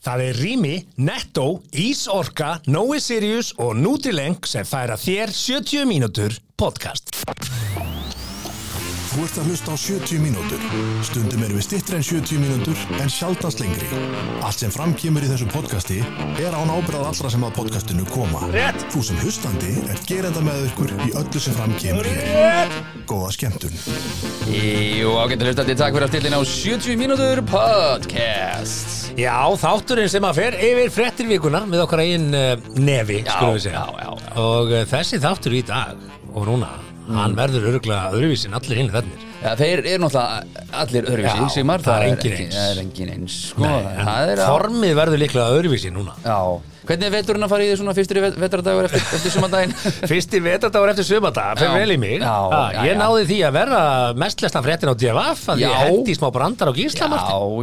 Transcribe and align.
Það 0.00 0.22
er 0.24 0.38
Rými, 0.40 0.76
Netto, 1.04 1.46
Ísorka, 1.76 2.54
Nói 2.72 3.02
Sirius 3.04 3.52
og 3.60 3.76
Nutrileng 3.76 4.40
sem 4.48 4.64
færa 4.64 4.96
þér 5.00 5.34
70 5.36 5.84
mínútur 5.90 6.38
podcast. 6.56 7.09
Þú 9.20 9.26
ert 9.26 9.38
að 9.42 9.48
hlusta 9.50 9.72
á 9.74 9.76
70 9.76 10.20
mínútur. 10.24 10.62
Stundum 11.04 11.42
erum 11.44 11.58
við 11.58 11.64
stittri 11.66 11.98
en 11.98 12.04
70 12.08 12.38
mínútur 12.40 12.84
en 13.04 13.10
sjaldast 13.12 13.60
lengri. 13.60 13.84
Allt 14.40 14.62
sem 14.62 14.72
framkýmur 14.72 15.26
í 15.26 15.28
þessu 15.28 15.48
podcasti 15.52 15.98
er 16.40 16.56
án 16.56 16.72
ábyrðað 16.72 17.10
allra 17.10 17.32
sem 17.34 17.44
að 17.44 17.52
podcastinu 17.58 18.06
koma. 18.14 18.40
Rétt. 18.48 18.86
Þú 18.94 19.02
sem 19.10 19.20
hlustandi 19.20 19.74
er 19.92 20.00
gerenda 20.08 20.40
með 20.46 20.70
ykkur 20.70 20.94
í 21.04 21.10
öllu 21.20 21.44
sem 21.44 21.52
framkýmur 21.58 22.08
hér. 22.08 22.72
Góða 23.10 23.34
skemmtun. 23.36 23.76
Jú, 24.56 25.12
ágættu 25.20 25.50
hlustandi, 25.50 25.76
takk 25.76 25.98
fyrir 25.98 26.08
að 26.08 26.14
stilla 26.14 26.32
inn 26.32 26.40
á 26.40 26.44
70 26.56 27.00
mínútur 27.04 27.44
podcast 27.52 29.12
Já, 29.20 29.36
þátturinn 29.60 30.08
sem 30.08 30.24
að 30.24 30.40
fer 30.40 30.56
yfir 30.64 30.94
frettir 30.96 31.28
vikunar 31.28 31.68
með 31.68 31.84
okkar 31.84 32.06
eigin 32.06 32.30
uh, 32.32 32.54
nefi, 32.80 33.20
skulum 33.28 33.58
við 33.58 33.66
segja. 33.68 33.84
já, 33.84 34.00
já, 34.00 34.14
já. 34.16 34.32
Og 34.48 34.72
uh, 34.72 34.84
þessi 34.96 35.20
þáttur 35.20 35.60
í 35.60 35.66
dag 35.68 36.08
og 36.30 36.46
núna, 36.48 36.70
hann 37.18 37.34
verður 37.38 37.66
örgulega 37.72 38.10
öðruvísin 38.14 38.54
allir 38.58 38.80
hinn 38.80 38.90
þennir. 38.94 39.26
Já, 39.40 39.50
þeir 39.56 39.80
eru 39.80 40.02
náttúrulega 40.04 40.66
allir 40.82 41.06
öðruvísi, 41.10 41.40
Já, 41.40 41.52
Sigmar 41.54 41.84
það 41.84 42.02
er 42.02 42.08
eins. 42.10 42.56
Það 42.56 42.70
er 42.74 42.80
engin 42.84 43.12
eins, 43.14 43.36
sko 43.50 43.70
Það 43.70 44.32
er 44.34 44.42
á 44.44 44.46
Formið 44.50 44.94
verður 45.00 45.22
líklega 45.24 45.54
öðruvísi 45.56 45.92
núna. 45.94 46.16
Já, 46.24 46.38
hvernig 46.90 47.06
er 47.08 47.12
veturinn 47.14 47.44
að 47.46 47.50
fara 47.54 47.62
í 47.64 47.66
því 47.70 47.76
svona 47.80 47.94
fyrstur 47.96 48.16
vetradagur 48.42 48.84
eftir, 48.88 49.02
eftir 49.18 49.30
sumandaginn? 49.36 49.72
Fyrsti 50.10 50.38
vetardagur 50.44 50.88
eftir 50.92 51.06
sömata, 51.06 51.42
fyrir 51.56 51.70
Já. 51.70 51.74
vel 51.80 51.92
í 51.94 51.96
mig. 52.02 52.16
Já, 52.20 52.36
Ha, 52.50 52.60
já, 52.74 52.80
ég 52.82 52.90
já. 52.94 52.98
náði 52.98 53.22
því 53.30 53.38
að 53.46 53.52
verða 53.56 53.82
mestlestan 54.18 54.64
fréttin 54.66 54.90
á 54.90 54.94
DFF, 54.98 55.40
að 55.54 55.58
Já. 55.62 55.68
ég 55.70 55.74
hendi 55.86 56.12
smá 56.18 56.28
brandar 56.34 56.68
á 56.70 56.72
Gísla 56.74 57.06
Já, 57.10 57.16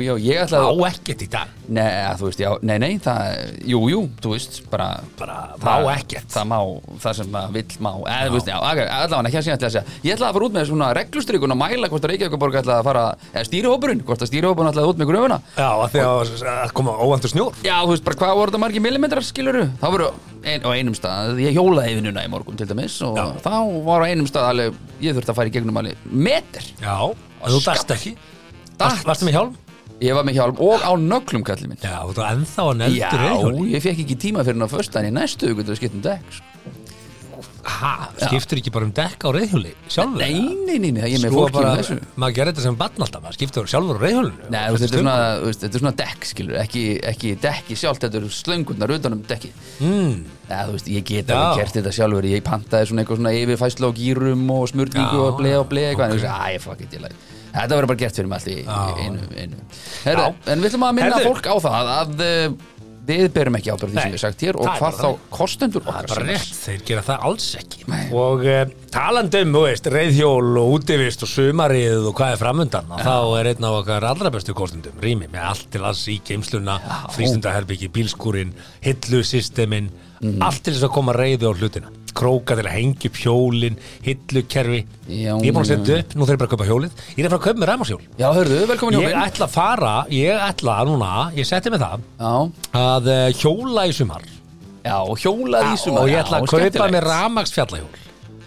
já, 0.08 0.14
ég 0.24 0.36
Á 0.38 0.40
ætlaði 0.48 0.88
ekkert 0.92 1.22
í 1.26 1.28
dag. 1.34 1.48
Nei, 1.68 1.92
þú 2.16 2.24
veist, 2.30 2.40
já, 2.40 2.50
nei, 2.64 2.78
nei, 2.80 2.94
það, 3.04 3.20
jú, 3.68 3.80
jú, 3.92 4.00
þú 4.24 4.30
veist, 4.32 4.54
bara 4.72 4.88
Bara 5.20 5.52
má 5.60 5.92
ekkert. 5.98 6.30
Það 6.32 6.46
má, 6.48 6.60
það 7.04 7.14
sem 7.20 7.28
maður 7.34 7.52
vill 7.58 7.74
má 7.84 7.92
eða, 8.08 8.30
þú 8.32 8.36
veist, 8.38 8.48
já, 8.48 8.56
allavega 8.56 9.28
ekki 9.28 9.40
að 9.42 9.44
segja 9.44 9.58
að 9.58 9.76
segja 9.76 9.84
Ég 10.08 10.16
ætlaði 10.16 10.30
að 10.30 10.36
fara 10.38 10.48
út 10.48 10.56
með 10.56 10.64
millimetrar, 19.18 19.24
skiluru 19.28 19.64
Það 19.82 19.92
voru 19.96 20.08
ein, 20.48 20.62
á 20.64 20.70
einum 20.78 20.96
stað, 20.98 21.40
ég 21.42 21.56
hjólaði 21.58 21.96
vinnuna 21.98 22.24
í 22.26 22.30
morgun 22.32 22.58
til 22.60 22.68
dæmis 22.70 22.98
og 23.06 23.18
Já. 23.18 23.26
þá 23.44 23.54
var 23.86 24.04
á 24.04 24.06
einum 24.08 24.28
stað 24.30 24.50
alveg, 24.52 24.74
ég 25.02 25.16
þurfti 25.18 25.32
að 25.34 25.38
fara 25.40 25.48
í 25.52 25.54
gegnum 25.58 25.78
alveg 25.82 25.98
meter 26.12 26.64
Já, 26.82 26.98
og 27.04 27.48
þú 27.48 27.62
dast 27.66 27.92
ekki. 27.96 28.16
Datt. 28.78 28.92
Varst- 28.92 29.08
Varstu 29.10 29.26
með 29.28 29.38
hjálm? 29.38 29.56
Ég 30.00 30.14
var 30.14 30.24
með 30.28 30.36
hjálm 30.38 30.60
og 30.62 30.84
á 30.86 30.92
nöglum, 31.02 31.44
kallið 31.44 31.68
minn 31.72 31.82
Já, 31.82 31.98
þú 32.06 32.22
ennþá 32.28 32.66
að 32.68 32.76
neldur 32.84 33.00
Já, 33.02 33.10
reyðhjóli. 33.18 33.72
ég 33.74 33.82
fekk 33.82 34.04
ekki 34.06 34.18
tíma 34.28 34.44
fyrir 34.46 34.60
hann 34.62 34.70
á 34.70 34.76
föstudaginn 34.76 35.10
í 35.10 35.16
næstu 35.18 35.50
viku 35.50 35.64
til 35.66 35.74
að 35.74 35.80
skipta 35.82 35.98
um 35.98 36.04
dekk 36.06 36.36
sko. 36.38 36.46
Ha, 37.68 37.90
skiptur 38.22 38.60
ekki 38.62 38.72
bara 38.72 38.88
um 38.88 38.92
dekk 38.96 39.26
á 39.28 39.30
reyðhjóli 39.36 39.74
sjálfur? 39.92 40.22
Nei, 40.22 40.40
nei, 40.66 40.78
nei, 40.80 40.92
nei, 40.96 41.02
ég 41.12 41.18
er 41.18 41.24
með 41.26 41.34
Sko 41.34 41.42
fólki 41.44 41.58
bara, 41.58 41.98
maður 42.24 42.36
gerir 42.38 42.52
þetta 42.54 42.64
sem 42.64 42.78
barn 42.80 43.04
alltaf, 43.06 43.24
maður 43.26 43.38
skiptur 43.38 43.68
sjálfur 43.68 44.00
á 44.00 44.02
reyðhjólinu. 44.06 44.50
Nei, 44.54 44.60
þetta 44.72 44.88
er 44.88 44.94
svona, 44.94 45.16
þetta 45.52 45.70
er 45.72 45.84
svona 45.84 45.94
dekk, 46.02 46.28
skilur, 46.32 46.58
ekki, 46.64 46.84
ekki 47.12 47.34
dekki 47.44 47.78
sjálft, 47.84 48.06
þetta 48.08 48.22
eru 48.22 48.32
slöngurnar 48.32 48.96
utan 48.98 49.18
um 49.18 49.24
dekki 49.28 49.52
Mm, 49.84 50.14
Já, 50.48 50.62
þú 50.64 50.78
veist, 50.78 50.88
ég 50.96 51.04
get 51.12 51.28
Já. 51.28 51.36
alveg 51.38 51.60
gert 51.66 51.76
þetta 51.82 51.96
sjálfur, 52.00 52.30
ég 52.32 52.46
pantaði 52.48 52.88
svona 52.92 53.04
eitthvað 53.04 53.20
svona 53.20 53.34
yfirfæslu 53.36 53.90
á 53.90 53.92
gýrum 54.00 54.46
og 54.56 54.70
Já, 54.72 55.08
og 55.28 55.42
bleið 55.42 55.58
og 55.60 55.68
bleið 55.74 55.90
eitthvað, 55.92 56.06
ok. 56.08 56.14
en 56.14 56.16
þú 56.16 56.24
veist, 56.24 56.32
æ, 56.32 56.64
fuck 56.64 56.86
it, 56.88 56.96
ég 56.96 57.04
læg 57.04 57.26
Þetta 57.58 57.74
verður 57.74 57.88
bara 57.90 57.98
gert 58.04 58.18
fyrir 58.20 58.28
mig 58.30 58.38
allt 58.38 58.50
í, 58.52 58.58
einu, 59.02 59.22
einu. 59.42 59.60
Herru, 60.04 60.26
Já. 60.28 60.52
en 60.54 60.60
við 60.62 60.68
ætlum 60.70 60.84
að 60.86 60.98
minna 61.00 61.22
fólk 61.24 61.48
á 61.50 61.56
það 61.64 61.88
að 61.94 62.20
uh, 62.28 62.58
við 63.08 63.28
berum 63.36 63.56
ekki 63.60 63.72
ábyrð 63.74 63.94
því 63.94 63.98
Nei, 63.98 64.04
sem 64.04 64.16
við 64.18 64.22
sagt 64.24 64.44
hér 64.46 64.60
og 64.60 64.68
hvað 64.78 64.98
þá 65.02 65.08
kostendur 65.38 65.84
það 65.86 65.94
er 65.94 66.08
okkar 66.08 66.14
bara 66.14 66.28
rétt, 66.28 66.56
þeir 66.66 66.82
gera 66.90 67.04
það 67.08 67.26
alls 67.30 67.48
ekki. 67.62 67.84
Nei. 67.88 68.02
Og 68.24 68.46
uh, 68.46 68.74
talandum, 68.94 69.58
reyðhjól 69.98 70.58
og 70.62 70.74
útivist 70.78 71.24
og 71.24 71.32
sumarið 71.32 72.10
og 72.12 72.18
hvað 72.18 72.34
er 72.36 72.42
framundan, 72.42 72.92
og 72.92 73.04
þá 73.06 73.16
er 73.40 73.52
einn 73.54 73.68
af 73.70 73.80
okkar 73.82 74.08
allra 74.12 74.32
bestu 74.34 74.56
kostendum, 74.58 74.98
rými, 75.04 75.30
með 75.32 75.48
allt 75.52 75.70
til 75.74 75.86
alls 75.88 76.04
í 76.12 76.20
geimsluna, 76.28 76.80
frístundaherbyggi, 77.16 77.90
bílskúrin, 77.96 78.54
hillusystemin, 78.86 79.90
Mhm. 80.18 80.42
allt 80.42 80.64
til 80.66 80.74
þess 80.74 80.88
að 80.88 80.94
koma 80.96 81.14
reyði 81.14 81.46
á 81.46 81.54
hlutina. 81.54 81.92
Króka 82.18 82.56
til 82.58 82.66
að 82.66 82.74
hengja 82.74 83.10
upp 83.12 83.20
hjólin, 83.22 83.76
hillukerfi. 84.06 84.80
Já, 85.08 85.34
Ég 85.38 85.50
er 85.52 85.54
búin 85.54 85.62
að 85.64 85.70
setja 85.74 86.00
upp, 86.02 86.16
nú 86.18 86.26
þarf 86.26 86.34
ég 86.36 86.42
bara 86.42 86.50
að 86.50 86.54
kaupa 86.56 86.68
hjólið. 86.72 87.04
Ég 87.14 87.22
er 87.22 87.28
að 87.28 87.34
fara 87.36 87.40
að 87.40 87.46
kaupa 87.46 87.62
með 87.64 87.70
ræmarsjól. 87.72 88.00
Já, 88.18 88.28
hörðu, 88.38 88.58
velkomin 88.72 88.98
Ég 88.98 89.06
Jófinn 89.08 89.22
ætla 89.28 89.46
að 89.48 89.54
fara, 89.54 89.94
ég 90.18 90.42
ætla 90.48 90.78
núna, 90.90 91.12
ég 91.38 91.46
setti 91.50 91.74
mig 91.74 91.84
það, 91.84 92.08
Já, 92.18 92.34
að 92.82 93.12
uh, 93.14 93.28
hjóla 93.38 93.86
í 93.88 93.94
sumar. 94.02 94.26
já, 94.88 94.98
og 95.04 95.18
hjólað 95.20 95.72
í 95.74 95.78
sumar 95.82 96.02
og 96.06 96.10
ég 96.10 96.16
já, 96.18 96.24
ætla 96.26 96.38
að 96.42 96.46
kaupa 96.48 96.62
skemmtilegt. 96.64 96.94
mér 96.96 97.08
ramagsfjallahjól 97.12 98.04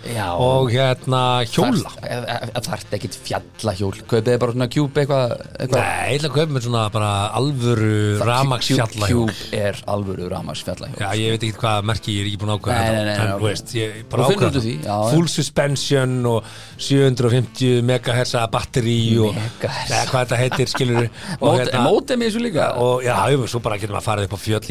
Já, 0.09 0.27
og 0.33 0.71
hérna 0.73 1.21
hjóla. 1.45 1.91
Það 2.01 2.67
þarf 2.71 2.95
ekkit 2.97 3.17
fjallahjól. 3.27 3.93
Kaupið 4.09 4.31
þið 4.31 4.39
bara 4.41 4.55
svona 4.57 4.69
kjúb 4.73 5.01
eitthvað 5.03 5.35
eitthva. 5.61 5.83
Nei, 5.85 6.07
ég 6.15 6.21
ætla 6.21 6.31
að 6.31 6.37
kaupa 6.39 6.55
mér 6.57 6.65
svona 6.65 6.85
bara 6.95 7.11
alvöru 7.37 7.91
ramagsfjallahjól 8.25 9.29
Kjúb 9.31 9.55
er 9.61 9.81
alvöru 9.91 10.29
ramagsfjallahjól 10.33 11.01
Já, 11.01 11.11
ég 11.21 11.35
veit 11.35 11.45
ekki 11.49 11.61
hvað 11.61 11.87
merki 11.91 12.15
ég 12.17 12.23
er 12.25 12.31
ekki 12.31 12.41
búin 12.41 12.53
að 12.55 12.61
ákvæða 12.61 12.81
Nei, 12.81 12.91
nei, 12.91 13.05
nei, 13.05 13.17
ok. 13.21 13.41
þú 13.41 13.47
veist, 13.51 13.75
Þú 14.11 14.29
finnur 14.31 14.49
úr 14.51 14.65
því, 14.65 14.75
já, 14.81 14.89
já. 14.89 15.11
Full 15.13 15.29
suspension 15.35 16.17
og 16.31 16.51
750 16.81 17.83
megahertz 17.91 18.35
batteri 18.53 18.97
og 19.21 19.35
Megahertz. 19.37 19.93
eða 19.93 20.09
hvað 20.11 20.25
þetta 20.25 20.41
heitir, 20.41 20.71
skilur 20.73 21.09
Mót, 21.45 21.73
Mótið 21.85 22.21
mér 22.21 22.35
svo 22.35 22.43
líka? 22.45 22.69
Og 22.81 23.05
já, 23.05 23.15
jú, 23.35 23.45
svo 23.51 23.63
bara 23.65 23.79
getum 23.81 23.97
við 23.97 24.01
að 24.01 24.07
fara 24.09 24.27
upp 24.27 24.35
á 24.37 24.41
fjöll. 24.41 24.63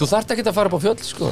Þú 0.00 0.08
þarft 0.10 0.34
ekki 0.34 0.44
að 0.46 0.56
fara 0.56 0.70
upp 0.70 0.76
á 0.76 0.80
fjöll 0.84 0.96
sko. 1.06 1.30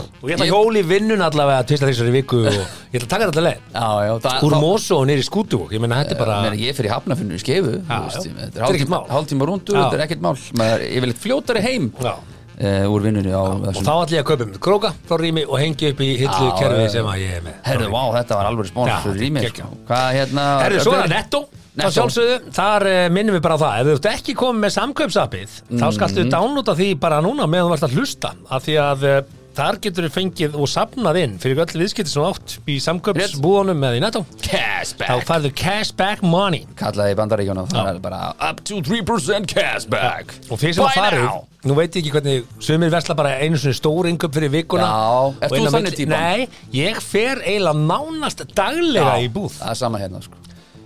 Taka 3.19 3.31
þetta 3.33 3.45
leið 3.49 3.61
það, 3.75 4.43
úr 4.47 4.55
þá- 4.57 4.63
Mosó 4.63 5.01
og 5.03 5.13
í 5.13 5.27
skútu 5.27 5.61
ég 5.73 5.81
meina 5.83 6.01
þetta 6.03 6.15
er 6.17 6.19
bara 6.23 6.41
Meina, 6.47 6.57
Ég 6.59 6.75
fyrir 6.79 6.91
hafnafinu 6.95 7.35
í 7.37 7.43
skefu. 7.43 7.77
Þetta 7.89 8.57
er 8.57 8.65
hálftíma 9.13 9.47
rúndu 9.49 9.75
Já. 9.77 9.85
Þetta 9.85 9.99
er 9.99 10.05
ekkert 10.07 10.23
mál 10.25 10.35
Maður 10.59 10.75
er 10.81 10.89
yfirleitt 10.99 11.23
fljótari 11.23 11.63
heim 11.67 11.91
Já. 12.03 12.15
uh, 12.15 12.91
Úr 12.93 13.01
vinnunni 13.07 13.31
á 13.35 13.43
og 13.43 13.63
þá 13.79 13.93
ætla 13.93 14.17
ég 14.17 14.23
að 14.25 14.29
kaupa 14.33 14.49
mér 14.49 14.59
króka 14.65 14.91
frá 15.09 15.17
rými 15.21 15.45
og 15.47 15.59
hengja 15.63 15.93
upp 15.93 16.01
í 16.03 16.11
hillu 16.19 16.51
kerfi 16.59 16.89
sem 16.97 17.07
að 17.07 17.23
ég 17.23 17.37
er 17.39 17.47
með 17.47 17.55
Herðu, 17.69 17.91
vá, 17.95 18.03
þetta 18.19 18.39
var 18.41 18.51
alveg 18.51 19.23
í 19.23 19.31
mig 19.31 19.43
geggjað. 19.47 19.71
sko. 19.71 19.79
Hvað 19.89 20.09
hérna 20.19 20.47
Herðu, 20.65 20.83
svo 20.87 20.93
er 20.97 21.03
það 21.05 21.15
netto 21.15 21.41
þá 21.79 21.91
sjálfsögðu, 21.95 22.39
þar 22.59 22.83
uh, 22.91 23.09
minnum 23.15 23.37
við 23.39 23.43
bara 23.45 23.55
á 23.55 23.63
það 23.63 23.79
ef 23.79 23.87
þú 23.87 23.93
ert 23.99 24.09
ekki 24.19 24.35
komið 24.35 24.63
með 24.65 24.73
samkaupsappið 24.75 25.51
þá 25.79 25.87
skaltu 25.95 26.25
Mhm. 26.25 26.31
downloada 26.35 26.75
því 26.75 26.89
bara 26.99 27.21
núna 27.23 27.47
meðan 27.47 27.71
þú 27.71 27.77
ert 27.79 27.87
að 27.87 27.95
hlusta 27.95 28.33
af 28.51 28.65
því 28.67 28.75
að 28.83 29.05
uh, 29.07 29.21
þar 29.59 29.79
getur 29.83 30.07
þú 30.07 30.11
fengið 30.15 30.57
og 30.59 30.71
safnað 30.71 31.19
inn 31.23 31.37
fyrir 31.43 31.63
öll 31.65 31.81
viðskipti 31.83 32.13
sem 32.13 32.27
átt 32.29 32.57
í 32.71 32.79
samkaupsbúðunum 32.85 33.87
eða 33.89 33.99
í 33.99 34.03
netto 34.05 34.23
þá 34.39 34.47
Cashback 34.49 35.27
færðu 35.27 35.51
cashback 35.59 36.23
money. 36.23 36.65
Kallaði 36.79 37.15
í 37.15 37.19
bandaríkjónum 37.19 37.71
Það 37.73 37.91
er 37.91 38.01
bara 38.03 38.21
Up 38.49 38.63
to 38.69 38.79
3% 38.87 39.49
cashback. 39.51 40.35
Og 40.49 40.61
fyrir 40.61 40.77
sem 40.79 40.87
að 40.87 41.17
now. 41.19 41.41
nú 41.67 41.77
veit 41.79 41.91
ég 41.91 42.05
ekki 42.05 42.15
hvernig 42.15 42.47
sumir 42.63 42.93
versla 42.95 43.17
bara 43.19 43.35
einu 43.43 43.59
svona 43.59 43.79
stór 43.79 44.09
inköp 44.13 44.37
fyrir 44.37 44.53
vikuna 44.55 44.87
Já, 44.87 45.49
Og 45.49 45.57
þú 45.57 45.73
þannig 45.75 45.99
típan? 45.99 46.15
Nei, 46.15 46.49
ég 46.77 47.01
fer 47.03 47.43
eiginlega 47.43 47.89
nánast 47.91 48.45
daglega 48.55 49.19
í 49.25 49.31
búð. 49.33 49.59
Það 49.59 49.75
er 49.75 49.81
sama 49.83 50.03
hérna 50.03 50.23
sko. 50.23 50.39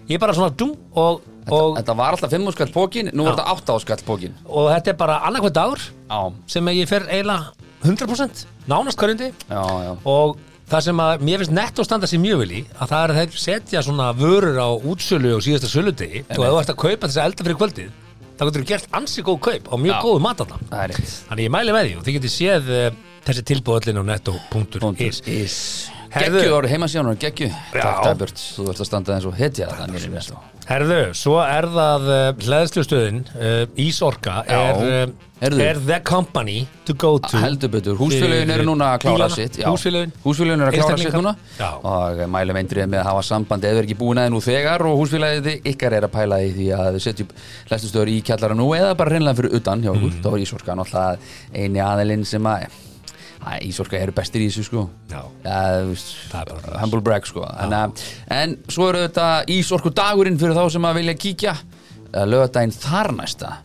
Ég 0.08 0.16
er 0.16 0.22
bara 0.22 0.34
svona 0.36 0.52
dum 0.58 0.72
og, 0.98 1.20
og, 1.46 1.76
Þetta 1.78 1.94
var 1.98 2.16
alltaf 2.16 2.32
5 2.32 2.48
skall 2.56 2.72
pókin 2.74 3.12
Nú 3.12 3.26
er 3.26 3.32
Já. 3.32 3.36
þetta 3.36 3.76
8 3.76 3.76
skall 3.84 4.06
pókin 4.06 4.34
og 4.48 4.70
þetta 4.72 4.92
er 4.92 4.98
bara 4.98 5.20
annarkvæmt 5.28 5.84
Já, 6.10 6.20
sem 6.50 6.72
ég 6.74 6.90
fer 6.90 7.06
eiginlega 7.08 7.61
100% 7.82 8.44
nánast 8.70 8.98
já 9.50 9.62
og 10.08 10.36
það 10.72 10.84
sem 10.86 11.02
að 11.04 11.24
mér 11.26 11.42
finnst 11.42 11.54
netto 11.56 11.84
standa 11.84 12.08
sér 12.08 12.22
mjög 12.22 12.42
vel 12.42 12.52
í 12.52 12.62
að 12.78 12.92
það 12.92 13.02
er 13.02 13.12
að 13.12 13.18
þeir 13.20 13.42
setja 13.42 13.82
svona 13.84 14.08
vörur 14.16 14.60
á 14.62 14.68
útsölu 14.72 15.34
og 15.36 15.44
síðasta 15.44 15.70
söludegi 15.70 16.24
og 16.24 16.38
ef 16.38 16.52
þú 16.52 16.60
ert 16.62 16.72
að 16.72 16.80
kaupa 16.84 17.08
þess 17.08 17.20
að 17.20 17.28
elda 17.28 17.46
fyrir 17.48 17.60
kvöldið 17.60 17.90
þá 18.32 18.44
getur 18.46 18.62
þú 18.62 18.68
gert 18.72 18.94
ansi 18.98 19.24
góð 19.26 19.40
kaup 19.46 19.68
á 19.68 19.74
mjög 19.78 19.94
Já. 19.94 20.02
góðu 20.02 20.22
er 20.86 20.92
rétt. 20.92 21.16
Þannig 21.28 21.46
ég 21.46 21.54
mæli 21.54 21.74
með 21.76 21.88
því 21.88 21.96
og 21.98 22.06
þið 22.06 22.16
getur 22.18 22.32
séð 22.32 22.70
uh, 22.72 22.86
þessi 23.26 23.44
tilbúðallin 23.52 24.00
á 24.00 24.04
netto.is 24.12 25.60
Is 26.12 26.18
Herðu. 26.20 26.40
Geggju 26.42 26.56
ári 26.58 26.68
heimasjónur, 26.68 27.14
geggju 27.16 27.46
Já. 27.48 27.80
Takk 27.80 28.02
Dagbjörn, 28.04 28.40
þú 28.52 28.64
ert 28.68 28.80
að 28.84 28.88
standa 28.90 29.14
eins 29.16 29.24
og 29.30 29.36
hetja 29.38 29.68
Herðu, 30.68 30.98
svo 31.16 31.38
er 31.40 31.66
það 31.72 32.04
uh, 32.12 32.18
hlæðslustöðin 32.44 33.22
uh, 33.32 33.62
Ísorka 33.80 34.34
er, 34.44 35.08
Heyrðu. 35.40 35.64
er 35.64 35.80
the 35.88 35.98
company 36.04 36.66
to 36.84 36.94
go 36.94 37.14
to 37.18 37.40
Heldur 37.40 37.72
betur, 37.72 37.96
húsfélögin 37.96 38.52
eru 38.54 38.66
núna 38.68 38.92
að 38.92 39.06
klára 39.06 39.30
sitt. 39.32 39.56
Húsfélögin 39.64 40.60
eru 40.60 40.68
að 40.68 40.76
klára 40.76 41.00
sitt 41.00 41.16
núna. 41.16 41.32
Og 41.88 42.22
mælum 42.36 42.60
eindrið 42.60 42.92
með 42.92 43.02
að 43.02 43.08
hafa 43.08 43.24
samband 43.32 43.66
Eða 43.72 43.82
ekki 43.86 43.96
búin 44.04 44.20
aðeins 44.20 44.36
nú 44.36 44.44
þegar 44.44 44.84
Og 44.92 45.00
húsfélagið 45.02 45.66
ykkar 45.72 45.96
er 45.98 46.06
að 46.06 46.14
pæla 46.14 46.42
í 46.44 46.52
því 46.54 46.68
að 46.76 46.92
þið 46.98 47.04
setjum 47.08 47.34
Læstustöður 47.72 48.12
í 48.12 48.20
kjallara 48.28 48.58
nú 48.60 48.68
Eða 48.76 48.94
bara 49.00 49.16
reynlega 49.16 49.40
fyrir 49.40 49.58
utan 49.58 49.82
hjá 49.82 49.94
okkur 49.96 50.10
Mm. 50.12 50.22
Þá 50.22 50.30
er 50.36 50.42
Ísorka 50.44 50.74
náttúrulega 50.76 51.62
eini 51.64 51.80
aðilinn 51.82 52.24
sem 52.28 52.46
að 52.52 52.64
Ísorka 53.66 53.98
eru 53.98 54.14
bestir 54.16 54.44
í 54.44 54.48
þessu 54.50 54.64
sko 54.68 54.84
Já. 55.10 55.22
Það 55.44 56.38
er 56.42 56.52
bara 56.52 56.82
Humble 56.84 57.02
brag 57.04 57.26
sko 57.28 57.44
en, 57.48 57.74
en 58.38 58.56
svo 58.70 58.88
eru 58.92 59.02
þetta 59.08 59.26
Ísorku 59.56 59.92
dagurinn 59.94 60.38
fyrir 60.40 60.56
þá 60.58 60.64
sem 60.76 60.88
að 60.90 60.98
vilja 61.02 61.18
kíkja 61.26 61.56
Lögadaginn 62.28 62.74
þar 62.76 63.14
næsta 63.18 63.58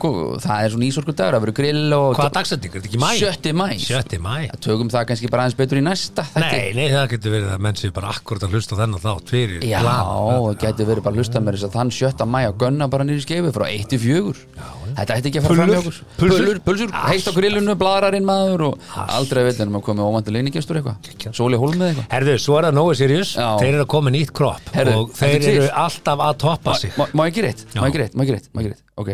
gó- 0.00 0.38
það 0.40 0.62
er 0.64 0.70
svona 0.72 0.86
ísorku 0.88 1.12
dagur, 1.12 1.34
það 1.36 1.42
verður 1.44 1.56
grill 1.58 1.92
og 1.92 2.14
Hvaða 2.16 2.32
dagsending, 2.32 2.72
er 2.72 2.80
þetta 2.80 2.88
ekki 2.88 3.00
mæ? 3.02 3.10
7. 3.20 3.52
mæ 3.52 3.66
7. 3.84 4.20
mæ 4.24 4.36
Tökum 4.64 4.88
það 4.88 5.04
kannski 5.10 5.28
bara 5.28 5.44
aðeins 5.44 5.58
betur 5.58 5.80
í 5.80 5.82
næsta. 5.84 6.24
Nei, 6.40 6.72
nei, 6.72 6.86
það 6.88 7.10
getur 7.12 7.34
verið 7.34 7.50
að 7.52 7.60
menn 7.66 7.76
séu 7.76 7.92
bara 7.92 8.14
akkurat 8.14 8.46
að 8.46 8.56
hlusta 8.56 8.78
þennan 8.78 9.02
þátt 9.04 9.32
fyrir 9.34 9.66
Já, 9.68 9.82
það 9.84 10.48
getur 10.64 10.88
verið 10.88 11.04
bara 11.04 11.12
að 11.12 11.20
hlusta 11.20 11.42
með 11.44 11.58
þess 11.58 11.68
að 11.68 11.76
þann 11.76 11.92
7. 11.98 12.26
mæ 12.32 12.40
að 12.48 12.56
gunna 12.64 12.88
bara 12.88 13.04
nýri 13.04 13.26
skeifu 13.26 13.52
frá 13.52 13.66
1 13.68 13.84
til 13.92 14.00
4 14.00 14.46
Þetta 14.94 15.16
ætti 15.18 15.30
ekki 15.30 15.40
að 15.40 15.46
fara 15.48 15.56
fram 15.58 15.70
hjá 15.72 15.78
okkur. 15.80 15.98
Pulsur. 16.20 16.60
Pulsur, 16.64 16.92
heitt 17.08 17.26
á 17.28 17.32
grillinu, 17.36 17.74
bladrarinn 17.80 18.24
maður 18.28 18.64
og 18.68 18.88
aldrei 19.04 19.42
að 19.42 19.48
veit 19.50 19.60
en 19.64 19.72
maður 19.74 19.86
komið 19.90 20.08
óvandu 20.08 20.34
leinigestur 20.36 20.78
eitthvað 20.80 21.34
Sóli 21.34 21.58
hólmið 21.60 21.90
eitthvað? 21.90 22.08
Herðu, 22.14 22.36
svo 22.44 22.58
er 22.60 22.68
það 22.68 22.78
Nói 22.78 22.94
Sirius, 23.00 23.34
Já. 23.36 23.48
þeir 23.60 23.72
eru 23.74 23.84
að 23.84 23.90
koma 23.94 24.14
nýtt 24.14 24.32
kropp 24.36 24.72
Herðu, 24.74 24.96
og 25.02 25.12
þeir 25.18 25.48
eru 25.52 25.68
alltaf 25.84 26.24
að 26.30 26.34
toppa 26.46 26.74
sig. 26.80 26.94
Má- 26.96 27.26
ekki 27.28 27.42
reitt, 27.44 27.66
má 27.74 27.86
ekki 27.90 28.02
reitt, 28.04 28.14
má 28.16 28.24
ekki 28.24 28.72
reitt, 28.72 28.82
Ok, 28.96 29.10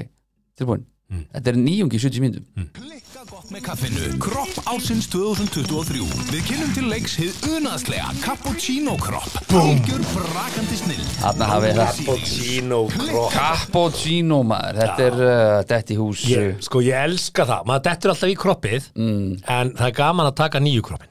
tilbúin. 0.61 0.85
Þetta 1.11 1.51
er 1.51 1.57
nýjungi 1.59 1.99
í 1.99 2.03
70 2.05 2.21
mínútum. 2.23 2.45
Klikka 2.77 3.01
gott 3.01 3.10
með 3.51 3.63
kaffinu. 3.67 4.09
Kropp 4.23 4.59
ásins 4.71 5.09
2023 5.11 6.05
Við 6.31 6.43
kynnum 6.47 6.71
til 6.77 6.85
leiks 6.91 7.17
hið 7.19 7.49
unaðslega 7.57 8.13
Cappuccino 8.23 8.95
kropp. 9.01 9.39
Algjör 9.59 10.05
brakandi 10.13 10.79
snill 10.79 11.03
Þarna 11.19 11.49
hafið 11.51 11.79
það 11.81 12.01
Cappuccino 12.01 12.81
kropp. 12.95 13.35
Cappuccino 13.35 14.41
maður, 14.47 14.81
þetta 14.85 15.07
er 15.09 15.19
uh, 15.27 15.55
Þetta 15.73 15.95
í 15.95 15.99
hús 15.99 16.25
ég, 16.31 16.51
Sko, 16.67 16.83
ég 16.87 17.07
elska 17.11 17.47
það, 17.49 17.65
maður 17.71 17.87
dettur 17.89 18.15
alltaf 18.15 18.33
í 18.35 18.37
kroppið 18.45 18.89
Mm. 19.01 19.39
en 19.51 19.73
það 19.79 19.87
er 19.89 19.95
gaman 19.97 20.29
að 20.29 20.35
taka 20.41 20.61
nýju 20.63 20.83
kroppin. 20.85 21.09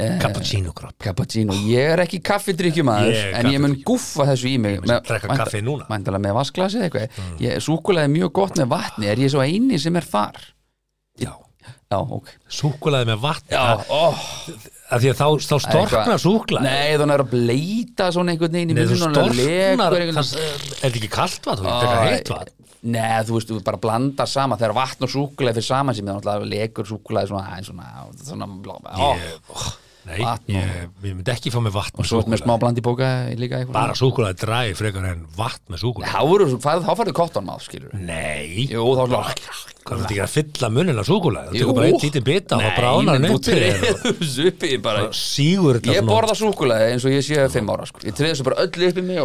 Eh. 0.00 0.14
Cappuccino 0.22 0.72
kropp. 0.76 0.94
Cappuccino, 1.02 1.54
ég 1.68 1.90
er 1.92 2.00
ekki 2.04 2.20
kaffidrykkjumaður 2.24 3.10
Ég 3.12 3.26
er 3.34 3.36
en 3.40 3.50
ég 3.52 3.60
mun 3.62 3.74
guffa 3.86 4.24
þessu 4.30 4.48
í 4.48 4.56
mig 4.62 4.78
mun 4.80 4.94
drekka 5.06 5.36
kaffi 5.42 5.60
núna. 5.66 5.84
Mm. 5.86 5.92
Mæntalega 5.92 6.24
með 6.24 6.36
vaskglasi 6.38 6.80
eða 6.80 6.88
eitthvað. 6.88 7.20
Ég 7.44 7.62
Súkulega 7.66 8.08
er 8.08 8.14
mjög 8.14 8.32
gott 8.40 8.56
með 8.60 8.70
vatni. 8.72 9.10
Er 9.10 9.20
ég 9.20 9.32
svo 9.34 9.42
eini 9.44 9.78
sem 9.82 9.98
er 10.00 10.06
þar? 10.08 10.38
Já, 11.20 11.32
Já, 11.90 11.98
ok. 12.06 12.28
Súkulaði 12.54 13.06
með 13.08 13.16
vatn 13.24 13.50
Já, 13.50 13.62
af 13.90 15.00
því 15.02 15.08
að 15.10 15.16
þá, 15.18 15.24
þá 15.42 15.56
storknar 15.64 16.20
súkulaði 16.22 16.68
Nei, 16.68 16.92
þannig 17.00 17.16
er 17.16 17.22
að 17.24 17.32
bleita 17.32 18.06
svona 18.14 18.30
einhvern 18.36 18.54
veginn 18.54 18.76
Nei, 18.78 18.84
þú 18.86 18.98
storknar 19.00 19.96
einhvern 19.98 20.20
það, 20.20 20.30
Er 20.38 20.84
þetta 20.84 21.00
ekki 21.00 21.10
kalt 21.16 21.48
vatn? 21.50 21.66
Þú 21.66 21.72
ekki 21.80 22.04
heitt 22.12 22.30
vatn. 22.30 22.54
Nei, 22.94 23.18
þú 23.26 23.34
veist, 23.36 23.50
þú 23.50 23.58
bara 23.66 23.80
blandar 23.82 24.30
saman 24.30 24.60
þegar 24.62 24.76
vatn 24.78 25.08
og 25.08 25.12
súkulega 25.16 25.58
fyrir 25.58 25.66
saman 25.66 25.98
sem 25.98 26.06
er 26.06 26.14
náttúrulega 26.20 26.50
lekur 26.54 26.88
súkulega 26.92 27.28
svona, 27.32 27.58
svona, 27.66 27.90
svona, 28.22 28.50
svona 28.70 28.94
ó, 28.94 29.10
Ég- 29.18 29.74
Nei, 30.10 30.16
ég, 30.48 30.70
ég 31.04 31.12
myndi 31.12 31.28
ekki 31.34 31.50
fá 31.52 31.58
með 31.60 31.74
vatn 31.74 32.00
og 32.00 32.06
svo 32.08 32.22
með 32.24 32.40
smá 32.40 32.54
blandi 32.62 32.80
bóka 32.86 33.10
líka 33.36 33.58
eitthvað 33.60 33.74
Bara 33.76 33.98
súkulaði 33.98 34.38
dræði 34.46 34.78
frekar 34.78 35.10
en 35.10 35.26
vatn 35.36 35.74
með 35.74 35.82
súkulaði 35.82 36.62
Þá 36.64 36.94
færðu 37.02 37.14
kottan 37.18 37.44
maður, 37.50 37.66
skilur 37.66 37.98
Nei, 37.98 38.64
Jú, 38.70 38.86
þá 38.96 39.04
slá 39.10 39.76
hvað 39.90 40.04
er 40.04 40.10
ekki 40.10 40.22
að 40.24 40.34
fylla 40.34 40.70
munin 40.74 41.00
af 41.00 41.08
súkulaði? 41.08 41.52
Þú 41.52 41.60
tekur 41.60 41.76
bara 41.78 41.90
eitt 41.90 42.04
lítið 42.06 42.26
bita 42.26 42.56
og 42.56 42.62
það 42.66 42.74
bránar 42.80 43.18
sígur 45.20 45.80
þetta 45.80 45.96
Ég 45.96 46.08
borða 46.08 46.36
súkulega 46.38 46.90
eins 46.90 47.06
og 47.06 47.14
ég 47.14 47.26
sé 47.26 47.46
fimm 47.54 47.72
ára 47.74 47.88
sko. 47.90 48.02
Ég 48.06 48.16
treði 48.16 48.34
þessu 48.34 48.48
bara 48.50 48.66
öll 48.66 48.88
upp 48.90 49.00
í 49.00 49.06
mig 49.06 49.18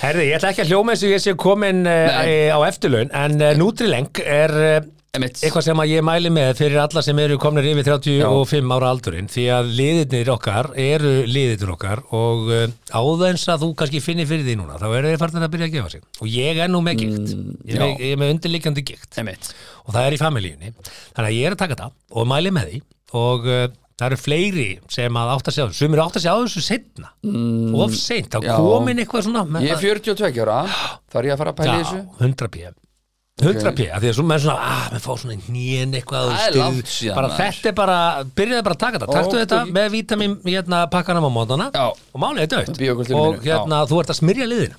Herði, 0.00 0.28
ég 0.28 0.36
ætla 0.38 0.54
ekki 0.54 0.64
að 0.64 0.74
hljóma 0.74 0.94
eins 0.94 1.04
og 1.06 1.14
ég 1.14 1.24
sé 1.24 1.36
komin 1.38 1.86
uh, 1.88 2.52
á 2.54 2.58
eftirlaun 2.68 3.10
en 3.14 3.40
uh, 3.40 3.54
Nutrileng 3.58 4.24
er 4.24 4.52
Emitt. 4.54 5.03
Eitthvað 5.14 5.62
sem 5.68 5.80
að 5.84 5.90
ég 5.92 6.02
mæli 6.06 6.30
með 6.34 6.48
fyrir 6.58 6.80
alla 6.82 7.02
sem 7.06 7.18
eru 7.22 7.36
komnir 7.38 7.66
yfir 7.70 7.86
35 7.86 8.72
ára 8.74 8.88
aldurinn 8.90 9.28
því 9.30 9.44
að 9.54 9.68
liðirnir 9.78 10.30
okkar 10.34 10.68
eru 10.80 11.12
liðirnir 11.30 11.70
okkar 11.76 12.02
og 12.18 12.50
uh, 12.50 12.64
áðeins 12.98 13.44
að 13.54 13.62
þú 13.62 13.68
kannski 13.78 14.02
finnir 14.02 14.26
fyrir 14.30 14.42
því 14.48 14.56
núna 14.58 14.80
þá 14.82 14.88
eru 14.98 15.12
þeir 15.12 15.22
farnir 15.22 15.46
að 15.46 15.52
byrja 15.54 15.68
að 15.70 15.76
gefa 15.78 15.92
sig. 15.94 16.02
Og 16.18 16.32
ég 16.34 16.60
er 16.66 16.72
nú 16.74 16.82
með 16.82 16.98
gikt. 17.04 17.30
Ég, 17.30 17.78
er 17.78 17.80
Mm, 17.84 17.86
með- 17.86 18.02
ég 18.02 18.12
er 18.16 18.20
með 18.24 18.34
undirliggjandi 18.34 18.84
gikt. 18.90 19.18
Emitt 19.22 19.52
og 19.84 19.94
það 19.94 20.04
er 20.10 20.16
í 20.18 20.20
familíunni. 20.24 20.74
Þannig 21.14 21.30
að 21.30 21.38
ég 21.38 21.46
er 21.46 21.54
að 21.56 21.62
taka 21.62 21.78
það 21.84 21.96
og 22.18 22.28
mæli 22.34 22.52
með 22.58 22.70
því. 22.72 22.82
Og 23.14 23.46
uh, 23.46 23.66
það 23.94 24.06
eru 24.10 24.18
fleiri 24.18 24.68
sem 24.90 25.18
að 25.20 25.32
átt 25.36 25.46
að 25.50 25.58
þessu. 25.60 25.78
Sem 25.78 25.94
eru 25.94 26.02
átt 26.08 26.16
að 26.18 26.24
sjá 26.26 26.32
þessu 26.42 26.62
setna 26.66 27.12
mm, 27.22 27.74
of 27.84 27.94
seint, 27.94 28.32
þá 28.34 28.42
komin 28.58 28.98
eitthvað 29.04 29.28
svona 29.28 29.44
með 29.46 29.68
Ég 29.68 29.76
er 29.76 29.84
42 30.02 30.42
ára. 30.42 30.58
Þar 31.14 31.28
ég 31.30 31.36
að 31.36 31.44
fara 31.44 31.54
að 31.54 31.60
pæla 31.62 31.76
í 31.78 31.84
þessu? 31.84 32.00
Já, 32.02 32.24
100 32.26 32.50
p 32.50 32.64
100 33.42 33.72
p, 33.74 33.86
af 33.90 33.98
því 33.98 34.10
að 34.12 34.14
svo 34.14 34.24
með 34.30 34.42
svona 34.44 34.66
ah, 34.70 34.82
með 34.94 35.00
fá 35.02 35.12
svona 35.18 35.34
hnén 35.48 35.94
eitthvað 35.98 36.28
Það 36.30 36.36
er 36.44 36.52
stuð. 36.52 36.60
langt 36.62 36.90
síðan, 36.94 37.16
bara 37.18 37.30
maður. 37.32 37.40
þetta 37.42 37.68
er 37.70 37.74
bara, 37.80 37.96
byrjaði 38.38 38.64
bara 38.68 38.76
að 38.76 38.82
taka 38.84 39.00
þetta. 39.02 39.16
Taktu 39.16 39.34
Ó, 39.34 39.40
þetta 39.40 39.58
með 39.74 39.88
vítamin 39.96 40.36
hérna 40.46 40.82
pakkanum 40.92 41.26
á 41.26 41.30
mótana 41.34 41.66
Já. 41.74 41.86
og 41.90 42.22
málið 42.22 42.44
er 42.44 42.52
dött 42.52 42.78
Bíókvöldinu 42.78 43.18
og 43.18 43.32
mínu, 43.34 43.42
hérna 43.48 43.80
þú 43.90 43.98
ert 44.04 44.12
að 44.14 44.20
smyrja 44.20 44.46
liðina. 44.52 44.78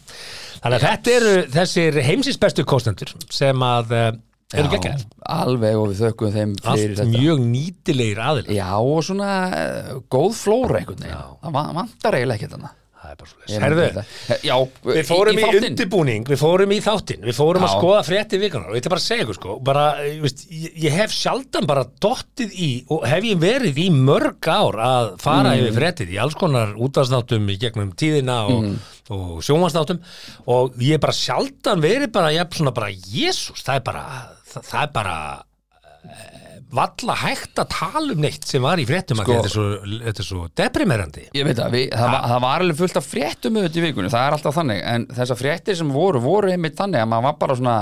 Þannig 0.64 0.78
að 0.80 0.86
þetta 0.88 1.14
eru 1.18 1.34
þessir 1.58 2.00
heimsins 2.08 2.40
bestu 2.46 2.64
kostendur 2.66 3.12
sem 3.36 3.66
að 3.68 3.92
uh, 3.92 4.08
eru 4.56 4.72
geggjær 4.72 5.04
Alveg 5.36 5.76
og 5.82 5.92
við 5.92 6.02
þökkum 6.06 6.32
þeim 6.38 6.56
fyrir 6.64 6.96
allt 6.96 7.02
þetta. 7.04 7.10
mjög 7.12 7.44
nýtilegir 7.52 8.24
aðil 8.24 8.48
Já, 8.56 8.72
og 8.80 9.04
svona 9.04 9.34
uh, 9.52 9.94
góð 10.16 10.32
flóra 10.40 10.80
einhvern 10.80 11.04
veginn. 11.04 11.28
Það 11.44 11.60
va- 11.60 11.68
vantar 11.82 12.18
eiginlega 12.22 12.40
ekki 12.40 12.54
þetta 12.56 12.74
það 13.06 13.12
er 13.14 13.20
bara 13.22 13.30
svo 13.30 13.40
Ég 13.46 13.64
Herðu. 13.66 14.04
Já, 14.50 14.56
Við 14.90 15.08
fórum 15.10 15.38
í, 15.38 15.44
þáttinn. 15.46 15.68
undirbúning, 15.70 16.26
við 16.32 16.40
fórum 16.42 16.72
í 16.76 16.80
þáttinn, 16.82 17.22
við 17.30 17.38
fórum 17.38 17.64
að 17.66 17.70
Já. 17.72 17.76
skoða 17.78 18.02
frétti 18.10 18.40
vikunar 18.42 18.70
og 18.72 18.76
ég 18.76 18.82
ætla 18.84 18.94
bara 18.96 19.02
að 19.04 19.06
segja 19.06 19.26
ykkur 19.28 19.38
sko, 19.40 19.56
bara, 19.70 19.84
ég, 20.08 20.20
veist, 20.26 20.44
ég, 20.50 20.74
ég 20.86 20.96
hef 20.98 21.14
sjaldan 21.16 21.68
bara 21.70 21.86
dottið 22.02 22.56
í 22.58 22.70
og 22.90 23.06
hef 23.08 23.24
ég 23.30 23.40
verið 23.46 23.80
í 23.86 23.88
mörg 23.94 24.50
ár 24.50 24.80
að 24.90 25.12
fara 25.22 25.54
Mm. 25.56 25.62
yfir 25.62 25.78
fréttið 25.80 26.14
í 26.16 26.20
alls 26.22 26.36
konar 26.36 26.74
útvarsnáttum 26.76 27.48
í 27.54 27.58
gegnum 27.62 27.94
tíðina 27.94 28.40
og, 28.50 28.64
Mm. 28.64 28.78
og 29.16 29.44
sjónvarsnáttum 29.46 30.00
og 30.48 30.74
ég 30.82 30.98
hef 30.98 31.02
bara 31.06 31.14
sjaldan 31.14 31.82
verið 31.82 32.12
bara, 32.12 32.32
ég 32.34 32.42
hef 32.44 32.58
svona 32.58 32.74
bara, 32.74 32.90
jésús, 32.90 33.62
það 33.64 33.76
er 33.76 33.86
bara, 33.92 34.06
það, 34.50 34.64
það 34.72 34.82
er 34.84 34.92
bara 34.98 35.18
eh, 36.06 36.35
valla 36.76 37.16
hægt 37.22 37.60
að 37.62 37.70
tala 37.76 38.16
um 38.16 38.22
neitt 38.24 38.48
sem 38.50 38.64
var 38.66 38.82
í 38.82 38.86
fréttum 38.90 39.20
Sko- 39.22 39.36
þetta, 39.38 39.50
er 39.50 39.54
svo, 39.54 39.66
þetta 40.08 40.24
er 40.24 40.28
svo 40.28 40.48
deprimerandi. 40.58 41.28
Ég 41.38 41.46
veit 41.48 41.60
að 41.62 41.78
við, 41.78 41.86
það, 41.94 42.10
var, 42.16 42.26
það 42.32 42.42
var 42.48 42.66
alveg 42.66 42.80
fullt 42.82 43.00
af 43.00 43.08
fréttum 43.12 43.60
auðvitað 43.60 43.80
í 43.80 43.86
vikunni, 43.86 44.12
það 44.16 44.26
er 44.28 44.38
alltaf 44.38 44.58
þannig 44.60 44.82
en 44.96 45.08
þessar 45.20 45.40
fréttir 45.40 45.80
sem 45.80 45.94
voru, 45.94 46.22
voru 46.24 46.52
einmitt 46.52 46.78
þannig 46.80 47.04
að 47.04 47.12
maður 47.14 47.28
var 47.30 47.38
bara 47.44 47.58
svona 47.62 47.78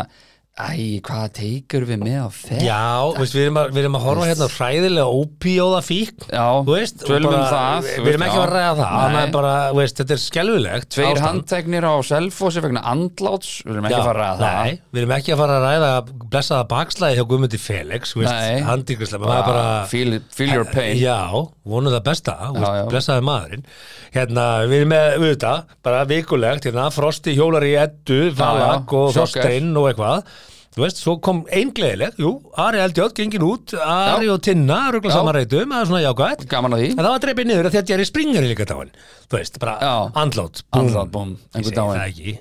Æ, 0.54 1.02
hvað 1.02 1.32
teikur 1.34 1.82
við 1.90 1.98
með 2.04 2.18
á 2.22 2.30
þetta? 2.30 2.58
Já, 2.62 2.82
veist, 3.18 3.34
við, 3.34 3.46
erum 3.48 3.56
að, 3.58 3.70
við 3.74 3.80
erum 3.88 3.96
að 3.98 4.04
horfa 4.06 4.26
hérna 4.30 4.46
á 4.46 4.54
hræðilega 4.54 5.06
ópíóða 5.18 5.80
fík 5.82 6.26
Já, 6.30 6.44
veist, 6.68 7.00
tölum 7.08 7.32
um 7.32 7.40
bara- 7.40 7.48
það, 7.50 7.88
við 8.04 8.10
erum 8.12 8.26
ekki 8.28 8.38
að 8.38 8.44
já. 8.44 8.52
ræða 8.54 8.76
það 8.78 8.92
þannig 8.94 9.22
að 9.24 9.32
bara, 9.34 9.54
veist, 9.80 9.98
þetta 9.98 10.14
er 10.14 10.22
skelfilegt 10.22 10.90
Tveir 10.94 11.08
ástand. 11.10 11.26
handteknir 11.26 11.88
á 11.90 11.94
selfossi 12.06 12.62
vegna 12.68 12.84
andláts, 12.94 13.50
við 13.66 13.74
erum 13.74 13.88
ekki 13.90 13.98
að 13.98 14.06
fara 14.12 14.14
að 14.14 14.22
ræða 14.22 14.38
það 14.44 14.62
Nei, 14.70 14.78
við 14.94 15.02
erum 15.02 15.16
ekki 15.18 15.34
að 15.34 15.42
fara 15.42 15.58
að 15.58 15.66
ræða 15.66 15.90
blessaða 16.36 16.70
bakslæði 16.76 17.18
hjá 17.18 17.26
Guðmundi 17.34 17.62
Felix 17.66 18.14
veist, 18.14 18.64
handíkrislega 18.70 19.26
maður 19.26 19.42
er 19.42 19.50
bara 19.50 19.66
feel, 19.90 20.22
feel 20.38 20.54
your 20.54 20.70
pain 20.70 21.02
Já, 21.02 21.18
vonu 21.66 21.90
það 21.98 22.06
besta, 22.12 22.38
Já, 22.38 22.54
veist, 22.54 22.78
já. 22.78 22.86
blessaði 22.94 23.26
maðurinn 23.26 23.66
Hérna, 24.14 24.46
við 24.70 24.78
erum 24.84 24.92
með, 24.94 25.06
við 25.24 25.32
þetta, 25.34 25.52
bara 25.82 26.06
vikulegt 26.06 26.68
hérna, 26.70 26.84
Frosti 26.94 27.34
hjólar 27.34 27.64
í 27.66 27.72
Eddu, 27.82 28.20
já, 28.30 28.46
og 28.46 28.86
sjokker. 29.10 29.16
Þorsteinn 29.18 29.72
og 29.82 29.88
eitthvað 29.90 30.28
Þú 30.74 30.82
veist, 30.82 30.98
svo 31.04 31.14
kom 31.22 31.44
einn 31.54 31.70
gleðileg, 31.78 32.16
jú, 32.18 32.32
Ari 32.58 32.80
Eldjótt 32.82 33.14
gengin 33.20 33.44
út, 33.46 33.76
Ari 33.78 34.30
og 34.34 34.40
Tinna 34.42 34.80
ruggla 34.96 35.12
Já. 35.12 35.18
saman 35.20 35.36
reytum, 35.38 35.70
það 35.70 35.84
er 35.84 35.90
svona 35.92 36.02
jákvætt. 36.02 36.48
Gaman 36.50 36.74
að 36.74 36.82
því. 36.82 36.88
En 36.96 37.04
það 37.04 37.12
var 37.14 37.22
dreipið 37.28 37.50
niður 37.52 37.68
að 37.70 37.76
því 37.76 37.82
að 37.84 37.92
Jerry 37.94 38.08
Springer 38.10 38.42
er 38.42 38.50
líka 38.50 38.66
dáin 38.72 38.90
Þú 39.30 39.38
veist, 39.38 39.60
bara 39.62 39.76
Já. 39.78 39.94
andlát 40.24 40.64
Andlát, 40.74 41.12
búm, 41.14 41.36
Ég 41.38 41.60
einhver 41.62 41.70
segi 41.70 41.78
það 41.78 42.08
ekki 42.08 42.34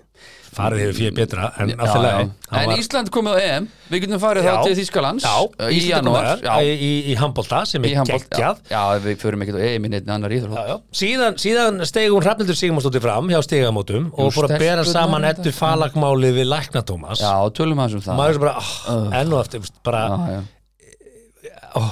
Farið 0.53 0.83
hefur 0.83 0.97
fyrir 0.99 1.15
betra, 1.17 1.47
en 1.63 1.71
Já, 1.73 1.77
alltaf 1.81 2.03
já. 2.03 2.09
leið 2.13 2.59
En 2.61 2.73
Ísland 2.77 3.09
komið 3.15 3.33
á 3.33 3.39
EM. 3.41 3.69
Við 3.89 4.03
getum 4.05 4.21
farið 4.21 4.45
þá 4.45 4.57
til 4.67 4.75
Þýskalands 4.77 5.25
Já, 5.25 5.33
uh, 5.49 5.71
í 5.73 5.79
janúar. 5.89 6.29
Já, 6.45 6.53
í, 6.61 6.75
í, 6.77 6.91
í 7.09 7.17
handbolta 7.17 7.63
sem 7.71 7.87
er 7.89 7.95
geggjað. 8.05 8.61
Já, 8.69 8.75
já, 8.75 8.83
við 9.07 9.17
förum 9.23 9.45
ekkert 9.47 9.57
á 9.57 9.63
EM 9.71 9.89
í 9.89 9.93
neitt 9.95 10.13
annar 10.13 10.35
íþrótt. 10.37 10.59
Já, 10.61 10.75
já. 10.75 10.77
Síðan, 11.01 11.41
síðan 11.41 11.81
steg 11.89 12.13
hún 12.13 12.27
Hrafnildur 12.27 12.59
Sigmarsdóttir 12.61 13.05
fram 13.05 13.33
hjá 13.33 13.41
stigamótum 13.49 14.11
og 14.13 14.33
fór 14.37 14.51
að 14.51 14.57
bera 14.61 14.85
saman 14.85 15.25
ettu 15.33 15.55
falagmálið 15.57 16.43
við 16.43 16.51
Lækna 16.53 16.85
Tómas. 16.85 17.25
Já, 17.25 17.33
tölum 17.57 17.81
hans 17.81 17.97
um 17.97 18.05
það. 18.05 18.21
Maður 18.21 18.37
er 18.37 18.45
bara, 18.45 18.57
oh, 18.93 19.07
enn 19.23 19.33
og 19.33 19.41
aftur 19.41 19.73
bara, 19.89 20.05
Já, 20.13 20.37
já. 20.37 21.87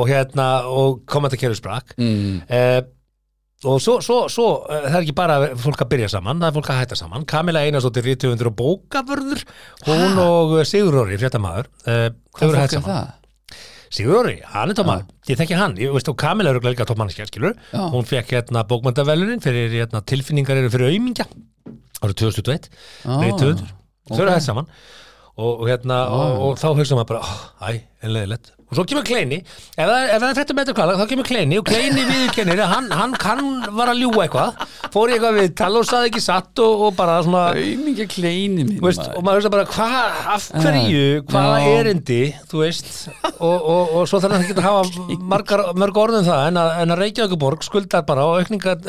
og 0.00 0.08
hérna 0.08 0.48
og 0.72 1.02
kommentarkerfi 1.08 1.60
sprakk. 1.60 1.92
Mm. 2.00 2.40
Og 3.66 3.80
svo, 3.82 3.96
svo, 4.04 4.16
svo 4.30 4.44
eh, 4.70 4.84
það 4.86 4.96
er 5.00 5.04
ekki 5.06 5.14
bara 5.18 5.36
fólk 5.58 5.80
að 5.82 5.88
byrja 5.94 6.08
saman 6.12 6.38
það 6.38 6.50
er 6.52 6.56
fólk 6.60 6.68
að 6.70 6.80
hætta 6.84 6.98
saman, 7.00 7.24
Kamila 7.26 7.62
Einarsdóttir 7.66 8.04
rítufundur 8.06 8.52
og 8.52 8.56
bókavörður, 8.60 9.40
hún 9.88 10.20
og 10.22 10.52
Sigur 10.68 10.94
Róri, 10.94 11.16
fréttamaður 11.18 11.66
uh, 11.88 12.04
þau 12.38 12.44
Hvað 12.44 12.52
eru 12.52 12.60
hætt 12.60 12.76
er 12.76 12.82
saman. 12.82 12.92
það? 12.92 13.14
Sigur 13.98 14.14
Róri, 14.18 14.36
hann 14.52 14.70
er 14.70 14.78
tómaður, 14.78 15.08
ég 15.32 15.40
þekki 15.40 15.58
hann 15.58 15.74
ég 15.80 15.94
veist 15.96 16.10
og 16.12 16.18
Kamila 16.20 16.52
eru 16.54 16.62
líka 16.68 16.86
tómannskja, 16.86 17.26
skilur 17.30 17.56
Já. 17.72 17.82
hún 17.94 18.06
fekk 18.06 18.34
hérna 18.36 18.62
bókmöndavelunin 18.68 19.42
fyrir 19.42 19.72
hérna, 19.74 20.04
tilfinningar 20.06 20.60
eru 20.60 20.70
fyrir 20.74 20.92
aumingja 20.94 21.26
árið 22.04 22.18
2021 22.28 22.68
Ah, 23.08 23.18
rítufundur, 23.24 23.72
þau 24.12 24.20
eru 24.22 24.34
hætt 24.36 24.46
saman. 24.46 24.68
Og, 25.38 25.50
og 25.62 25.66
hérna, 25.70 25.96
og, 26.14 26.38
og 26.50 26.56
þá 26.60 26.68
hugsa 26.78 26.96
maður 26.98 27.10
bara 27.14 27.26
oh, 27.26 27.42
æ, 27.70 27.80
en 28.02 28.14
leiðilegt 28.14 28.52
og 28.68 28.76
svo 28.76 28.84
kemur 28.84 29.04
Kleini, 29.08 29.38
ef 29.40 29.78
það, 29.88 30.02
ef 30.12 30.20
það 30.20 30.28
er 30.28 30.36
fréttum 30.36 30.58
betur 30.58 30.74
kvala 30.76 30.96
þá 30.98 31.04
kemur 31.08 31.26
Kleini 31.28 31.56
og 31.56 31.64
Kleini 31.68 32.02
viðurkennir 32.04 32.60
að 32.60 32.72
hann, 32.74 32.88
hann 32.92 33.14
kann 33.16 33.46
var 33.78 33.88
að 33.94 34.02
ljúga 34.02 34.26
eitthvað. 34.26 34.66
Fór 34.92 35.08
í 35.08 35.14
eitthvað 35.16 35.38
við 35.38 35.48
tala 35.56 35.80
og 35.80 35.88
saði 35.88 36.10
ekki 36.10 36.22
satt 36.24 36.60
og, 36.64 36.82
og 36.88 36.92
bara 36.98 37.14
svona 37.24 37.46
Auðmingja 37.56 38.06
kleini 38.12 38.66
mín 38.68 38.82
Veist, 38.84 39.02
og 39.08 39.24
maður 39.24 39.40
hugsa 39.40 39.52
bara, 39.54 39.64
hvað, 39.72 40.20
af 40.34 40.48
hverju 40.52 41.06
hvaða 41.32 41.56
Já. 41.64 41.70
erindi, 41.80 42.20
þú 42.52 42.62
veist? 42.62 42.92
Og, 43.38 43.56
og, 43.56 43.96
og 43.98 44.06
svo 44.10 44.20
þarf 44.22 44.36
hann 44.36 44.44
ekki 44.46 44.58
að 44.58 44.68
hafa 44.68 45.18
margar, 45.32 45.64
mörg 45.78 46.00
orðum 46.04 46.28
það 46.28 46.44
en 46.50 46.60
að, 46.60 46.72
en 46.84 46.94
að 46.94 47.02
Reykjavíkuborg 47.06 47.64
skuldar 47.66 48.04
bara 48.08 48.28
og 48.28 48.42
aukningar, 48.42 48.80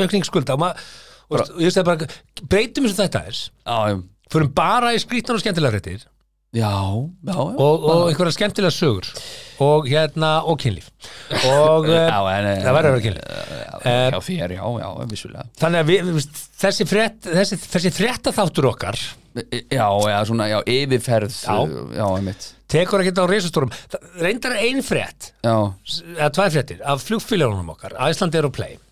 aukning 0.00 0.26
skulda 0.28 0.56
og 0.56 0.64
maður, 0.64 0.84
og 1.28 1.38
veist, 1.40 1.54
og 1.56 1.64
ég 1.66 1.76
segi 1.76 1.88
bara, 1.92 2.10
breytum 2.48 2.88
eins 2.88 2.96
og 2.96 3.02
þetta 3.04 3.24
er 3.28 3.40
Já, 3.40 3.78
já, 3.92 3.96
förum 4.32 4.52
bara 4.56 4.96
í 4.96 5.00
skrýtnar 5.02 5.36
og 5.38 5.44
skemmtilega 5.44 5.76
fréttir 5.76 6.06
já, 6.56 6.70
já, 6.72 7.34
já. 7.36 7.36
og, 7.36 7.84
og 7.86 8.06
einhverja 8.10 8.34
skemmtilega 8.36 8.72
sögur. 8.74 9.10
Og 9.64 9.86
hérna, 9.88 10.30
og 10.44 10.58
kynlíf. 10.60 10.88
Og 11.48 11.86
eh, 11.92 12.08
Já, 12.08 12.18
en, 12.32 12.48
eh, 12.50 12.58
það 12.64 12.74
verður 12.76 12.90
að 12.90 12.96
vera 12.96 13.04
kynlíf. 13.06 13.28
Eh, 13.86 14.08
Já, 14.12 14.18
þér, 14.26 14.56
já, 14.56 14.64
já, 14.82 14.88
vissulega. 15.12 15.46
þannig 15.60 15.84
að 15.84 15.92
við, 15.92 16.10
við 16.16 16.26
þessi 16.64 16.86
frétt 16.90 17.28
þessi, 17.30 17.58
þessi 17.76 17.92
fréttaþáttur 18.00 18.68
okkar 18.72 18.98
Já, 19.36 19.84
já, 20.08 20.16
svona, 20.24 20.46
já, 20.48 20.58
yfirferð 20.64 21.34
Já. 21.44 21.56
já, 21.92 22.04
einmitt. 22.16 22.46
Tekur 22.72 23.02
ekki 23.04 23.12
á 23.20 23.24
reisastórum 23.28 23.70
reyndar 24.18 24.56
er 24.56 24.64
ein 24.64 24.80
frétt. 24.82 25.30
Já, 25.44 25.54
eða 26.16 26.30
tvær 26.38 26.54
fréttir 26.56 26.80
af 26.88 27.04
flugfélagunum 27.04 27.68
okkar 27.76 27.94
Iceland 28.08 28.34
Air 28.34 28.48
og 28.48 28.54
Play. 28.56 28.78
Já. 28.80 28.85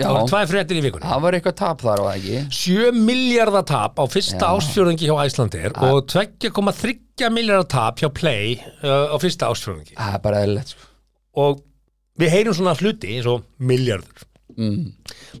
Það 0.00 0.16
var 0.16 0.28
tvær 0.30 0.50
fréttir 0.50 0.80
í 0.80 0.82
vikunni 0.84 1.10
það 1.10 1.22
var 1.24 1.36
eitthvað 1.36 1.56
tap 1.60 1.84
þar 1.84 2.02
það 2.04 2.18
ekki 2.18 2.40
7 2.58 3.00
miljardar 3.08 3.66
tap 3.68 4.00
á 4.00 4.04
fyrsta 4.10 4.40
Já. 4.40 4.50
ásfjörðingi 4.56 5.08
hjá 5.08 5.16
Icelandair 5.24 5.76
og 5.86 5.98
2,3 6.12 7.32
miljardar 7.34 7.68
tap 7.74 8.00
hjá 8.02 8.08
Play 8.16 8.56
uh, 8.84 9.12
á 9.12 9.16
fyrsta 9.20 9.50
ásfjörðingi 9.52 9.96
Það 9.96 10.16
er 10.16 10.24
bara 10.24 10.42
eðlilegt 10.44 10.74
sko. 10.74 10.88
og 11.44 11.62
við 12.20 12.34
heyrum 12.36 12.56
svona 12.56 12.76
hluti 12.78 13.14
eins 13.16 13.28
og 13.30 13.44
miljardur 13.70 14.24
mm. 14.56 14.86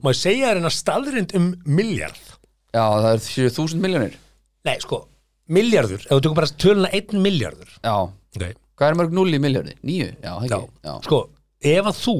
maður 0.04 0.20
segja 0.20 0.52
en 0.56 0.68
að 0.68 0.76
staðrind 0.76 1.36
um 1.38 1.52
miljard 1.64 2.20
Já, 2.70 2.84
það 2.84 3.10
er 3.12 3.24
7000 3.26 3.82
miljónir 3.82 4.20
nei 4.68 4.76
sko, 4.82 5.02
miljardur 5.50 6.04
ef 6.04 6.12
þú 6.12 6.20
tökum 6.20 6.38
bara 6.38 6.52
töluna 6.60 6.92
1 6.96 7.16
miljardur 7.24 7.72
Já, 7.80 7.96
okay. 8.36 8.54
hvað 8.78 8.92
er 8.92 9.00
mörg 9.00 9.18
0 9.18 9.36
í 9.38 9.42
miljóni? 9.42 9.76
9? 9.82 10.12
Já, 10.20 10.30
Já. 10.30 10.36
ekki 10.44 10.62
Já, 10.86 10.94
sko, 11.08 11.24
ef 11.72 11.90
að 11.90 12.00
þú 12.04 12.16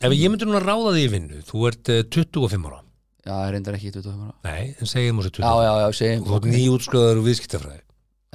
ef 0.00 0.14
ég 0.16 0.32
myndi 0.32 0.48
núna 0.48 0.62
ráða 0.64 0.94
því 0.96 1.04
í 1.04 1.10
vinnu 1.14 1.40
þú 1.48 1.66
ert 1.70 1.92
uh, 1.92 2.02
25 2.16 2.68
ára. 2.70 2.80
Já, 3.20 3.30
það 3.30 3.46
er 3.46 3.54
reyndar 3.56 3.78
ekki 3.78 3.92
25 3.98 4.26
ára. 4.26 4.34
Nei, 4.48 4.74
en 4.80 4.90
segjum 4.90 5.20
þessu 5.20 5.34
20 5.38 5.46
Já, 5.46 5.52
já, 5.66 5.72
já, 5.84 5.88
segjum. 6.00 6.26
Þú 6.28 6.36
ert 6.38 6.50
nýjútskóðar 6.54 7.20
og 7.20 7.26
viðskiptafræði. 7.28 7.82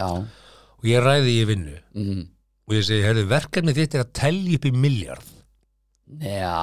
Já, 0.02 0.10
og 0.76 0.90
ég 0.92 1.06
ræði 1.06 1.38
í 1.40 1.46
vinnu. 1.50 1.78
Mm. 1.96 2.26
og 2.66 2.74
ég 2.76 2.86
segi, 2.88 3.06
herðu, 3.06 3.26
verkefni 3.30 3.74
þitt 3.78 3.96
er 3.98 4.06
að 4.06 4.14
telja 4.18 4.60
upp 4.60 4.66
í 4.66 4.74
miljard 4.86 5.32
já. 6.22 6.54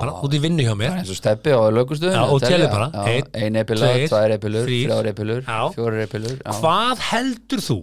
Bara 0.00 0.14
út 0.22 0.34
í 0.34 0.40
vinnu 0.42 0.64
hjá 0.66 0.74
mér. 0.78 0.92
Bara 0.94 1.02
eins 1.02 1.12
og 1.12 1.18
steppi 1.18 1.50
á 1.54 1.60
lögustuðum 1.74 2.14
Já, 2.14 2.22
og 2.30 2.42
telja. 2.42 2.68
bara. 2.70 2.88
Einn, 3.02 3.28
Ein 3.34 3.58
epila, 3.58 3.88
tveir, 3.90 4.08
tvær 4.12 4.34
epilur, 4.36 4.68
þrjár 4.70 5.08
epilur. 5.10 5.46
Fjórar 5.74 6.02
epilur 6.06 6.36
hvað 6.46 7.02
heldur 7.10 7.64
þú 7.66 7.78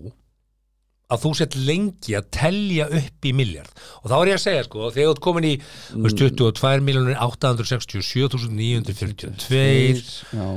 að 1.13 1.21
þú 1.23 1.29
sett 1.39 1.53
lengi 1.57 2.11
að 2.17 2.25
telja 2.33 2.85
upp 2.99 3.19
í 3.29 3.31
miljard 3.37 3.73
og 4.01 4.05
þá 4.11 4.15
er 4.17 4.27
ég 4.31 4.37
að 4.37 4.45
segja 4.45 4.63
sko 4.67 4.79
þegar 4.89 5.07
þú 5.07 5.13
ert 5.13 5.25
komin 5.27 5.49
í 5.49 5.53
mm. 5.59 6.03
22 6.09 6.87
miljonir 6.87 7.15
867.942 7.23 9.63
Já, 10.33 10.47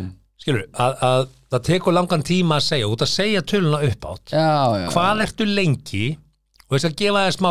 skilur, 0.43 0.65
að, 0.73 0.93
að 1.09 1.23
það 1.55 1.63
tekur 1.71 1.93
langan 1.97 2.27
tíma 2.27 2.55
að 2.61 2.69
segja, 2.71 2.91
út 2.91 3.03
að 3.05 3.15
segja 3.15 3.41
töluna 3.47 3.79
upp 3.87 4.03
átt 4.13 4.27
hvað 4.93 5.17
ertu 5.27 5.45
lengi 5.49 6.07
og 6.67 6.73
ég 6.75 6.81
skal 6.83 6.99
gefa 6.99 7.21
þér 7.23 7.35
smá, 7.37 7.51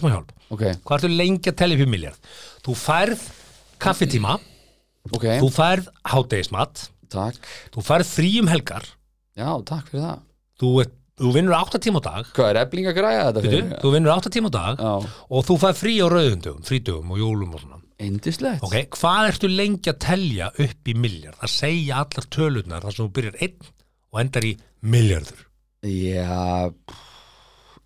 smá 0.00 0.08
hjálp. 0.10 0.30
Ok, 0.50 0.62
hvað 0.82 0.96
ertu 0.96 1.10
lengi 1.12 1.48
að 1.52 1.58
telja 1.60 1.74
upp 1.78 1.84
í 1.84 1.92
miljard 1.92 2.20
þú 2.66 2.72
færð 2.78 3.20
kaffitíma 3.82 4.32
ok, 5.14 5.26
þú 5.38 5.48
færð 5.54 5.84
hádegismat 6.12 6.74
takk. 7.12 7.50
þú 7.74 7.84
færð 7.84 8.10
frí 8.10 8.32
um 8.42 8.50
helgar. 8.50 8.86
Já, 9.38 9.50
takk 9.66 9.92
fyrir 9.92 10.04
það. 10.04 10.24
Þú, 10.58 10.70
ert, 10.82 10.94
þú 11.18 11.32
vinnur 11.34 11.56
8 11.58 11.80
tíma 11.84 12.00
á 12.00 12.02
dag. 12.08 12.30
Hvað 12.36 12.48
er 12.52 12.60
ebling 12.62 12.88
að 12.90 12.96
græja 12.98 13.24
þetta 13.28 13.42
fyrir? 13.44 13.66
þú 13.82 13.92
vinnur 13.94 14.14
8 14.14 14.32
tíma 14.36 14.50
á 14.50 14.52
dag 14.58 14.82
Já, 14.84 14.92
og 15.34 15.44
þú 15.48 15.58
færð 15.64 15.80
frí 15.82 15.94
á 15.98 16.06
rauðundugum, 16.14 16.62
frídugum 16.68 17.12
og 17.14 17.20
jólum 17.22 17.54
og 17.58 17.62
svona. 17.64 17.82
Indislegt 17.98 18.62
ok, 18.62 18.76
hvað 18.94 19.28
ertu 19.32 19.48
lengi 19.50 19.90
að 19.90 19.98
telja 20.04 20.48
upp 20.54 20.86
í 20.86 20.94
miljard 20.94 21.40
að 21.42 21.50
segja 21.50 21.96
allar 22.04 22.28
tölurnar 22.30 22.84
þar 22.86 22.94
sem 22.94 23.08
þú 23.08 23.14
byrjar 23.16 23.38
einn 23.42 23.70
og 24.14 24.20
endar 24.22 24.46
í 24.46 24.52
miljardur 24.86 25.40
Já 25.82 26.70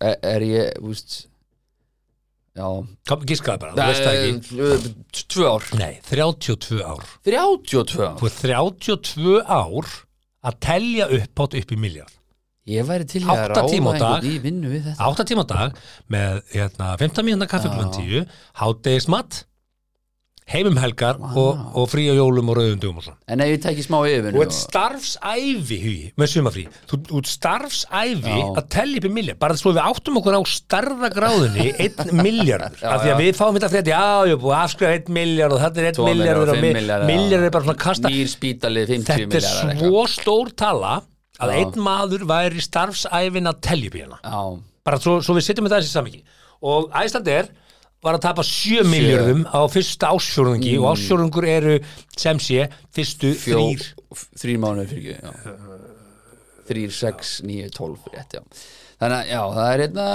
er, 0.03 0.17
er 0.21 0.45
ég, 0.45 0.77
úst 0.85 1.23
Já. 2.53 2.67
Kom, 3.09 3.23
gískaði 3.25 3.63
bara, 3.63 3.73
þú 3.73 3.85
veist 3.89 4.03
það 4.05 4.17
ekki. 4.19 4.57
ekki 4.75 5.23
Tvö 5.33 5.45
ár. 5.49 5.63
Nei, 5.79 5.93
32 6.05 6.83
ár. 6.85 7.07
32 7.25 8.03
ár? 8.05 8.19
Þú 8.19 8.27
er 8.29 8.35
32 8.37 9.39
ár 9.41 9.93
að 10.45 10.59
telja 10.61 11.07
upp 11.17 11.41
átt 11.47 11.57
upp 11.57 11.73
í 11.73 11.79
miljard 11.81 12.13
Ég 12.63 12.85
væri 12.87 13.03
til 13.11 13.25
að 13.27 13.49
ráða 13.51 13.63
einhvern 13.67 14.27
í 14.29 14.37
vinnu 14.39 14.69
við 14.71 14.85
þetta. 14.87 15.07
8 15.09 15.25
tíma 15.27 15.43
á 15.43 15.47
dag 15.49 15.79
með 16.13 16.37
hérna, 16.53 16.93
15 17.01 17.25
mínúna 17.27 17.47
kaffi 17.51 17.71
klukkan 17.71 17.91
10 17.91 18.23
hádegismat 18.61 19.43
heimum 20.47 20.75
helgar 20.79 21.19
og, 21.19 21.59
og 21.75 21.85
frí 21.91 22.05
á 22.11 22.15
jólum 22.15 22.49
og 22.51 22.57
rauðundum 22.59 22.97
og 22.99 23.05
svona. 23.05 23.19
En 23.31 23.43
ef 23.43 23.51
ég 23.51 23.61
tæki 23.63 23.83
smá 23.85 23.97
yfirvinnu 24.03 24.35
Þú 24.35 24.43
ert 24.43 24.55
starfsæfi 24.55 25.77
hugi, 25.83 26.09
með 26.19 26.31
sumafrí 26.33 26.63
Þú 26.91 26.99
ert 27.19 27.29
starfsæfi 27.31 28.33
Já. 28.33 28.49
að 28.59 28.67
tellja 28.75 28.99
upp 28.99 29.07
í 29.07 29.13
miljard 29.19 29.39
bara 29.43 29.59
svo 29.59 29.71
við 29.75 29.83
áttum 29.83 30.19
okkur 30.19 30.39
á 30.39 30.41
starðagráðunni 30.55 31.69
einn 31.85 32.19
miljardur 32.19 32.83
Já, 32.83 32.89
af 32.91 33.05
því 33.05 33.13
að 33.13 33.23
við 33.23 33.39
fáum 33.39 33.59
þetta 33.59 33.71
frétti 33.75 33.95
já, 33.95 34.03
ég 34.27 34.35
er 34.35 34.43
búið 34.43 34.57
að 34.57 34.65
afskrifa 34.67 34.97
einn 34.99 35.15
miljard 35.19 35.55
og 35.55 35.63
þetta 35.63 35.83
er 35.83 35.89
einn 35.89 35.97
Tvo 35.99 36.09
milljarðar 36.11 36.61
miljardur 36.67 37.07
og 37.07 37.11
miljard 37.13 37.47
er 37.47 37.55
bara 37.55 37.67
svona 37.67 37.77
að 37.79 37.83
kasta 37.87 38.11
Nýr 38.11 38.35
spítalið 38.35 38.93
50 38.97 39.27
þetta 39.31 39.43
er 39.71 39.81
svo 39.83 40.05
stór 40.11 40.53
tala 40.59 40.99
að 41.41 41.55
einn 41.57 41.81
maður 41.81 42.25
væri 42.29 42.61
starfsæfin 42.61 43.49
að 43.49 43.61
telja 43.65 44.05
hana 44.05 44.19
Já, 44.21 44.61
bara 44.85 44.99
svo, 45.01 45.17
svo 45.25 45.33
við 45.37 45.47
sitjum 45.47 45.65
með 45.67 45.77
þessi 45.79 45.93
samingi 45.95 46.23
og 46.63 46.91
Æslandir 46.95 47.49
var 48.03 48.17
að 48.17 48.23
tapa 48.25 48.43
7 48.43 48.83
miljardum 48.91 49.45
á 49.47 49.63
fyrsta 49.71 50.11
ásfjórðungi 50.13 50.73
og 50.81 50.89
ásfjórðungur 50.91 51.47
eru 51.47 51.75
sem 52.19 52.39
sé 52.43 52.67
fyrstu 52.93 53.31
Mm. 53.33 53.39
fjó, 53.39 53.59
þrýr 53.63 54.39
þrýr 54.43 54.59
mánuður 54.59 54.89
fyrir. 54.91 55.19
Þrýr, 56.67 56.91
sex, 56.95 57.41
níu, 57.43 57.67
tólf 57.75 58.05
rétt, 58.13 58.37
já 58.37 58.43
Þannig 59.01 59.17
að, 59.17 59.31
já, 59.33 59.41
það 59.57 59.69
er 59.73 59.83
einna 59.87 60.07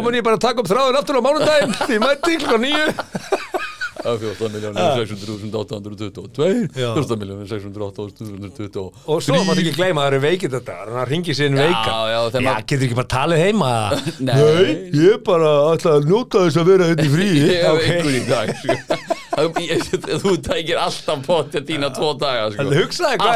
14.622 4.06 6.70
14.628 6.76 8.80
ah. 8.80 8.90
og 9.10 9.18
svo 9.26 9.40
maður 9.48 9.62
ekki 9.64 9.74
gleyma 9.80 10.00
að 10.02 10.06
það 10.06 10.12
eru 10.12 10.20
veikið 10.26 10.50
þetta 10.58 10.74
þannig 10.82 11.00
að 11.02 11.08
ringi 11.12 11.34
sín 11.38 11.54
veika 11.60 11.96
já, 12.12 12.20
getur 12.70 12.86
ekki 12.88 12.98
bara 13.00 13.12
talið 13.16 13.40
heima. 13.42 13.72
Nei, 14.30 14.66
ég 14.96 15.16
bara 15.26 15.52
ætla 15.74 15.92
að 16.00 16.04
nota 16.12 16.38
þess 16.46 16.58
að 16.62 16.66
vera 16.72 16.84
þetta 16.92 17.06
í 17.06 17.08
frí 17.16 17.30
ég 17.40 17.46
hef 17.66 17.76
einhverjum 17.82 18.16
í 18.16 18.18
dag 18.30 18.48
þú 20.26 20.32
tækir 20.46 20.78
alltaf 20.80 21.20
potja 21.26 21.60
tína 21.66 21.90
tvo 21.96 22.10
daga 22.20 22.44
sko. 22.54 22.62
en 22.62 22.68
hugsaði 22.80 23.16
hvað 23.20 23.34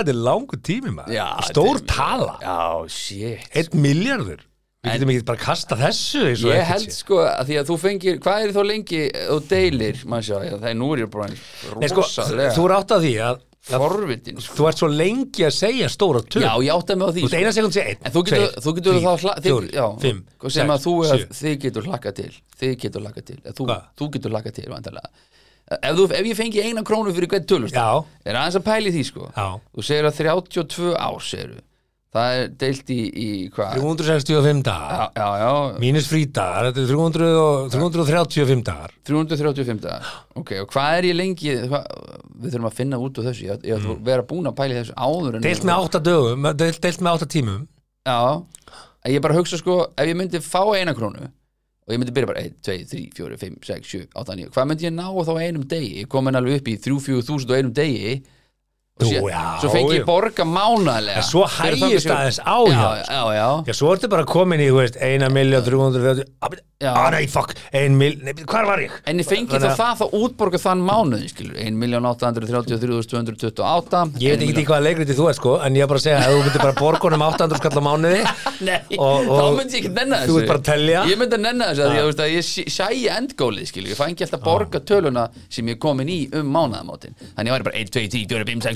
þetta 0.00 0.12
er 0.14 0.20
langu 0.30 0.56
tími 0.64 0.90
stór 1.50 1.76
tala. 1.88 2.34
1 3.54 3.74
miljardur 3.78 4.40
Við 4.84 4.92
getum 4.98 5.10
ekki 5.14 5.24
bara 5.30 5.40
kasta 5.40 5.78
þessu 5.80 6.22
Ég 6.44 6.68
held 6.68 6.84
sé. 6.84 6.94
sko 6.98 7.22
að 7.24 7.48
því 7.48 7.56
að 7.60 7.70
þú 7.70 7.76
fengir 7.80 8.20
Hvað 8.24 8.44
er 8.44 8.52
þá 8.54 8.60
lengi 8.68 9.00
og 9.32 9.48
deilir 9.50 9.98
sjá, 10.04 10.36
já, 10.44 10.54
það 10.60 10.68
er 10.70 10.78
nú 10.78 10.90
ég 11.00 11.10
bara 11.14 11.28
Nei, 11.32 11.90
sko, 11.90 12.04
Þú 12.04 12.66
er 12.68 12.74
átt 12.76 12.94
að 12.94 13.06
því 13.06 13.12
að, 13.28 13.42
að 13.64 13.84
forvitin 13.86 14.40
sko. 14.44 14.56
þú 14.58 14.68
ert 14.68 14.82
svo 14.82 14.90
lengi 14.92 15.46
að 15.48 15.54
segja 15.56 15.90
stóra 15.92 16.24
töl 16.28 16.44
Já, 16.44 16.52
ég 16.68 16.72
átta 16.76 16.98
mig 17.00 17.08
á 17.08 17.10
því 17.16 17.24
Þú 17.24 17.30
sko. 17.32 17.36
einn 17.94 18.14
þú 18.14 18.24
getur, 18.28 18.44
tveir, 18.44 18.56
þú 18.66 18.74
getur 18.78 18.98
þrír, 18.98 19.06
þá 19.08 19.44
fjórir, 19.48 19.70
já, 19.72 19.86
fimm, 20.04 20.24
sem 20.58 20.74
að 20.74 20.82
sex, 20.82 20.84
þú 20.84 20.96
sjö. 21.08 21.28
þið 21.40 21.56
getur 21.64 21.88
hlakka 21.88 22.12
til 22.20 22.32
þið 22.60 22.74
getur 22.84 23.06
hlakka 23.06 23.24
til. 23.24 23.38
Þú, 23.48 23.70
þú 23.98 24.10
getur 24.18 24.34
hlakka 24.36 24.52
til 24.54 24.68
ef, 25.64 25.94
þú, 25.96 26.06
ef 26.12 26.26
ég 26.28 26.36
fengi 26.38 26.62
eina 26.64 26.82
krónu 26.84 27.12
fyrir 27.16 27.30
hvern 27.32 27.46
tölust 27.48 27.76
er 27.76 28.36
aðeins 28.36 28.58
að 28.60 28.66
pæli 28.66 28.92
því 28.92 29.04
sko. 29.08 29.30
Þú 29.72 29.84
segir 29.86 30.08
að 30.08 30.18
32 30.20 30.90
ár 31.00 31.22
segir 31.24 31.54
það 32.14 32.38
er 32.38 32.52
deilt 32.62 32.92
í, 32.94 32.98
í 33.10 33.28
hvað? 33.54 33.76
365 33.80 34.62
dagar. 34.68 34.94
Já, 34.94 35.04
já, 35.18 35.28
já, 35.42 35.78
Mínus 35.82 36.08
frídagar, 36.10 36.68
þetta 36.70 36.82
er 36.84 36.90
300 36.92 37.30
og, 37.40 37.68
335 37.74 38.64
dagar. 38.68 38.96
335 39.10 39.84
dagar. 39.84 40.10
Ok, 40.38 40.54
og 40.62 40.72
hvað 40.72 40.98
er 41.00 41.08
ég 41.10 41.18
lengi 41.18 41.54
hvað, 41.66 41.88
við 42.38 42.54
þurfum 42.54 42.70
að 42.70 42.78
finna 42.78 43.00
út 43.02 43.20
úr 43.20 43.28
þessu. 43.30 43.48
Ég, 43.50 43.68
ég 43.70 43.82
mm. 43.82 44.02
vera 44.06 44.26
búin 44.30 44.50
að 44.50 44.58
pæli 44.62 44.78
þessu 44.78 44.96
áður 44.96 45.38
en 45.38 45.46
Deilt 45.46 45.66
með 45.66 45.88
8 45.88 46.02
dögum, 46.10 46.50
deilt, 46.62 46.82
deilt 46.86 47.02
með 47.02 47.20
8 47.20 47.30
tímum. 47.34 47.64
Já, 48.04 48.20
að 49.04 49.16
ég 49.16 49.24
bara 49.24 49.36
hugsa 49.36 49.58
sko 49.60 49.80
ef 49.92 50.08
ég 50.08 50.16
myndi 50.18 50.40
fá 50.44 50.62
eina 50.76 50.94
krónu 50.96 51.24
og 51.24 51.92
ég 51.92 52.00
myndi 52.00 52.14
byrja 52.16 52.30
bara 52.30 52.44
1, 52.46 52.56
2, 52.64 52.76
3, 52.88 53.02
4, 53.16 53.38
5, 53.40 53.58
6, 53.68 53.90
7, 53.90 54.06
8, 54.16 54.36
9 54.40 54.52
hvað 54.54 54.68
myndi 54.70 54.86
ég 54.86 54.94
ná 54.96 55.06
þá 55.12 55.32
á 55.36 55.44
einum 55.44 55.66
degi? 55.68 55.90
Ég 56.00 56.08
komin 56.12 56.38
alveg 56.38 56.62
upp 56.62 56.70
í 56.72 56.76
3-4 56.80 57.26
þúsund 57.28 57.52
á 57.52 57.56
einum 57.58 57.74
degi 57.76 58.14
Jú, 59.02 59.08
sé, 59.10 59.18
já, 59.26 59.58
svo 59.58 59.72
fengi 59.74 59.96
ég 59.98 60.04
borga 60.06 60.44
mánaðlega 60.46 61.18
En 61.18 61.24
svo 61.26 61.42
hægist 61.50 62.06
aðeins 62.14 62.36
á 62.46 62.62
já, 62.70 63.02
já, 63.02 63.26
já, 63.34 63.46
Já, 63.66 63.74
svo 63.74 63.90
ertu 63.90 64.06
bara 64.12 64.22
komin 64.22 64.62
í, 64.62 64.68
þú 64.70 64.76
veist, 64.84 64.94
1 65.02 65.26
miljón 65.34 65.64
330 65.66 66.22
Já. 66.84 66.92
Ah, 66.94 67.08
nei, 67.10 67.26
fuck, 67.30 67.54
1 67.72 67.94
miljón, 67.98 68.22
nei, 68.28 68.34
hvar 68.46 68.66
var 68.68 68.78
ég? 68.84 68.90
en 69.10 69.18
ég 69.18 69.26
fengi 69.26 69.48
þá 69.50 69.56
að- 69.72 69.78
það 69.80 69.98
þá 69.98 70.04
útborga 70.20 70.58
þann 70.62 70.82
mánuði 70.86 71.26
skilur 71.32 71.56
1.833.228 71.58 74.14
Ég 74.22 74.30
veit 74.38 74.46
ekki 74.46 74.62
í 74.62 74.66
hvaða 74.68 74.84
leikriti 74.86 75.14
þú 75.18 75.24
ert 75.30 75.38
sko 75.40 75.52
En 75.64 75.72
ég 75.74 75.82
er 75.82 75.88
bara 75.90 75.98
að 75.98 76.04
segja 76.04 76.18
að 76.20 76.24
þú 76.34 76.38
myndir 76.44 76.62
bara 76.62 76.76
borga 76.78 77.02
honum 77.08 77.24
800 77.26 77.58
skall 77.58 77.74
á 77.74 77.82
mánuði 77.88 78.20
Nei, 78.68 78.78
þá 78.94 79.00
og 79.00 79.02
myndi 79.58 79.74
ég 79.74 79.78
ekki 79.80 79.90
nenna 79.96 80.16
þú 80.22 80.26
þessu. 80.34 80.42
ert 80.44 80.50
bara 80.52 80.60
að 80.60 80.68
telja. 80.70 80.98
Ég 81.10 81.16
myndi 81.18 81.34
að 81.38 81.42
nenna 81.48 81.64
þessu 81.72 81.82
að 81.82 81.88
ég, 81.98 82.02
veist, 82.06 82.22
að 82.22 82.30
ég 82.34 82.42
sæi 82.78 83.00
endgólið 83.16 83.66
Ég 83.84 83.96
fæ 83.98 84.04
ekki 84.10 84.22
alltaf 84.28 84.42
borga 84.44 84.78
töluna 84.86 85.24
sem 85.50 85.66
ég 85.66 85.74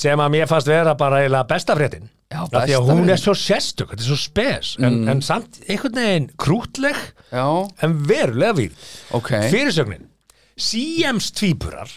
sem 0.00 0.22
að 0.22 0.32
mér 0.32 0.48
fannst 0.50 0.70
vera 0.70 0.96
bara 0.98 1.44
besta 1.48 1.76
fréttin 1.78 2.08
Já, 2.30 2.44
Af 2.44 2.50
því 2.52 2.58
besta 2.60 2.76
að 2.78 2.90
hún 2.92 3.10
er 3.10 3.18
svo 3.18 3.32
sérstök, 3.34 3.90
þetta 3.90 4.04
er 4.04 4.06
svo 4.06 4.18
spes 4.22 4.68
en, 4.78 5.00
en 5.10 5.22
samt 5.26 5.58
einhvern 5.66 5.98
veginn 5.98 6.28
krútleg 6.38 7.00
já, 7.32 7.46
en 7.82 7.96
verulega 8.06 8.54
við 8.60 8.84
ok. 9.18 9.32
Fyrirsögnin. 9.50 10.06
Siams 10.60 11.32
tvíburar 11.34 11.90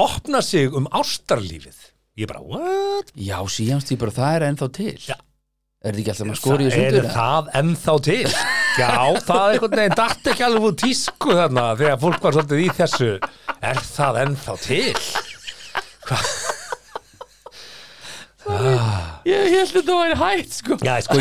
opna 0.00 0.40
sig 0.42 0.74
um 0.74 0.88
ástarlífið. 0.90 1.78
Ég 2.18 2.26
bara, 2.26 2.42
what? 2.42 3.12
Já, 3.14 3.38
síðanstýpur, 3.46 4.10
það 4.10 4.34
er 4.40 4.46
ennþá 4.48 4.68
til. 4.74 4.96
Já. 5.06 5.14
Er 5.78 5.94
þetta 5.94 6.00
ekki 6.02 6.10
alltaf 6.10 6.26
maður 6.26 6.40
skori 6.40 6.64
í 6.64 6.70
er 6.72 6.74
sundur? 6.74 7.06
það 7.14 7.50
ennþá 7.60 7.94
til? 8.08 8.32
Já, 8.80 8.90
það 9.28 9.44
er 9.44 9.52
einhvern 9.52 9.78
veginn 9.78 9.98
datt 10.00 10.30
ekki 10.32 10.46
alveg 10.48 10.66
úr 10.66 10.76
tísku 10.82 11.38
þarna 11.38 11.68
þegar 11.78 12.02
fólk 12.02 12.26
var 12.26 12.38
svolítið 12.40 12.64
í 12.64 12.68
þessu. 12.80 13.14
Er 13.62 13.82
það 13.94 14.22
ennþá 14.26 14.58
til 14.66 14.90
Ég 19.28 19.50
held 19.52 19.66
að 19.66 19.74
þetta 19.74 19.96
væri 19.98 20.18
hægt, 20.22 20.54
sko. 20.56 20.78
Já, 20.84 20.94
sko, 21.04 21.18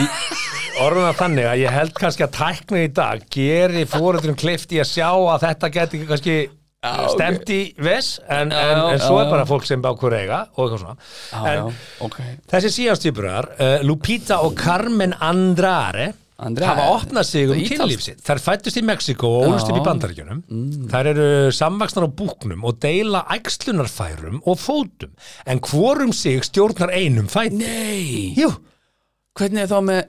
orðuna 0.85 1.15
þannig 1.17 1.49
að 1.49 1.63
ég 1.63 1.73
held 1.75 1.97
kannski 1.97 2.23
að 2.27 2.35
tækna 2.37 2.83
í 2.85 2.91
dag 2.95 3.25
geri 3.33 3.83
fóruðurum 3.89 4.37
kleift 4.39 4.71
í 4.75 4.79
að 4.83 4.91
sjá 4.93 5.09
að 5.11 5.43
þetta 5.47 5.71
geti 5.75 6.05
kannski 6.07 6.37
Já, 6.77 7.07
stemt 7.09 7.49
í 7.49 7.61
ves 7.81 8.11
en, 8.29 8.51
Já, 8.53 8.59
en, 8.61 8.77
já, 8.77 8.83
en 8.93 8.99
svo 9.01 9.17
já, 9.17 9.23
er 9.23 9.31
bara 9.33 9.47
fólk 9.49 9.65
sem 9.65 9.81
bákur 9.81 10.13
eiga 10.13 10.43
og 10.53 10.67
eitthvað 10.67 10.83
svona. 10.83 11.07
En 11.41 11.57
já, 11.57 11.63
ok. 12.05 12.17
þessi 12.53 12.71
síðanstýpurar 12.75 13.49
uh, 13.57 13.73
Lupita 13.83 14.37
og 14.45 14.53
Carmen 14.59 15.15
Andrare 15.17 16.11
Andrade. 16.39 16.69
hafa 16.69 16.85
opnað 16.99 17.23
sig 17.25 17.47
um 17.47 17.53
Það 17.53 17.57
er 17.57 17.63
ítalskt. 17.65 17.81
kynlíf 17.81 18.01
sitt 18.05 18.19
þær 18.27 18.41
fættust 18.45 18.77
í 18.77 18.83
Mexiko 18.85 19.27
og 19.39 19.47
ólust 19.47 19.69
upp 19.71 19.73
í 19.73 19.79
Já. 19.79 19.81
Mm. 19.81 19.87
bandaríkjunum 19.89 20.41
þær 20.91 21.09
eru 21.13 21.27
samvaksnar 21.57 22.05
á 22.05 22.09
búknum 22.19 22.63
og 22.69 22.77
deila 22.83 23.23
æxlunarfærum 23.33 24.41
og 24.45 24.59
fótum 24.61 25.11
en 25.45 25.59
hvorum 25.59 26.13
sig 26.13 26.43
stjórnar 26.45 26.93
einum 26.93 27.25
fæti 27.27 27.57
Nei, 27.57 28.33
Jú, 28.37 28.51
hvernig 29.37 29.65
er 29.65 29.71
þá 29.71 29.81
með 29.81 30.03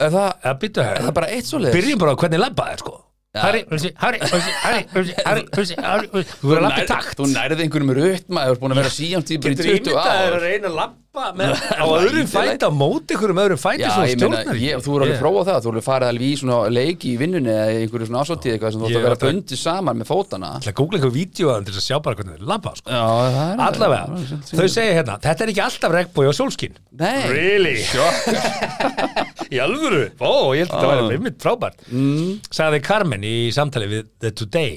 Er 0.00 0.10
það, 0.10 0.30
er 0.42 1.04
það 1.04 1.14
bara 1.14 1.28
eitt 1.28 1.46
svo 1.46 1.58
leið? 1.60 1.74
byrjum 1.76 1.98
bara 2.00 2.14
á 2.16 2.20
hvernig 2.24 2.40
labba 2.40 2.66
er 2.72 2.78
sko. 2.80 2.94
Harry, 3.30 3.64
Harry, 3.70 4.18
Harry, 4.18 5.14
Harry, 5.22 5.44
Þú 5.46 6.48
verður 6.50 6.56
að 6.56 6.64
labba 6.64 6.82
í 6.82 6.86
takt. 6.90 7.12
Þú 7.14 7.26
nærið 7.30 7.60
einhverjum 7.62 7.92
rutma 7.94 8.42
Þú 8.42 8.50
ert 8.56 8.62
búin 8.64 8.72
að 8.74 8.80
vera 8.80 8.90
síðanstýpur 8.90 9.46
í 9.46 9.54
Getur 9.54 9.68
20 9.68 9.76
ímyndað 9.76 10.02
þér 10.02 10.10
ár. 10.10 10.34
að 10.34 10.42
reyna 10.48 10.66
að 10.66 10.74
með, 11.38 11.54
á 11.82 11.84
öðrum 11.90 12.26
fæti 12.30 12.66
á 12.66 12.70
móti 12.74 13.14
einhverjum 13.14 13.40
öðrum 13.42 13.58
ég, 14.62 14.82
þú 14.82 14.90
voru 14.94 15.02
alveg 15.06 15.14
að 15.14 15.22
prófa 15.22 15.42
það, 15.46 15.58
þú 15.62 15.70
voru 15.70 15.82
farið 15.86 16.10
alveg 16.10 16.26
í 16.26 16.34
svona 16.38 16.58
leik 16.74 17.00
í 17.06 17.12
vinnunni 17.18 17.50
eða 17.54 17.70
einhverju 17.80 18.06
svona 18.10 18.22
ásóttíð 18.22 18.54
þú 18.54 18.90
Ég 18.90 18.98
að 18.98 19.06
vera 19.08 19.18
bundið 19.24 19.58
saman 19.62 19.98
með 19.98 20.06
fótana 20.10 20.50
ætla 20.60 20.70
að 20.70 20.78
googla 20.78 20.96
einhver 21.00 21.14
vídeo 21.18 21.46
að 21.50 21.54
þeim 21.58 21.66
til 21.66 21.74
að 21.74 21.86
sjá 21.86 21.96
bara 21.98 22.14
hvernig 22.20 22.34
þeir 22.38 22.46
labba 22.50 22.70
sko. 22.78 22.86
Það 22.90 23.26
er 23.50 23.58
Allavega, 23.66 24.06
þau 24.54 24.68
segja 24.70 24.94
hérna 25.00 25.14
Þetta 25.26 25.40
er 25.46 25.50
ekki 25.54 25.64
alltaf 25.66 25.90
regnbói 25.98 26.26
og 26.30 26.36
sólskinn? 26.38 26.74
Í 29.50 29.58
alvöru? 29.58 30.04
Ó, 30.22 30.54
ég 30.54 30.62
held 30.62 30.70
að 30.70 30.84
þetta 30.84 30.90
væri 30.90 31.16
einmitt 31.16 31.38
frábært. 31.42 31.80
Mm. 31.90 32.36
Sagði 32.54 32.80
Carmen 32.86 33.24
í 33.26 33.34
samtali 33.54 33.88
við 33.90 34.08
The 34.22 34.30
Today. 34.38 34.76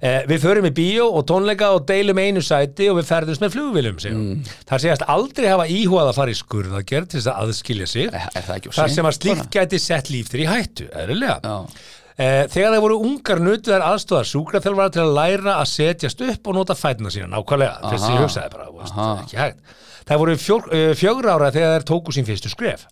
Eh, 0.00 0.22
Við 0.30 0.44
förum 0.46 0.68
í 0.70 0.72
bíó 0.76 1.10
og 1.18 1.26
tónleika 1.28 1.68
og 1.76 1.84
deilum 1.88 2.20
einu 2.22 2.40
sæti 2.44 2.88
og 2.88 3.00
við 3.00 3.08
ferðumst 3.10 3.44
með 3.44 3.56
flugvilum 3.56 3.98
mm. 4.00 4.50
Það 4.70 4.84
segast 4.86 5.04
aldrei 5.04 5.48
hafa 5.50 5.68
íhugað 5.68 6.12
að 6.12 6.20
fara 6.20 6.32
í 6.32 6.38
skurðagerð 6.40 7.10
til 7.10 7.20
þess 7.20 7.30
að 7.32 7.40
aðskilja 7.44 7.88
sig. 7.90 8.08
Er, 8.08 8.28
er 8.40 8.46
það 8.48 8.68
Þar 8.78 8.94
sem 8.94 9.10
að 9.10 9.16
slíkt 9.18 9.50
gæti 9.56 9.80
sett 9.82 10.12
líf 10.12 10.30
þér 10.32 10.44
í 10.44 10.48
hættu, 10.48 10.86
eðlilega. 11.02 11.40
Já. 11.44 11.82
Eh, 12.20 12.44
Þegar 12.52 12.74
þeir 12.76 12.84
voru 12.84 12.96
ungar 13.04 13.42
nutu 13.44 13.72
þær 13.72 13.84
aðstóðar 13.90 14.30
sjúkraþjálfara 14.30 14.94
til 14.96 15.04
að 15.04 15.12
læra 15.16 15.58
að 15.60 15.68
setjast 15.74 16.24
upp 16.24 16.48
og 16.48 16.56
nota 16.56 16.76
fætna 16.76 17.12
sína 17.12 17.28
nákvæmlega. 17.32 17.76
Þess 17.84 18.08
að 18.08 18.16
ég 18.16 18.24
hugsaði 18.24 18.54
bara, 18.56 18.70
það 18.94 19.12
er 19.12 19.22
ekki 19.26 19.40
hægt. 19.40 19.76
Það 20.10 20.20
voru 20.24 20.34
uh, 20.36 20.80
fjögur 20.98 21.30
ára 21.30 21.52
þegar 21.54 21.76
þeir 21.76 21.86
tóku 21.92 22.16
sín 22.16 22.26
fyrstu 22.28 22.50
skref 22.52 22.88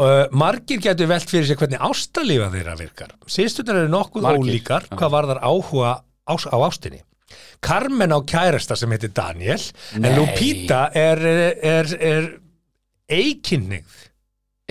uh, 0.00 0.26
Margir 0.32 0.80
getur 0.82 1.10
velt 1.10 1.30
fyrir 1.30 1.48
sig 1.48 1.58
hvernig 1.60 1.80
ástalífa 1.82 2.50
þeirra 2.54 2.76
virkar 2.80 3.14
Sýstunar 3.26 3.82
eru 3.82 3.92
nokkuð 3.92 4.26
Margir, 4.28 4.44
ólíkar 4.46 4.86
hvað 4.92 5.14
varðar 5.16 5.42
áhuga 5.44 5.96
ás, 6.28 6.46
á 6.48 6.56
ástinni 6.68 7.02
Carmen 7.64 8.12
á 8.12 8.18
kærasta 8.28 8.76
sem 8.76 8.90
heitir 8.92 9.12
Daniel 9.16 9.60
Nei. 9.96 10.08
en 10.10 10.16
Lupita 10.18 10.86
er, 10.94 11.22
er, 11.22 11.60
er, 11.62 11.92
er 12.00 12.30
eikinnið 13.12 14.00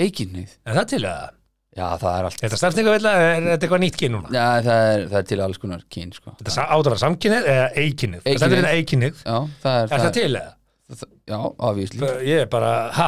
Eikinnið 0.02 0.58
Er 0.66 0.78
það 0.82 0.90
til 0.96 1.06
að 1.10 1.30
Já, 1.72 1.86
það 1.96 2.16
er 2.18 2.26
allt 2.28 2.42
er 2.44 3.46
þetta 3.46 3.64
eitthvað 3.64 3.82
nýtt 3.86 3.98
kyn 4.02 4.12
núna? 4.12 4.32
Já, 4.36 4.48
það 4.66 4.82
er, 4.92 5.04
það 5.08 5.20
er 5.22 5.28
til 5.30 5.38
alls 5.46 5.60
konar 5.62 5.84
kyn, 5.96 6.10
sko 6.18 6.34
átt 6.36 6.50
að 6.68 6.90
vera 6.90 6.98
samkynnið 7.00 7.48
eða 7.54 7.68
eikinnið? 7.80 8.26
Eikinnið. 8.28 8.58
Er 8.60 8.68
eikinnið. 8.76 9.22
Já, 9.24 9.38
það 9.64 9.78
er, 9.78 9.86
Er 9.96 10.04
það 10.04 10.16
til 10.18 10.26
eða? 10.42 10.52
það- 10.92 11.14
Já, 11.32 11.38
afvísli 11.70 12.10
Ég 12.28 12.42
er 12.44 12.50
bara, 12.52 12.74
ha? 12.98 13.08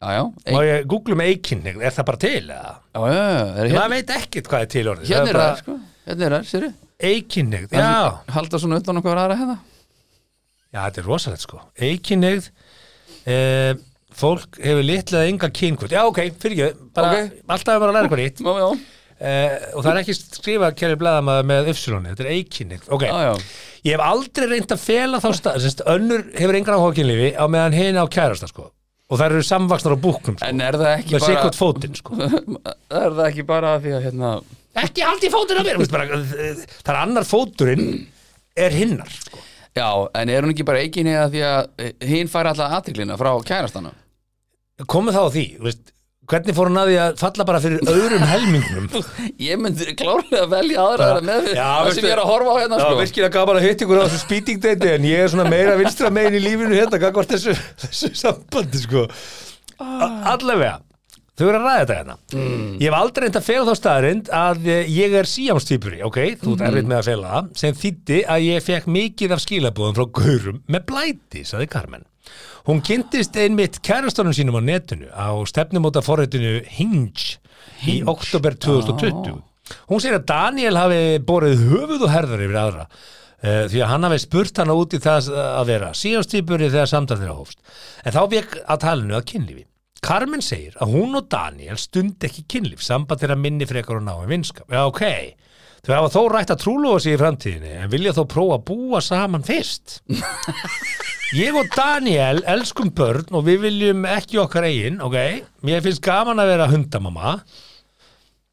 Já, 0.00 0.22
Má 0.24 0.60
Eik- 0.60 0.68
ég 0.70 0.86
googla 0.88 1.14
um 1.18 1.20
eikinnið? 1.24 1.80
Er 1.84 1.92
það 1.96 2.06
bara 2.10 2.20
til 2.22 2.46
já, 2.48 2.60
já, 2.94 3.00
já, 3.10 3.56
er 3.60 3.68
hérna, 3.70 3.88
veit 3.92 4.12
ekkert 4.16 4.48
hvað 4.48 4.62
er 4.64 4.70
til 4.76 4.86
orðið. 4.94 5.10
hérna 5.10 5.28
er 5.34 5.40
það, 5.40 5.58
sko 5.64 5.74
Hérna 6.06 6.24
er 6.30 6.36
það, 6.38 6.46
sérðu 6.54 6.70
Eikinnið, 7.00 7.68
já. 7.72 7.90
Halda 8.34 8.58
svona 8.60 8.78
utan 8.80 9.00
okkur 9.00 9.16
aðra 9.20 9.36
hérna 9.40 9.58
Já, 10.70 10.84
þetta 10.86 11.00
er 11.02 11.06
rosalegt 11.10 11.42
sko. 11.42 11.60
Eikinnið, 11.82 12.48
eh, 13.26 13.74
fólk 14.14 14.58
hefur 14.62 14.84
litlega 14.86 15.26
enga 15.26 15.48
kynkvöld. 15.50 15.90
Já, 15.90 16.04
ok, 16.06 16.20
fyrir 16.38 16.54
ekki, 16.70 16.90
bara, 16.94 17.10
Ok. 17.24 17.32
alltaf 17.48 17.74
er 17.74 17.80
bara 17.80 17.90
að 17.90 17.96
læra 17.96 18.06
eitthvað 18.08 18.22
nýtt. 18.24 18.42
Já, 18.46 18.58
já, 18.62 18.80
Eh, 19.20 19.58
og 19.76 19.84
það 19.84 19.90
er 19.90 19.98
ekki 20.00 20.14
skrifað 20.16 20.76
kæri 20.80 20.96
blæðamaður 20.96 21.44
með 21.44 21.66
uppsulunni, 21.68 22.08
þetta 22.14 22.24
er 22.24 22.30
eikinnið. 22.32 22.86
Ok, 22.88 23.02
já, 23.04 23.18
já 23.20 23.34
ég 23.84 23.90
hef 23.92 24.00
aldrei 24.00 24.46
reynd 24.48 24.72
að 24.72 24.78
fela 24.80 25.18
þá 25.20 25.28
stað, 25.36 25.84
önnur 25.92 26.22
hefur 26.40 26.56
engan 26.56 26.78
áhuga 26.78 26.94
kynlífi 26.96 27.36
á 27.36 27.44
meðan 27.52 27.74
hinn 27.76 27.96
á 28.00 28.08
kærasta 28.08 28.48
sko. 28.48 28.70
Og 29.10 29.18
þær 29.20 29.34
eru 29.34 29.44
samvaksnar 29.46 29.96
á 29.96 30.04
búknum 30.06 30.38
sko. 30.38 30.48
En 30.48 30.64
er 30.64 30.78
það 30.78 30.94
ekki 30.94 31.16
með 31.16 31.26
bara 31.26 31.52
fótinn 31.58 31.98
sko. 31.98 32.18
Er 33.00 33.14
það 33.18 33.26
ekki 33.26 33.46
bara 33.48 33.76
því 33.82 33.94
að 33.96 34.04
hérna 34.08 34.32
ekki 34.80 35.04
haldi 35.06 35.30
fótinn 35.32 35.62
mér 35.66 35.80
veist, 35.80 35.94
bara, 35.94 36.20
það 36.22 36.92
er 36.94 37.00
annar 37.00 37.26
fóturinn 37.26 37.88
er 38.58 38.74
hinnar 38.74 39.10
sko. 39.10 39.42
Já, 39.74 39.88
en 40.18 40.30
er 40.30 40.44
hún 40.44 40.54
ekki 40.54 40.66
bara 40.66 40.82
eiginni 40.82 41.14
að 41.14 41.34
því 41.34 41.42
að 41.46 42.06
hinn 42.10 42.30
fær 42.30 42.50
alltaf 42.50 42.78
aðtiklina 42.78 43.18
frá 43.18 43.30
kærastanum 43.46 43.98
komið 44.90 45.18
þá 45.18 45.24
því 45.34 45.44
veist, 45.66 45.92
hvernig 46.30 46.56
fór 46.56 46.70
hann 46.70 46.80
að 46.80 46.90
því 46.90 46.98
að 47.04 47.16
falla 47.20 47.46
bara 47.48 47.60
fyrir 47.64 47.90
öðrum 47.90 48.26
helmingnum? 48.30 48.88
Ég 49.48 49.60
myndi 49.60 49.94
klárlega 49.98 50.46
velja 50.50 50.84
aðra 50.84 51.08
þeirra 51.08 51.24
með 51.30 51.48
Já, 51.52 51.64
það 51.66 51.90
sem 51.96 52.06
ég 52.08 52.14
er 52.16 52.22
að 52.24 52.30
horfa 52.32 52.52
á 52.54 52.56
hérna 52.60 52.80
Já, 52.80 52.84
sko. 52.84 53.00
virkilega 53.00 53.34
gaman 53.38 53.60
að 53.60 53.66
hitta 53.68 53.86
ykkur 53.86 54.02
á 54.02 54.04
þessu 54.06 54.20
speeding 54.24 54.60
date 54.66 54.92
en 54.96 55.08
ég 55.10 55.24
er 55.24 55.32
svona 55.32 55.48
meira 55.50 55.78
vinstra 55.80 56.12
megin 56.14 56.38
í 56.38 56.44
lífinu 56.44 56.76
hérna 56.76 57.00
gagvart 57.02 57.34
þessu, 57.34 57.56
þessu 57.86 58.12
sambandi 58.20 58.84
sko. 58.84 59.08
Allavega 59.80 60.78
þau 61.40 61.46
eru 61.48 61.56
að 61.56 61.64
ræða 61.64 61.80
þetta 61.80 61.96
hérna. 61.96 62.16
Ég 62.76 62.84
hef 62.84 62.96
aldrei 62.98 63.24
reynd 63.24 63.38
að 63.40 63.46
fela 63.46 63.64
þá 63.64 63.78
staðarind 63.80 64.30
að 64.36 64.66
ég 64.92 65.14
er 65.16 65.28
síjámstýpuri, 65.30 66.02
ok, 66.04 66.18
þú 66.42 66.52
ert 66.56 66.66
erfitt 66.68 66.90
með 66.90 66.98
að 66.98 67.08
fela 67.08 67.30
það 67.32 67.50
sem 67.62 67.78
þýtti 67.80 68.20
að 68.36 68.44
ég 68.44 68.66
fekk 68.66 68.90
mikið 68.98 69.36
af 69.36 69.44
skilabúðum 69.46 69.96
frá 69.96 70.06
gaurum 70.20 70.60
með 70.68 70.86
blæti 70.90 71.46
saði 71.48 71.70
Carmen 71.72 72.04
hún 72.70 72.82
kynntist 72.86 73.34
einmitt 73.40 73.80
kærastónum 73.82 74.34
sínum 74.36 74.58
á 74.58 74.62
netinu 74.62 75.08
á 75.10 75.34
stefnumóta 75.50 76.02
forritinu 76.06 76.60
Hinge, 76.70 77.40
í 77.90 78.00
oktober 78.06 78.54
2020 78.54 79.40
hún 79.90 80.02
segir 80.02 80.20
að 80.20 80.28
Daniel 80.30 80.78
hafi 80.78 81.00
borið 81.26 81.64
höfuð 81.70 82.04
og 82.06 82.12
herðar 82.14 82.44
yfir 82.46 82.60
aðra 82.60 82.84
uh, 82.86 83.64
því 83.72 83.82
að 83.82 83.90
hann 83.90 84.06
hafi 84.06 84.20
spurt 84.22 84.62
hana 84.62 84.76
út 84.78 84.94
í 84.94 85.02
það 85.02 85.32
að 85.34 85.72
vera 85.72 85.90
síjámstýpuri 85.98 86.70
þegar 86.70 86.92
samtal 86.92 87.18
þeirra 87.18 87.40
hófst 87.40 87.74
en 88.04 88.14
þá 88.14 88.22
vek 88.36 88.56
að 88.62 88.82
talinu 88.86 89.18
að 89.18 89.28
kynlífi 89.32 89.66
Carmen 90.00 90.40
segir 90.40 90.78
að 90.80 90.94
hún 90.94 91.18
og 91.18 91.26
Daniel 91.28 91.76
stund 91.76 92.24
ekki 92.24 92.46
kynlíf, 92.48 92.80
samband 92.80 93.20
þeirra 93.20 93.36
minni 93.36 93.66
frekar 93.68 93.98
og 93.98 94.06
náum 94.06 94.30
vinskap. 94.30 94.64
Já, 94.72 94.86
ok. 94.88 95.02
Þau 95.84 95.92
hafa 95.92 96.12
þó 96.14 96.20
rætt 96.32 96.52
að 96.54 96.62
trúlóa 96.62 97.02
sig 97.04 97.18
í 97.18 97.20
framtíðinni 97.20 97.74
en 97.82 97.92
vilja 97.92 98.14
þó 98.16 98.22
prófa 98.32 98.56
að 98.56 98.64
búa 98.70 99.02
saman 99.04 99.44
fyrst. 99.44 100.00
Ég 101.30 101.54
og 101.54 101.68
Daniel 101.76 102.40
elskum 102.50 102.88
börn 102.90 103.28
og 103.38 103.44
við 103.46 103.60
viljum 103.68 104.06
ekki 104.08 104.40
okkar 104.42 104.66
eigin, 104.66 104.96
ok? 104.98 105.14
Mér 105.62 105.84
finnst 105.84 106.02
gaman 106.02 106.42
að 106.42 106.50
vera 106.50 106.66
hundamamma. 106.72 107.36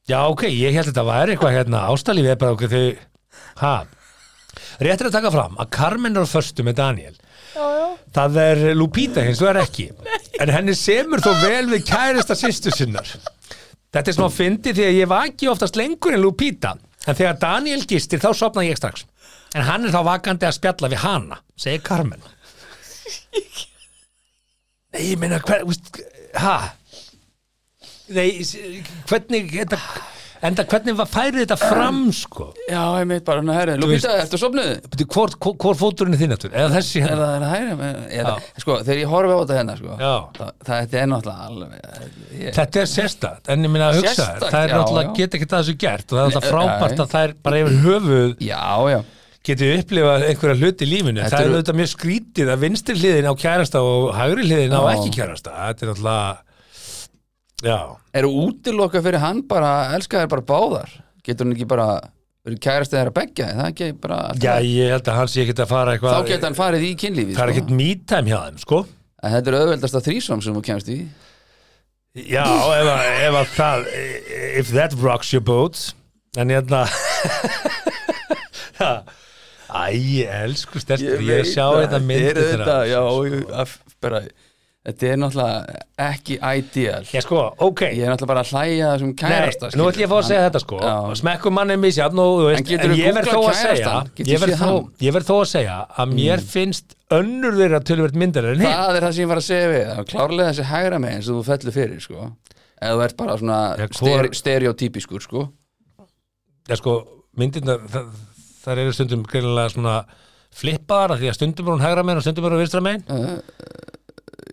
Já, 0.07 0.19
ok, 0.29 0.45
ég 0.45 0.75
held 0.75 0.85
að 0.85 0.91
þetta 0.91 1.05
væri 1.07 1.33
eitthvað 1.33 1.55
hérna 1.55 1.81
ástalífið 1.89 2.33
er 2.35 2.37
bara 2.43 2.53
okkur 2.53 2.75
þau, 2.75 2.83
ha? 3.63 3.73
Rétt 4.77 5.01
er 5.01 5.09
að 5.09 5.17
taka 5.17 5.33
fram 5.33 5.57
að 5.57 5.71
Carmen 5.73 6.13
er 6.21 6.29
á 6.29 6.29
förstu 6.29 6.67
með 6.67 6.77
Daniel. 6.77 7.17
Það 8.13 8.39
er 8.43 8.63
Lupita 8.77 9.25
hins 9.25 9.41
vegar 9.41 9.63
ekki 9.63 9.87
En 10.43 10.51
henni 10.53 10.75
semur 10.77 11.23
þó 11.23 11.31
vel 11.41 11.65
við 11.71 11.87
kærista 11.89 12.37
sýstu 12.37 12.69
sinnar 12.75 13.07
Þetta 13.89 14.11
er 14.11 14.17
smá 14.17 14.27
fyndi 14.29 14.75
því 14.77 14.85
að 14.85 14.97
ég 14.99 15.09
vaki 15.09 15.49
oftast 15.49 15.79
lengur 15.79 16.13
en 16.13 16.21
Lupita 16.21 16.75
En 17.07 17.17
þegar 17.17 17.39
Daniel 17.41 17.81
gistir 17.89 18.21
þá 18.21 18.29
sopna 18.37 18.65
ég 18.67 18.77
strax 18.77 19.07
En 19.55 19.65
hann 19.65 19.87
er 19.87 19.95
þá 19.95 20.03
vakandi 20.11 20.45
að 20.45 20.59
spjalla 20.59 20.91
við 20.93 21.01
hana 21.07 21.41
Segir 21.57 21.81
Carmen 21.87 22.21
Nei, 24.95 25.01
ég 25.11 25.17
meina 25.21 25.39
ha? 26.41 26.57
Nei, 28.07 28.29
hvernig 29.09 29.51
þetta, 29.51 29.79
Enda 30.47 30.63
hvernig 30.69 30.93
var 30.99 31.07
færið 31.09 31.41
þetta 31.41 31.55
fram 31.59 31.99
sko 32.13 32.51
Já, 32.69 32.81
ég 33.01 33.07
meit 33.09 33.25
bara, 33.25 33.41
hérna, 33.41 33.55
herri, 33.57 33.75
Lupita, 33.81 34.13
ertu 34.21 34.37
sopnuð? 34.39 34.69
Hvor, 35.09 35.75
fóturinn 35.79 36.13
er 36.13 36.21
þinn 36.21 36.35
aftur? 36.35 36.53
Eða 36.53 36.69
þessi 36.75 37.01
hérna? 37.03 37.17
það, 37.17 37.33
er 37.33 37.45
hægri? 37.51 37.89
Eða, 38.21 38.35
sko, 38.63 38.77
þegar 38.83 39.01
ég 39.01 39.11
horfi 39.15 39.33
á 39.33 39.39
þetta 39.41 39.57
hérna, 39.59 39.77
sko 39.81 39.97
það, 39.97 40.53
það 40.69 40.81
þetta 40.85 41.01
er 41.01 41.11
náttúrulega 41.13 41.49
alveg 41.49 41.75
ég, 42.37 42.55
Þetta 42.59 42.83
er 42.83 42.89
sérstakt, 42.93 43.51
en 43.53 43.67
ég 43.67 43.75
minna 43.75 43.91
að 43.91 44.01
hugsa 44.03 44.29
þér, 44.29 44.47
það 44.47 44.61
er 44.61 44.75
náttúrulega 44.75 45.09
já. 45.09 45.17
get 45.19 45.37
ekki 45.39 45.51
það 45.51 45.63
þessu 45.65 45.77
gert 45.83 46.07
og 46.07 46.19
það 46.19 46.23
er 46.23 46.35
náttúrulega 46.37 46.47
Nei, 46.47 46.53
frábært 46.53 46.97
nei. 46.97 47.05
að 47.07 47.13
það 47.15 47.27
er 47.27 47.37
bara 47.47 47.63
yfir 47.63 47.79
höfuð 47.87 48.47
Já, 48.47 48.65
já 48.93 48.99
getið 49.47 49.71
upplifað 49.81 50.25
einhverja 50.27 50.57
hluti 50.61 50.85
í 50.85 50.89
lífinu? 50.91 51.21
Þetta 51.23 51.37
það 51.37 51.45
er 51.45 51.53
auðvitað 51.55 51.79
mjög 51.79 51.89
skrítið 51.93 52.51
að 52.53 52.61
vinstri 52.65 52.95
hliðin 52.99 53.29
á 53.31 53.33
kærasta 53.41 53.81
og 53.85 54.05
hægri 54.17 54.45
hliðin 54.47 54.75
á 54.75 54.81
ekki 54.93 55.13
kærasta. 55.15 55.55
Þetta 55.69 55.85
er 55.85 55.91
náttúrulega 55.91 56.35
já, 57.67 57.79
Eru 58.21 58.31
útiloka 58.43 59.01
fyrir 59.05 59.23
hann 59.23 59.41
bara, 59.49 59.71
elska 59.97 60.23
þér 60.23 60.31
bara 60.35 60.47
báðar? 60.51 60.93
Getur 61.25 61.47
hann 61.47 61.55
ekki 61.57 61.69
bara 61.69 61.87
verið 62.47 62.61
kærast 62.63 62.93
þeirra 62.95 63.13
beggja, 63.15 63.47
er 63.51 63.57
það 63.59 63.71
ekki 63.73 63.87
bara 64.03 64.19
já, 64.39 64.51
ég 64.63 64.93
held 64.93 65.09
að 65.11 65.17
hans 65.19 65.33
sé 65.35 65.43
ekki 65.43 65.55
að 65.59 65.71
fara 65.71 65.91
Þá 65.91 65.97
eitthvað 65.97 66.29
geta 66.29 66.47
hann 66.47 66.57
farið 66.57 66.85
í 66.87 66.91
kynlífi 67.01 67.35
það 67.35 67.41
er 67.43 67.51
sko. 67.51 67.55
ekkert 67.57 67.73
me-time 67.81 68.31
hjá 68.31 68.37
þeim, 68.45 68.61
sko. 68.63 68.79
En 69.17 69.33
þetta 69.33 69.51
er 69.51 69.57
auðveldasta 69.61 70.03
þrísom 70.05 70.43
sem 70.45 70.55
þú 70.55 70.61
kemst 70.67 70.91
í. 70.93 70.97
Já, 72.17 72.45
ef 72.47 72.87
að, 72.93 73.01
ef 73.27 73.35
að 73.41 73.51
það 73.57 73.87
if 74.61 74.71
that 74.73 74.95
rocks 75.01 75.33
your 75.33 75.43
boat. 75.43 75.81
En 76.37 76.53
hérna 76.53 76.85
já 78.79 78.91
Æ, 79.67 79.85
ég 79.93 80.35
elsku 80.43 80.79
stelpur, 80.79 81.21
ég, 81.21 81.31
ég 81.41 81.47
sjá 81.51 81.65
þetta 81.75 81.99
myndir 82.03 82.37
þetta, 82.37 82.51
þeirra. 82.51 82.77
já, 82.87 83.01
ég- 83.31 83.55
að- 83.63 83.79
bara, 84.01 84.21
Þetta 84.87 85.07
er 85.11 85.17
náttúrulega 85.19 85.79
ekki 85.99 86.35
ideal 86.39 87.01
Já, 87.11 87.19
sko, 87.25 87.39
ok 87.65 87.81
Ég 87.91 88.05
er 88.05 88.11
náttúrulega 88.13 88.29
bara 88.29 88.43
að 88.45 88.51
hlæja 88.53 88.91
þessum 88.93 89.09
Nei, 89.09 89.17
kærasta 89.19 89.69
nú 89.75 89.87
ætlum 89.89 89.99
ég 89.99 90.07
að 90.07 90.13
fá 90.13 90.17
að 90.21 90.27
segja 90.29 90.43
þetta 90.45 90.61
sko. 90.63 90.77
Smekkum 91.19 91.59
og 92.23 92.37
þú 92.37 92.45
veist, 92.47 92.71
En 92.71 92.95
ég 92.95 93.17
verð 93.17 93.27
þó 93.33 93.41
að 93.41 93.57
segja 93.59 93.97
ég 94.31 94.39
verð 94.39 94.61
þó? 94.61 94.71
Mm. 94.71 95.41
að 95.41 95.51
segja 95.51 95.75
að 95.91 96.13
mér 96.13 96.45
finnst 96.53 96.95
önnur 97.17 97.59
þeirra 97.59 97.81
tölvöld 97.83 98.15
myndar 98.23 98.47
en 98.53 98.63
hinn 98.63 98.71
Það 98.71 98.95
er 99.01 99.07
það 99.07 99.13
sem 99.17 99.25
ég 99.25 99.31
var 99.33 99.41
að 99.43 99.47
segja 99.49 99.67
við 99.73 99.91
er 99.97 100.07
klárlega 100.13 100.53
þessi 100.53 100.67
hægra 100.71 101.01
megin 101.03 101.27
sem 101.27 101.35
þú 101.35 101.43
fellur 101.51 101.75
fyrir 101.81 101.99
sko. 102.07 102.31
Eða 102.79 102.95
þú 102.95 103.03
ert 103.09 103.17
bara 103.19 103.37
svona 103.43 103.59
stereotypiskur 104.39 105.27
sko. 105.27 105.45
Já, 106.69 106.75
sko, 106.79 106.95
myndirnar 107.35 107.83
það 108.67 108.81
eru 108.83 108.95
stundum 108.97 109.23
greinilega 109.31 109.73
svona 109.73 109.95
flippaðar 110.57 111.17
því 111.21 111.29
að 111.31 111.37
stundum 111.39 111.67
er 111.71 111.75
hún 111.77 111.85
hægra 111.87 112.03
megin 112.07 112.21
og 112.21 112.25
stundum 112.27 112.45
er 112.49 112.55
hún 112.55 112.61
vinstra 112.63 112.83
megin. 112.85 113.03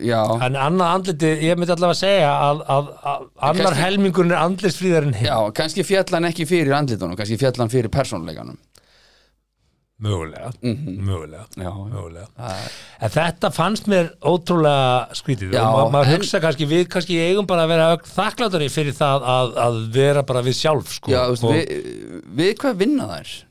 Já, 0.05 0.19
en 0.43 0.57
annað 0.59 0.89
andliti, 0.97 1.29
ég 1.47 1.55
myndi 1.55 1.71
allavega 1.71 1.95
að 1.95 2.01
segja 2.01 2.31
að, 2.35 2.61
að, 2.67 2.87
að 3.07 3.21
annar 3.47 3.69
kannski- 3.69 3.83
helmingurinn 3.85 4.33
er 4.35 4.41
andlitsfríðar 4.43 5.05
en 5.07 5.13
hinn. 5.15 5.29
Já, 5.29 5.37
kannski 5.55 5.85
fjallan 5.87 6.27
ekki 6.27 6.47
fyrir 6.49 6.73
andlitunum 6.75 7.15
Kannski 7.15 7.37
fjallan 7.39 7.71
fyrir 7.71 7.87
persónleikanum 7.93 8.57
mögulega, 10.05 10.49
Mhm. 10.61 10.97
mögulega 11.07 11.45
Já, 11.55 11.71
mögulega. 11.71 12.27
En 12.99 13.09
þetta 13.09 13.49
fannst 13.55 13.87
mér 13.87 14.09
ótrúlega 14.21 15.07
skrítið. 15.15 15.53
Já, 15.55 15.63
og 15.63 15.91
ma 15.91 15.99
maður 16.03 16.11
en- 16.11 16.19
hugsa 16.19 16.41
kannski 16.43 16.67
við 16.67 16.87
kannski 16.91 17.15
eigum 17.29 17.47
bara 17.47 17.63
að 17.63 17.67
vera 17.69 17.95
ögn 17.95 18.11
þakklátari 18.17 18.67
fyrir 18.69 18.91
það 18.93 19.23
að, 19.23 19.53
að 19.55 19.79
vera 19.95 20.23
bara 20.23 20.41
við 20.43 20.59
sjálf 20.59 20.91
sko. 20.99 21.11
Já, 21.11 21.21
og 21.29 21.37
við, 21.37 22.25
við 22.35 22.53
hvað 22.59 22.75
vinna 22.83 23.07
þær? 23.07 23.43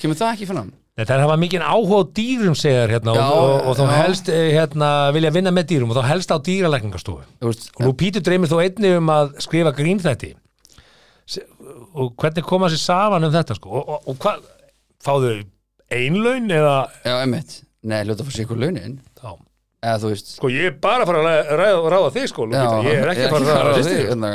Kemur 0.00 0.18
það 0.18 0.32
ekki 0.34 0.48
fram? 0.48 0.70
Nei, 0.98 1.04
það 1.06 1.22
hafa 1.24 1.36
mikið 1.40 1.62
áhuga 1.64 1.98
á 2.00 2.02
dýrum 2.18 2.56
segjar 2.58 2.92
hérna 2.92 3.14
Já, 3.16 3.22
og, 3.24 3.50
og, 3.50 3.68
og 3.70 3.76
þá 3.78 3.82
já. 3.84 3.90
helst 4.00 4.30
eh, 4.32 4.48
hérna, 4.56 4.88
vilja 5.16 5.32
vinna 5.32 5.52
með 5.54 5.68
dýrum 5.70 5.92
og 5.92 5.98
þá 6.00 6.08
helst 6.10 6.32
á 6.34 6.36
veist, 7.52 7.68
og 7.76 7.84
nú 7.86 7.92
Pítur 8.00 8.24
dreymir 8.26 8.50
þó 8.50 8.58
einni 8.64 8.90
um 8.98 9.12
að 9.14 9.30
skrifa 9.44 9.72
grínþætti. 9.76 10.32
Se- 11.30 11.46
og 11.94 12.12
hvernig 12.20 12.44
koma 12.46 12.68
sér 12.72 12.82
saman 12.82 13.28
um 13.28 13.32
þetta 13.34 13.56
sko? 13.56 13.70
Og, 13.80 13.94
og, 14.02 14.18
hvað, 14.20 14.42
fáðu 15.04 15.36
einlaun 15.94 16.50
eða? 16.58 16.74
Já, 17.06 17.14
emmitt 17.22 17.60
Nei, 17.80 18.02
hljóta 18.04 18.26
að 18.26 18.34
sér 18.36 18.44
ykkur 18.44 18.60
launin. 18.60 18.98
Þá 19.16 19.30
Eða 19.80 20.10
Sko 20.36 20.50
ég 20.52 20.66
er 20.68 20.74
bara 20.76 21.06
að 21.06 21.08
fara 21.08 21.20
að 21.20 21.26
ræða, 21.30 21.54
ræða, 21.56 21.92
ráða 21.94 22.08
þig 22.12 22.26
sko, 22.28 22.44
Lúpíta, 22.50 22.80
ég 22.84 22.98
er 23.00 23.12
ekki 23.14 23.22
að 23.24 23.32
fara 23.32 23.54
að 23.54 23.62
ráða 23.70 23.84
þig. 23.86 24.02
hérna, 24.10 24.32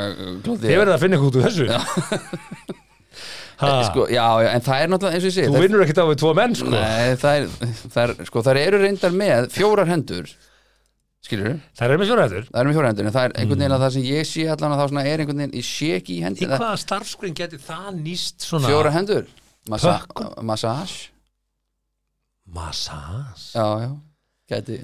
Þið 0.64 0.72
verður 0.72 0.94
að 0.96 1.04
finna 1.04 1.18
eitthvað 1.20 1.28
út 1.30 1.38
úr 1.38 1.46
þessu 1.46 2.80
sko, 3.56 4.06
já, 4.12 4.24
já, 4.44 4.48
en 4.52 4.64
það 4.66 4.82
er 4.84 4.90
náttúrulega 4.92 5.16
eins 5.16 5.24
og 5.24 5.30
ég 5.30 5.36
segi 5.36 5.46
Þú 5.48 5.54
það- 5.56 5.64
vinnur 5.66 5.84
ekkert 5.86 6.00
á 6.02 6.06
við 6.10 6.18
tvo 6.20 6.32
menn 6.36 6.54
sko. 6.58 6.70
Nei, 6.74 7.14
það 7.22 7.38
er, 7.38 7.46
það 7.94 8.02
er, 8.04 8.12
sko, 8.28 8.42
það 8.44 8.60
eru 8.66 8.80
reyndar 8.82 9.14
með 9.16 9.48
fjórar 9.56 9.88
hendur 9.88 10.28
Skilur 11.26 11.56
Það 11.74 11.90
er 11.90 11.98
með 11.98 12.06
fjóra 12.10 12.24
hættur 12.26 12.44
Það 12.52 12.60
er 12.60 12.66
með 12.68 12.76
fjórar 12.76 12.90
hendur, 12.92 13.06
en 13.08 13.14
það 13.16 13.24
er 13.26 13.32
einhvern 13.40 13.58
veginn 13.64 13.74
að 13.76 13.82
það 13.86 13.94
sem 13.96 14.04
ég 14.06 14.28
sé 14.30 14.44
allan 14.52 14.74
að 14.76 14.78
þá 14.82 14.86
svona 14.92 15.04
er 15.10 15.22
einhvern 15.24 15.40
veginn, 15.42 15.56
ég 15.56 15.66
sé 15.66 15.88
ekki 15.96 16.12
í 16.12 16.18
Í 16.20 16.24
hendina 16.26 16.58
hvaða 16.60 16.76
starfskrin 16.84 17.34
geti 17.40 17.58
það 17.64 17.88
nýst 18.04 18.46
svona 18.46 18.68
Fjórar 18.70 18.94
hendur? 18.94 19.24
Massage. 19.66 21.08
Massage? 22.46 23.50
Já, 23.56 23.66
já, 23.82 23.90
gæti 24.52 24.78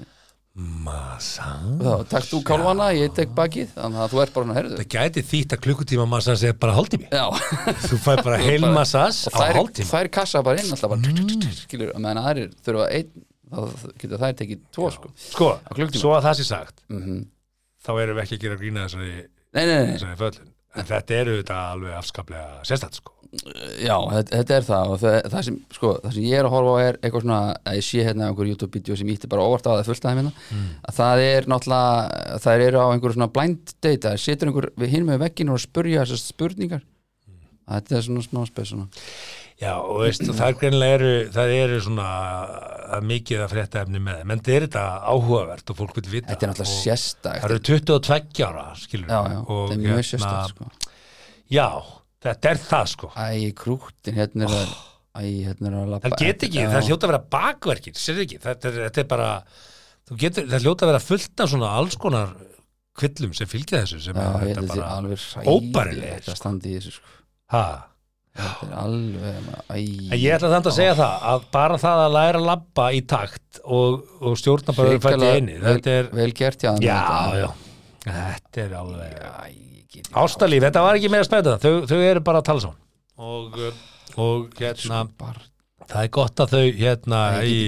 Massage? 0.53 1.79
Þá, 1.81 1.93
takk 2.11 2.25
þú 2.29 2.39
kálvana, 2.45 2.87
ég 2.93 3.13
tek 3.17 3.31
bakið 3.33 3.71
Þannig 3.73 4.01
að 4.03 4.11
þú 4.13 4.19
ert 4.21 4.33
bara 4.35 4.45
hann 4.45 4.51
að 4.53 4.57
herðu 4.59 4.77
Það 4.77 4.89
gæti 4.93 5.23
þýtt 5.31 5.55
að 5.55 5.61
klukkutíma 5.65 6.05
massage 6.11 6.49
er 6.51 6.57
bara 6.61 6.75
hálftími. 6.77 7.07
Já, 7.09 7.25
Þú 7.87 7.97
fær 8.03 8.21
bara 8.27 8.37
heil 8.45 8.59
og 8.67 8.77
á 8.77 8.85
þær, 8.93 9.57
hálftíma. 9.57 9.87
þær 9.89 10.09
kassa 10.19 10.43
bara 10.45 10.61
inn 10.61 10.75
alltaf 10.75 10.93
skilur, 11.63 11.93
meðan 11.97 12.21
aðrir 12.21 12.53
þurfa 12.67 12.85
einn 12.99 13.25
þá 13.53 13.89
geta 14.03 14.21
þær 14.21 14.37
tekið 14.43 14.61
tvo 14.77 14.91
sko 14.93 15.11
Sko, 15.25 15.49
svo 15.97 16.13
að 16.19 16.27
það 16.29 16.37
sé 16.43 16.45
sagt 16.51 16.85
Mhm. 16.93 17.19
þá 17.85 17.91
erum 18.03 18.17
við 18.17 18.23
ekki 18.27 18.37
að 18.37 18.45
gera 18.45 18.59
grína 18.61 18.85
þessari, 18.87 19.17
þessari 19.57 20.19
föllun 20.21 20.51
en 20.73 20.87
þetta 20.93 21.17
eru 21.23 21.35
þetta 21.41 21.57
alveg 21.73 21.97
afskaplega 21.97 22.61
sérstætt 22.65 23.01
sko 23.01 23.13
Já, 23.33 23.95
þetta, 24.13 24.29
þetta 24.37 24.55
er 24.55 24.65
það 24.67 24.91
og 24.93 24.99
það, 25.01 25.15
það, 25.33 25.45
sem, 25.47 25.55
sko, 25.73 25.91
það 26.03 26.15
sem 26.15 26.25
ég 26.29 26.37
er 26.37 26.47
að 26.47 26.53
horfa 26.53 26.73
á 26.73 26.77
er 26.83 26.97
eitthvað 26.99 27.23
svona 27.25 27.39
að 27.57 27.77
ég 27.79 27.85
sé 27.87 28.03
hérna 28.05 28.27
einhver 28.29 28.49
YouTube-vídeó 28.51 28.97
sem 28.99 29.09
ítti 29.09 29.29
bara 29.31 29.45
óvart 29.47 29.65
á 29.65 29.73
það 29.73 29.89
fullt 29.89 30.05
aðeins 30.05 30.19
minna 30.19 30.65
að 30.83 30.97
það 30.99 31.23
er 31.25 31.47
náttúrulega, 31.49 32.41
það 32.45 32.65
eru 32.67 32.83
á 32.83 32.87
einhverju 32.93 33.17
svona 33.17 33.29
blind 33.33 33.73
date, 33.79 34.03
það 34.05 34.19
situr 34.21 34.51
einhver 34.51 34.69
við 34.83 34.93
hinn 34.93 35.07
með 35.07 35.23
vegginu 35.25 35.55
og 35.55 35.63
spurja 35.63 36.03
þessar 36.03 36.21
spurningar. 36.21 36.83
Þetta 37.63 37.97
er 37.97 38.05
svona 38.05 38.25
smá 38.25 38.43
spes 38.45 38.73
svona. 38.73 38.87
Já, 39.63 39.73
og 39.79 40.01
veist, 40.03 40.23
og 40.27 40.35
það 40.35 40.55
greinilega 40.59 40.95
eru, 40.97 41.11
það 41.33 41.51
eru 41.55 41.81
svona 41.85 42.07
er 42.97 43.05
mikið 43.07 43.43
að 43.45 43.51
frétta 43.53 43.83
efni 43.83 44.01
með 44.03 44.21
en 44.23 44.33
þetta 44.33 44.53
er 44.53 44.65
þetta 44.67 44.85
áhugavert 45.13 45.71
og 45.71 45.77
fólk 45.79 45.99
vil 45.99 46.05
vita 46.17 46.35
er 46.35 46.51
og 46.51 46.59
Það 46.67 47.45
eru 47.47 47.59
22 47.69 48.47
ára, 48.47 48.65
skilur 48.77 49.13
Já, 49.13 49.19
já, 49.33 49.39
er 49.73 49.83
mjög 49.85 50.07
sérstakt 50.09 50.55
sko. 50.55 50.69
Já, 51.53 51.67
þetta 52.23 52.51
er 52.53 52.61
það 52.63 52.89
sko. 52.93 53.11
Æ, 53.19 53.51
krúktin, 53.59 54.17
hérna 54.19 54.47
er 54.47 54.53
það 54.55 54.73
Æ, 55.13 55.23
hérna 55.45 55.69
er 55.69 55.77
að 55.83 55.91
lappa 55.93 56.09
Það 56.09 56.23
get 56.25 56.47
ekki, 56.47 56.63
það 56.73 56.87
hljóta 56.89 57.05
að 57.07 57.11
vera 57.13 57.21
bakverkir 57.37 57.99
sér 58.01 58.23
ekki, 58.23 58.39
þetta 58.41 58.69
er, 58.71 58.79
þetta 58.87 59.03
er 59.03 59.09
bara 59.11 59.29
getur, 60.23 60.47
það 60.49 60.65
hljóta 60.67 60.85
að 60.87 60.91
vera 60.93 61.03
fullt 61.05 61.43
af 61.45 61.51
svona 61.53 61.69
alls 61.79 61.97
konar 62.01 62.33
kvillum 62.97 63.33
sem 63.37 63.49
fylgja 63.49 63.83
þessu 63.83 63.99
sem 64.07 64.17
Já, 64.17 64.27
er 64.29 64.45
þetta 64.49 64.63
er 64.63 64.69
bara 64.73 64.89
alveg 64.99 65.49
óbærilegir, 65.49 66.15
Þetta 66.21 66.31
sko. 66.33 66.39
standi 66.41 66.71
í 66.73 66.77
þessu 66.79 66.95
sko. 66.97 67.13
Ha. 67.53 67.63
Þetta 68.33 68.65
er 68.67 68.73
alveg 68.81 69.47
Æ, 69.69 69.77
En 69.77 70.17
ég 70.17 70.33
ætla 70.33 70.49
þannig 70.55 70.69
að 70.71 70.77
segja 70.79 70.95
það 70.97 71.25
að 71.33 71.43
bara 71.53 71.77
það 71.83 72.01
að 72.07 72.13
læra 72.17 72.39
að 72.41 72.47
labba 72.49 72.85
í 72.97 73.01
takt 73.13 73.59
og, 73.63 73.99
og 74.25 74.37
stjórna 74.41 74.73
bara 74.77 74.95
fætti 74.95 75.03
Hrikalega 75.03 75.37
eini 75.37 75.57
vel, 75.59 75.67
þetta 75.77 75.93
er, 75.99 76.09
vel 76.17 76.31
gert, 76.41 76.65
já 76.65 76.71
já, 76.81 76.97
já. 77.43 77.49
Þetta 78.07 78.63
er 78.65 78.73
alveg 78.81 79.19
Æ, 79.21 79.82
ekki 79.93 80.15
ástalíf, 80.23 80.63
þetta 80.65 80.83
var 80.85 80.99
ekki 80.99 81.11
meira 81.13 81.27
spæta 81.27 81.57
þau, 81.61 81.73
þau 81.89 81.99
eru 81.99 82.23
bara 82.25 82.41
að 82.41 82.47
tala 82.49 82.63
saman. 82.63 82.79
Og, 83.23 83.59
uh, 83.59 83.83
og 84.23 84.57
hérna 84.57 85.03
það 85.83 85.99
er 86.01 86.09
gott 86.17 86.41
að 86.41 86.55
þau 86.55 86.65
hérna 86.79 87.21
í, 87.45 87.59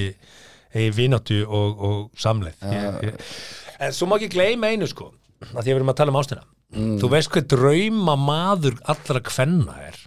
í 0.74 0.90
vináttu 0.96 1.44
og, 1.46 1.86
og 1.86 2.02
samleið. 2.20 2.66
Ég, 2.74 3.00
ég, 3.12 3.38
en 3.86 3.96
svo 3.96 4.10
má 4.10 4.18
ekki 4.18 4.34
gleyma 4.34 4.74
einu 4.74 4.90
sko 4.90 5.12
að 5.52 5.60
því 5.60 5.62
að 5.62 5.72
við 5.72 5.78
erum 5.78 5.94
að 5.94 6.00
tala 6.02 6.14
um 6.16 6.20
ástina. 6.24 6.46
Mm. 6.76 6.96
þú 7.00 7.10
veist 7.14 7.30
hvað 7.32 7.46
drauma 7.54 8.16
maður 8.18 8.80
allra 8.90 9.22
kvenna 9.24 9.76
er 9.86 10.00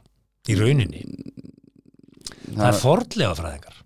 í 0.50 0.56
rauninni? 0.58 1.04
Það 2.48 2.66
er 2.66 2.80
fordlega 2.80 3.36
fræðingar 3.38 3.76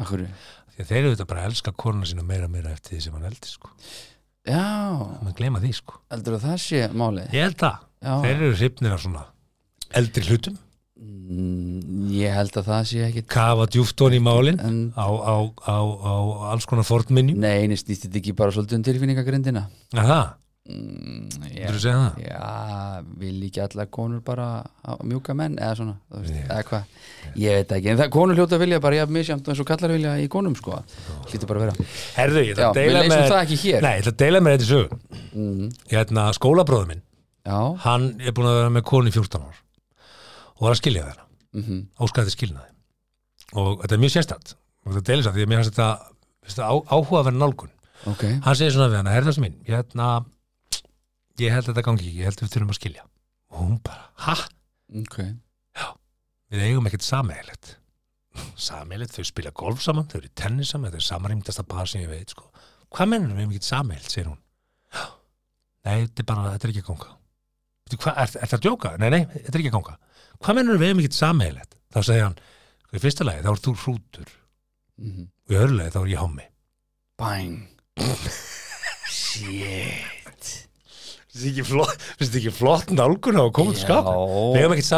Akkur, 0.00 0.22
því 0.70 0.84
að 0.84 0.92
þeir 0.92 1.00
eru 1.00 1.10
þetta 1.16 1.26
bara 1.32 1.42
að 1.42 1.50
elska 1.50 1.74
konuna 1.82 2.06
sína 2.08 2.24
meira 2.24 2.46
og 2.46 2.54
meira 2.54 2.72
eftir 2.72 2.94
því 2.94 3.00
sem 3.04 3.16
hann 3.18 3.26
eldi 3.28 3.50
sko 3.50 3.72
maður 4.56 5.36
gleyma 5.38 5.60
því 5.62 5.70
sko? 5.76 6.00
Heldur 6.10 6.36
að 6.38 6.44
það 6.48 6.58
sé 6.64 6.80
málið? 6.92 7.30
Ég 7.36 7.46
held 7.46 7.56
það, 7.60 7.78
Já. 8.02 8.14
þeir 8.24 8.34
eru 8.36 8.50
hrifnir 8.56 8.92
af 8.96 9.00
svona 9.04 9.24
eldri 10.00 10.24
hlutum. 10.30 10.58
Mm, 11.00 12.10
ég 12.12 12.34
held 12.34 12.56
að 12.60 12.66
það 12.68 12.82
sé 12.90 13.04
ekki 13.06 13.22
kafa 13.32 13.64
djúftón 13.72 14.12
í 14.12 14.20
málin 14.20 14.58
En- 14.60 14.92
á, 14.98 15.06
á, 15.08 15.34
á, 15.64 15.76
á 15.80 16.14
alls 16.52 16.66
konar 16.68 16.84
fornminju 16.84 17.36
Nei, 17.40 17.62
einu 17.64 17.76
snýst 17.78 18.04
þetta 18.04 18.18
ekki 18.20 18.34
bara 18.36 18.52
svolítið 18.52 18.76
um 18.80 18.82
tilfinningagrindina. 18.88 19.62
Að 19.94 20.10
það, 20.70 20.78
mm, 21.50 21.70
þú 21.70 21.78
segja 21.82 21.98
það? 22.00 22.14
Já, 22.24 22.40
vil 23.20 23.42
ekki 23.46 23.60
allar 23.64 23.86
konur 23.92 24.20
bara 24.24 24.46
mjúka 25.06 25.34
menn 25.36 25.56
eða 25.58 25.74
svona, 25.78 25.94
þú 26.10 26.16
veist, 26.22 26.34
eða 26.46 26.62
hvað? 26.68 26.82
Ég 27.40 27.50
veit 27.58 27.70
ekki, 27.76 27.88
en 27.92 27.98
það 28.00 28.10
konur 28.16 28.34
hljóta 28.38 28.54
að 28.56 28.62
vilja 28.64 28.78
bara 28.84 28.98
jafn 29.00 29.14
misjamt 29.16 29.46
eins 29.50 29.62
og 29.62 29.68
kallar 29.68 29.90
vilja 29.94 30.12
í 30.20 30.22
konum 30.32 30.54
sko. 30.58 30.70
Hlýtur 31.30 31.48
bara 31.50 31.58
að 31.60 31.64
vera. 31.66 31.74
Herðu, 32.16 32.40
ég 32.46 32.52
ætla 32.54 32.62
Já, 32.62 32.64
að 32.70 32.78
deila 32.80 33.00
með 33.04 33.10
það. 33.10 33.16
Nei, 33.84 33.94
ég 33.94 34.00
ætla 34.02 34.12
að 34.12 34.20
deila 34.24 34.40
með 34.40 34.50
þetta 34.56 34.66
í 34.66 34.68
sögu. 34.70 34.88
Mm, 35.30 35.66
Hérna, 35.90 36.22
skólabróður 36.36 36.88
minn, 36.90 37.02
Já, 37.46 37.58
hann 37.86 38.04
er 38.20 38.32
búin 38.36 38.50
að 38.50 38.58
vera 38.60 38.74
með 38.76 38.84
konu 38.90 39.06
í 39.10 39.14
14 39.16 39.46
ár 39.46 39.56
og 40.60 40.64
var 40.66 40.72
að 40.74 40.82
skilja 40.82 41.06
þeirra 41.06 41.24
mhm, 41.56 41.78
óskæði 42.04 42.30
skilnaði. 42.34 42.70
Og 43.56 43.68
þetta 43.80 43.94
er 43.96 44.02
mjög 44.04 44.14
sérstætt 44.16 44.48
og 44.84 44.88
þetta 44.96 45.08
deilist 45.08 45.28
að 45.30 45.36
ég 51.40 51.54
held 51.54 51.66
að 51.66 51.72
þetta 51.74 51.86
gangi 51.88 52.06
ekki 52.06 52.20
ég 52.20 52.28
held 52.30 52.40
að 52.40 52.46
við 52.46 52.54
þurfum 52.54 52.72
að 52.74 52.80
skilja. 52.80 53.04
Og 53.50 53.60
hún 53.64 53.78
bara, 53.84 54.08
ha, 54.26 54.36
Ok, 54.90 55.20
við 56.50 56.64
eigum 56.66 56.88
ekkert 56.90 57.06
sameigilegt 57.06 57.76
sameigilegt, 58.58 59.14
þau 59.14 59.26
spila 59.26 59.52
golf 59.54 59.82
saman 59.84 60.06
þau 60.10 60.18
eru 60.20 60.30
tennis 60.38 60.70
saman, 60.72 60.90
þetta 60.90 61.00
er 61.00 61.06
samarýmdasta 61.06 61.64
par 61.66 61.88
sem 61.90 62.02
ég 62.04 62.10
veit 62.10 62.34
sko. 62.34 62.50
hvað 62.90 63.10
mennur 63.12 63.36
við 63.36 63.48
ekkert 63.48 63.68
sameigilegt, 63.68 64.10
segir 64.10 64.28
hún. 64.30 64.38
"Já." 64.94 65.04
nei, 65.84 66.06
þetta 66.06 66.20
er 66.20 66.28
bara, 66.30 66.52
þetta 66.54 66.64
er 66.66 66.70
ekki 66.72 66.82
að 66.82 66.90
ganga. 66.90 67.16
Hvað, 67.90 68.14
er, 68.16 68.28
er 68.42 68.46
það 68.46 68.58
að 68.58 68.64
djóka? 68.66 68.98
Nei, 68.98 69.10
nei, 69.10 69.24
þetta 69.24 69.54
er 69.54 69.60
ekki 69.60 69.70
að 69.70 69.78
ganga. 69.78 69.96
Hvað 70.40 70.54
mennur 70.58 70.78
við 70.78 70.88
eigum 70.88 71.02
ekkert 71.02 71.18
sameigilegt 71.18 71.74
þá 71.90 72.00
segir 72.02 72.24
hann, 72.24 72.38
sko, 72.82 72.96
í 72.96 73.02
fyrsta 73.02 73.24
lagi 73.26 73.42
þá 73.42 73.50
er 73.50 73.62
þú 73.66 73.74
hrútur. 73.84 74.28
Mhm. 74.98 75.28
Og 75.46 75.54
í 75.54 75.60
öðru 75.60 75.76
lagi 75.78 75.94
þá 75.94 76.00
er 76.02 76.12
ég 76.14 76.22
hommi. 76.22 76.46
Bang 77.18 77.68
Shit 79.10 80.19
finnst 81.30 81.44
þið 81.44 81.50
ekki 81.54 81.66
flott, 81.70 82.06
finnst 82.18 82.32
þið 82.34 82.40
ekki 82.42 82.52
flott 82.58 82.90
nálgun 82.96 83.38
á 83.38 83.42
að 83.46 83.52
koma 83.58 83.74
til 83.76 83.82
skapa? 83.84 84.14
Við 84.54 84.60
eigum 84.64 84.74
ekkert 84.76 84.88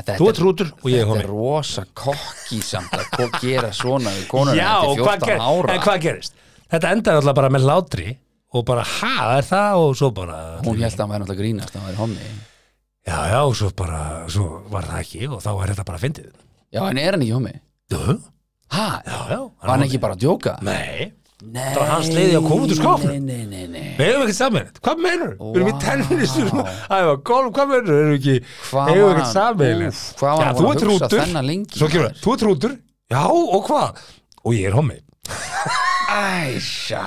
þetta 0.00 0.16
þú 0.20 0.28
ert 0.30 0.40
hrútur 0.42 0.68
og 0.76 0.88
ég 0.90 1.00
er 1.00 1.00
Þetta 1.00 1.10
hommi 1.10 1.24
er 1.24 1.30
rosa 1.30 1.84
kokki 1.98 2.60
samt 2.62 2.92
að 2.94 3.06
ko- 3.16 3.30
gera 3.42 3.70
svona 3.74 4.10
við 4.14 4.26
konuna 4.30 4.68
og 4.86 4.98
hvað, 5.00 5.24
14 5.24 5.30
ger, 5.30 5.40
ára. 5.46 5.72
en 5.74 5.80
hvað 5.86 6.02
gerist? 6.04 6.34
Þetta 6.70 6.92
endar 6.94 7.18
alltaf 7.20 7.34
bara 7.40 7.50
með 7.50 7.64
látri 7.66 8.08
og 8.54 8.64
bara, 8.66 8.82
ha, 8.86 9.14
er 9.38 9.46
það? 9.46 9.80
Og 9.84 9.96
svo 9.98 10.10
bara 10.14 10.36
Hún 10.64 10.78
held 10.82 10.94
að 10.94 11.00
hann 11.02 11.10
væri 11.14 11.26
að 11.34 11.40
grínast 11.42 11.74
að 11.74 11.80
hann 11.80 11.88
væri 11.90 12.00
hommi 12.04 12.30
Já, 13.10 13.16
já, 13.32 13.38
og 13.48 13.54
svo 13.56 13.70
bara, 13.74 14.00
svo 14.30 14.46
var 14.70 14.84
það 14.86 15.00
ekki 15.00 15.22
og 15.30 15.40
þá 15.42 15.50
er 15.64 15.70
þetta 15.72 15.84
bara 15.88 15.98
fyndið. 16.02 16.26
Já, 16.70 16.80
en 16.90 16.98
er 17.00 17.14
hann 17.16 17.22
ekki 17.24 17.32
hommi? 17.34 17.54
Já, 17.90 18.02
Ha? 18.70 19.02
já, 19.02 19.18
já 19.32 19.38
Var 19.50 19.70
hann 19.72 19.82
ekki 19.82 19.98
bara 19.98 20.14
að 20.14 20.20
djóka? 20.22 20.52
Nei, 20.62 21.10
Nei, 21.40 21.70
var 21.72 21.88
hans 21.88 22.08
leiði 22.12 22.36
að 22.36 22.46
koma 22.46 22.64
út 22.66 22.72
úr 22.74 22.76
skápnum. 22.76 23.10
Nei, 23.24 23.44
nei, 23.48 23.62
nei, 23.70 23.84
við 23.96 24.10
hefum 24.10 24.22
ekkert 24.26 24.36
saman? 24.36 24.66
Hvað 24.84 24.98
meinur? 25.06 25.30
Við 25.40 25.56
erum 25.60 25.70
í 25.70 25.74
tennis 25.80 26.34
við 26.36 26.42
erum 26.44 26.60
að 26.64 27.12
golf, 27.30 27.52
hvað 27.56 27.70
meinur? 27.70 27.88
Við 27.88 28.00
erum 28.02 28.16
ekki, 28.18 28.34
Hvað 28.68 28.90
hefum 28.90 29.10
ekkert 29.10 29.30
Úff, 29.88 30.12
Hvað 30.20 30.34
var 30.36 30.44
ert 30.50 30.60
að 30.60 30.92
hugsa 30.92 31.08
þennan 31.14 31.48
lengi? 31.48 31.78
Svo 31.80 31.88
kemur 31.88 32.06
það, 32.10 32.18
þú 32.20 32.34
ert 32.34 32.44
hrútur 32.46 32.72
Já, 33.10 33.22
og 33.30 33.64
hvað? 33.70 34.02
Og 34.44 34.56
ég 34.58 34.68
er 34.68 34.76
hommi. 34.76 34.98
Æsja. 36.10 37.04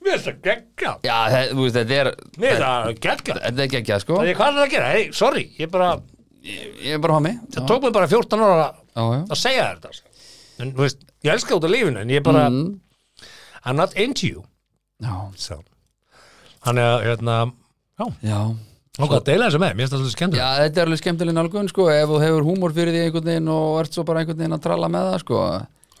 Mér 0.00 0.14
er 0.16 0.22
það 0.24 0.36
geggja 0.46 0.92
Já, 1.04 1.16
það, 1.28 1.50
þú 1.50 1.60
veist, 1.66 1.76
þetta 1.76 1.94
er 2.00 2.08
Mér 2.40 2.52
er 2.54 2.62
það 2.64 2.94
geggja 3.04 3.34
Þetta 3.36 3.64
er 3.66 3.96
að 3.96 4.00
sko. 4.00 4.14
Það 4.16 4.30
er 4.30 4.38
hvað 4.38 4.48
er 4.48 4.54
það 4.56 4.64
að 4.64 4.72
gera? 4.72 4.92
Hey, 4.94 5.04
sorry, 5.12 5.44
ég 5.60 5.68
bara 5.74 5.90
Ég 6.40 6.94
er 6.96 7.02
bara 7.04 7.18
hommi 7.18 7.34
en 10.60 10.72
þú 10.76 10.84
veist, 10.86 11.04
ég 11.24 11.32
elska 11.34 11.56
út 11.58 11.64
af 11.68 11.72
lífinu 11.74 12.00
en 12.02 12.12
ég 12.12 12.22
bara, 12.26 12.48
Mm. 12.50 12.78
I'm 13.64 13.76
not 13.76 13.92
into 13.96 14.26
you 14.26 14.44
Já, 15.02 15.30
so. 15.36 15.60
hann 16.64 16.78
er 16.78 17.02
hérna 17.04 17.52
já, 17.98 18.06
já 18.22 18.40
okkur 19.00 19.16
að 19.20 19.24
deila 19.30 19.46
þessu 19.48 19.60
með, 19.62 19.74
mér 19.74 19.84
finnst 19.84 19.92
það 19.94 20.00
svolítið 20.00 20.16
skemmtilegt 20.16 20.44
Já, 20.44 20.62
þetta 20.64 20.80
er 20.80 20.86
alveg 20.88 21.00
skemmtileg 21.02 21.34
nálgun 21.36 21.68
sko 21.72 21.86
ef 21.92 22.08
þú 22.10 22.20
hefur 22.24 22.46
húmor 22.48 22.72
fyrir 22.76 22.92
því 22.96 23.02
einhvern 23.06 23.28
veginn 23.30 23.48
og 23.54 23.78
ert 23.80 23.92
svo 23.96 24.04
bara 24.08 24.20
einhvern 24.24 24.40
veginn 24.42 24.56
að 24.58 24.64
tralla 24.66 24.88
með 24.92 25.06
það 25.10 25.20
sko 25.24 25.38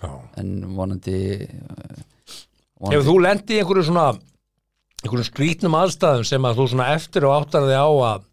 Já. 0.00 0.10
en 0.40 0.50
vonandi, 0.76 1.16
eh, 1.44 2.02
vonandi 2.80 2.96
hefur 2.96 3.08
þú 3.10 3.16
lendið 3.26 3.56
í 3.56 3.60
einhverju 3.62 3.86
svona 3.88 4.06
einhverjum 5.00 5.28
skrítnum 5.30 5.76
aðstæðum 5.80 6.26
sem 6.28 6.48
að 6.50 6.58
þú 6.60 6.68
svona 6.74 6.90
eftir 6.96 7.24
og 7.28 7.36
áttar 7.40 7.68
þig 7.68 7.80
á 7.80 7.88
að 7.88 8.26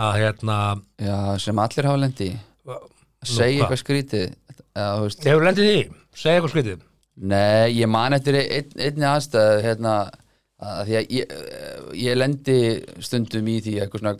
að 0.00 0.14
hérna 0.22 0.58
Já, 1.00 1.16
sem 1.44 1.58
allir 1.60 1.88
hafa 1.88 2.00
lendi 2.04 2.30
segja 3.24 3.64
hvað? 3.64 3.64
eitthvað 3.64 3.82
skrítið 3.84 4.26
hefur 4.76 5.46
lendið 5.46 5.68
því, 5.70 5.80
segja 6.14 6.38
eitthvað 6.38 6.54
skrítið 6.54 6.86
Nei, 7.20 7.74
ég 7.76 7.88
man 7.90 8.14
eftir 8.16 8.38
ein, 8.40 8.70
einni 8.80 9.04
aðstæð 9.04 9.58
hérna, 9.66 9.94
að 10.62 10.82
því 10.88 10.94
að 11.00 11.10
ég, 11.16 11.34
ég 12.00 12.16
lendi 12.16 12.58
stundum 13.04 13.50
í 13.50 13.58
því 13.60 13.74
eitthvað 13.82 14.04
svona 14.04 14.14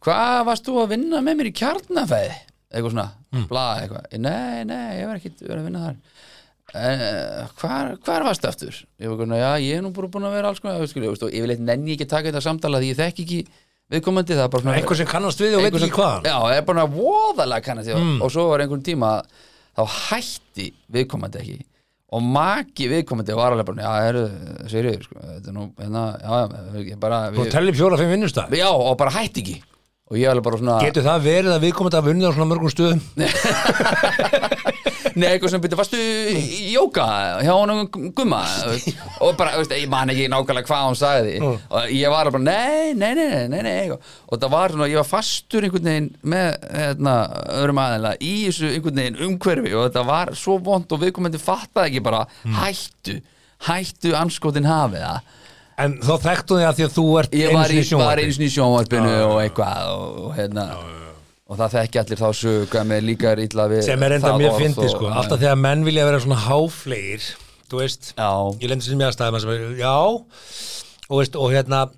hvað 0.00 0.44
varst 0.46 0.68
þú 0.68 0.76
að 0.84 0.92
vinna 0.94 1.22
með 1.24 1.40
mér 1.40 1.50
í 1.50 1.56
kjarnafæði 1.62 2.36
eitthvað 2.70 2.92
svona, 2.94 3.08
Hmm. 3.30 3.44
bla 3.46 3.64
eitthvað 3.78 4.18
nei, 4.18 4.64
nei, 4.66 4.98
ég 4.98 5.06
var 5.06 5.18
ekki 5.20 5.30
verið 5.38 5.60
að 5.60 5.66
vinna 5.70 5.86
þar 5.86 6.02
Uh, 6.70 7.48
hvar, 7.58 7.96
hvar 8.06 8.22
varstu 8.22 8.46
aftur? 8.46 8.76
Ég 9.02 9.10
var 9.10 9.16
konar, 9.18 9.40
já, 9.40 9.48
ég 9.58 9.80
er 9.80 9.82
nú 9.82 9.88
búin 9.90 10.22
að 10.22 10.36
vera 10.36 10.52
alls 10.52 10.60
konar, 10.62 10.76
veist, 10.78 10.92
skilju, 10.94 11.08
veist, 11.10 11.24
og 11.26 11.32
yfirleitt 11.34 11.64
nenni 11.66 11.90
ég 11.90 11.96
ekki 11.98 12.06
að 12.06 12.12
taka 12.12 12.28
þetta 12.28 12.42
samtala 12.44 12.78
því 12.78 12.90
ég 12.92 12.98
þekki 13.00 13.24
ekki 13.24 13.38
viðkomandi 13.90 14.36
það 14.36 14.44
er 14.44 14.52
bara 14.52 14.62
svona 14.62 14.76
einhver 14.78 14.98
sem 15.00 15.08
kannast 15.10 15.42
við 15.42 15.56
og 15.58 15.64
veit 15.64 15.78
ekki 15.80 15.96
hvaðan 15.96 16.28
Já, 16.30 16.36
er 16.54 16.66
bara 16.68 16.84
voðalega 16.92 17.66
kannast 17.66 17.90
mm. 17.90 18.04
Mm. 18.12 18.20
og 18.22 18.30
svo 18.30 18.44
var 18.52 18.62
einhvern 18.62 18.84
tíma 18.86 19.10
þá 19.80 19.98
hætti 20.10 20.68
viðkomandi 20.92 21.40
ekki. 21.42 21.58
Og 22.10 22.22
maki 22.26 22.88
viðkomandi 22.90 23.36
var 23.38 23.54
alveg 23.54 23.68
bara 23.70 23.86
já, 23.86 24.08
eru, 24.10 24.22
Sigriður, 24.70 25.04
sko, 25.06 25.18
þetta 25.22 25.52
er 25.52 25.56
nú 25.56 25.66
hérna, 25.78 26.04
já, 26.18 26.38
já, 26.90 26.96
bara 27.02 27.20
við, 27.34 27.50
tellir 27.54 27.76
fjóra 27.78 28.00
fimm 28.00 28.14
vinnustæð 28.16 28.56
já, 28.58 28.66
og 28.74 28.96
bara 28.98 29.14
hætti 29.14 29.44
ekki. 29.44 29.58
Og 30.10 30.18
ég 30.18 30.26
alveg 30.32 30.46
bara 30.48 30.58
svona 30.58 30.80
getur 30.82 31.06
það 31.06 31.26
verið 31.28 31.52
að 31.54 31.66
við 31.68 31.76
komum 31.78 31.94
að 31.94 32.08
vinna 32.10 32.30
á 32.30 32.34
svona 32.34 32.50
mörgum 32.50 32.72
stöðum 32.74 33.02
Nei, 35.16 35.26
eitthvað 35.30 35.54
sem 35.54 35.62
byrja, 35.64 35.78
varstu 35.80 36.00
í 36.00 36.70
jóka 36.74 37.06
hjá 37.44 37.52
honum 37.54 37.88
gumma? 38.16 38.42
Og 39.24 39.34
bara, 39.38 39.56
veist, 39.58 39.74
ég 39.74 39.90
man 39.90 40.12
ekki 40.12 40.28
nákvæmlega 40.30 40.68
hvað 40.68 40.86
hún 40.86 41.00
sagði. 41.00 41.34
Og 41.46 41.90
ég 41.96 42.12
var 42.14 42.30
bara, 42.30 42.44
nei, 42.44 42.92
nei, 42.98 43.10
nei, 43.18 43.48
nei, 43.50 43.64
nei, 43.66 43.90
og 43.94 44.36
það 44.36 44.54
var 44.54 44.76
svona, 44.76 44.90
ég 44.92 45.00
var 45.00 45.08
fastur 45.08 45.66
einhvern 45.66 45.90
veginn 45.90 46.08
með, 46.34 46.70
hérna, 46.76 47.16
öðrum 47.58 47.82
aðeins 47.82 48.22
í 48.22 48.36
þessu 48.46 48.70
einhvern 48.74 49.02
veginn 49.02 49.20
umhverfi. 49.28 49.74
Og 49.74 49.88
þetta 49.88 50.06
var 50.12 50.32
svo 50.38 50.60
vond 50.70 50.94
og 50.94 51.04
viðkomandi 51.04 51.42
fattaði 51.42 51.94
ekki 51.94 52.06
bara, 52.06 52.24
hættu 52.60 53.20
hættu 53.68 54.14
anskotin 54.16 54.68
hafið 54.68 55.04
það. 55.04 55.36
En 55.80 55.96
þá 56.04 56.14
þekktu 56.26 56.58
þig 56.58 56.66
að 56.68 56.78
því 56.78 56.86
að 56.86 56.94
þú 56.96 57.04
ert 57.20 57.36
ég 57.36 57.54
var, 57.56 57.72
í, 57.72 57.82
sinni 57.84 58.00
í 58.00 58.04
var 58.04 58.20
sinni 58.20 58.48
í 58.50 58.52
sjónvarpinu 58.52 59.12
og 59.30 59.36
eitthvað 59.40 59.92
og, 59.94 60.18
og 60.26 60.34
hérna 60.36 60.66
og 61.50 61.58
það 61.58 61.72
þekki 61.76 62.00
allir 62.04 62.20
þá 62.20 62.28
sögu 62.40 62.82
með 62.86 63.06
líka 63.08 63.32
illa 63.42 63.66
við 63.72 63.82
sem 63.88 64.02
er 64.06 64.16
enda 64.16 64.34
mjög 64.38 64.52
orð 64.54 64.62
fyndi 64.62 64.84
og- 64.86 64.92
sko. 64.94 65.08
Alltaf 65.10 65.40
þegar 65.42 65.58
menn 65.58 65.84
vilja 65.86 66.06
vera 66.06 66.20
svona 66.22 66.42
háflegir 66.46 67.24
þú 67.70 67.80
veist, 67.82 68.12
Já. 68.16 68.30
ég 68.62 68.68
lendi 68.70 68.86
sem 68.86 68.98
ég 68.98 69.08
að 69.10 69.16
staða 69.16 69.40
sem, 69.40 69.78
já, 69.78 69.94
og 71.10 71.16
veist, 71.18 71.36
og 71.36 71.50
hérna 71.50 71.90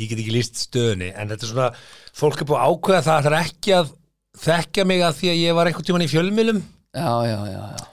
ég 0.00 0.08
get 0.08 0.18
ekki 0.18 0.34
líst 0.34 0.56
stöðunni 0.66 1.10
en 1.14 1.28
þetta 1.28 1.44
er 1.46 1.50
svona, 1.52 1.70
fólk 2.16 2.40
er 2.40 2.48
búið 2.48 2.60
að 2.60 2.70
ákveða 2.70 3.02
það 3.06 3.24
það 3.26 3.32
er 3.32 3.38
ekki 3.44 3.74
að 3.76 3.92
þekkja 4.40 4.86
mig 4.86 5.02
að 5.04 5.16
því 5.20 5.30
að 5.32 5.40
ég 5.42 5.54
var 5.58 5.66
einhvern 5.70 5.88
tímann 5.88 6.06
í 6.06 6.10
fjölmilum 6.10 6.62
já, 6.94 7.12
já, 7.26 7.38
já, 7.50 7.62
já. 7.76 7.86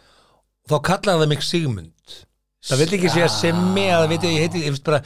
þá 0.70 0.76
kallaði 0.90 1.24
það 1.24 1.32
mig 1.34 1.44
Sigmund. 1.44 1.94
Það 2.68 2.82
vil 2.82 2.94
ekki 2.98 3.10
segja 3.14 3.28
semmi 3.32 3.86
að 3.88 4.02
það 4.04 4.10
veit 4.12 4.24
ég, 4.28 4.40
heiti, 4.44 4.82
bara 4.84 5.02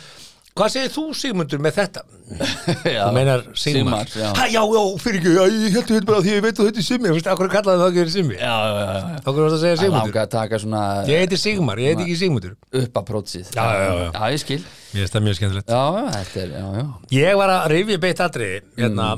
hvað 0.57 0.69
segir 0.73 0.91
þú 0.93 1.03
Sigmundur 1.15 1.61
með 1.63 1.77
þetta? 1.77 2.01
Já. 2.95 3.01
þú 3.03 3.11
meinar 3.15 3.41
Sigmar. 3.59 4.07
Sigmar, 4.07 4.11
já. 4.15 4.27
já, 4.53 4.61
já, 4.63 4.81
fyrir 5.03 5.17
ekki, 5.19 5.31
ég 5.35 5.73
heldur 5.75 5.95
þetta 5.97 6.07
bara 6.07 6.21
því 6.23 6.31
ég 6.35 6.43
veit 6.45 6.59
að 6.61 6.67
þetta 6.69 6.79
er 6.81 6.85
Simmi, 6.87 7.09
þú 7.09 7.15
veist, 7.17 7.29
akkur 7.33 7.49
kallaði 7.51 7.81
það 7.81 7.97
ekki 8.01 8.13
Simmi? 8.15 8.37
Já, 8.39 8.51
já, 8.51 8.77
já, 8.77 8.93
já. 9.01 9.17
okkur 9.25 9.41
varst 9.45 9.55
að 9.57 9.63
segja 9.65 9.79
Sigmundur? 9.81 10.05
langa 10.11 10.21
að 10.23 10.29
taka 10.35 10.59
svona 10.63 10.83
Ég 11.11 11.23
heiti 11.25 11.39
Sigmar, 11.41 11.81
ég 11.83 11.91
heiti 11.91 12.05
ekki 12.07 12.17
Sigmundur. 12.21 12.53
upp 12.83 13.01
að 13.01 13.07
prótsið. 13.11 13.51
Já, 13.57 13.65
já, 13.67 13.89
já. 13.91 14.05
já, 14.15 14.23
ég 14.35 14.43
skil. 14.45 14.59
Mér 14.91 15.01
finnst 15.01 15.17
það 15.17 15.25
mjög 15.27 15.39
skemmtilegt. 15.41 15.71
Já, 15.75 15.83
já, 15.97 16.05
þetta 16.21 16.43
er, 16.45 16.53
já, 16.55 16.65
já. 16.79 16.85
Ég 17.19 17.41
var 17.41 17.53
að 17.57 17.67
rifja 17.75 18.01
beitt 18.07 18.23
aðri 18.27 18.49
hérna 18.79 19.09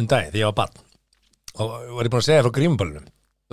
um 0.00 0.08
dag 0.14 0.32
því 0.32 0.42
ég 0.44 0.50
var 0.52 0.56
barn. 0.62 0.82
Og 1.56 1.76
var 1.96 2.08
ég 2.08 2.12
búin 2.16 2.20
að 2.24 2.28
segja 2.30 2.44
frá 2.46 2.52
grímuballinu 2.56 3.04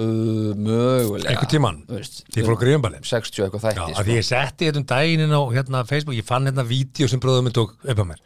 uh, 0.01 0.51
Mögulega. 0.57 1.33
Einhvern 1.33 1.81
Þú 1.87 1.97
veist, 1.97 2.21
því 2.27 2.41
ég 2.41 2.47
fór 2.47 2.57
á 2.57 2.61
grímuballinu 2.63 3.09
60 3.09 3.45
eitthvað 3.45 3.63
Já, 3.63 3.67
þætti 3.67 3.85
að 3.85 3.97
sko. 3.99 4.17
ég 4.17 4.27
setti 4.27 4.69
þetta 4.69 4.81
um 4.81 4.87
daginn 4.93 5.25
inn 5.25 5.35
á 5.35 5.41
hérna, 5.53 5.83
Facebook, 5.89 6.17
ég 6.17 6.27
fann 6.27 6.49
hérna 6.49 6.65
vídeo 6.67 7.09
sem 7.11 7.21
bróðum 7.23 7.49
minn 7.49 7.57
tók 7.57 7.75
upp 7.81 8.03
á 8.03 8.05
mér. 8.13 8.23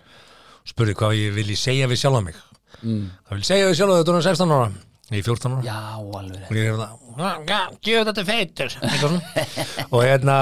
Spurði 0.68 0.98
hvað 1.00 1.18
ég 1.22 1.34
vilji 1.38 1.58
segja 1.60 1.90
við 1.90 2.04
sjálfa 2.04 2.24
mig. 2.28 2.38
Mm. 2.84 3.10
Það 3.28 3.40
vil 3.40 3.50
segja 3.50 3.72
við 3.72 3.80
sjálfa 3.82 4.00
þetta 4.02 4.20
er 4.20 4.30
16 4.30 4.56
ára. 4.58 4.70
Ég 5.08 5.20
er 5.22 5.28
14 5.28 5.58
ára. 5.58 5.66
Já, 5.66 5.80
alveg 6.22 6.48
og 6.48 6.58
ég 6.58 6.72
er 6.72 6.80
það, 7.18 7.44
já, 7.48 7.60
gjöf 7.88 8.08
þetta 8.12 8.26
feitur. 8.28 8.74
Svona. 9.00 9.46
Og 9.94 10.02
hérna 10.04 10.36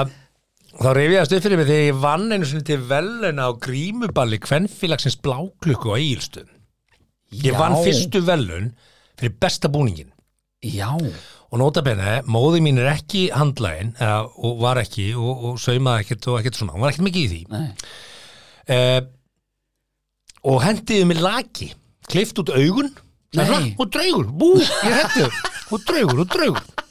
þá 0.76 0.90
reyfiðast 0.96 1.32
upp 1.36 1.44
fyrir 1.46 1.60
mig 1.60 1.68
þegar 1.70 1.86
ég 1.86 2.00
vann 2.02 2.26
einu 2.34 2.48
sinni 2.48 2.66
til 2.66 2.82
veluna 2.90 3.48
á 3.48 3.50
grímuballi 3.62 4.38
kvennfélagsins 4.42 5.16
bláklukku 5.24 5.94
á 5.94 5.96
Egilstöðum 5.96 6.52
ég 7.32 7.54
Já. 7.54 7.58
vann 7.58 7.78
fyrstu 7.84 8.22
velun 8.26 8.68
fyrir 9.16 9.36
besta 9.40 9.70
búningin 9.72 10.12
Já, 10.64 10.88
og 10.96 11.58
nota 11.60 11.82
bene, 11.84 12.20
móði 12.32 12.62
mín 12.64 12.80
er 12.80 12.88
ekki 12.94 13.26
handlægin 13.36 13.92
eða, 14.00 14.22
og 14.40 14.62
var 14.62 14.80
ekki 14.80 15.10
og, 15.14 15.42
og 15.50 15.58
saumaði 15.60 16.06
ekkert 16.06 16.28
og 16.32 16.38
ekkert 16.40 16.60
svona, 16.60 16.74
hún 16.74 16.86
var 16.86 16.94
ekkert 16.94 17.06
mikið 17.06 17.26
í 17.26 17.28
því. 17.32 17.40
Nei. 17.52 17.66
Eh, 18.76 19.00
og 20.46 20.62
hendiði 20.64 21.10
mér 21.10 21.20
laki 21.22 21.68
klift 22.10 22.40
út 22.42 22.54
augun 22.54 22.88
og 23.76 23.90
draugur, 23.92 24.32
bú, 24.32 24.54
ég 24.62 24.96
hendiði 24.96 25.30
og 25.74 25.86
draugur 25.86 26.24
og 26.24 26.32
draugur 26.32 26.85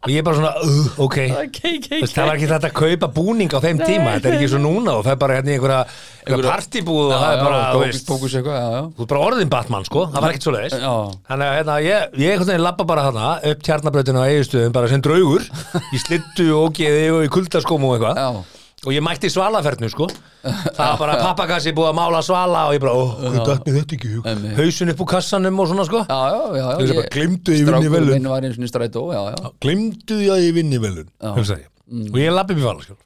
og 0.00 0.08
ég 0.08 0.22
er 0.22 0.24
bara 0.24 0.38
svona, 0.38 0.50
uh, 0.64 0.86
ok. 1.04 1.16
Þess, 1.60 2.14
það 2.14 2.28
var 2.30 2.38
ekki 2.38 2.46
þetta 2.48 2.68
að 2.70 2.76
kaupa 2.78 3.08
búning 3.18 3.52
á 3.52 3.58
þeim 3.60 3.80
tíma. 3.82 4.14
Þetta 4.16 4.30
er 4.30 4.36
ekki 4.38 4.48
svo 4.54 4.60
núna 4.62 4.94
og 4.96 5.02
það 5.04 5.12
er 5.12 5.18
bara 5.20 5.34
hérna 5.36 5.52
í 5.52 5.56
einhverja, 5.58 5.80
einhverja 6.24 6.54
partibúð 6.54 7.02
og 7.02 7.12
það 7.18 7.34
er 7.34 7.42
bara, 7.44 7.58
þú 7.74 7.82
veist, 7.84 8.06
Bókus 8.08 8.36
eitthvað, 8.38 8.56
já, 8.56 8.70
já. 8.78 8.86
Þú 8.96 9.04
er 9.04 9.10
bara 9.12 9.26
orðin 9.26 9.52
Batman 9.52 9.84
sko, 9.90 10.06
það 10.14 10.24
var 10.24 10.32
ekkert 10.34 10.46
svo 10.48 10.54
leiðis 10.56 10.78
Já. 10.80 10.94
þannig 11.28 11.50
að 11.50 11.58
hérna, 11.58 11.76
ég, 11.84 12.16
ég 12.24 12.32
einhvern 12.32 12.52
veginn 12.54 12.64
lappa 12.64 12.86
bara 12.88 13.04
hana 13.10 13.26
upp 13.52 13.66
tjarnabrautinu 13.68 14.24
á 14.24 14.28
eiginstöðum 14.30 14.74
bara 14.78 14.88
sem 14.94 15.04
draugur 15.04 15.44
í 15.92 16.00
slittu 16.00 16.48
og 16.56 16.70
ógeði 16.72 17.04
og 17.18 17.26
í 17.28 17.30
kuldaskóm 17.36 17.84
og 17.90 17.98
eitthvað. 17.98 18.24
Já, 18.24 18.59
og 18.80 18.94
ég 18.94 19.02
mætti 19.04 19.28
svalaferðnu 19.28 19.90
sko. 19.92 20.06
Það 20.40 20.78
var 20.78 21.00
bara 21.02 21.16
pappakassi 21.26 21.72
búið 21.76 21.90
að 21.90 21.96
mála 21.98 22.22
svala 22.24 22.62
og 22.70 22.76
ég 22.76 22.84
bara, 22.84 22.94
ó, 22.96 23.02
hvað 23.20 23.50
datt 23.50 23.66
mér 23.68 23.76
þetta 23.82 23.96
ekki 23.98 24.12
hug 24.14 24.54
hausin 24.56 24.92
upp 24.94 25.02
úr 25.04 25.10
kassanum 25.10 25.60
og 25.60 25.68
svona 25.68 25.84
sko. 25.88 26.00
Já, 26.08 26.20
já, 26.32 26.40
já, 26.40 26.62
já 26.62 26.70
Ég 26.70 26.80
hugsa 26.80 26.96
bara, 27.00 27.10
gleymdu 27.16 27.56
ég 27.56 27.66
vinni 27.68 27.92
velun. 27.92 28.14
minn 28.16 28.30
var 28.32 28.46
eins 28.48 28.56
og 28.56 28.70
strætó, 28.72 29.02
já, 29.12 29.20
já. 29.34 29.50
Glimtu 29.60 30.20
því 30.22 30.30
að 30.32 30.46
ég 30.46 30.56
vinni 30.56 30.80
velun 30.80 31.10
ég. 31.20 31.66
og 32.08 32.18
ég 32.22 32.32
lappi 32.32 32.56
í 32.56 32.64
valaskjól 32.64 32.98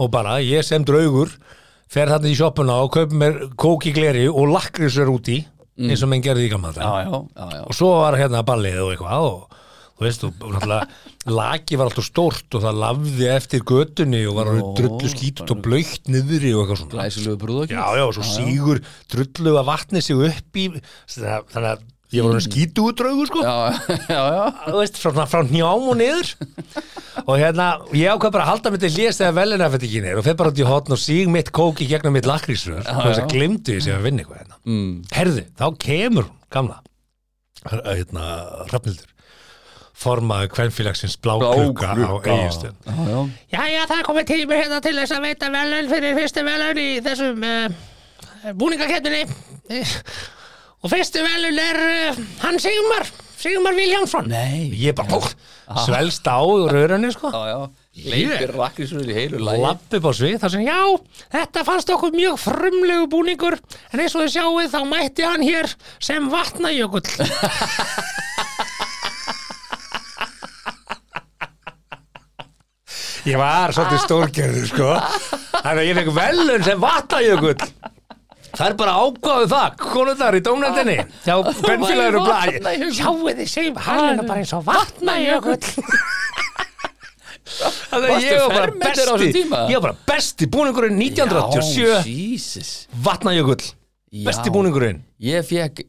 og 0.00 0.10
bara, 0.12 0.36
ég 0.44 0.64
sem 0.66 0.84
draugur 0.84 1.32
fer 1.90 2.12
þarna 2.12 2.30
í 2.30 2.36
sjoppuna 2.38 2.76
og 2.84 2.92
kaup 2.94 3.14
mér 3.16 3.40
kóki 3.60 3.94
gleri 3.96 4.28
og 4.28 4.52
lakrisur 4.52 5.10
út 5.12 5.32
í 5.32 5.40
eins 5.80 6.04
og 6.04 6.10
menn 6.12 6.22
gerði 6.24 6.48
í 6.48 6.52
já. 6.52 7.62
Og 7.64 7.72
svo 7.76 7.94
var 8.02 8.18
hérna 8.20 8.44
ballið 8.46 8.82
og 8.84 8.92
eitthvað 8.94 9.26
og 9.30 9.59
þú 10.00 10.06
veist, 10.06 10.22
og 10.24 10.54
náttúrulega 10.54 11.34
laki 11.36 11.76
var 11.76 11.90
alltaf 11.90 12.06
stórt 12.06 12.56
og 12.56 12.64
það 12.64 12.80
lafði 12.80 13.26
eftir 13.34 13.64
götunni 13.68 14.22
og 14.30 14.38
var 14.38 14.48
orðið 14.54 14.70
drullu 14.78 15.12
skítut 15.12 15.52
og 15.52 15.60
blöytt 15.66 16.08
niðri 16.08 16.54
og 16.56 16.62
eitthvað 16.64 16.80
svona. 16.80 16.94
Glæsilegu 16.94 17.40
brúðokki 17.42 17.76
já, 17.76 17.84
já, 18.00 18.04
og 18.06 18.14
svo 18.16 18.24
sígur 18.24 18.80
drullu 19.12 19.52
að 19.60 19.68
vatni 19.68 20.00
sig 20.04 20.22
upp 20.30 20.56
í 20.56 20.66
þannig 21.12 21.68
að 21.74 21.84
ég 22.10 22.24
var 22.24 22.32
orðin 22.32 22.46
skítu 22.46 22.86
út 22.88 22.96
draugur 22.98 23.28
sko. 23.28 23.44
Já, 23.44 23.76
já, 24.08 24.22
já 24.32 24.44
þú 24.64 24.78
veist, 24.80 24.96
frá, 25.02 25.20
frá 25.30 25.44
njám 25.46 25.84
og 25.92 26.00
niður. 26.00 26.32
Og 27.26 27.36
hérna, 27.36 27.68
ég 27.92 28.08
ákvað 28.10 28.34
bara 28.34 28.48
að 28.48 28.50
halda 28.54 28.72
mig 28.72 28.82
til 28.82 28.92
hlýðast 28.96 29.20
þegar 29.20 29.36
velina 29.36 29.68
fyrir 29.76 29.90
ekki 29.90 30.02
niður 30.06 30.22
og 30.22 30.26
fer 30.26 30.40
bara 30.40 30.50
út 30.54 30.58
í 30.64 30.66
hotn 30.66 30.96
og 30.96 31.02
síg 31.04 31.30
mitt 31.30 31.52
kók 31.54 31.84
í 31.84 31.90
gegnum 31.92 32.16
mitt 32.16 32.26
lakrísrör. 32.26 32.82
Og 32.82 33.04
þess 33.04 33.22
að 33.22 33.30
glimtu 33.36 33.76
ég 33.76 33.84
sem 33.84 33.94
að 33.94 34.08
vinna 34.08 34.24
eitthvað 34.24 34.40
hérna. 34.40 34.58
Mm. 34.64 34.92
herði, 37.60 38.96
formaði 40.00 40.48
kvenfélagsins 40.54 41.16
bláklukka 41.20 41.92
á 41.92 42.12
eiginstöð 42.24 42.74
Já, 43.52 43.62
já. 43.68 43.82
Það 43.86 43.96
er 43.98 44.06
komið 44.08 44.28
tími 44.32 44.60
hérna 44.60 44.80
til 44.84 44.96
þess 44.96 45.16
að 45.16 45.26
veita 45.28 45.50
velun 45.54 45.90
fyrir 45.92 46.18
fyrstu 46.18 46.44
velun 46.46 46.80
í 46.80 46.88
þessum 47.04 47.44
uh, 47.44 48.54
búningakettinni 48.56 49.24
og 50.80 50.92
fyrstu 50.92 51.24
velun 51.26 51.60
er 51.60 51.80
uh, 51.84 52.22
hann 52.46 52.56
Sigmar, 52.62 53.04
Sigmar 53.40 53.76
Viljámsson 53.76 54.30
Nei. 54.32 54.70
Ég 54.80 54.96
bara, 54.96 55.20
svelst 55.84 56.26
á 56.26 56.40
úr 56.40 56.72
rörunni 56.72 57.12
sko. 57.14 57.30
Já, 57.30 57.42
já. 57.52 57.60
Leipir 58.10 58.54
rakrisur 58.56 59.02
í 59.04 59.12
heilu 59.14 59.40
lagi. 59.44 59.60
Lapp 59.60 59.96
upp 59.98 60.06
á 60.08 60.12
svið 60.16 60.36
þar 60.40 60.52
sem, 60.54 60.62
já, 60.64 60.78
þetta 61.34 61.64
fannst 61.66 61.90
okkur 61.92 62.14
mjög 62.14 62.38
frumlegu 62.40 63.08
búningur 63.12 63.58
en 63.90 64.00
eins 64.00 64.14
og 64.16 64.24
þið 64.24 64.32
sjáuð 64.36 64.70
þá 64.72 64.80
mætti 64.88 65.26
hann 65.26 65.44
hér 65.44 65.68
sem 66.00 66.30
vatnajökull 66.32 67.02
Ég 73.28 73.36
var 73.40 73.74
svolítið 73.76 74.02
stórgerður, 74.06 74.68
sko. 74.70 74.90
Þannig 75.60 75.80
að 75.82 75.88
ég 75.88 75.98
fekk 76.00 76.12
velun 76.16 76.66
sem 76.66 76.84
vatnajökull. 76.84 77.56
Það 78.50 78.64
er 78.66 78.76
bara 78.80 78.94
ákváðu 78.98 79.50
það, 79.52 79.74
konundar 79.80 80.36
í 80.36 80.40
dómnefndinni. 80.42 80.96
Hjá 81.26 81.34
Benfélagur 81.60 82.18
og 82.18 82.30
Blæ. 82.30 82.72
Sjáuð 82.96 83.28
þið 83.38 83.50
segjum, 83.52 83.78
hann 83.86 84.16
er 84.16 84.26
bara 84.26 84.42
eins 84.42 84.54
og 84.56 84.64
vatnajökull. 84.66 85.60
Þannig 87.90 88.12
að 88.14 88.24
ég 88.24 88.40
var 88.40 88.54
bara 88.54 88.74
besti? 88.78 89.42
Ég 89.42 89.76
var 89.76 89.84
bara 89.84 89.96
besti 90.06 90.48
búningurinn 90.50 90.98
1987 91.02 91.80
Já, 91.82 92.00
Jesus. 92.06 92.72
Vatnajökull. 93.04 93.62
Besti 94.10 94.50
Já. 94.50 94.54
búningurinn. 94.54 95.02
Ég 95.22 95.46
fekk, 95.46 95.82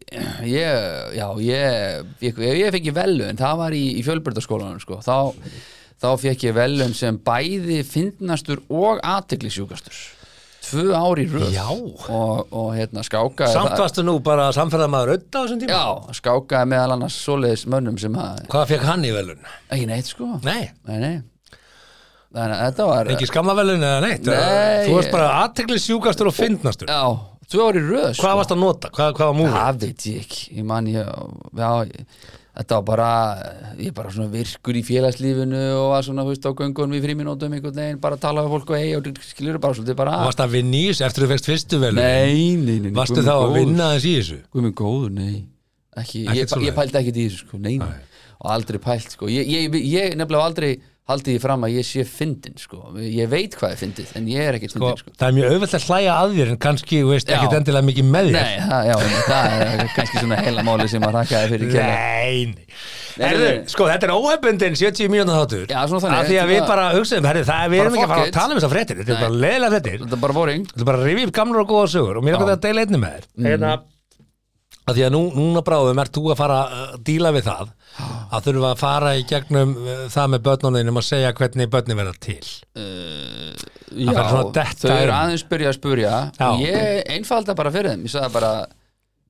ég, 0.46 0.82
já, 1.18 1.28
ég, 1.42 2.10
ég, 2.22 2.42
ég 2.62 2.74
fekk 2.76 2.90
ég 2.92 2.96
velun, 2.98 3.38
það 3.40 3.62
var 3.64 3.76
í, 3.78 3.84
í 3.98 4.04
fjölbyrdaskólanum, 4.06 4.82
sko, 4.84 5.00
þá, 5.02 5.34
þá 6.02 6.08
fekk 6.24 6.48
ég 6.50 6.56
velun 6.58 6.94
sem 6.98 7.20
bæði 7.22 7.82
fyndnastur 7.86 8.64
og 8.70 9.00
aðteglisjúkastur. 9.06 10.00
Tvö 10.62 10.92
ár 10.96 11.20
í 11.20 11.26
röð. 11.28 11.56
Og, 12.14 12.46
og 12.54 12.68
hérna, 12.78 13.02
skákaði 13.04 13.52
Samt 13.56 13.74
það- 13.74 13.82
varstu 13.82 14.04
nú 14.06 14.14
bara 14.24 14.46
samferðamaður 14.56 15.16
auðvitað 15.16 15.42
á 15.42 15.44
þessum 15.44 15.60
tíma 15.64 15.74
Já, 15.74 16.14
skákaði 16.20 16.70
meðal 16.72 16.94
annars 16.96 17.18
svoleiðis 17.26 17.66
mönnum 17.74 17.98
sem 18.00 18.14
að, 18.16 18.44
Hvað 18.54 18.68
fekk 18.70 18.86
hann 18.88 19.04
í 19.04 19.12
velun? 19.16 19.42
ekki 19.74 19.88
neitt, 19.90 20.06
sko. 20.14 20.30
Nei, 20.46 20.70
Nei, 20.88 20.98
nei. 21.02 21.16
Þannig 22.32 22.56
að 22.56 22.62
þetta 22.70 22.86
var, 22.88 23.10
ekki 23.12 23.28
skamma 23.28 23.56
velun 23.58 23.82
eða 23.84 24.02
neitt 24.06 24.30
Nei. 24.30 24.86
Þú 24.88 24.94
varst 24.96 25.12
bara 25.12 25.32
aðteglisjúkastur 25.42 26.30
og 26.32 26.36
fyndnastur 26.38 26.88
já, 26.94 27.02
tvö 27.52 27.66
ár 27.68 27.76
í 27.76 27.84
röð, 27.90 28.14
sko. 28.16 28.24
Hvað 28.24 28.38
varst 28.40 28.54
að 28.56 28.62
nota? 28.62 28.92
Hvað, 28.96 29.10
hvað 29.18 29.32
var 29.34 29.36
múfið? 29.42 29.58
Það 29.58 29.82
veit 29.84 30.06
ég 30.14 30.22
ekki, 30.24 30.46
ég 30.62 30.70
man 30.72 30.88
ég, 30.88 31.12
já, 31.60 31.72
ég, 31.90 32.06
þetta 32.52 32.78
var 32.78 32.86
bara, 32.88 33.10
ég 33.80 33.94
bara 33.96 34.12
svona 34.12 34.32
virkur 34.34 34.76
í 34.76 34.84
félagslífinu 34.84 35.62
og 35.78 35.86
var 35.94 36.06
svona, 36.06 36.26
þú 36.28 36.34
veist, 36.34 36.48
á 36.48 36.52
göngunum 36.60 36.98
í 36.98 37.02
fríminútum 37.04 37.56
einhvern 37.56 37.78
veginn, 37.78 38.02
bara 38.04 38.18
að 38.18 38.26
tala 38.26 38.44
við 38.44 38.56
fólk 38.56 38.74
og 38.74 38.78
eigi 38.80 38.98
og 38.98 39.24
skilur 39.24 39.60
bara 39.64 39.78
svolítið 39.78 40.00
bara, 40.02 40.18
Varst 40.28 40.44
að 40.44 40.56
vinna 40.58 40.78
í 40.78 40.84
þessu 40.90 41.06
eftir 41.08 41.26
þú 41.26 41.32
fekst 41.32 41.50
fyrstu 41.52 41.82
velun? 41.82 42.04
nei, 42.04 42.58
nei, 42.60 42.78
nei, 42.84 42.94
Varstu 42.98 43.22
guð 43.22 43.30
þá 43.30 43.34
að 43.38 43.56
vinna 43.56 43.90
þess 43.96 44.10
í 44.10 44.14
þessu? 44.18 44.40
Guð 44.52 44.68
minn 44.68 44.78
góður, 44.82 45.14
nei, 45.16 45.38
ekki, 46.04 46.26
ég, 46.28 46.56
ég 46.68 46.80
pældi 46.82 47.02
ekkert 47.02 47.22
í 47.22 47.28
þessu, 47.30 47.46
sko, 47.46 47.62
nei, 47.64 47.78
nei. 47.80 48.26
og 48.42 48.52
aldrei 48.58 48.82
pælt 48.84 49.16
sko. 49.16 49.32
ég, 49.32 49.48
ég, 49.48 49.80
ég 49.88 50.20
nefnilega 50.20 50.52
aldrei 50.52 50.74
haldið 51.12 51.36
því 51.36 51.42
fram 51.44 51.68
að 51.68 51.76
ég 51.76 51.88
sé 51.88 52.06
fyndin 52.08 52.58
sko. 52.62 52.80
ég 53.04 53.30
veit 53.32 53.58
hvað 53.60 53.76
er 53.76 53.82
fyndið 53.82 54.16
en 54.18 54.30
ég 54.32 54.48
er 54.48 54.58
ekkert 54.58 54.74
sko, 54.76 54.82
fyndin 54.86 55.04
sko. 55.04 55.14
það 55.20 55.28
er 55.28 55.38
mjög 55.38 55.52
auðvelt 55.52 55.76
að 55.78 55.86
hlæja 55.90 56.16
að 56.16 56.34
þér 56.38 56.54
en 56.54 56.60
kannski, 56.66 57.02
þú 57.02 57.12
veist, 57.12 57.30
ekkert 57.36 57.58
endilega 57.60 57.88
mikið 57.92 58.10
með 58.16 58.32
þér. 58.32 58.40
Nei, 58.40 58.56
það, 58.72 58.90
já, 58.90 58.96
það 59.28 59.56
er 59.68 59.94
kannski 59.98 60.16
svona 60.18 60.42
heila 60.42 60.66
máli 60.68 60.90
sem 60.92 61.08
að 61.08 61.16
rakkaði 61.20 61.54
fyrir 61.56 61.72
kjæla 61.76 61.92
Nei, 61.92 62.42
nei. 62.56 62.66
Nei, 63.12 63.28
Herðu, 63.28 63.48
sko, 63.68 63.88
þetta 63.92 64.08
er 64.08 64.14
óhefbundin 64.16 64.78
70 64.80 65.12
mínúna 65.12 65.36
þáttur. 65.42 65.66
Já, 65.68 65.80
svona 65.92 66.00
þannig, 66.06 66.20
Af 66.22 66.30
því 66.30 66.38
að 66.40 66.52
við 66.52 66.62
bara 66.70 66.86
hugsaðum, 66.96 67.28
herri, 67.28 67.42
það 67.50 67.64
er 67.66 67.74
við 67.74 67.82
erum 67.84 67.92
Bara 67.92 68.00
ekki 68.00 68.08
að 68.08 68.14
fara 68.14 68.24
að 68.24 68.38
tala 68.38 68.56
um 68.56 68.60
þessar 68.62 68.72
fréttir. 68.72 69.02
Þetta 69.02 69.12
er 69.12 69.20
bara 69.26 69.42
leðilega 69.44 69.72
fréttir. 69.76 69.98
Þetta 70.06 70.18
er 70.18 70.24
bara 70.24 70.38
boring. 70.38 70.64
Þetta 70.72 70.86
er 70.86 70.90
bara 70.92 71.16
upp 71.26 71.34
gamlar 71.42 71.66
og 71.66 71.74
góða 71.74 71.92
sögur 71.92 72.22
og 72.22 72.24
mér 72.24 72.40
er 73.52 74.01
að 74.92 74.96
með 74.96 75.00
því 75.00 75.06
að 75.08 75.14
nú, 75.16 75.22
núna 75.40 75.62
bráðum 75.66 76.02
ert 76.04 76.14
þú 76.20 76.24
að 76.34 76.40
fara 76.42 76.58
að 76.68 76.98
díla 77.08 77.32
við 77.36 77.48
það 77.48 77.72
að 78.32 78.46
þurfa 78.48 78.70
að 78.76 78.82
fara 78.84 79.14
í 79.20 79.24
gegnum 79.32 79.72
uh, 79.82 80.04
það 80.14 80.30
með 80.36 80.44
börnunum 80.48 81.00
að 81.02 81.08
segja 81.08 81.32
hvernig 81.40 81.72
börnin 81.74 82.00
verða 82.00 82.14
til? 82.28 82.38
Já, 83.92 84.12
að 84.16 84.52
detta 84.56 84.88
þau 84.88 84.94
eru 84.96 85.10
inn. 85.10 85.16
aðeins 85.18 85.44
byrja 85.52 85.72
að 85.72 85.76
spurja. 85.80 86.12
Já. 86.38 86.46
og 86.52 86.62
ég 86.64 87.10
einfalda 87.18 87.56
bara 87.60 87.74
fyrir 87.74 87.92
þeim. 87.96 88.06
Ég 88.08 88.14
sagði 88.14 88.32
bara, 88.38 88.52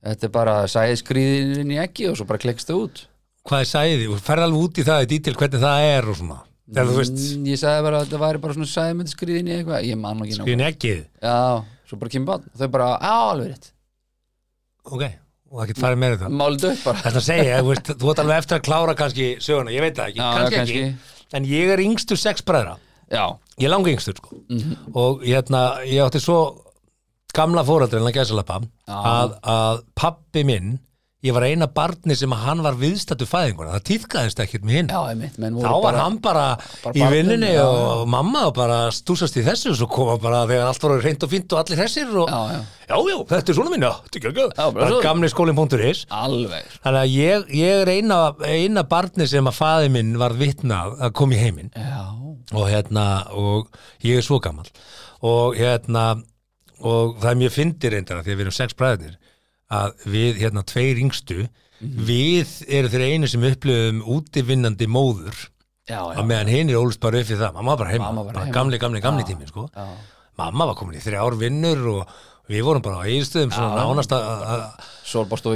þetta 0.05 0.27
er 0.27 0.33
bara 0.35 0.53
sæði 0.69 0.99
skrýðin 1.01 1.73
í 1.73 1.79
ekki 1.81 2.05
og 2.11 2.19
svo 2.19 2.27
bara 2.29 2.41
klekkst 2.43 2.69
þau 2.69 2.77
út. 2.83 3.01
Hvað 3.49 3.63
er 3.65 3.69
sæði, 3.71 4.05
þú 4.05 4.19
ferð 4.21 4.45
alveg 4.45 4.67
út 4.67 4.77
í 4.77 4.85
það 4.85 5.03
í 5.07 5.09
dítil 5.15 5.33
hvernig 5.39 5.63
það 5.63 5.87
er 5.89 6.09
og 6.11 6.19
svona. 6.19 6.39
Þegar 6.71 7.09
Mm, 7.11 7.47
ég 7.49 7.57
sagði 7.59 7.83
bara 7.83 7.97
að 7.99 8.05
þetta 8.05 8.19
væri 8.21 8.39
bara 8.45 8.53
svona 8.55 8.69
sæði 8.71 8.93
myndi 8.95 9.11
skrýðin 9.11 9.49
í 9.49 9.55
eitthvað, 9.57 9.87
ég 9.89 9.97
man 9.99 10.21
ekki 10.23 10.35
skriðin 10.37 10.61
ekkið 10.69 10.99
Já, 11.25 11.39
svo 11.89 11.97
bara 11.99 12.11
kemur 12.13 12.29
bann 12.29 12.45
þau 12.61 12.67
bara, 12.71 12.85
á, 13.01 13.15
alveg 13.33 13.49
rétt. 13.49 13.67
Ok, 14.87 15.03
og 15.51 15.59
það 15.61 15.67
getur 15.71 15.83
farið 15.83 15.99
með 16.01 16.13
þetta 16.15 16.29
málið 16.41 16.65
upp 16.71 16.83
bara. 16.87 17.01
Þetta 17.05 17.21
segja, 17.25 17.57
þú 17.61 17.69
veist, 17.73 17.91
þú 18.01 18.11
ert 18.13 18.21
alveg 18.23 18.37
eftir 18.41 18.57
að 18.57 18.65
klára 18.69 18.95
kannski 19.01 19.25
söguna, 19.43 19.73
ég 19.75 19.83
veit 19.85 19.95
það 19.97 20.11
ekki, 20.13 20.21
Já, 20.21 20.29
kannski, 20.37 20.55
kannski. 20.61 20.83
ekki. 20.87 21.17
En 21.37 21.47
ég 21.51 21.71
er 21.75 21.83
yngstur 21.83 22.19
sex 22.19 22.43
bræðra. 22.47 22.77
Já, 23.11 23.25
ég 23.59 23.67
er 23.67 23.73
langi 23.73 23.93
yngstur 23.95 24.15
sko. 24.15 24.35
Mhm. 24.49 24.77
og 24.95 25.21
hérna, 25.27 25.61
ég 25.87 25.99
átti 26.05 26.19
svo 26.23 26.39
gamla 27.35 27.63
fóraldri 27.67 27.99
en 27.99 28.07
að 28.07 28.15
gæsalappa 28.19 28.61
að, 28.87 29.35
að 29.43 29.83
pappi 29.95 30.43
minn 30.47 30.79
ég 31.21 31.35
var 31.35 31.43
eina 31.45 31.67
barni 31.69 32.15
sem 32.17 32.31
að 32.33 32.39
hann 32.47 32.61
var 32.65 32.77
viðstættu 32.79 33.27
fæðinguna, 33.29 33.75
það 33.75 33.83
týðkaðist 33.91 34.39
ekkert 34.41 34.63
með 34.65 34.77
hinn. 34.77 34.87
Já, 34.89 35.01
voru 35.53 35.61
þá 35.61 35.69
var 35.69 35.83
bara, 35.85 35.99
hann 36.01 36.17
bara, 36.23 36.45
bara 36.81 36.93
í 36.97 37.09
vinnunni 37.13 37.51
og 37.61 38.03
mamma 38.09 38.47
og 38.49 38.55
bara 38.57 38.79
stúsast 38.95 39.37
í 39.37 39.43
þessu 39.45 39.73
og 39.73 39.77
svo 39.77 39.89
koma 39.91 40.15
bara 40.21 40.39
þegar 40.49 40.71
allt 40.71 40.87
var 40.87 40.95
reynd 41.05 41.25
og 41.27 41.31
fínt 41.35 41.53
og 41.53 41.61
allir 41.61 41.81
þessir 41.83 42.15
og 42.23 42.31
Já, 42.31 42.39
já, 42.55 42.97
já, 43.11 43.17
þetta 43.29 43.53
er 43.53 43.59
svona 43.59 43.73
minna 43.75 43.91
þetta 44.07 44.97
er 44.97 45.05
gamli 45.05 45.29
skólinn.is 45.31 46.03
Þannig 46.81 46.99
að 47.03 47.13
ég, 47.13 47.45
ég 47.61 47.83
er 47.83 47.93
eina, 47.93 48.19
eina 48.49 48.85
barni 48.89 49.29
sem 49.29 49.47
að 49.47 49.59
faði 49.61 49.93
minn 49.93 50.17
var 50.19 50.33
vitnað 50.41 50.97
að 51.05 51.13
koma 51.21 51.37
í 51.37 51.43
heiminn. 51.43 51.69
Og 52.51 52.65
hérna, 52.67 53.05
og 53.37 53.69
ég 54.03 54.17
er 54.19 54.25
svo 54.25 54.41
gammal 54.43 54.67
og 55.21 55.53
hérna 55.53 56.15
og 56.81 57.19
það 57.21 57.29
er 57.29 57.39
mjög 57.43 57.53
fyndir 57.53 57.93
af 58.01 58.07
því 58.25 58.31
að 58.33 58.39
við 58.39 58.41
erum 58.47 58.55
sex 58.57 58.73
bræðinir 58.73 59.17
að 59.71 60.05
við, 60.11 60.41
hérna, 60.43 60.63
tveir 60.67 61.01
yngstu 61.01 61.45
við 61.81 62.51
eru 62.69 62.91
þeir 62.93 63.05
einu 63.07 63.29
sem 63.31 63.45
upplöfum 63.47 64.01
útivinnandi 64.15 64.87
móður. 64.91 65.47
Já, 65.89 65.97
já. 65.97 66.17
að 66.21 66.27
meðan 66.29 66.51
hinn 66.51 66.71
er 66.71 66.79
ólust 66.79 67.01
bara 67.01 67.19
upp 67.19 67.29
við 67.31 67.39
það 67.41 67.55
mamma 67.57 67.73
var 67.73 67.79
bara 67.81 67.93
heima, 67.95 68.11
bara 68.21 68.43
heima. 68.45 68.53
gamli, 68.55 68.77
gamli, 68.79 68.99
gamli 69.01 69.23
tími 69.27 69.47
sko. 69.49 69.65
mamma 70.39 70.67
var 70.69 70.77
komin 70.77 70.99
í 70.99 71.01
þrjár 71.03 71.35
vinnur 71.39 71.81
og 71.95 72.11
við 72.51 72.63
vorum 72.67 72.83
bara 72.85 73.01
á 73.01 73.07
eiginstöðum 73.09 73.51
svona 73.55 73.79
nánast 73.79 74.13
að, 74.13 74.29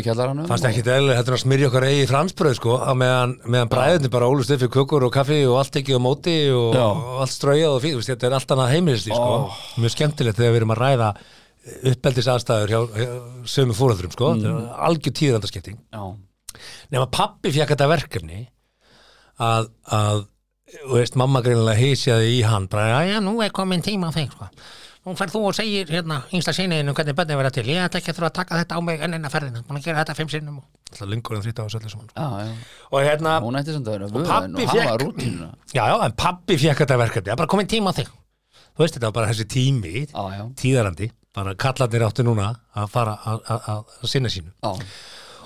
í 0.01 0.05
kjallaranum 0.05 0.49
fannst 0.49 0.68
ekki 0.70 0.84
þetta 0.86 1.13
er 1.22 1.38
að 1.38 1.41
smyrja 1.43 1.70
okkar 1.70 1.88
eigi 1.88 2.09
fransbröð 2.09 2.57
sko, 2.57 2.76
að 2.82 2.99
meðan, 3.01 3.38
meðan 3.45 3.72
bræðinni 3.72 4.11
bara 4.13 4.30
ólust 4.32 4.53
upp 4.55 4.63
fyrir 4.63 4.74
kökur 4.76 5.07
og 5.07 5.13
kaffi 5.13 5.39
og 5.45 5.59
allt 5.61 5.80
ekki 5.82 5.97
á 5.97 6.01
móti 6.01 6.36
og, 6.55 6.76
og 6.76 7.24
allt 7.26 7.36
strauja 7.36 7.72
og 7.72 7.82
fyrir, 7.86 8.05
þetta 8.05 8.30
er 8.30 8.38
allt 8.39 8.55
annað 8.55 8.76
heimilisti 8.76 9.13
sko. 9.13 9.39
mjög 9.82 9.95
skemmtilegt 9.95 10.39
þegar 10.41 10.55
við 10.55 10.61
erum 10.61 10.76
að 10.76 10.84
ræða 10.84 11.11
uppeldis 11.91 12.28
aðstæður 12.30 12.70
hjá, 12.74 12.80
hjá 12.99 13.09
sömu 13.49 13.74
fóröldrum 13.78 14.11
sko, 14.13 14.34
Mm. 14.36 14.45
er 14.45 14.80
algjör 14.88 15.16
tíðandaskipting 15.20 15.78
Já, 15.93 16.03
nema 16.91 17.07
pappi 17.11 17.51
fekk 17.51 17.74
þetta 17.76 17.88
verkefni 17.89 18.47
að, 19.39 19.70
að 19.91 20.26
þú 20.86 20.97
veist, 20.99 21.16
mamma 21.20 21.41
greinilega 21.45 21.78
heisjaði 21.80 22.34
í 22.39 22.41
hann 22.45 22.68
bara, 22.72 22.88
já, 23.03 23.13
já, 23.16 23.20
nú 23.24 23.38
er 23.43 23.49
komin 23.55 23.82
tíma 23.86 24.09
á 24.09 24.16
þeim 24.16 24.30
sko. 24.32 24.49
nú 25.05 25.13
færð 25.18 25.34
þú 25.36 25.41
og 25.49 25.53
segir 25.57 25.86
hérna 25.93 26.24
yngsta 26.34 26.53
sinniðinu 26.55 26.93
hvernig 26.97 27.13
bönni 27.18 27.36
verða 27.38 27.51
til. 27.53 27.63
Ég 27.70 27.78
ætla 27.86 27.99
ekki 28.01 28.09
að 28.09 28.16
þurfa 28.18 28.30
að 28.32 28.38
taka 28.39 28.55
þetta 28.63 28.74
á 28.78 28.80
mig 28.82 29.01
enn 29.05 29.13
enna 29.13 29.30
ferðina 29.30 29.61
búin 29.68 29.78
að 29.78 29.84
gera 29.86 29.99
þetta 30.03 30.16
fimm 30.18 30.30
sinnum 30.34 30.55
og 30.57 30.63
alltaf 30.89 31.09
lengur 31.11 31.36
en 31.38 31.43
þrýta 31.45 31.61
á 31.61 31.66
þessu 31.68 31.78
öllu 31.80 31.91
saman 31.93 32.09
sko. 32.09 32.18
já, 32.18 32.45
já. 32.45 32.55
Og 32.91 32.99
hérna, 33.05 33.34
og 33.45 33.53
fékk- 34.74 35.01
rútínuna. 35.05 35.49
Já, 35.74 35.84
já, 35.93 36.05
en 36.05 36.11
pappi 36.18 36.57
fekk 36.57 36.78
þetta 36.82 36.97
verkefni. 36.97 37.30
Það 37.30 37.36
er 37.38 37.41
bara 37.43 37.47
komin 37.53 37.68
tíma 37.70 37.93
á 37.93 37.97
þig. 38.01 38.07
Þú 38.76 38.82
veist, 38.82 38.95
þetta 38.97 39.05
var 39.05 39.11
bara 39.20 39.28
þessi 39.30 39.45
tími 39.45 39.93
Já, 40.09 40.49
tíðarandi, 41.36 41.36
bara 41.36 41.55
kallarnir 41.55 42.07
áttu 42.07 42.23
núna 42.23 42.55
að 42.75 42.89
fara 42.89 43.17
að- 43.25 43.41
að 43.45 43.61
að- 43.67 43.86
að 44.03 44.07
sinna 44.07 44.29
sínu 44.29 44.51
já 44.63 44.81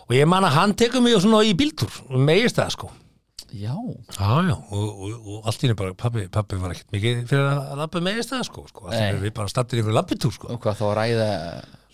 og 0.09 0.15
ég 0.15 0.25
man 0.27 0.43
að 0.43 0.49
hann 0.57 0.73
tekur 0.73 1.01
mig 1.01 1.13
svona 1.21 1.43
í 1.45 1.53
bíltúr 1.53 1.91
megist 2.17 2.55
það 2.57 2.71
sko 2.71 2.89
Já, 3.49 3.73
Já, 4.13 4.45
já, 4.45 4.53
og, 4.53 4.89
og, 5.01 5.13
og 5.25 5.45
allt 5.49 5.57
í 5.57 5.65
henni 5.65 5.73
bara, 5.75 5.93
pappi, 5.97 6.27
pappi 6.29 6.55
var 6.61 6.69
ekkert 6.69 6.91
mikið 6.93 7.23
fyrir 7.25 7.47
að 7.49 7.77
lappa 7.79 7.97
með 7.99 8.19
í 8.19 8.21
stað, 8.21 8.43
sko, 8.45 8.67
sko, 8.69 8.83
við 8.91 9.33
bara 9.33 9.47
stattir 9.49 9.79
ykkur 9.81 9.95
lappitúr, 9.95 10.31
sko. 10.35 10.51
og 10.53 10.59
hvað 10.61 10.75
þá 10.77 10.83
að 10.85 10.93
ræða 10.99 11.29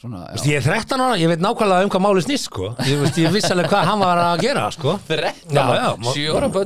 svona, 0.01 0.19
ég 0.35 0.57
er 0.59 0.65
13 0.67 0.99
ára, 1.05 1.15
ég 1.15 1.31
veit 1.31 1.39
nákvæmlega 1.39 1.85
um 1.87 1.89
hvað 1.89 2.03
máli 2.03 2.25
snýst, 2.25 2.49
sko, 2.49 2.75
ég, 2.83 3.05
ég 3.23 3.31
vissi 3.31 3.53
alveg 3.55 3.69
hvað 3.71 3.87
hann 3.87 3.99
var 4.03 4.17
að 4.25 4.43
gera, 4.43 4.65
sko. 4.75 4.97
Þrettán 5.07 5.55
Já, 5.55 5.63
ára? 5.63 5.79
já, 5.79 5.95
má- 5.95 6.11
Sjö 6.11 6.35
ára 6.35 6.49
að 6.49 6.57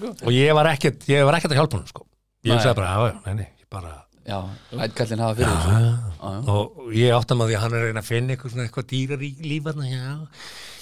sko. 0.00 0.26
Og 0.26 0.32
ég 0.34 0.54
var 0.58 0.66
ekkert, 0.74 1.06
að 1.54 1.58
hjálpa 1.60 1.78
hann, 1.78 1.86
sko. 1.86 2.06
Ég 2.42 2.52
hugsaði 2.58 2.74
bara, 2.74 2.88
já, 2.90 3.06
já, 3.06 3.20
nei, 3.26 3.34
nei, 3.34 3.48
ég 3.62 3.70
bara, 3.70 3.94
Já, 4.28 4.38
lætkallin 4.76 5.22
hafa 5.24 5.36
fyrir 5.38 5.52
þessu 5.54 5.76
Já, 5.78 5.92
já. 6.20 6.40
og 6.52 6.90
ég 6.92 7.14
áttam 7.16 7.40
að 7.40 7.48
því 7.48 7.54
að 7.56 7.62
hann 7.62 7.76
er 7.76 7.78
að 7.78 7.86
reyna 7.88 8.02
að 8.02 8.08
finna 8.10 8.34
eitthvað 8.34 8.52
svona 8.52 8.66
eitthvað 8.66 8.88
dýrar 8.90 9.22
í 9.24 9.30
lífarna, 9.46 9.86
já. 9.88 10.10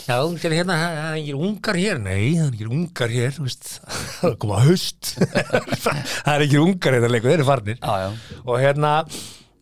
Já, 0.07 0.17
sér 0.43 0.55
hérna, 0.55 0.79
það 0.81 0.97
það 0.97 1.07
er 1.07 1.21
ekki 1.21 1.37
ungar 1.47 1.79
hér, 1.83 2.01
nei, 2.03 2.25
það 2.35 2.45
er 2.47 2.57
ekki 2.57 2.69
ungar 2.77 3.15
hér, 3.15 3.33
þú 3.37 3.47
veist, 3.47 3.71
það 4.19 4.29
er 4.33 4.37
koma 4.43 4.61
haust, 4.67 5.13
það 5.87 6.33
er 6.35 6.47
ekki 6.47 6.61
ungar 6.63 6.99
hérna 6.99 7.11
leikur, 7.13 7.31
þeir 7.31 7.39
eru 7.39 7.49
farnir. 7.49 7.81
Og 8.43 8.63
hérna 8.63 8.93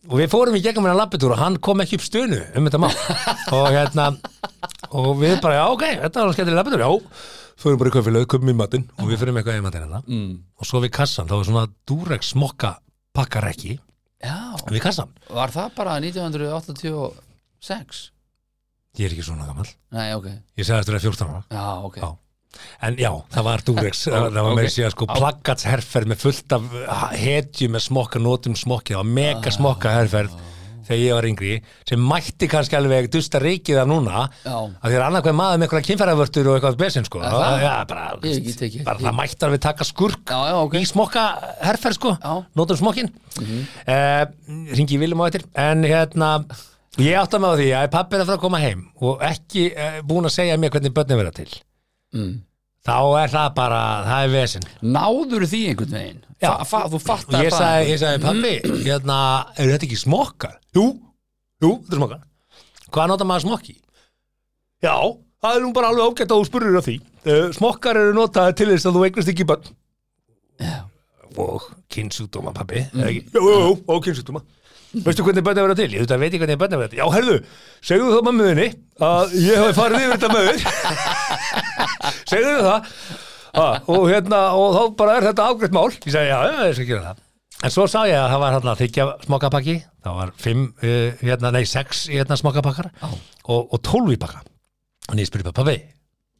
og 0.05 0.19
við 0.21 0.29
fórum 0.33 0.57
í 0.57 0.61
gegnum 0.65 0.85
hérna 0.85 0.99
lappitúr 1.03 1.33
og 1.33 1.41
hann 1.41 1.57
kom 1.65 1.81
ekki 1.81 1.97
upp 1.99 2.05
stönu 2.05 2.41
um 2.57 2.67
þetta 2.67 2.81
mál 2.81 2.93
og 3.57 3.69
hérna 3.73 4.11
og 4.93 5.11
við 5.21 5.39
bara, 5.41 5.59
já 5.59 5.65
ok, 5.73 5.85
þetta 6.03 6.25
var 6.25 6.37
skemmtileg 6.37 6.59
lappitúr, 6.61 6.85
já 6.85 6.91
fórum 7.61 7.81
bara 7.81 7.89
í 7.89 7.95
kaufélög, 7.95 8.27
köpum 8.29 8.51
í 8.51 8.57
matinn 8.57 8.85
og 8.99 9.09
við 9.09 9.21
fyrir 9.21 9.37
eitthvað 9.39 9.61
í 9.61 9.63
matinn 9.65 9.85
hérna 9.85 10.01
mm. 10.05 10.33
og 10.61 10.69
svo 10.69 10.81
við 10.83 10.93
kassan, 10.97 11.29
það 11.29 11.41
var 11.41 11.49
svona 11.49 11.65
Durex 11.89 12.33
smokka 12.35 12.75
pakkarekki 13.15 13.73
já. 13.75 14.37
við 14.69 14.81
kassan, 14.83 15.11
Var 15.29 15.53
það 15.55 15.71
bara 15.77 15.95
1986? 16.03 18.03
ég 18.99 19.07
er 19.09 19.15
ekki 19.15 19.25
svona 19.27 19.47
gammal 19.49 19.67
Nei, 19.95 20.11
ok. 20.15 20.29
Ég 20.59 20.67
segði 20.67 20.79
eftir 20.83 20.97
að 20.99 21.07
14 21.09 21.31
ára 21.31 21.41
Já, 21.51 21.65
ok. 21.89 21.97
Já. 21.99 22.09
en 22.87 22.93
já, 23.01 23.11
það 23.35 23.47
var 23.49 23.59
Durex 23.67 24.05
það 24.07 24.27
það 24.37 24.45
var 24.47 24.55
með 24.61 24.69
sér 24.75 24.95
sko 24.95 25.09
plaggatsherferð 25.11 26.11
með 26.13 26.21
fullt 26.23 26.55
af 26.55 26.63
hetju 27.19 27.67
með 27.73 27.81
smokka, 27.89 28.21
notum 28.23 28.55
smokki 28.59 28.95
það 28.95 29.01
var 29.03 29.11
mega 29.19 29.49
smokka 29.57 29.95
herferð 29.99 30.37
þegar 30.85 31.01
ég 31.01 31.17
var 31.17 31.27
yngri, 31.29 31.53
sem 31.89 32.05
mætti 32.11 32.49
kannski 32.51 32.77
alveg 32.79 33.09
dusta 33.13 33.41
reikið 33.41 33.81
af 33.81 33.89
núna 33.89 34.27
Já, 34.45 34.55
að 34.55 34.85
því 34.89 34.99
er 34.99 35.05
annað 35.07 35.25
hvað 35.27 35.37
maður 35.39 35.57
með 35.57 35.67
eitthvað 35.67 35.87
kynfæravörtur 35.89 36.51
og 36.51 36.59
eitthvað 36.59 36.79
besinn 36.83 37.07
sko 37.07 37.23
Er 37.23 37.35
það? 37.35 37.57
já, 37.65 37.73
bara, 37.89 38.05
Ég 38.23 38.37
ekki 38.39 38.55
tekið 38.61 38.85
bara 38.85 39.03
það 39.05 39.17
mætti 39.21 39.49
alveg 39.49 39.65
taka 39.65 39.89
skurk 39.89 40.31
já, 40.35 40.39
já, 40.51 40.55
ok 40.61 40.79
í 40.79 40.85
smokka 40.89 41.25
herferð 41.65 41.99
sko 41.99 42.15
Já. 42.15 42.33
notum 42.55 42.79
smokkin 42.79 43.11
mm 43.11 43.45
-hmm. 43.45 44.71
ringi 44.77 44.97
Viljum 45.01 45.21
á 45.21 45.27
eftir 45.27 45.45
en 45.53 45.83
hérna 45.83 46.31
ég 46.97 47.15
átta 47.19 47.39
mig 47.39 47.49
á 47.51 47.55
því 47.59 47.69
að 47.75 47.91
pappi 47.91 48.15
er 48.15 48.23
að 48.23 48.29
fara 48.29 48.37
að 48.39 48.43
koma 48.45 48.59
heim 48.63 48.83
og 49.03 49.23
ekki 49.25 49.69
uh, 49.73 50.01
búin 50.07 50.27
að 50.27 50.35
segja 50.37 50.57
mér 50.57 50.71
hvernig 50.71 50.93
börnin 50.95 51.19
verða 51.19 51.33
til 51.41 51.49
mm. 52.15 52.35
Þá 52.85 52.97
er 53.23 53.33
það 53.33 53.49
bara, 53.57 53.81
það 54.05 54.27
er 54.27 54.31
vesinn 54.35 54.69
Náður 54.95 55.47
því 55.49 55.61
einhvern 55.71 55.97
veginn? 55.97 56.21
Já. 56.43 56.51
Fa, 56.67 56.85
þú 56.91 56.99
fattar 57.01 57.45
ég 57.45 57.55
sagði, 57.55 57.91
ég 57.93 58.01
sagði 58.01 58.23
pappi 58.25 58.81
hérna, 58.85 59.19
eru 59.55 59.73
þetta 59.73 59.87
ekki 59.87 59.99
smokkar? 59.99 60.57
Jú, 60.75 60.87
jú, 61.63 61.71
þetta 61.85 61.95
er 61.95 62.01
smokkar 62.01 62.23
hvað 62.95 63.11
nota 63.11 63.27
maður 63.27 63.47
smokki? 63.49 63.77
Já, 64.83 64.95
það 65.43 65.57
er 65.57 65.63
nú 65.63 65.71
bara 65.75 65.91
alveg 65.91 66.11
ágætt 66.11 66.31
að 66.31 66.41
þú 66.41 66.49
spurður 66.49 66.79
af 66.79 66.87
því 66.87 66.97
uh, 67.01 67.47
smokkar 67.55 68.01
eru 68.01 68.15
notaði 68.15 68.57
til 68.59 68.69
þess 68.73 68.89
að 68.89 68.99
þú 68.99 69.07
eignast 69.07 69.31
ekki 69.33 69.47
börn 69.49 69.71
Já. 70.61 70.75
og 71.41 71.71
kynnsjúdóma 71.91 72.53
pappi 72.55 72.85
mm. 72.85 73.09
jú, 73.33 73.41
jú, 73.41 73.57
jú, 73.65 73.73
og 73.91 74.05
kynnsjúdóma 74.05 74.43
veistu 75.03 75.25
hvernig 75.25 75.43
börn 75.43 75.59
verða 75.59 75.79
til? 75.81 75.89
Ég 75.97 76.05
veit 76.07 76.27
ekki 76.29 76.43
hvernig 76.43 76.59
börn 76.61 76.77
verða 76.77 76.93
til 76.93 77.01
já, 77.01 77.07
herðu, 77.17 77.39
segðu 77.83 78.13
þá 78.13 78.29
mömmuðinni 78.29 78.69
að 79.03 79.35
ég 79.41 79.63
hafi 79.63 79.77
farið 79.79 80.05
yfir 80.05 80.15
þetta 80.15 80.33
möður 80.35 80.67
segðu 82.29 82.55
það. 82.65 82.89
Ha, 83.55 83.67
og 83.87 84.07
hérna 84.11 84.39
og 84.59 84.73
þá 84.75 84.81
bara 84.99 85.15
er 85.17 85.27
þetta 85.29 85.47
ágreitt 85.51 85.75
mál. 85.75 85.87
Ég 85.93 86.11
sagði 86.15 86.31
já, 86.33 86.39
ég 86.67 86.75
skal 86.77 86.89
gera 86.89 87.05
það. 87.05 87.21
En 87.63 87.71
svo 87.71 87.85
sá 87.87 88.01
ég 88.03 88.19
að 88.19 88.31
það 88.33 88.41
var 88.43 88.55
hérna 88.57 88.75
þykja 88.81 89.05
smokkapakki. 89.23 89.75
Það 90.05 90.17
var 90.19 90.33
fimm, 90.43 90.65
uh, 90.83 91.23
hérna, 91.23 91.53
nei, 91.55 91.63
sex 91.69 92.05
hérna, 92.11 92.37
smokkapakkar 92.41 92.91
og, 93.05 93.61
og 93.63 93.79
tólf 93.85 94.11
í 94.11 94.19
pakka. 94.21 94.43
Og 95.11 95.21
ég 95.21 95.29
spurði 95.29 95.53
pabbi 95.55 95.79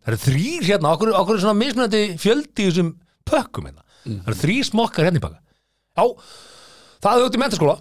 Það 0.06 0.12
eru 0.12 0.22
þrýr 0.22 0.66
hérna, 0.68 0.92
okkur, 0.94 1.10
okkur 1.18 1.38
er 1.38 1.42
svona 1.42 1.58
mismunandi 1.58 2.02
fjöldi 2.22 2.62
í 2.62 2.70
þessum 2.70 2.92
pökkum 3.26 3.66
hérna? 3.66 3.82
Það 4.06 4.28
eru 4.30 4.38
þrýr 4.44 4.68
smokkar 4.68 5.08
hérna 5.08 5.18
í 5.18 5.24
pakka. 5.24 5.40
Já, 5.96 6.04
það 7.02 7.18
er 7.18 7.26
út 7.30 7.38
í 7.38 7.42
mentaskóla 7.42 7.76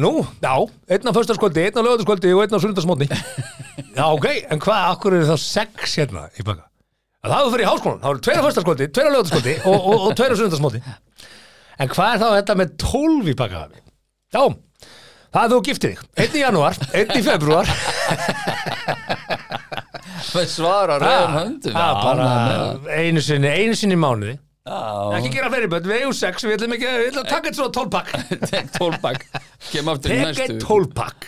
Nú, 0.00 0.10
já, 0.44 0.52
einn 0.92 1.08
á 1.08 1.16
föstaskvöldi, 1.16 1.62
einn 1.64 1.78
á 1.80 1.82
lögataskvöldi 1.82 2.32
og 2.36 2.42
einn 2.44 2.56
á 2.56 2.60
sundarsmótni 2.60 3.08
Já, 3.98 4.04
ok, 4.04 4.26
en 4.52 4.60
hvað, 4.60 4.88
okkur 4.94 5.16
eru 5.16 5.30
þá 5.30 5.40
sex 5.40 5.96
hérna 5.96 6.26
í 6.36 6.44
pakka 7.22 7.36
Það 7.36 7.52
fyrir 7.54 7.62
í 7.64 7.68
háskólan, 7.70 8.00
það 8.02 8.10
eru 8.12 8.22
tveir 8.26 8.40
á 8.42 8.46
föstaskvöldi, 8.48 8.88
tveir 8.90 9.06
á 9.08 9.14
lögataskvöldi 9.14 9.54
og, 9.70 9.78
og, 9.78 10.06
og 10.08 10.16
tveir 10.18 10.34
á 10.34 10.36
sundarsmótni 10.40 10.80
En 11.82 11.90
hvað 11.92 12.14
er 12.14 12.20
þá 12.22 12.28
þetta 12.36 12.56
með 12.58 12.72
tólf 12.82 13.30
í 13.30 13.34
pakka? 13.38 13.62
Já, 14.32 14.42
það 15.32 15.42
er 15.42 15.52
þú 15.52 15.58
giftið 15.68 15.92
þig. 15.92 16.02
Einn 16.22 16.36
í 16.36 16.42
janúar, 16.42 16.78
einn 16.92 17.14
í 17.16 17.22
februar 17.26 17.70
svara 20.48 20.98
rauðum 21.02 21.36
höndum. 21.38 21.76
ánægður 21.76 22.22
með 22.22 22.56
það. 22.62 22.90
einu 23.02 23.24
sinni, 23.24 23.50
einu 23.52 23.78
sinni 23.78 23.96
í 23.96 24.00
mánuði. 24.02 24.34
Já, 24.62 24.78
Ekki 25.18 25.32
gera 25.34 25.48
fleiri 25.50 25.68
börn, 25.72 25.88
við 25.90 26.02
eigum 26.04 26.14
sex, 26.14 26.44
við 26.46 26.54
ætlum 26.54 26.76
ekki 26.76 26.86
við 26.86 27.08
ætlum 27.08 27.24
að 27.24 27.30
taka 27.32 27.50
eitt 27.50 27.58
svona 27.58 27.74
tólpakk 27.74 28.12
tek 28.52 28.68
tólpakk 28.76 29.24
Tek 29.72 29.88
næstu 29.88 30.44
eitt 30.46 30.62
tólpakk 30.62 31.26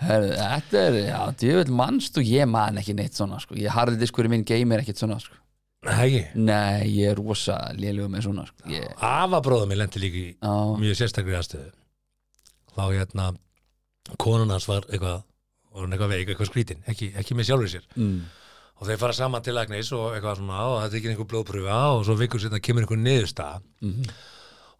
þetta 0.00 0.82
er, 0.82 0.98
já, 1.06 1.18
djöfull 1.40 1.72
mannst 1.78 2.18
og 2.20 2.28
ég 2.28 2.48
man 2.50 2.78
ekki 2.80 2.94
neitt 2.98 3.16
svona, 3.16 3.38
sko. 3.42 3.56
Ég 3.58 3.72
harði 3.72 4.00
diskurinn 4.00 4.34
minn 4.34 4.46
geymir 4.48 4.82
ekkert 4.82 5.00
svona, 5.00 5.18
sko. 5.22 5.38
Nei, 5.86 6.26
Nei, 6.34 6.88
ég 6.90 7.12
er 7.12 7.20
rosa 7.20 7.56
lélugum 7.78 8.16
með 8.16 8.26
svona, 8.26 8.46
sko. 8.48 8.66
Ég, 8.72 8.86
afabróðum 9.06 9.72
ég 9.74 9.80
lendi 9.80 10.02
líka 10.02 10.18
í 10.18 10.28
Já, 10.34 10.54
mjög 10.82 10.98
sérstakri 10.98 11.36
aðstöðu. 11.38 11.70
Þá 12.76 12.82
hérna 12.90 13.28
konan 14.20 14.52
hans 14.52 14.66
var 14.68 14.84
eitthvað 14.90 15.22
var 15.76 15.84
hann 15.84 15.94
eitthvað 15.94 16.12
veik, 16.14 16.32
eitthvað 16.32 16.50
skrítin, 16.50 16.82
ekki, 16.88 17.10
ekki 17.20 17.36
með 17.36 17.48
sjálfur 17.50 17.72
sér. 17.72 17.86
Mm. 17.96 18.18
og 18.76 18.88
þeir 18.88 18.98
fara 19.00 19.16
saman 19.16 19.44
til 19.44 19.54
læknis 19.56 19.90
og 19.96 20.14
eitthvað 20.16 20.40
svona 20.40 20.64
og 20.68 20.76
er 20.82 20.96
ekki 20.98 21.10
einhver 21.12 21.28
blóðpröfa 21.30 21.76
og 21.94 22.02
svo 22.08 22.16
vikur 22.20 22.42
sérna 22.42 22.60
kemur 22.60 22.84
einhver 22.84 23.00
niðurstaða. 23.00 23.62
Mhm. 23.84 24.10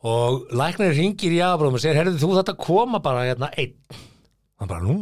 og 0.06 0.52
læknir 0.52 0.92
ringir 0.96 1.32
í 1.32 1.40
afabróðum 1.44 1.78
og 1.78 1.82
segir, 1.82 1.96
herrðu 1.96 2.20
þú 2.20 2.32
þetta 2.36 2.56
koma 2.60 3.00
bara 3.04 3.24
hérna 3.28 3.48
einn 3.56 3.74
hann 4.60 4.70
bara, 4.70 4.84
nú, 4.84 4.98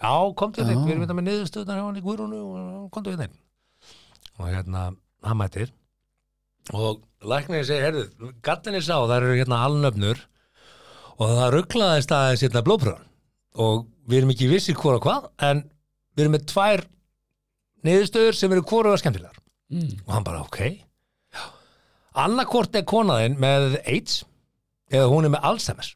já, 0.00 0.14
komdu 0.36 0.62
hérna 0.64 0.84
við 0.84 0.94
erum 0.94 1.04
þetta 1.04 1.18
með 1.18 1.28
niðurstöðunar 1.28 1.78
hjá 1.80 1.84
hann 1.86 2.00
í 2.00 2.04
Guðrúnu 2.04 2.40
og 2.46 2.88
komdu 2.94 3.14
hérna 3.14 3.30
og 4.40 4.48
hérna, 4.48 4.88
hann 5.26 5.40
mættir 5.40 5.72
og 6.76 7.00
læknir 7.26 7.64
segir, 7.66 7.86
herrðu, 7.88 8.32
gattinni 8.44 8.80
sá 8.84 8.94
það 8.96 9.16
eru 9.16 9.38
hérna 9.38 9.62
alnöfnur. 9.66 10.20
Og 11.20 11.32
það 11.36 11.52
rugglaðist 11.56 12.12
aðeins 12.16 12.44
hérna 12.46 12.62
blóðpröfan 12.64 13.08
og 13.60 13.88
við 14.08 14.20
erum 14.20 14.32
ekki 14.32 14.48
vissir 14.48 14.78
hvora 14.78 15.00
hvað 15.02 15.26
en 15.50 15.64
við 16.14 16.24
erum 16.24 16.36
með 16.36 16.46
tvær 16.52 16.84
niðurstöður 17.86 18.38
sem 18.38 18.54
eru 18.54 18.64
hvora 18.70 18.94
skemmtilegar. 19.00 19.36
Mm. 19.70 20.00
og 20.06 20.14
hann 20.14 20.24
bara, 20.26 20.42
ok. 20.42 20.60
Annarkort 22.18 22.74
er 22.74 22.86
konaðinn 22.88 23.36
með 23.38 23.76
AIDS 23.84 24.24
eða 24.90 25.10
hún 25.12 25.28
er 25.28 25.34
með 25.36 25.44
Alzheimer's 25.46 25.92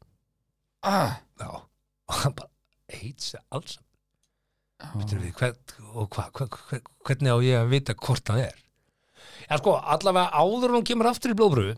ah, 0.86 1.16
já, 1.40 1.48
og 1.50 2.20
hann 2.20 2.36
bara 2.36 2.53
Alzheimer's 2.94 3.80
Veitum 4.94 5.20
við, 5.22 5.30
hvern, 5.38 5.56
og 5.94 6.10
hva, 6.12 6.24
hva, 6.34 6.44
hva, 6.50 6.78
hvernig 7.06 7.30
á 7.30 7.38
ég 7.46 7.60
að 7.60 7.70
vita 7.72 7.94
hvort 7.94 8.26
það 8.26 8.40
er? 8.48 8.58
Já 9.46 9.56
sko, 9.60 9.76
allavega 9.78 10.34
áður 10.34 10.68
en 10.72 10.76
hún 10.80 10.88
kemur 10.88 11.08
aftur 11.08 11.32
í 11.32 11.38
blóðbröfu 11.38 11.74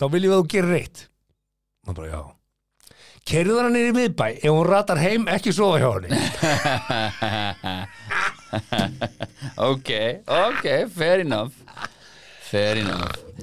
þá 0.00 0.04
viljum 0.12 0.32
við 0.32 0.36
að 0.36 0.42
þú 0.42 0.48
gerir 0.54 0.72
reitt 0.76 1.02
hann 1.86 1.96
bara, 1.98 2.10
já. 2.10 2.22
Kerður 3.26 3.66
hann 3.66 3.74
niður 3.74 3.90
í 3.90 3.96
miðbæ 3.96 4.26
ef 4.36 4.50
hún 4.54 4.68
ratar 4.68 5.00
heim 5.02 5.26
ekki 5.30 5.52
sofa 5.54 5.82
hjá 5.82 5.90
henni. 5.96 6.10
Ok, 9.56 9.90
ok, 10.30 10.64
Fair 10.94 11.20
enough 11.24 11.52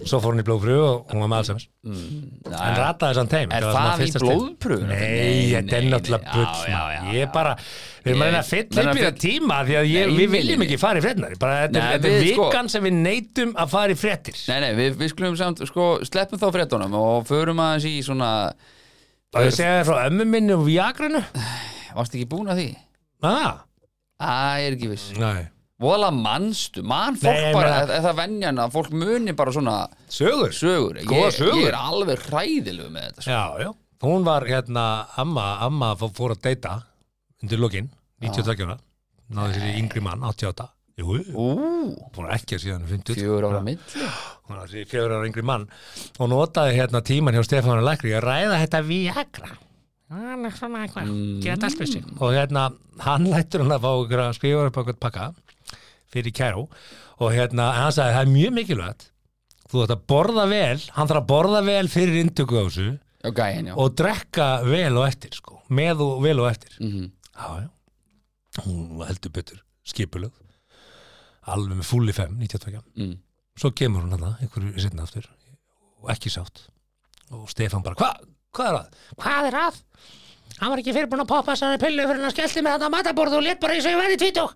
svo 0.04 0.20
fór 0.24 0.34
hún 0.34 0.42
í 0.42 0.46
blóðbröfu 0.48 0.84
og 0.88 1.12
hún 1.14 1.22
var 1.24 1.30
með 1.32 1.40
Alzheimer's. 1.42 1.66
Mm. 1.86 2.22
en 2.50 2.78
rataði 2.80 3.18
samt 3.18 3.36
heim. 3.38 3.52
Er 3.54 3.66
það 3.68 4.04
í 4.06 4.12
blóðpröfuna? 4.24 5.00
Nei, 5.00 5.42
þetta 5.54 5.78
er 5.78 5.88
náttúrulega 5.92 6.36
bull 6.36 7.10
Ég 7.14 7.26
er 7.28 7.32
bara, 7.34 7.56
við 8.04 8.14
erum 8.14 8.24
að 8.24 8.30
reyna 8.32 8.42
að 8.42 8.52
fylla 8.54 8.86
upp 8.86 9.00
í 9.00 9.04
það 9.04 9.20
tíma 9.24 9.58
því 9.68 9.78
að 9.80 9.90
við 10.18 10.32
viljum 10.38 10.66
ekki 10.68 10.80
fara 10.82 11.02
í 11.02 11.06
frétnar 11.06 11.36
bara, 11.42 11.60
þetta, 11.68 12.14
er 12.14 12.28
sko- 12.30 12.48
vikan 12.48 12.72
sem 12.74 12.88
við 12.88 12.98
neytum 13.02 13.54
að 13.64 13.74
fara 13.76 13.96
í 13.96 14.00
fréttir. 14.00 14.40
Nei, 14.50 14.58
nei, 14.66 14.72
við, 14.80 14.96
við 15.04 15.14
skulum 15.14 15.38
samt, 15.40 15.66
sko, 15.70 15.90
sleppum 16.08 16.42
þá 16.42 16.48
fréttunum 16.58 16.98
og 17.00 17.28
förum 17.30 17.62
aðeins 17.64 17.90
í 17.92 17.98
svona 18.06 18.32
og 19.34 19.46
ég 19.48 19.54
segja 19.56 19.80
þér 19.82 19.88
frá 19.92 20.08
ömmu 20.08 20.28
minni 20.30 20.56
og 20.56 20.66
viagranu. 20.68 21.22
Varst 21.94 22.16
ekki 22.18 22.30
búin 22.30 22.50
að 22.54 22.64
því? 22.64 22.70
ah, 23.24 23.62
Æ, 24.24 24.34
ég 24.64 24.68
er 24.72 24.76
ekki 24.78 24.90
viss. 24.92 25.10
Nei, 25.20 25.48
Vola 25.84 26.10
mannstu, 26.16 26.84
mann 26.88 27.18
fólk 27.20 27.40
Nei, 27.40 27.54
bara 27.56 27.82
er 27.84 28.06
það 28.06 28.20
venjan 28.22 28.62
að 28.64 28.76
fólk 28.78 28.94
muni 28.96 29.34
bara 29.36 29.54
svona 29.56 29.78
sögur? 30.08 30.54
Sögur. 30.56 31.02
Ég, 31.04 31.26
sögur. 31.36 31.60
ég 31.60 31.72
er 31.74 31.80
alveg 31.80 32.24
hræðilegu 32.30 32.92
með 32.94 33.10
þetta 33.10 33.26
sko. 33.26 33.34
Já, 33.34 33.66
já, 33.66 33.72
hún 34.08 34.28
var 34.28 34.48
hérna 34.48 34.86
amma, 35.20 35.50
amma 35.68 35.92
fó- 36.00 36.12
fór 36.16 36.38
að 36.38 36.46
deyta 36.48 36.78
undir 37.44 37.60
lokin, 37.60 37.92
92 38.24 38.70
ára. 38.70 38.80
Náði 39.34 39.60
sér 39.60 39.68
í 39.74 39.76
yngri 39.82 40.04
mann, 40.06 40.24
88 40.24 40.70
Jú, 40.94 41.16
hún 41.34 41.94
var 42.14 42.36
ekki 42.36 42.54
að 42.60 42.68
síðan 42.68 42.84
50 42.86 43.18
fjögur 43.18 43.48
ára 43.50 43.62
milli. 43.66 44.10
Hún 44.46 44.54
var 44.54 44.68
þessi 44.68 44.84
fjögur 44.92 45.16
ára 45.16 45.26
yngri 45.26 45.44
mann. 45.50 45.64
Og 46.22 46.30
notaði 46.30 46.76
hérna 46.78 47.02
tíman 47.02 47.34
hjá 47.34 47.42
Stefán 47.48 47.82
Lækri 47.82 48.14
að 48.14 48.28
ræða 48.28 48.60
þetta 48.62 48.82
Viagra. 48.86 49.56
Er 50.14 50.52
sig. 51.90 52.04
Og 52.22 52.36
hérna, 52.36 52.68
hann 53.02 53.26
lættur 53.32 53.64
hann 53.64 53.74
að 53.74 53.88
fá 53.88 53.90
að 53.90 54.38
skrifa 54.38 54.68
upp 54.70 54.78
okkur 54.84 55.00
pakka 55.02 55.32
fyrir 56.14 56.36
kæró 56.36 56.68
og 57.20 57.34
hérna, 57.34 57.72
hann 57.80 57.96
sagði 57.96 58.18
það 58.18 58.28
er 58.28 58.32
mjög 58.34 58.56
mikilvægt. 58.60 59.10
Þú 59.72 59.84
ætti 59.84 59.96
að 59.96 60.06
borða 60.12 60.46
vel, 60.52 60.80
hann 60.96 61.10
þarf 61.10 61.22
að 61.24 61.30
borða 61.32 61.62
vel 61.66 61.86
fyrir 61.90 62.20
inntöku 62.22 62.60
á 62.60 62.64
þessu 62.68 62.88
gæin, 63.34 63.70
já. 63.72 63.76
og 63.80 63.96
drekka 63.98 64.48
vel 64.68 64.98
og 65.00 65.08
eftir 65.08 65.34
sko, 65.38 65.62
með 65.74 66.04
og 66.06 66.18
vel 66.26 66.40
og 66.44 66.50
eftir. 66.52 66.76
Mhm. 66.80 67.12
já, 67.34 67.48
já, 67.64 67.70
hún 68.66 69.06
heldur 69.08 69.34
betur 69.34 69.64
skipulög 69.84 70.32
alveg 71.44 71.80
með 71.80 71.88
fulli 71.88 72.14
5, 72.16 72.38
92 72.40 72.84
mm. 72.96 73.16
svo 73.60 73.72
kemur 73.76 74.06
hún 74.06 74.14
hann 74.16 74.38
einhverju 74.40 74.80
setna 74.80 75.04
aftur 75.04 75.26
og 76.04 76.12
ekki 76.14 76.32
sátt. 76.32 76.68
Og 77.34 77.50
Stefán 77.50 77.84
bara, 77.84 77.98
hvað 77.98 78.30
hva 78.54 78.68
er 78.70 78.78
að? 78.78 78.98
Hvað 79.18 79.48
er 79.50 79.58
að? 79.58 79.80
Hann 80.60 80.70
var 80.70 80.82
ekki 80.84 80.94
fyrir 80.94 81.10
búin 81.10 81.24
að 81.24 81.32
poppa 81.32 81.56
þessari 81.56 81.80
pillu 81.82 82.06
fyrir 82.06 82.22
hann 82.22 82.30
að 82.30 82.36
skellti 82.36 82.62
með 82.62 82.76
þetta 82.76 82.90
mataborð 82.94 83.38
og 83.40 83.46
let 83.48 83.62
bara 83.64 83.78
og 83.80 83.88
ég 83.90 83.98
verði 83.98 84.20
tvítug 84.22 84.54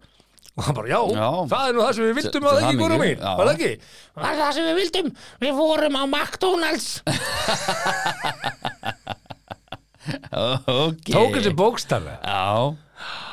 og 0.57 0.63
hann 0.65 0.75
bara, 0.77 0.87
já, 0.89 0.99
Já. 1.13 1.27
það 1.51 1.67
er 1.69 1.73
nú 1.77 1.81
það 1.85 1.93
sem 1.97 2.05
við 2.07 2.15
vildum 2.17 2.41
Til- 2.41 2.49
að 2.49 2.57
ekki 2.57 2.65
hamingju, 2.67 2.83
voru 2.87 2.97
mín, 3.03 3.17
já. 3.21 3.31
var 3.37 3.45
það 3.45 3.53
ekki? 3.57 3.71
Það 4.17 4.29
er 4.31 4.39
það 4.41 4.51
sem 4.57 4.65
við 4.67 4.77
vildum, 4.81 5.07
við 5.45 5.53
vorum 5.61 5.97
á 5.97 6.03
McDonalds. 6.09 6.87
Ok. 10.07 11.09
Tók 11.11 11.33
þessi 11.35 11.51
bókstafi 11.57 12.13
Já, 12.23 12.75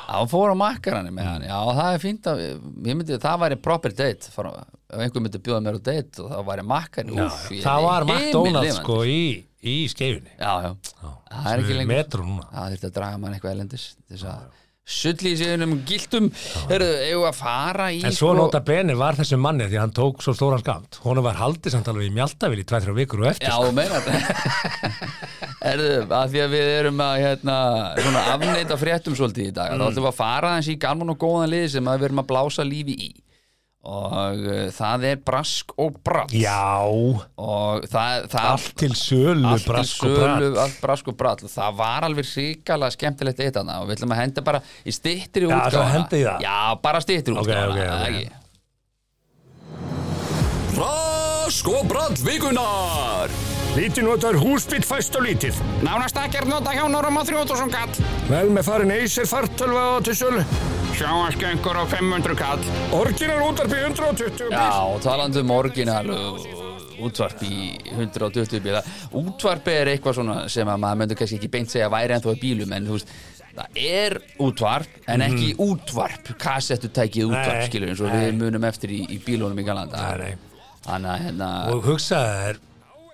hann 0.09 0.29
fór 0.31 0.51
á 0.53 0.57
makkarani 0.59 1.13
með 1.15 1.29
hann. 1.29 1.45
Já, 1.47 1.59
það 1.79 1.91
er 1.95 2.01
fínt 2.03 2.27
að 2.33 2.41
ég 2.45 2.97
myndi, 2.99 3.19
það 3.23 3.39
væri 3.45 3.59
proper 3.63 3.95
date. 3.95 4.31
Fara, 4.35 4.51
ef 4.91 5.05
einhver 5.05 5.23
myndi 5.25 5.41
bjóða 5.45 5.63
mér 5.65 5.79
á 5.79 5.83
date 5.87 6.25
og 6.25 6.33
það 6.33 6.43
væri 6.51 6.67
makkari 6.73 7.15
Já, 7.15 7.25
Úf, 7.29 7.39
ég 7.55 7.61
er 7.63 7.69
það 7.69 7.87
var. 7.87 8.07
McDonalds 8.11 8.81
sko 8.81 8.99
í, 9.07 9.21
í 9.63 9.77
skeifinni 9.93 10.35
Já, 10.35 10.53
já, 10.67 10.73
það 11.31 11.49
er 11.55 11.63
ekki 11.65 11.79
lengur. 11.79 11.95
metro 11.95 12.27
núna. 12.27 12.49
Það 12.51 12.75
þurfti 12.75 12.91
að 12.91 12.97
draga 12.99 13.23
mann 13.23 13.39
eitthvað 13.39 13.55
elendis 13.57 13.87
þess 14.11 14.27
að 14.35 14.61
sulli 14.85 15.33
í 15.33 15.37
sig 15.41 15.63
um 15.65 15.79
giltum. 15.89 16.27
Herru, 16.69 16.89
eigum 17.07 17.23
við 17.25 17.29
að 17.31 17.39
fara 17.39 17.87
í 17.95 18.03
En 18.05 18.13
svo 18.13 18.35
nota 18.37 18.61
beni 18.65 18.97
var 18.99 19.17
þessu 19.17 19.39
manni 19.41 19.65
því 19.71 19.81
hann 19.81 19.95
tók 19.97 20.21
svo 20.25 20.35
stóran 20.37 20.61
skamt 20.61 20.99
Honum 21.07 21.25
var 21.25 21.39
haldið 21.41 21.73
samt 21.73 21.89
alveg 21.89 22.11
í 22.11 22.15
mjaltavil 22.15 22.61
í 22.61 22.67
2-3 22.69 22.97
vikur 22.99 23.25
og 23.25 23.31
eftir 23.33 23.49
Já, 23.49 23.73
meina 23.73 24.03
Herðu, 25.65 25.91
að 26.05 26.27
því 26.35 26.45
að 26.45 26.57
við 26.57 26.73
erum 26.75 27.05
að 27.05 27.15
hérna, 27.25 27.59
svona 28.05 28.25
afneita 28.35 28.81
fréttum 28.81 29.17
svolítið 29.17 29.49
í 29.49 29.55
dag 29.57 29.73
þá 29.73 29.87
ætlum 29.89 30.05
við 30.05 30.11
að 30.13 30.19
fara 30.21 30.57
eins 30.59 30.69
í 30.69 30.77
gaman 30.85 31.15
og 31.15 31.21
góðan 31.25 31.53
lið 31.55 31.71
sem 31.79 31.93
við 31.95 32.09
erum 32.11 32.25
að 32.25 32.31
blása 32.35 32.69
lífi 32.69 32.99
í 33.09 33.13
og 33.85 34.39
uh, 34.49 34.71
það 34.73 35.05
er 35.11 35.19
brask 35.29 35.75
og 35.81 35.99
bratt 36.07 36.33
Já, 36.33 36.81
og 36.89 37.85
það, 37.91 38.29
það 38.33 38.47
allt 38.51 38.71
til 38.81 38.93
sölu 38.97 39.49
allt 39.51 39.65
til 39.67 39.73
brask 39.75 40.05
og 40.07 40.15
sölu, 40.15 40.21
brat 40.25 40.63
allt 40.65 40.79
brask 40.85 41.11
og 41.13 41.19
bratt 41.21 41.45
það 41.53 41.77
var 41.83 42.07
alveg 42.09 42.31
hrikalega 42.31 42.97
skemmtilegt 42.97 43.43
eitt 43.45 43.59
annað 43.61 43.83
og 43.83 43.91
við 43.91 43.99
ætlum 43.99 44.15
að 44.17 44.23
henda 44.23 44.47
bara 44.47 44.63
í 44.85 44.95
í 46.21 46.25
það. 46.25 46.39
Já, 46.47 46.57
bara 46.89 47.05
styttri 47.05 47.37
Ok, 47.37 47.45
útgáfuna. 47.45 47.69
ok, 47.69 47.79
ok. 47.79 47.85
það 47.93 48.09
ekki? 48.15 48.27
Rask 50.81 51.69
og 51.71 51.85
brall 51.93 52.17
vikunar 52.25 53.29
Lítið 53.75 54.05
notar 54.07 54.37
húsbíl 54.39 54.85
fæst 54.87 55.17
og 55.19 55.25
lítið. 55.27 55.57
Nánast 55.83 56.15
ekkert 56.23 56.47
nota 56.47 56.71
hjá 56.71 56.85
Nórum 56.87 57.17
á 57.19 57.23
3000 57.27 57.73
kall. 57.75 57.97
Vel 58.29 58.53
með 58.55 58.67
farin 58.69 58.93
Acer 58.95 59.27
fartölva 59.27 59.99
á 59.99 60.03
til 60.07 60.15
sölu. 60.15 60.43
Sjáasköngur 60.95 61.81
á 61.83 61.85
500 61.91 62.37
kall. 62.39 62.63
Orginal 62.95 63.41
útarpi 63.49 63.81
120 63.83 64.45
bíl. 64.47 64.53
Já, 64.55 64.79
talandi 65.03 65.43
um 65.43 65.51
orginal 65.51 66.07
uh, 66.07 66.39
útvarp 67.03 67.43
í 67.43 67.75
120 67.97 68.63
bíla 68.63 68.83
útvarp 69.11 69.67
er 69.73 69.91
eitthvað 69.95 70.21
svona 70.21 70.37
sem 70.53 70.71
að 70.71 70.79
maður 70.85 71.01
myndur 71.01 71.19
kannski 71.19 71.39
ekki 71.41 71.51
beint 71.51 71.73
segja 71.73 71.89
að 71.89 71.97
væri 71.97 72.15
ennþá 72.15 72.35
í 72.37 72.39
bílum 72.45 72.75
en 72.77 72.87
þú 72.87 72.99
veist 72.99 73.11
það 73.55 73.81
er 73.89 74.17
útvarp 74.47 75.11
en 75.11 75.25
ekki 75.27 75.49
útvarp 75.67 76.31
kassettutækið 76.45 77.27
útvarp 77.33 77.59
Nei, 77.59 77.67
skilur 77.73 77.91
eins 77.91 78.05
og 78.05 78.15
nei. 78.15 78.21
við 78.23 78.39
munum 78.39 78.69
eftir 78.71 78.95
í, 78.95 79.01
í 79.11 79.19
bílunum 79.27 79.59
í 79.59 79.67
Galanda 79.67 80.05
Nei, 80.23 80.37
að 80.87 81.11
hérna 81.25 81.51
og 81.75 81.83
hugsaði 81.91 82.39
þér 82.45 82.63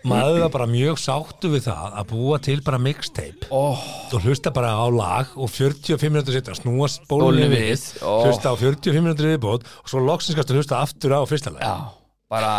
maður 0.08 0.40
var 0.44 0.52
bara 0.54 0.66
mjög 0.70 1.00
sáttu 1.00 1.50
við 1.52 1.66
það 1.68 1.96
að 2.00 2.08
búa 2.12 2.38
til 2.42 2.56
bara 2.64 2.80
mixtape. 2.82 3.48
Oh, 3.54 3.80
og 4.10 4.24
hlusta 4.24 4.52
bara 4.54 4.72
á 4.72 4.86
lag 4.88 5.34
og 5.36 5.50
45 5.52 6.12
minútur 6.12 6.36
setja 6.36 6.56
snúa 6.58 6.88
Spólunni 6.92 7.48
við. 7.52 7.84
Ó. 8.00 8.24
hlusta 8.26 8.52
á 8.52 8.54
45 8.56 9.04
minútur 9.04 9.30
viðbót 9.32 9.66
og 9.66 9.92
svo 9.92 10.02
loksins 10.04 10.38
skastu 10.38 10.56
hlusta 10.56 10.80
aftur 10.80 11.16
á 11.16 11.20
fyrsta 11.28 11.52
lag 11.54 11.64
já, 11.66 11.76
bara 12.32 12.54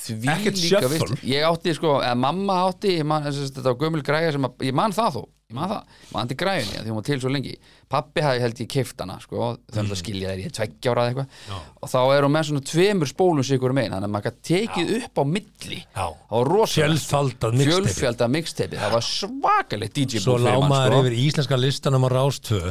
því 0.00 0.36
líka 0.54 0.88
virt. 0.88 1.18
Ég 1.26 1.44
átti 1.48 1.74
sko, 1.76 1.98
eða 2.04 2.16
mamma 2.22 2.62
átti 2.68 2.96
ég 3.00 3.06
man, 3.08 3.26
þetta 3.26 3.66
var 3.66 3.78
gömul 3.80 4.04
græja 4.06 4.34
sem 4.36 4.46
að, 4.46 4.66
ég 4.70 4.76
man 4.76 4.94
það 4.96 5.18
þó 5.18 5.22
ég 5.50 5.56
man 5.58 5.70
það, 5.72 5.94
ég 6.06 6.12
man 6.14 6.30
til 6.30 6.36
græjunni 6.40 6.78
því 6.80 6.90
hún 6.92 6.98
var 7.00 7.06
til 7.08 7.18
svo 7.20 7.30
lengi 7.34 7.54
pappi 7.90 8.22
hafði 8.22 8.42
held 8.44 8.60
ég 8.62 8.68
keift 8.70 9.02
hana 9.02 9.16
sko, 9.22 9.48
þannig 9.74 9.94
að 9.96 10.00
skilja 10.00 10.30
þær 10.30 10.42
ég 10.44 10.52
tveggja 10.56 10.92
ára 10.94 11.06
eða 11.10 11.24
eitthvað 11.24 11.56
og 11.82 11.90
þá 11.90 11.98
er 12.14 12.26
hún 12.26 12.34
með 12.36 12.46
svona 12.50 12.64
tveimur 12.70 13.10
spólum 13.10 13.46
sigur 13.50 13.74
megin, 13.74 13.96
þannig 13.96 14.08
að 14.08 14.14
maður 14.14 14.28
gæti 14.30 14.54
tekið 14.54 14.92
upp 15.00 15.18
á 15.18 15.24
milli 15.34 15.80
Já. 15.82 16.06
það 16.06 16.36
var 16.38 16.50
rosa 16.54 16.78
Fjölfaldað 16.80 17.58
mixtape. 17.58 17.74
fjölfjaldað 17.80 18.32
mixtape 18.36 18.78
það 18.84 18.94
var 18.94 19.06
svakalegt 19.10 19.98
DJ 19.98 20.22
svo 20.22 20.36
búð 20.38 20.46
fyrir 20.46 20.60
mann, 20.60 20.70
lámaður 20.70 20.94
sko. 20.94 21.02
yfir 21.02 21.18
íslenska 21.26 21.58
listanum 21.60 22.06
á 22.06 22.10
Rástvö 22.14 22.62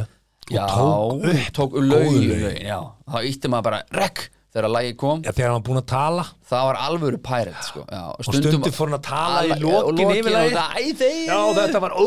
já, 0.49 0.63
og 0.65 1.19
tók 1.19 1.29
upp 1.35 1.53
tók 1.59 1.75
góðu 1.75 1.87
lögin, 1.91 2.29
lögin. 2.31 2.63
já. 2.71 2.79
þá 3.11 3.17
ítti 3.27 3.51
maður 3.51 3.67
bara 3.69 3.83
rekk 3.99 4.29
þegar 4.49 4.71
lagi 4.73 4.93
kom. 4.97 5.23
Ja, 5.25 5.33
þegar 5.35 5.51
hann 5.51 5.59
var 5.59 5.65
búin 5.67 5.81
að 5.81 5.87
tala. 5.91 6.25
Það 6.49 6.67
var 6.69 6.79
alvöru 6.87 7.21
pirate 7.29 7.65
sko. 7.67 7.85
og 7.85 8.11
og 8.17 8.27
stundum 8.27 8.67
fór 8.73 8.89
hann 8.89 8.99
að 8.99 9.07
tala 9.09 9.41
í 9.45 9.57
lokin 9.61 10.13
yfir 10.17 10.35
lagi 10.35 10.53
já 11.29 11.39
þetta 11.61 11.81
var 11.85 11.97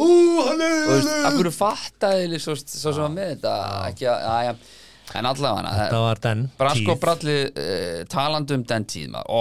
hverju 1.38 1.54
fattaði 1.54 2.40
svo, 2.42 2.56
sem 2.58 3.02
var 3.02 3.12
með 3.14 3.34
þetta? 3.36 3.56
Ekki 3.92 4.08
að, 4.10 4.30
að, 4.32 4.52
að 4.52 4.70
en 5.18 5.28
allavega 5.28 5.86
það 5.92 6.04
var 6.06 6.20
den 6.24 6.42
Brasko 6.58 6.88
tíð. 6.88 7.00
Bralli 7.02 7.38
uh, 7.46 8.02
talandi 8.10 8.56
um 8.56 8.66
den 8.68 8.86
tíð 8.88 9.08
maður, 9.12 9.28
ó, 9.28 9.40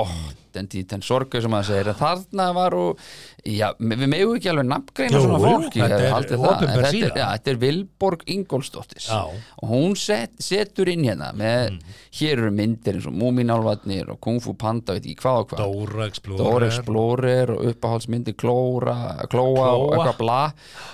tíð, 0.53 0.87
den 0.87 1.01
sorgu 1.01 1.41
sem 1.41 1.51
segir. 1.63 1.87
En 1.87 1.95
þarna 1.95 2.53
var 2.53 2.73
og 2.73 2.99
já, 3.45 3.71
við 3.79 4.07
megum 4.07 4.35
ekki 4.35 4.49
alveg 4.51 4.67
nafngreina 4.67 5.21
svona 5.21 5.39
fólk 5.39 5.73
þetta 5.73 5.99
er 5.99 6.27
þetta 6.27 6.91
er, 6.91 7.11
já, 7.15 7.27
þetta 7.37 7.51
er 7.51 7.59
Vilborg 7.61 8.23
Ingólfsdóttir. 8.27 9.05
Já. 9.07 9.21
og 9.61 9.69
hún 9.69 9.95
set, 9.95 10.31
setur 10.39 10.89
inn 10.89 11.03
hérna 11.07 11.31
með, 11.33 11.71
Mm. 11.71 11.79
hér 12.19 12.31
eru 12.37 12.51
myndir 12.51 12.95
eins 12.95 13.05
og 13.07 13.13
Múminálvarnir 13.13 14.09
og 14.09 14.19
Kung 14.19 14.39
Fu 14.41 14.53
Panda 14.53 14.93
veit 14.93 15.05
ekki 15.05 15.21
hvað 15.21 15.39
og 15.39 15.47
hvað. 15.49 15.59
Dóra 15.61 16.07
Explorer. 16.07 16.43
Dóra 16.43 16.67
Explorer 16.67 17.51
og 17.51 17.65
uppáhaldsmyndir 17.71 18.35
Klóra, 18.35 18.97
Klóa 19.29 19.69
og 19.77 19.93
eitthvað 19.93 20.17
bla. 20.17 20.53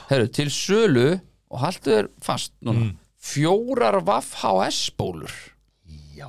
Herru, 0.10 0.28
til 0.28 0.47
sölu 0.53 1.20
og 1.49 1.60
haltu 1.60 1.89
þér 1.91 2.10
fast 2.22 2.51
núna. 2.62 2.91
Mm. 2.91 2.97
fjórar 3.28 4.01
Vaff 4.05 4.36
HS 4.43 4.91
bólur. 4.97 5.32
Já 6.16 6.28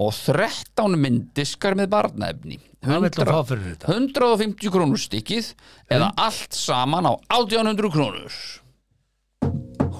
og 0.00 0.14
13 0.16 0.96
myndiskar 1.00 1.76
með 1.78 1.90
barnaefni. 1.92 2.56
Hvað 2.80 3.04
vill 3.04 3.18
hún 3.20 3.28
fá 3.34 3.40
fyrir 3.50 3.66
þetta? 3.74 3.92
150 3.98 4.72
krónur 4.72 5.02
stykkið 5.02 5.52
eða 5.92 6.10
allt 6.24 6.56
saman 6.56 7.10
á 7.10 7.12
1800 7.36 7.92
krónur. 7.92 8.40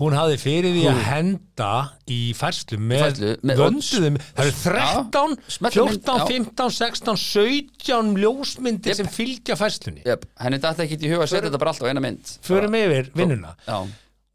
Hún 0.01 0.15
hafði 0.17 0.37
fyrir 0.41 0.73
því 0.73 0.85
að 0.89 1.01
henda 1.11 1.71
í 2.09 2.21
færslu 2.33 2.79
með, 2.81 3.19
vönduðum 3.45 4.17
það 4.23 4.47
eru 4.47 4.55
13, 4.63 5.35
Já, 5.37 5.51
smellu 5.57 5.85
mynd, 5.91 5.99
14, 6.07 6.23
já. 6.23 6.29
15, 6.31 6.71
16, 6.79 7.19
17 7.21 8.15
ljósmyndir 8.23 8.97
sem 8.97 9.11
fylgja 9.13 9.59
færslunni. 9.61 10.07
Henni 10.41 10.61
dætti 10.63 10.87
ekki 10.87 10.97
í 11.05 11.11
huga 11.13 11.27
að 11.27 11.35
setja 11.35 11.51
þetta 11.51 11.61
bara 11.61 11.75
allt 11.75 11.85
á 11.85 11.91
eina 11.93 12.05
mynd. 12.07 12.33
förum 12.49 12.79
yfir 12.81 13.11
vinnuna. 13.13 13.53
Já, 13.69 13.77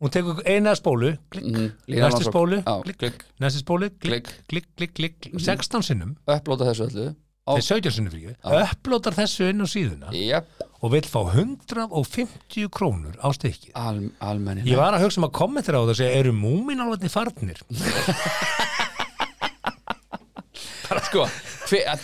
hún 0.02 0.10
tekur 0.12 0.42
eina 0.46 0.76
spólu 0.76 1.16
klikk, 1.32 1.46
Mhm, 1.46 1.72
lína 1.88 2.10
næstu 2.10 2.24
spólu 2.28 2.58
Já, 2.62 2.82
klikk, 2.84 2.98
klikk. 3.00 3.24
næstu 3.40 3.60
spólu 3.64 3.90
klikk, 4.00 4.28
Klikk. 4.50 4.68
klikk, 4.76 4.94
klikk, 4.96 5.20
klikk. 5.22 5.40
16 5.40 5.82
sinnum, 5.84 6.16
upplóta 6.28 6.66
þessu 6.72 6.84
öllu. 6.90 7.16
Á, 7.46 7.54
þeir 7.56 7.62
17 7.86 7.92
sinnum 7.94 8.12
fyrir 8.12 8.36
upplótar 8.42 9.14
þessu 9.14 9.46
inn 9.52 9.62
á 9.62 9.68
síðuna 9.70 10.10
yep. 10.18 10.48
og 10.82 10.92
vill 10.96 11.06
fá 11.06 11.22
150 11.30 12.66
krónur 12.74 13.14
á 13.22 13.30
stykkið. 13.38 13.70
Al, 13.78 14.00
almenni 14.20 14.66
Ég 14.66 14.78
var 14.82 14.94
að 14.98 15.04
hugsa 15.06 15.22
um 15.22 15.28
að 15.30 15.36
kommentera 15.38 15.78
á 15.78 15.86
það 15.86 15.90
og 15.94 16.00
segja, 16.00 16.18
eru 16.24 16.34
múminálfarnir 16.34 17.14
farnir? 17.14 17.62
sko, 21.06 21.28
hver, 21.70 22.02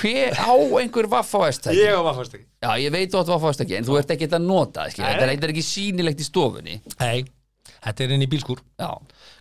hver 0.00 0.34
á 0.38 0.52
einhver 0.80 1.08
Vaff 1.10 1.32
HS 1.34 1.58
tæki 1.64 1.78
Ég 1.84 2.02
var 2.04 2.14
fast 2.18 2.34
ekki. 2.36 2.46
Já, 2.64 2.70
ég 2.80 2.90
veit 2.94 3.12
þú 3.12 3.20
átt 3.22 3.32
Vaff 3.34 3.44
HS 3.50 3.60
tæki 3.62 3.76
en 3.78 3.84
þú 3.88 3.98
ert 4.00 4.10
ekki 4.14 4.28
að 4.30 4.46
nota 4.46 4.88
þetta 4.90 5.26
er- 5.26 5.52
ekki 5.54 5.64
sýnilegt 5.66 6.20
í 6.20 6.26
stofunni. 6.28 6.80
Nei, 7.00 7.24
þetta 7.84 8.04
er 8.04 8.14
inn 8.16 8.22
í 8.26 8.30
bílskúr, 8.30 8.58
Já, 8.80 8.90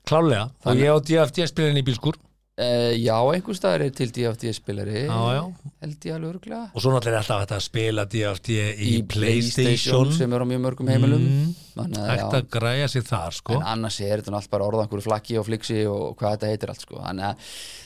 klálega. 0.05 0.49
Og 0.65 0.75
ég 0.75 0.91
á 0.91 0.97
DFD 0.99 1.47
spilin 1.47 1.77
í 1.77 1.85
bílskúr 1.85 2.15
uh, 2.59 2.93
já 2.99 3.17
einhver 3.33 3.57
staðar 3.57 3.85
er 3.87 3.95
til 3.97 4.11
DFD 4.13 4.53
spilari 4.57 5.05
Já, 5.07 5.19
já. 5.37 5.43
held 5.83 6.07
ég 6.09 6.15
alveg 6.17 6.35
örglega 6.35 6.61
og 6.73 6.81
svo 6.83 6.93
náttúrulega 6.93 7.17
er 7.17 7.23
alltaf 7.23 7.41
hægt 7.43 7.55
að 7.57 7.65
spila 7.69 8.05
DFD 8.05 8.49
í, 8.77 8.93
Playstation, 9.09 10.11
sem 10.15 10.33
er 10.37 10.43
á 10.43 10.47
mjög 10.47 10.61
mörgum 10.67 10.91
heimilum 10.93 11.27
hægt 11.73 11.97
já 11.97 12.27
að 12.37 12.49
græja 12.53 12.87
sig 12.91 13.01
þar 13.07 13.33
sko. 13.33 13.55
En 13.57 13.63
annars 13.65 13.95
er 14.05 14.19
þetta 14.21 14.29
nú 14.29 14.37
allt 14.37 14.49
bara 14.53 14.65
orða 14.67 14.83
einhverju 14.85 15.07
flakki 15.07 15.39
og 15.41 15.47
fliksi 15.47 15.79
og 15.89 16.11
hvað 16.19 16.35
þetta 16.35 16.51
heitir 16.51 16.69
allt 16.73 16.83
sko 16.85 16.99
Þannig 17.01 17.25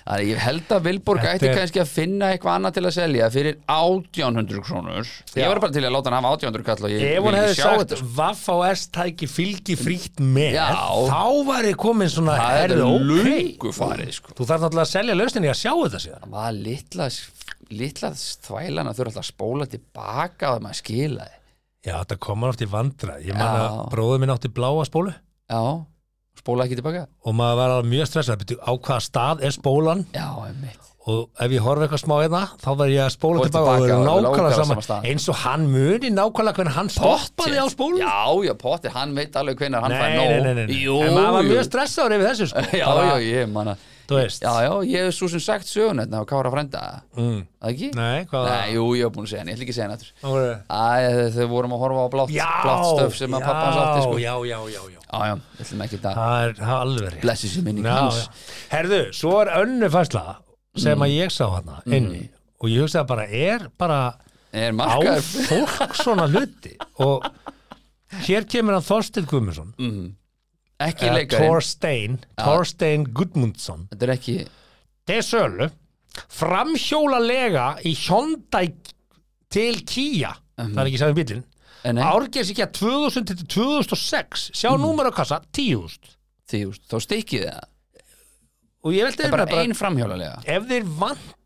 að, 0.08 0.24
ég 0.28 0.42
held 0.44 0.74
að 0.76 0.82
Vilborg 0.90 1.24
Þetta 1.24 1.38
ætti 1.38 1.48
er- 1.48 1.56
kannski 1.62 1.80
að 1.84 1.88
finna 1.94 2.30
eitthvað 2.34 2.58
annað 2.58 2.76
til 2.78 2.84
að 2.90 2.94
selja 2.98 3.30
fyrir 3.32 3.56
1800 3.72 4.60
krónur 4.68 5.08
Ég 5.40 5.48
var 5.54 5.62
bara 5.64 5.72
til 5.78 5.84
að 5.88 5.96
láta 5.96 6.12
hann 6.12 6.20
hafa 6.20 6.34
1800 6.36 6.68
kall 6.68 6.84
og 6.90 6.92
ég 6.98 7.06
Ef 7.14 7.24
hún 7.24 7.38
vil 7.40 7.56
sjá 7.56 7.64
sagt 7.64 7.80
þetta 7.86 8.00
sko. 8.02 8.10
Vaff 8.20 8.44
á 8.52 8.56
S-tæki 8.74 9.30
fylgi 9.32 9.78
frítt 9.80 10.20
með 10.20 10.60
Já. 10.60 10.68
þá 11.08 11.24
væri 11.48 11.74
komin 11.80 12.12
svona 12.12 12.36
Það 12.42 12.60
er 12.60 12.76
herðu, 12.76 12.92
ok. 12.92 13.08
Þarf 14.58 14.66
náttúrulega 14.66 14.88
að 14.88 14.94
selja 14.94 15.18
lausninni 15.18 15.52
að 15.52 15.60
sjá 15.62 15.72
þetta 15.74 16.02
síðan. 16.04 16.30
Maður 16.34 16.58
litla, 16.68 17.10
litla 17.82 18.10
þvælana 18.18 18.96
þurfa 18.98 19.12
alltaf 19.14 19.24
að 19.24 19.30
spóla 19.30 19.68
tilbaka 19.72 20.56
og 20.56 20.66
maður 20.66 20.82
skilaði. 20.82 21.38
Já, 21.88 21.94
þetta 22.02 22.18
komar 22.20 22.52
oft 22.52 22.64
í 22.66 22.68
vandra 22.68 23.20
Ég 23.24 23.38
man 23.38 23.62
að 23.62 23.78
bróður 23.94 24.20
minn 24.24 24.34
átti 24.34 24.52
bláa 24.52 24.84
spólu. 24.90 25.14
Já, 25.48 25.62
spóla 26.42 26.66
ekki 26.68 26.82
tilbaka. 26.82 27.06
Og 27.24 27.38
maður 27.38 27.62
var 27.78 27.88
mjög 27.94 28.10
stressað 28.12 28.44
Byrju, 28.44 28.60
á 28.60 28.72
hvaða 28.76 29.00
stað 29.06 29.48
er 29.48 29.56
spólan? 29.56 30.04
Já, 30.16 30.28
einmitt. 30.50 30.84
Og 31.08 31.30
ef 31.40 31.54
ég 31.56 31.64
horf 31.64 31.80
eitthvað 31.86 32.02
smá 32.02 32.14
hérna 32.20 32.42
þá 32.60 32.68
verð 32.82 32.92
ég 32.92 33.06
að 33.06 33.14
spóla 33.14 33.40
Spóla 33.40 33.48
tilbaka 33.48 33.76
tilbaka 33.78 33.88
það 33.88 34.02
og 34.02 34.08
nákvæmlega 34.08 34.26
nákvæmlega 34.28 34.58
sama 34.58 34.74
sama 34.74 34.84
stað. 34.84 35.06
eins 35.08 35.28
og 35.32 35.38
hann 35.40 35.68
muni 35.72 36.10
nákvæmlega 36.12 36.58
hvernig 36.58 36.76
hann 36.76 36.90
stoppaði 36.92 37.62
á 37.64 37.66
spólu 37.72 38.02
já, 38.02 38.18
já, 38.44 38.54
Potti, 38.60 38.92
hann 38.92 39.14
veit 39.16 39.38
alveg 39.40 39.62
hvenær 39.62 39.86
hann 39.86 39.96
nei, 39.96 40.02
fær 40.02 40.10
nei, 40.12 40.18
nóg. 40.18 40.34
nei, 40.34 40.42
nei, 40.58 40.66
nei. 40.68 40.82
jú, 40.84 40.98
en 41.06 41.16
maður 41.16 41.38
var 41.38 41.48
mjög 41.48 41.64
stressaður 41.70 42.18
yfir 42.18 42.28
þessu 42.28 42.50
sko. 42.52 42.66
já, 42.82 42.90
já, 43.08 43.14
ég 43.24 43.48
manna 43.56 43.78
já, 44.44 44.52
já, 44.64 44.72
ég 44.88 45.08
hef 45.08 45.16
svo 45.18 45.28
sem 45.32 45.42
sagt 45.44 45.68
sögun 45.70 46.00
þetta 46.04 46.22
á 46.22 46.24
Kára 46.30 46.52
frænda. 46.54 46.84
Mm. 47.18 47.42
það 47.60 47.72
ekki? 47.74 47.90
nei, 47.98 48.26
hvað? 48.30 48.48
Nei, 48.52 48.76
jú, 48.76 48.86
ég 48.98 49.08
hef 49.08 49.16
búin 49.18 49.28
að 49.28 49.32
segja 49.34 49.42
hann, 49.44 49.52
ég 49.52 49.58
ætla 49.58 49.66
ekki 49.68 49.74
að 49.74 49.78
segja 49.78 49.88
hann 49.88 49.98
aftur. 49.98 50.14
Var 50.24 50.48
Æ, 50.68 51.32
þau 51.38 51.48
vorum 51.52 51.76
að 51.76 51.84
horfa 51.84 52.06
á 52.06 52.10
blátt, 52.16 52.34
stöf 52.94 53.18
sem 53.20 53.38
að 53.38 53.48
pappa 53.48 53.66
hans 53.66 53.82
átti 53.84 54.06
sko. 54.06 54.20
já, 54.24 54.34
já, 54.48 54.60
já, 54.76 54.82
já. 54.94 55.00
Já, 55.08 55.20
já, 55.32 55.36
við 55.58 55.66
ætlum 55.66 55.84
ekki 55.86 55.98
að 55.98 56.06
það 56.08 56.18
það 56.18 56.48
er 56.48 56.74
alveg 56.78 57.20
blessi 57.24 57.52
sér 57.52 57.68
já. 57.88 58.32
Herðu, 58.74 59.02
svo 59.16 59.34
er 59.42 59.52
önnu 59.62 59.90
fæsla 59.94 60.24
sem 60.78 61.06
að 61.08 61.14
ég 61.16 61.34
sá 61.34 61.46
hana 61.52 61.82
inni 61.88 62.24
og 62.58 62.72
ég 62.72 62.84
hugsaði 62.84 63.08
bara, 63.12 63.28
er 63.28 63.68
bara 63.80 64.00
er 64.52 64.74
á 64.76 64.98
fólk 65.48 65.96
svona 65.98 66.28
hluti? 66.32 66.76
Og 67.04 67.26
hér 68.28 68.48
kemur 68.50 68.78
hann 68.78 68.86
Þorstein 68.88 69.28
Guðmundsson 69.30 69.74
ekki 70.84 71.10
uh, 71.10 71.16
leikarinn 71.16 71.48
Thorstein 71.48 72.18
Thorstein 72.38 73.06
Gudmundsson 73.18 73.88
þetta 73.92 74.08
er 74.08 74.16
ekki 74.18 74.38
til 75.08 75.22
sölu. 75.24 75.70
Framhjóla 76.34 77.20
lega 77.24 77.68
í 77.86 77.94
Hyundai 78.08 78.72
til 79.54 79.84
Kia. 79.88 80.34
Það 80.58 80.82
er 80.82 80.90
ekki 80.90 81.00
sami 81.00 81.18
bílinn 81.18 81.46
Eh, 81.88 81.94
nei. 81.96 82.04
árgeðs 82.04 82.52
ekki 82.52 82.66
að 82.66 82.76
2000 82.82 83.28
til 83.30 83.48
2006 83.54 84.48
sjá 84.58 84.72
mm. 84.74 84.84
númer 84.84 85.10
á 85.10 85.12
kassa 85.16 85.40
10.000 85.56 86.16
því, 86.48 86.62
þú 86.62 86.72
veist, 86.72 86.86
þá 86.90 86.98
stikkið 87.06 87.46
það. 87.48 87.68
Og 88.88 88.96
ég 88.96 89.08
veldi 89.08 89.22
það 89.22 89.28
er 89.28 89.36
bara 89.36 89.48
bara, 89.50 89.64
ein 89.66 89.76
framhjólalega. 89.78 90.40
Ef 90.48 90.68
þeir 90.70 90.88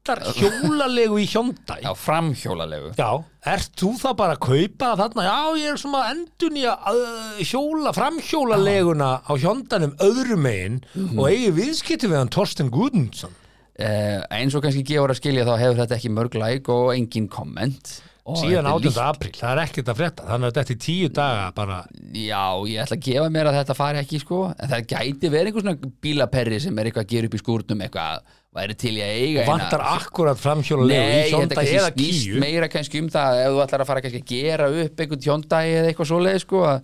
vantar 0.02 0.22
hjólalegu 0.36 1.20
í 1.22 1.26
Hyundai? 1.30 1.82
Já, 1.84 1.92
framhjólalegu. 1.96 2.92
Já, 2.98 3.24
ert 3.46 3.72
þú 3.78 3.92
þá 4.00 4.08
bara 4.18 4.36
að 4.36 4.42
kaupa 4.48 4.90
þarna, 4.98 5.26
já 5.26 5.60
ég 5.62 5.72
er 5.72 5.78
svona 5.78 6.02
endun 6.12 6.58
í 6.58 6.64
að 6.66 7.02
hjóla, 7.46 7.94
framhjólaleguna 7.94 9.12
á 9.26 9.32
hjóndanum 9.38 9.96
öðrum 10.02 10.42
megin 10.42 10.82
Mhm. 10.96 11.20
og 11.20 11.30
eigi 11.30 11.52
viðskipti 11.54 12.08
við 12.10 12.18
hann 12.18 12.30
Torsten 12.30 12.70
Guðmundsson. 12.72 13.32
Eh, 13.78 14.22
eins 14.32 14.54
og 14.56 14.64
kannski 14.64 14.84
gefur 14.84 15.10
að 15.10 15.20
skilja 15.22 15.46
þá 15.46 15.58
hefur 15.58 15.86
þetta 15.86 15.96
ekki 15.98 16.10
mörg 16.12 16.34
like 16.36 16.70
og 16.70 16.94
engin 16.94 17.28
komment 17.30 18.02
og 18.26 18.38
síðan 18.38 18.66
þetta 18.66 18.86
er 18.86 18.92
18. 18.92 19.16
apríl, 19.16 19.32
það 19.40 19.52
er 19.58 19.64
ekkert 19.66 19.88
að 19.88 19.96
frétta 19.98 20.26
þannig 20.28 20.46
að 20.46 20.54
þetta 20.54 20.72
er 20.72 20.82
tíu 20.86 21.10
daga 21.10 21.52
bara. 21.56 21.86
Já, 22.14 22.62
ég 22.68 22.84
ætla 22.84 22.98
að 22.98 23.02
gefa 23.02 23.30
mér 23.32 23.46
að 23.48 23.58
þetta 23.66 23.76
fari 23.76 23.98
ekki 24.04 24.20
sko. 24.20 24.54
En 24.60 24.70
það 24.70 24.86
gæti 24.88 25.30
verið 25.32 25.48
einhver 25.48 25.62
svona 25.62 25.92
bílaperri 26.02 26.60
sem 26.62 26.78
er 26.78 26.86
eitthvað 26.86 27.06
að 27.06 27.08
gera 27.08 27.26
upp 27.26 27.34
í 27.34 27.42
skúrnum 27.42 27.82
eitthvað 27.82 28.20
væri 28.56 28.76
til 28.76 28.92
í 28.98 29.02
að 29.04 29.14
eiga 29.16 29.44
eina- 29.46 29.48
vantar 29.48 29.82
akkurat 29.94 30.40
framhjólalegu 30.42 31.08
Nei, 31.08 31.30
í 31.30 31.48
kannski 31.56 31.78
eða 31.80 31.92
kíu 31.96 32.40
meira 32.44 32.68
kannski 32.72 33.00
um 33.00 33.08
það 33.14 33.40
ef 33.46 33.54
þú 33.56 33.62
ætlar 33.66 33.84
að 33.86 33.90
fara 33.92 34.02
kannski 34.04 34.22
að 34.22 34.32
gera 34.34 34.68
upp 34.84 35.00
einhvern 35.06 35.24
tjóndagi 35.26 35.76
eða 35.80 35.92
eitthvað 35.94 36.10
svoleið 36.12 36.40
sko 36.44 36.64
að, 36.68 36.84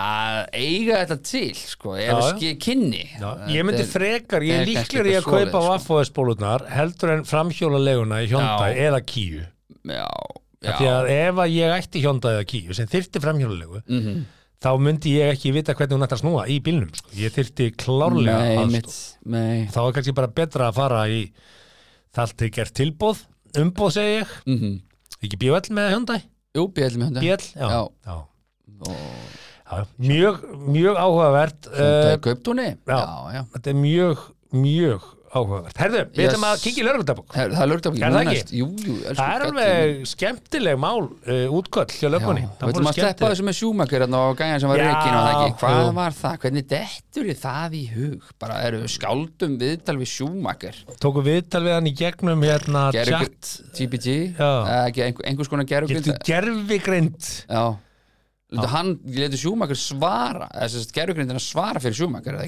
að 0.00 0.40
eiga 0.64 0.98
þetta 1.04 1.16
til 1.30 1.54
sko, 1.60 1.94
ef 1.98 2.10
já. 2.10 2.18
ekki 2.32 2.50
kynni 2.66 3.04
Já, 3.20 3.30
ég 3.54 3.64
myndi 3.66 3.86
frekar, 3.90 4.42
ég 4.46 4.60
er 4.64 4.68
líklar 4.70 5.06
í 5.06 5.14
að 5.14 5.20
eitthvað 5.20 5.46
kaupa 5.46 5.62
sko. 5.62 5.70
Vaffoðspólurnar 5.70 6.66
heldur 6.74 7.14
en 7.16 7.24
framhjólaleguna 7.30 8.20
í 8.26 8.28
Já. 8.30 8.44
eða 8.88 9.00
Kíu 9.06 9.40
já, 9.86 10.04
já, 10.62 10.74
því 10.76 10.90
að 10.90 11.10
ef 11.14 11.40
að 11.46 11.54
ég 11.56 11.78
ætti 11.78 12.02
Hyundai 12.04 12.34
eða 12.36 12.46
Kíu 12.50 12.74
sem 12.78 12.90
þyrfti 12.90 13.22
framhjólalegu 13.22 13.82
Mhm. 13.86 14.20
Þá 14.60 14.70
myndi 14.82 15.14
ég 15.16 15.32
ekki 15.34 15.52
vita 15.56 15.72
hvernig 15.76 15.96
hún 15.96 16.04
ætti 16.04 16.16
að 16.18 16.22
snúa 16.24 16.42
í 16.52 16.58
bílnum 16.64 16.90
sko. 16.92 17.08
ég 17.16 17.32
þyrfti 17.36 17.70
klárlega 17.80 18.38
nei, 18.44 18.56
aðstoð. 18.60 18.74
mitt, 18.74 18.96
nei 19.24 19.66
þá 19.72 19.78
er 19.86 19.94
kannski 19.96 20.16
bara 20.18 20.32
betra 20.40 20.68
að 20.68 20.78
fara 20.80 21.02
í 21.08 21.20
það 22.10 22.22
allt 22.26 22.42
er 22.46 22.52
gert 22.58 22.74
tilbóð 22.76 23.22
umboð 23.60 23.94
segi 23.96 24.18
ég, 24.20 24.34
mm 24.46 24.78
ekki 25.20 25.36
BL 25.42 25.72
með 25.76 25.90
Hyundai 25.94 26.20
jú, 26.56 26.62
bjöld 26.74 26.96
með 27.00 27.10
hundar 27.10 27.24
BL, 27.24 27.48
já, 27.52 27.66
Já. 27.68 27.80
já. 28.08 28.18
og 28.88 29.38
Já, 29.70 29.84
mjög, 30.02 30.38
mjög 30.66 30.96
áhugavert 30.98 31.68
hundar 31.70 32.14
uh, 32.16 32.22
já. 32.88 32.96
já, 32.98 33.34
já 33.36 33.42
þetta 33.54 33.70
er 33.70 33.76
mjög, 33.78 34.22
mjög 34.50 35.04
áhugavert. 35.30 35.76
Herðu, 35.78 36.00
við 36.10 36.20
Yes. 36.24 36.30
ætlum 36.32 36.44
að 36.48 36.62
kíkja 36.64 36.82
í 36.82 36.86
Her, 37.36 37.50
það 37.54 37.62
er 37.62 37.70
af 37.90 37.94
Er 37.94 38.14
það 38.16 38.30
ekki? 38.30 38.56
jú, 38.60 38.66
jú, 38.86 38.94
elsku 39.00 39.14
Það 39.20 39.34
er 39.36 39.44
alveg 39.46 40.06
skemmtileg 40.10 40.78
mál 40.82 41.02
uh, 41.06 41.56
útköll 41.60 41.86
hjá 41.94 42.06
Já, 42.06 42.10
löggunni 42.14 42.42
við 42.48 42.72
ætlum 42.72 42.88
að 42.90 42.98
sleppa 42.98 43.30
þessu 43.30 43.46
með 43.46 43.56
sjúmakir 43.60 44.04
og 44.20 44.40
gæjan 44.40 44.60
sem 44.64 44.72
var 44.72 44.80
Já, 44.80 44.86
reikin 44.90 45.14
og 45.14 45.22
það 45.22 45.34
ekki. 45.36 45.58
Hvað 45.60 45.76
jú. 45.80 45.92
var 46.00 46.16
það, 46.20 46.38
hvernig 46.44 46.66
dettur 46.74 47.28
þið 47.30 47.38
það 47.44 47.76
í 47.80 47.82
hug? 47.94 48.30
Bara 48.42 48.56
eru 48.66 48.80
við 48.82 48.94
skáldum 48.96 49.54
viðtal 49.60 49.96
við 50.00 50.10
sjúmakir 50.16 50.80
Tóku 51.00 51.22
viðtal 51.30 51.62
við 51.68 51.76
hann 51.78 51.86
í 51.86 51.94
gegnum 52.00 52.42
hérna 52.42 52.82
chat. 52.90 53.52
Eh, 54.66 54.82
ekki 54.90 55.06
einhver, 55.06 55.26
einhvers 55.30 55.48
konar 55.52 55.64
gerugrind 55.70 56.04
Getur 56.10 56.18
gerfigrind 56.26 57.30
já 57.46 57.64
hann, 58.72 58.88
letu 59.14 59.38
sjúmakir 59.38 59.78
svara 59.78 60.48
að 61.38 61.44
svara 61.44 61.82
fyrir 61.82 61.96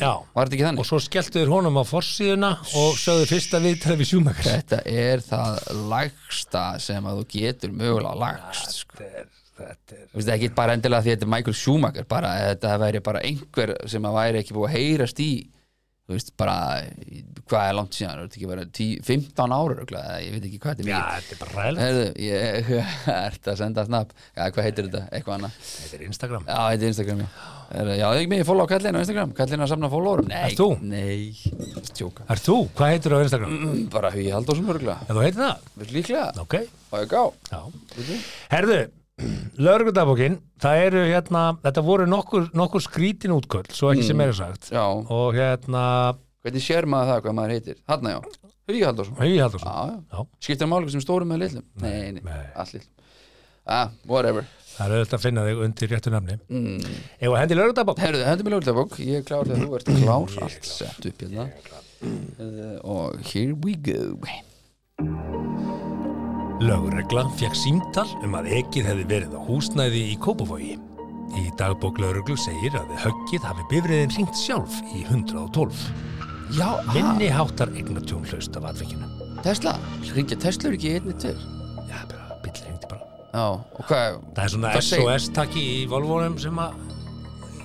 Já. 0.02 0.12
var 0.34 0.48
þetta 0.48 0.56
ekki 0.56 0.66
þannig? 0.66 0.82
og 0.82 0.88
svo 0.88 0.98
skelltu 1.02 1.38
þér 1.38 1.52
honum 1.52 1.78
á 1.78 1.84
forsíðuna 1.86 2.50
og 2.80 2.98
sögðu 2.98 3.28
fyrsta 3.30 3.60
viðtal 3.62 3.98
við 4.00 4.10
sjúmakar 4.10 4.48
Þetta 4.48 4.80
er 4.90 5.22
það 5.26 5.60
lagsta 5.92 6.64
sem 6.82 7.06
að 7.06 7.22
þú 7.22 7.28
getur 7.36 7.76
mögulega 7.76 8.18
lagst 8.24 8.82
sko. 8.82 8.98
Þetta 8.98 9.94
er 9.94 10.06
Þú 10.10 10.18
veist, 10.18 10.30
ekki 10.32 10.48
bara 10.56 10.74
endilega 10.74 11.04
því 11.04 11.10
að 11.10 11.16
þetta 11.16 11.26
er 11.28 11.32
Michael 11.36 11.56
Schumacher 11.58 12.06
bara 12.08 12.30
þetta 12.50 12.76
væri 12.82 13.02
bara 13.04 13.20
einhver 13.28 13.74
sem 13.92 14.08
að 14.08 14.16
væri 14.16 14.40
ekki 14.42 14.56
búið 14.56 14.70
að 14.70 14.78
heyrast 14.78 15.22
í 15.22 15.30
þú 16.12 16.18
veist, 16.18 16.32
bara 16.38 16.56
hvað 17.52 17.66
er 17.68 17.74
langt 17.76 17.96
síðan, 17.96 18.18
er 18.20 18.26
þetta 18.28 18.38
ekki 18.38 18.48
verið 18.52 18.68
10 18.78 19.00
15 19.08 19.54
ára 19.56 20.02
ég 20.22 20.34
veit 20.36 20.44
ekki 20.48 20.60
hvað 20.62 20.76
þetta 20.76 20.84
er 20.84 20.90
Já, 20.92 21.00
mikið 21.00 21.16
þetta 21.16 21.34
er 21.34 21.40
bara 21.42 21.64
ræðilegt 21.64 22.20
ég 22.22 22.70
ert 23.16 23.50
að 23.52 23.58
senda 23.62 23.84
snapp 23.88 24.14
Já, 24.36 24.44
hvað 24.52 24.66
heitir 24.68 24.88
þetta? 24.88 25.02
Eitthvað 25.12 25.36
annað. 25.38 25.58
Þetta 25.72 25.98
er 25.98 26.04
Instagram. 26.06 26.46
Já, 26.46 26.60
þetta 26.72 26.86
er 26.86 26.92
Instagram 26.92 27.22
já. 27.24 27.28
Heyrðu, 27.72 27.96
Já, 27.96 28.06
ekki 28.20 28.30
mig, 28.32 28.42
follow 28.44 28.68
kallin 28.68 28.96
á 28.96 29.00
Instagram. 29.02 29.30
Kallin 29.36 29.64
að 29.64 29.70
samna 29.72 29.88
followerum 29.92 30.26
Nei, 30.28 30.40
Ert 30.50 30.58
þú? 30.60 30.68
Nei, 30.84 31.82
stjóka 31.88 32.26
Er 32.32 32.42
þú? 32.44 32.56
Hvað 32.76 32.92
heitir 32.92 33.14
þú 33.14 33.20
á 33.20 33.24
Instagram? 33.26 33.54
Bara 33.94 34.10
Hugi 34.12 34.32
Halldórsson 34.34 34.72
örgulega 34.74 34.98
Ef 35.06 35.14
þú 35.16 35.22
heitir 35.24 35.40
það? 35.40 35.86
Líklega? 35.96 36.26
Ok, 36.42 36.58
Og 36.92 36.98
ég 37.00 37.08
gá. 37.08 37.22
Já. 37.48 37.62
Herðu, 38.52 38.78
lögreglutabókin 39.58 40.38
það 40.62 40.84
eru 40.86 41.02
hérna, 41.08 41.42
þetta 41.64 41.84
voru 41.86 42.06
nokkur, 42.10 42.48
nokkur 42.56 42.84
skrítin 42.84 43.34
útköll, 43.36 43.66
svo 43.74 43.92
ekki 43.92 44.06
sem 44.06 44.22
er 44.24 44.34
sagt. 44.38 44.70
Já, 44.74 44.84
og 44.86 45.36
hérna 45.38 45.84
hvernig 46.42 46.64
sér 46.64 46.88
maður 46.90 47.12
það 47.12 47.22
hvað 47.26 47.38
maður 47.38 47.56
heitir? 47.56 47.78
Hanna 47.90 48.16
já, 48.16 48.20
Hugi 48.70 48.82
Halldórsson. 48.86 49.18
Hugi 49.18 49.38
Halldórsson. 49.42 49.68
Já, 49.68 49.86
já. 49.90 50.18
Já. 50.18 50.26
Skiptir 50.46 50.70
máli 50.70 50.90
sem 50.94 51.02
stórum 51.02 51.32
með 51.32 51.44
litlum? 51.46 51.64
Nei, 51.82 52.12
nei, 52.14 52.22
nei. 52.22 52.42
allt 52.54 52.76
litlum 52.76 52.98
Ah, 53.62 53.90
whatever. 54.10 54.46
Það 54.72 54.86
er 54.86 54.94
auðvitað 54.96 55.18
að 55.18 55.22
finna 55.22 55.42
þig 55.46 55.60
undir 55.66 55.92
réttu 55.92 56.12
nafni. 56.12 56.36
Mm. 56.50 56.96
Ef 57.20 57.28
að 57.28 57.38
hendi 57.42 57.58
Herðu, 58.02 58.24
hendur 58.26 58.48
mér 58.48 58.56
löglegbók 58.56 58.98
Ég 58.98 59.20
er 59.20 59.26
klár 59.28 59.46
þegar 59.46 59.66
þú 59.66 59.78
ert 59.78 59.92
klár. 60.02 60.36
Allt 60.48 60.70
sett 60.72 61.10
upp 61.12 61.22
hérna. 61.22 61.48
Heyrðu, 62.40 62.70
Og 62.82 63.20
here 63.22 63.54
we 63.54 63.76
go 63.76 64.18
Lögregla 66.62 67.24
fekk 67.40 67.56
símtal 67.58 68.04
um 68.22 68.36
að 68.38 68.52
ekið 68.60 68.86
hefði 68.86 69.04
verið 69.10 69.32
á 69.34 69.40
húsnæði 69.42 70.02
í 70.12 70.18
Kópavogi. 70.22 70.76
Í 71.34 71.48
dagbók 71.58 71.98
lögreglu 71.98 72.36
segir 72.38 72.76
að 72.78 72.92
höggið 73.02 73.46
hafi 73.48 73.64
bifriðin 73.72 74.12
ringt 74.14 74.38
sjálf 74.38 74.76
í 74.92 75.02
112. 75.08 75.80
Já, 76.54 76.68
Minni 76.92 77.32
háttar 77.34 77.72
eignatjón 77.74 78.28
hlaust 78.30 78.58
af 78.60 78.68
atvikinu. 78.70 79.08
Tesla 79.42 79.74
Ringja 80.12 80.38
Tesla 80.38 80.70
er 80.70 80.76
ekki 80.76 80.92
í 80.92 80.94
einni 81.00 81.16
til 81.18 81.34
Já, 81.88 81.98
bara, 82.12 82.38
bíll 82.44 82.62
ringdi 82.68 82.90
bara. 82.92 83.10
Já, 83.32 83.46
og 83.58 83.82
hvað 83.88 84.20
Það 84.36 84.44
er 84.44 84.54
svona 84.54 84.74
SOS-takki 84.86 85.64
í 85.80 85.82
Volvónum 85.90 86.38
sem 86.44 86.62
að, 86.62 86.78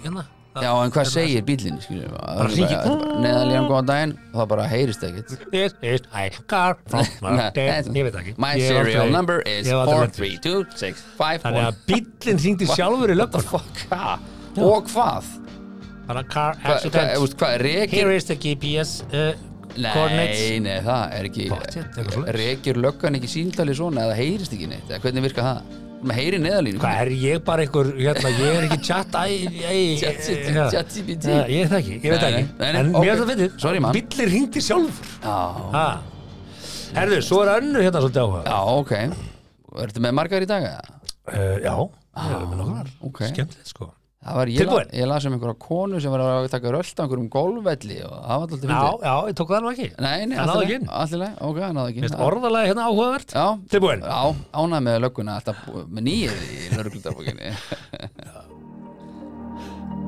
hérna. 0.07 0.25
Það- 0.57 0.65
Já, 0.67 0.71
en 0.83 0.93
hvað 0.95 1.09
segir 1.13 1.43
bílinn, 1.47 1.79
skiljum 1.83 2.13
Bara 2.17 2.49
hringir. 2.51 2.91
Neðalíðan 3.23 3.67
góðan 3.71 3.89
daginn 3.91 4.13
og 4.33 4.37
það 4.41 4.47
bara 4.53 4.67
heyrist 4.71 5.05
ekkert 5.07 5.33
This 5.51 5.73
is 5.81 6.01
a 6.13 6.29
car. 6.47 6.77
Ég 6.91 8.07
veit 8.07 8.19
ekki. 8.21 8.35
My 8.37 8.53
serial 8.59 9.11
number 9.13 9.41
is 9.45 9.67
ég 9.67 9.73
hef 9.73 9.83
aldrei 9.87 9.99
lent 10.05 10.17
í 10.17 10.31
þessu. 10.37 11.01
432651 11.17 11.43
Þannig 11.47 11.67
að 11.67 11.81
bíllinn 11.91 12.41
ringdi 12.45 12.69
sjálfur 12.73 13.13
í 13.13 13.19
ha? 13.91 14.15
Og 14.57 14.89
hvað? 14.93 15.33
Bara 16.07 16.23
car 16.23 16.55
accident. 16.63 17.91
Here 17.91 18.15
is 18.15 18.25
the 18.25 18.35
GPS 18.35 19.01
uh. 19.11 19.33
Nei, 19.77 20.57
nei, 20.63 20.79
það 20.81 21.11
er 21.13 21.27
ekki. 21.27 21.47
Rekir 22.33 22.79
löggan 22.81 23.17
ekki 23.19 23.29
síndali 23.29 23.75
svona 23.77 24.07
eða 24.07 24.15
heyrist 24.17 24.55
ekki 24.55 24.69
neitt 24.71 24.89
hvernig 25.03 25.27
virka 25.27 25.43
það? 25.45 25.75
Með 25.97 26.13
heyri 26.19 26.37
neðalínu 26.43 26.77
Hvað 26.81 26.99
er 27.01 27.09
ég 27.17 27.39
bara 27.47 27.63
einhver, 27.65 27.87
hérna, 27.97 28.29
ég 28.37 28.57
er 28.59 28.65
ekki 28.67 28.77
chat 28.85 29.15
æ, 29.17 29.23
æ, 29.65 29.77
Chat- 30.01 30.27
ja. 30.53 30.65
chat 30.73 30.91
GPT. 30.93 31.25
Ja, 31.31 31.39
Ég 31.49 31.63
er 31.65 31.71
það 31.71 31.79
ekki, 31.81 31.95
ég 32.03 32.13
veit 32.13 32.21
það 32.21 32.37
ekki 32.37 32.67
En 32.67 32.91
mér 32.93 33.09
er 33.15 33.21
það 33.23 33.31
fyndið 33.31 33.55
Sorry, 33.63 33.81
man. 33.81 33.95
Billir 33.97 34.29
hringdi 34.33 34.61
sjálfur. 34.61 35.09
Herðu, 36.97 37.17
svo 37.25 37.41
er 37.43 37.51
önnu 37.57 37.81
hérna 37.83 37.99
svolítið 38.03 38.21
áhuga 38.23 38.43
já, 38.45 38.59
ok 38.77 38.93
Ertu 39.87 40.01
með 40.05 40.15
margar 40.17 40.45
í 40.45 40.49
dag? 40.49 40.63
eða? 40.69 40.99
uh, 41.33 41.57
Já, 41.65 41.73
ég 42.27 42.35
er 42.37 42.45
með 42.47 42.61
nokkar 42.61 42.93
ok. 43.09 43.19
Skemmtilegt 43.33 43.73
sko 43.73 43.89
var, 44.36 44.47
ég, 44.51 44.65
la, 44.67 44.82
ég 44.93 45.07
las 45.07 45.25
um 45.25 45.34
einhverja 45.38 45.57
konu 45.63 45.99
sem 46.03 46.11
var 46.11 46.21
að 46.25 46.47
taka 46.51 46.71
rölt 46.73 46.99
á 46.99 47.01
einhverjum 47.05 47.30
golfvelli 47.32 47.97
og 48.03 48.11
það 48.11 48.28
var 48.28 48.43
alltaf 48.43 48.57
Já, 48.57 48.67
fyndið. 48.67 49.05
já, 49.07 49.15
ég 49.30 49.36
tók 49.39 49.49
það 49.53 49.61
nú 49.63 49.71
ekki 49.71 49.88
Nei, 50.03 50.25
nei, 50.28 50.36
Það 50.38 50.47
náði 50.51 50.63
ekki 50.67 50.75
inn 50.80 50.88
Allir 51.01 51.21
leið, 51.23 51.34
ok, 51.47 51.57
það 51.63 51.73
náði 51.78 51.88
ekki 51.93 51.97
inn. 52.01 52.05
Minnst 52.07 52.23
orðalagi 52.28 52.67
hérna 52.71 52.88
áhugavert 52.89 53.30
Já, 53.38 53.45
Tilbúin? 53.73 54.01
Já, 54.03 54.21
ánægð 54.61 54.86
með 54.89 54.99
lögguna 55.05 55.38
alltaf 55.39 55.57
með 55.88 56.07
nýjir 56.09 56.36
í 56.47 56.69
lögreglutarbókinni 56.75 57.53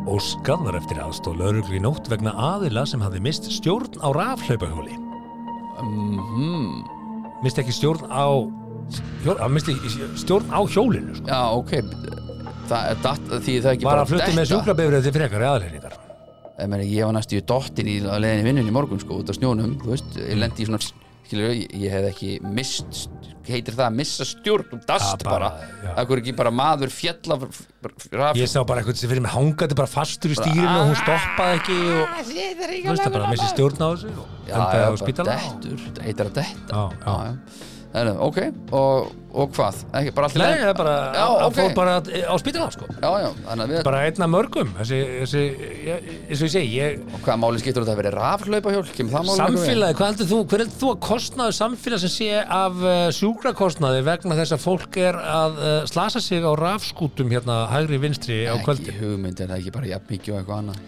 Óskað 0.10 0.64
var 0.68 0.80
eftir 0.80 1.02
aðstóð 1.04 1.40
lauruglu 1.44 1.78
í 1.78 1.84
nótt 1.84 2.10
vegna 2.12 2.34
aðila 2.56 2.86
sem 2.90 3.02
hafði 3.04 3.22
mist 3.30 3.50
stjórn 3.60 4.00
á 4.04 4.08
rafhlaupahjóli 4.16 4.96
Mhm. 5.80 6.84
Mist 7.40 7.56
ekki 7.62 7.72
stjórn 7.72 8.04
á 8.12 8.28
að 9.40 9.52
misti 9.54 9.72
stjórn 10.20 10.50
á 10.52 10.60
hjólinu 10.68 11.14
sko. 11.16 11.30
Já, 11.32 11.40
ok 11.56 11.72
Það 12.70 13.04
datt, 13.06 13.34
því 13.48 13.58
það 13.64 13.74
ekki 13.74 13.88
Var 13.88 13.92
bara 13.94 14.06
að 14.06 14.14
flutti 14.14 14.38
með 14.38 14.50
sjúkrabifrið 14.54 15.08
til 15.08 15.16
frekar 15.16 15.46
aðleiningar 15.50 16.00
Ég, 16.60 16.68
meni, 16.68 16.88
ég 16.92 17.08
var 17.08 17.16
næstu 17.16 17.38
í 17.40 17.44
dottin 17.48 17.88
í 17.88 18.00
að 18.04 18.26
vinnun 18.44 18.68
í 18.68 18.74
morgun 18.76 19.00
sko, 19.00 19.22
út 19.22 19.30
af 19.32 19.38
snjónum, 19.38 19.78
þú 19.80 19.94
veist, 19.94 20.18
ég 20.20 20.36
lendi 20.42 20.66
í 20.66 20.68
svona 20.68 20.82
skilur, 21.30 21.54
ég, 21.56 21.92
hef 21.94 22.08
ekki 22.10 22.32
mist 22.44 23.08
heitir 23.50 23.74
það 23.78 23.86
að 23.88 23.96
missa 23.98 24.26
stjórn 24.28 24.76
um 24.76 24.82
dast 24.86 25.24
Ja, 25.24 25.30
bara, 25.30 25.50
já. 25.82 25.88
það 25.96 26.12
er 26.14 26.22
ekki 26.22 26.34
bara 26.38 26.52
maður 26.54 26.92
fjall 26.94 27.34
af 27.36 27.46
raf, 28.20 28.38
Ég 28.38 28.52
sá 28.52 28.60
bara 28.68 28.84
eitthvað 28.84 29.00
sem 29.02 29.10
fyrir 29.12 29.24
mig 29.26 29.34
hangandi 29.34 29.78
bara 29.80 29.90
fastur 29.90 30.34
í 30.34 30.38
stýrinu 30.38 30.70
og 30.70 30.92
hún 30.92 31.00
stoppaði 31.00 31.58
ekki 31.62 31.80
og 31.96 32.14
þú 32.20 32.92
veist 32.92 33.06
það 33.06 33.16
bara 33.18 33.32
missi 33.34 33.50
stjórn 33.54 33.82
á 33.82 33.88
þessu 33.90 34.14
og 34.14 34.46
já, 34.46 34.54
endaði 34.60 34.84
já, 34.84 34.90
á 34.90 35.02
spítala. 35.02 35.40
þetta 35.40 36.08
heitir 36.10 36.30
að 36.30 36.40
detta. 36.40 36.54
Já, 36.70 37.08
já. 37.08 37.78
Heru, 37.90 38.12
ok, 38.22 38.36
og, 38.78 39.08
og 39.34 39.48
hvað? 39.56 39.78
Ekki, 39.98 40.12
bara 40.14 40.28
allir 40.30 40.44
Nei, 40.44 40.58
það 40.60 40.68
er 40.70 40.76
bara, 40.78 40.92
Já, 41.16 41.22
að 41.26 41.46
ok. 41.48 41.56
fór 41.58 41.72
bara 41.74 41.94
á 42.06 42.36
spítala 42.38 42.68
sko. 42.76 42.86
Já, 42.92 43.08
já, 43.24 43.30
þannig 43.48 43.64
að 43.64 43.72
við 43.74 43.80
bara 43.88 44.02
einna 44.06 44.28
mörgum 44.30 44.74
þessi, 44.78 45.00
þessi, 45.24 45.42
eins 45.96 46.44
og 46.44 46.46
ég 46.46 46.52
segi 46.54 46.76
ég, 46.76 47.00
og 47.10 47.24
hvaða 47.26 47.38
máli 47.42 47.62
skiptur 47.64 47.82
þetta 47.88 47.96
að 47.96 48.02
vera 48.04 48.12
rafhlaupahjól? 48.14 48.84
Samfélagi, 49.40 49.98
hvað 49.98 50.12
heldur 50.12 50.30
þú 50.30 50.40
hver 50.52 50.64
heldur 50.64 50.78
þú 50.84 50.92
að 50.94 51.00
kostnaðu 51.08 51.56
samfélag 51.58 52.04
sem 52.04 52.14
sé 52.14 52.28
af 52.44 52.78
uh, 52.84 52.92
sjúkrakostnaði 53.18 54.04
vegna 54.06 54.38
þess 54.38 54.54
að 54.60 54.62
fólk 54.68 55.00
er 55.08 55.18
að 55.24 55.58
uh, 55.64 55.72
slasa 55.90 56.22
sig 56.22 56.46
á 56.46 56.52
rafskútum 56.62 57.34
hérna 57.34 57.64
hægri 57.74 57.98
vinstri 58.06 58.44
á 58.46 58.54
ekki 58.54 58.68
kvöldin? 58.70 59.00
hugmynd, 59.02 59.42
er 59.42 59.50
það 59.50 59.64
ekki 59.64 59.74
bara 59.80 59.92
jafn 59.96 60.14
mikið 60.14 60.36
og 60.36 60.40
eitthvað 60.44 60.62
annað? 60.62 60.86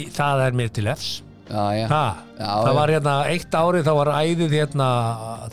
Í- 0.00 0.08
það 0.16 0.46
er 0.48 0.58
mér 0.62 0.72
til 0.80 0.88
efs 0.96 1.12
já, 1.48 1.64
já, 1.76 1.86
Ha, 1.90 2.02
Já, 2.42 2.50
það 2.66 2.74
var 2.78 2.92
hérna 2.94 3.14
eitt 3.30 3.54
árið 3.54 3.84
þá 3.86 3.92
var 3.98 4.10
æðið 4.18 4.54
hérna 4.58 4.86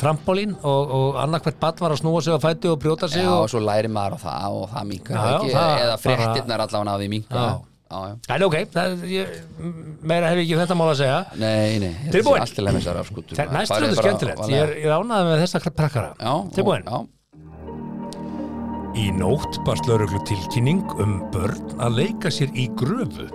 trampolín 0.02 0.54
og, 0.62 0.94
og 1.00 1.18
annarkvært 1.24 1.60
badd 1.62 1.82
var 1.84 1.94
að 1.96 2.02
snúa 2.02 2.22
sig 2.26 2.34
á 2.34 2.40
fæti 2.42 2.70
og 2.72 2.80
brjóta 2.82 3.10
sig 3.10 3.24
Já, 3.24 3.30
og 3.34 3.44
og, 3.44 3.50
svo 3.52 3.62
læri 3.64 3.92
maður 3.94 4.18
á 4.18 4.20
það 4.24 4.60
og 4.60 4.70
það 4.74 4.88
já, 5.18 5.34
ekki, 5.36 5.52
það 5.58 5.84
eða 5.88 5.98
fréttirnar 6.06 6.64
allavega 6.66 6.96
að 6.96 7.04
því 7.04 7.12
já. 7.90 8.08
En 8.30 8.44
ok, 8.46 8.56
það, 8.70 9.04
ég, 9.10 9.30
meira 10.06 10.28
hef 10.30 10.38
ég 10.38 10.44
ekki 10.46 10.58
þetta 10.60 10.76
mál 10.78 10.90
að 10.92 11.00
segja. 11.00 11.22
Nei, 11.42 11.80
nei, 11.82 11.94
þetta 12.04 12.12
Tilbúin? 12.14 12.36
sé 12.38 12.44
allt 12.46 12.54
til 12.60 12.66
að 12.70 12.76
þessar 12.78 13.00
afskutur 13.02 13.40
Það- 13.40 13.56
Næst 13.56 13.74
er 13.74 13.86
þetta 13.88 14.04
skemmtilegt, 14.04 14.44
ég 14.54 14.62
er, 14.62 14.74
er 14.86 14.94
ánægð 14.94 15.30
með 15.32 15.42
þessa 15.42 15.72
prakkara 15.80 16.12
Tilbúin? 16.54 16.86
Í 19.00 19.10
nótt 19.18 19.58
barst 19.66 19.90
lauruglu 19.90 20.22
tilkynning 20.30 20.86
um 21.02 21.18
börn 21.34 21.74
að 21.82 21.98
leika 21.98 22.30
sér 22.34 22.54
í 22.54 22.68
gröfu. 22.78 23.26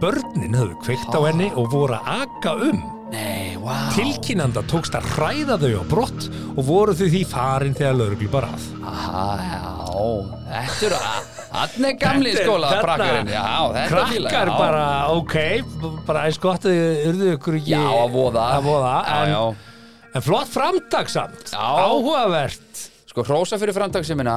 Börnin 0.00 0.54
höfðu 0.56 0.78
kveikt 0.84 1.12
á 1.12 1.20
henni 1.26 1.50
og 1.54 1.68
voru 1.74 1.96
að 1.98 2.10
aka 2.22 2.54
um. 2.70 2.80
Nei, 3.10 3.56
wow 3.58 3.88
Tilkynanda 3.96 4.62
tókst 4.70 4.94
að 4.94 5.08
hræða 5.16 5.56
þau 5.58 5.72
á 5.82 5.84
brott 5.90 6.28
og 6.54 6.60
voru 6.68 6.94
þau 6.94 7.08
því 7.10 7.22
farin 7.26 7.74
þegar 7.74 7.96
lauruglu 7.98 8.28
bara 8.30 8.52
að. 8.54 8.68
Aha, 8.86 9.24
já, 9.42 9.62
þetta 10.46 10.86
eru 10.86 11.00
að 11.00 11.26
Þannig 11.50 11.90
er 11.90 11.96
gamli 11.98 12.30
er- 12.30 12.44
skóla 12.46 12.68
þarna- 12.70 12.84
prakkarinn 12.86 13.32
Já, 13.34 13.48
þetta 13.74 14.04
fíla 14.06 14.30
ég, 14.30 14.30
Krakkar 14.30 14.50
bara, 14.54 14.84
ok, 15.16 15.34
bara 16.06 16.22
eins 16.28 16.38
gott 16.38 16.62
að 16.70 16.76
þið 16.76 17.08
urðu 17.10 17.32
ykkur 17.34 17.58
ekki 17.58 17.74
Já, 17.74 17.82
að 17.90 18.14
voða 18.14 18.44
að 18.54 18.62
voða, 18.70 18.94
Já, 19.02 19.16
en, 19.18 19.34
já. 19.34 19.54
en 20.14 20.22
flott 20.22 20.48
framtaksamt, 20.54 21.50
Já. 21.50 21.66
áhugavert. 21.90 22.89
Sko, 23.10 23.24
hrósa 23.26 23.56
fyrir 23.58 23.74
framtaksimina. 23.74 24.34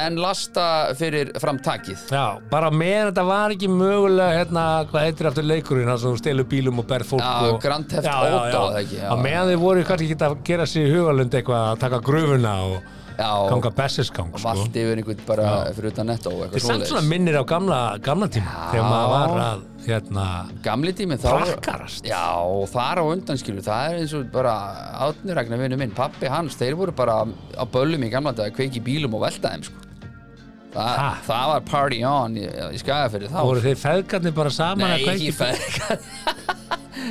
En 0.00 0.14
lasta 0.16 0.94
fyrir 0.96 1.34
framtakið 1.36 2.06
Já, 2.14 2.38
bara 2.48 2.70
meðan 2.72 3.10
þetta 3.10 3.24
var 3.28 3.52
ekki 3.52 3.68
mögulega 3.68 4.38
hérna, 4.38 4.62
hvað 4.88 5.04
heitir 5.04 5.28
aftur 5.28 5.44
leikurinn 5.44 5.90
það 5.90 5.98
sem 6.00 6.14
þú 6.14 6.20
stelur 6.22 6.46
bílum 6.48 6.80
og 6.80 6.86
ber 6.88 7.04
fólk 7.04 7.20
Já, 7.20 7.50
og... 7.50 7.58
Grand 7.60 7.84
Theft 7.90 8.08
Auto, 8.08 8.62
eða 8.70 8.80
ekki, 8.80 9.02
já. 9.02 9.10
Meðan 9.20 9.50
þið 9.52 9.60
voru 9.66 9.84
kannski 9.90 10.08
ekki 10.08 10.28
að 10.30 10.36
gera 10.48 10.68
sér 10.72 10.88
í 10.88 10.94
hugalund 10.94 11.36
eitthvað 11.36 11.66
að 11.74 11.82
taka 11.84 12.00
gröfuna 12.08 12.54
og 12.70 12.94
ganga 13.16 13.70
bessisgang 13.76 14.28
sko. 14.34 14.42
vald 14.44 14.76
yfir 14.76 15.00
einhvern 15.00 15.22
bara 15.28 15.46
fyrir 15.76 15.92
utan 15.92 16.06
netto 16.12 16.30
Þetta 16.42 16.60
er 16.60 16.64
samt 16.66 16.90
svona 16.90 17.04
minnir 17.08 17.38
á 17.40 17.44
gamla, 17.48 17.78
gamla 18.04 18.28
tíma 18.28 18.50
Já. 18.52 18.66
þegar 18.74 18.86
maður 18.90 19.12
var 19.14 19.42
að 19.46 19.64
hérna, 19.86 20.26
Gamli 20.64 20.92
tími 20.98 21.16
þá 21.22 21.28
Prakkarast. 21.30 22.06
Já, 22.10 22.24
og 22.42 22.66
þar 22.72 23.00
á 23.00 23.04
undan 23.06 23.38
skilur 23.38 23.62
Það 23.62 23.90
er 23.92 24.00
eins 24.02 24.14
og 24.18 24.28
bara 24.34 24.54
átnirækna 25.06 25.60
vinnu 25.60 25.78
minn 25.80 25.94
Pappi 25.96 26.26
hans, 26.30 26.58
þeir 26.58 26.74
voru 26.78 26.94
bara 26.96 27.20
á 27.24 27.64
böllum 27.70 28.02
í 28.02 28.10
gamla 28.10 28.34
dag 28.36 28.50
að 28.50 28.56
kveiki 28.58 28.82
bílum 28.82 29.14
og 29.14 29.22
velta 29.28 29.54
þeim 29.54 29.66
sko. 29.68 29.82
Þa, 30.76 30.86
Ha? 31.00 31.08
Það 31.26 31.46
var 31.52 31.62
party 31.70 31.98
on 32.04 32.34
í, 32.36 32.44
í 32.44 32.80
skagafyrir 32.82 33.30
þá 33.32 33.38
voru 33.48 33.62
þeir 33.64 33.78
feðgarnir 33.80 34.34
bara 34.36 34.52
saman 34.52 34.92
Nei, 34.92 35.06
ekki 35.14 35.32
fæðingar 35.38 36.02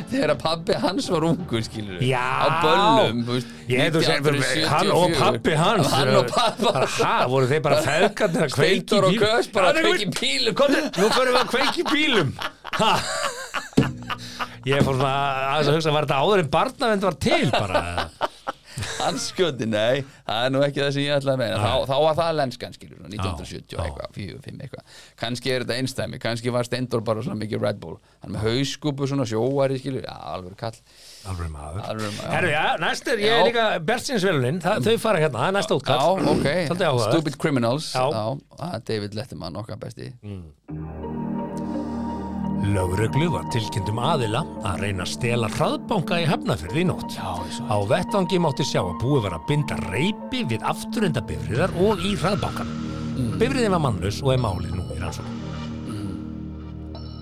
Þegar 0.09 0.31
að 0.33 0.39
pabbi 0.41 0.75
hans 0.81 1.05
var 1.13 1.23
ungur 1.29 1.61
skilur 1.65 2.01
Já. 2.03 2.21
Á 2.21 2.47
böllum 2.65 3.21
Ég 3.69 3.95
segja, 3.95 4.69
hann 4.69 4.89
og 4.91 5.13
1974. 5.13 5.21
pappi 5.21 5.55
hans 5.59 5.91
Hann 5.93 6.11
og 6.19 6.29
pappi 6.33 6.67
bara, 6.67 6.89
ha, 6.99 7.13
voru 7.31 7.49
þeir 7.49 7.63
bara 7.65 7.79
feðgarnir 7.85 8.45
að 8.45 8.55
kveiki 8.57 8.81
Steindór 8.83 9.07
og 9.07 9.15
bílum? 9.15 9.25
Kös 9.25 9.49
bara 9.55 9.71
að 9.71 9.79
kveiki 9.85 10.09
bílum. 10.19 10.57
Komdu, 10.61 10.83
Nú 10.99 11.09
förum 11.15 11.37
við 11.37 11.41
að 11.41 11.51
kveiki 11.55 11.87
bílum 11.93 12.33
ha. 12.75 12.93
Ég 14.65 14.81
fór 14.85 14.97
svona 14.97 15.15
að 15.55 15.71
hugsa 15.75 15.93
Var 15.95 16.07
þetta 16.09 16.21
áður 16.25 16.43
en 16.43 16.51
barnavend 16.57 17.05
var 17.05 17.19
til 17.25 17.45
bara 17.53 17.83
Hans 18.99 19.29
skjöndi, 19.31 19.67
nei, 19.71 20.03
það 20.27 20.45
er 20.47 20.53
nú 20.53 20.61
ekki 20.65 20.81
það 20.83 20.89
sem 20.95 21.05
ég 21.05 21.15
ætlaði 21.15 21.35
að 21.35 21.41
meina. 21.43 21.59
Þá, 21.61 21.85
þá 21.89 21.95
var 22.05 22.17
það 22.19 22.31
lenskan 22.39 22.75
skilur, 22.75 22.97
svona 22.99 23.11
1970 23.13 23.77
og 23.77 23.83
eitthvað, 23.85 24.09
45 24.17 24.65
eitthvað. 24.65 24.97
Kannski 25.21 25.53
er 25.53 25.65
þetta 25.65 25.77
einstæmi, 25.79 26.19
kannski 26.25 26.53
var 26.55 26.67
Steindor 26.67 27.03
bara 27.07 27.23
svona 27.25 27.39
mikið 27.39 27.63
Red 27.65 27.79
Bull, 27.83 27.97
hann 28.23 28.35
með 28.35 28.47
hauskupu 28.49 29.09
svona 29.09 29.27
sjóari 29.29 29.79
skilur, 29.81 30.03
já, 30.05 30.15
alveg 30.35 30.57
kall. 30.59 30.79
Alveg 31.31 31.51
maður. 31.53 31.81
Maður. 31.85 32.33
Herru, 32.35 32.51
já, 32.53 32.63
næst 32.83 33.11
er, 33.11 33.23
ég 33.23 33.31
Já. 33.31 33.37
er 33.39 33.49
líka 33.49 33.67
Bertsinsvelunin, 33.87 34.61
þau 34.65 34.95
fara 35.01 35.23
hérna, 35.23 35.41
það 35.41 35.51
er 35.51 35.57
næsta 35.59 35.75
Já, 35.75 35.79
útkall 35.81 36.33
ok, 36.35 36.47
Svolítið 36.69 36.89
áhugaður. 36.89 37.15
Stupid 37.15 37.39
Criminals. 37.41 37.91
Já. 37.95 38.79
David 38.85 39.17
Letterman, 39.17 39.61
okkar 39.63 39.79
besti 39.81 40.11
Lögreglu 42.63 43.27
var 43.33 43.45
tilkynntum 43.53 43.99
aðila 43.99 44.41
að 44.65 44.81
reyna 44.85 45.03
að 45.03 45.11
stela 45.11 45.49
hraðbanka 45.53 46.19
í 46.23 46.27
Hafnafjörði 46.29 46.81
í 46.81 46.87
nótt. 46.87 47.17
Já. 47.17 47.35
Á 47.67 47.77
vettvangi 47.89 48.39
mátti 48.41 48.65
sjá 48.65 48.79
að 48.81 48.95
búið 49.03 49.25
var 49.27 49.35
að 49.37 49.47
binda 49.49 49.77
reypi 49.89 50.45
við 50.49 50.63
afturenda 50.65 51.23
bifriðar 51.27 51.75
og 51.83 52.01
í 52.05 52.15
hraðbankan. 52.21 52.71
Mm. 53.15 53.33
Bifriðin 53.41 53.75
var 53.75 53.83
mannlaus 53.85 54.21
og 54.23 54.31
er 54.33 54.41
málið 54.45 54.77
nú 54.79 54.87
í 54.95 55.01
rannsókn. 55.01 55.41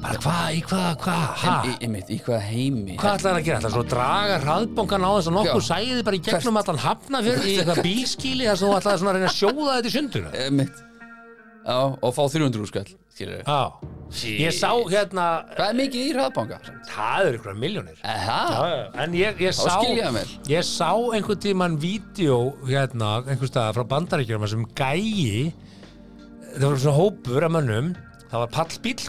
Bara 0.03 0.19
hvað, 0.19 0.47
í 0.51 0.63
hvað, 0.67 0.88
hvað, 0.99 1.21
ha? 1.39 1.51
í, 1.71 2.17
hvað 2.25 2.41
heimi 2.43 2.95
Hvað 2.99 3.13
ætlaði 3.21 3.38
að 3.39 3.45
gera? 3.45 3.59
ætlaði 3.61 3.75
svo 3.77 3.84
draga 3.88 4.39
hraðbankan 4.43 5.05
á 5.07 5.11
þess 5.15 5.29
að 5.29 5.38
nokkuð 5.38 5.63
sæði 5.69 6.03
bara 6.03 6.17
í 6.17 6.23
gegnum 6.25 6.59
allan 6.59 6.81
Hafnafjörð 6.84 7.45
í 7.47 7.53
eitthvað 7.61 7.79
bílskíli 7.88 8.49
þar 8.49 8.59
sem 8.59 8.67
þú 8.67 8.73
ætlaði 8.81 9.07
að 9.07 9.15
reyna 9.15 9.29
að 9.29 9.38
sjóða 9.38 9.77
þetta 9.77 9.88
í 9.88 9.95
sundur? 9.95 10.27
Mitt. 10.59 10.84
Já, 11.63 11.77
og 11.95 12.11
fá 12.17 12.21
300 12.36 12.67
skall. 12.73 12.91
Ég 14.24 14.53
sá 14.53 14.70
hérna, 14.89 15.26
Hvað 15.55 15.68
er 15.70 15.78
mikið 15.78 16.01
í 16.07 16.14
hraðbanka? 16.14 16.57
það 16.89 17.28
eru 17.28 17.38
ykkur 17.39 17.57
miljónir. 17.61 17.99
Já, 18.01 18.39
já, 18.74 19.03
en 19.03 19.14
ég, 19.18 19.41
ég 19.41 19.53
sá 19.57 19.76
ég 19.86 20.01
það 20.03 20.18
vel. 20.18 20.26
ég 20.53 20.66
sá 20.68 20.89
einhvern 21.18 21.41
tímann 21.45 21.78
vídeo 21.82 22.39
hérna, 22.70 23.11
einhvers 23.28 23.49
staðar 23.53 23.78
frá 23.80 23.86
bandaríkjum 23.95 24.47
sem 24.49 24.66
gæi 24.78 25.53
það 26.57 26.68
var 26.70 26.82
svona 26.84 26.97
hópur 26.97 27.47
af 27.47 27.53
mönnum 27.55 27.93
það 28.30 28.43
var 28.43 28.51
pallbíl, 28.53 29.07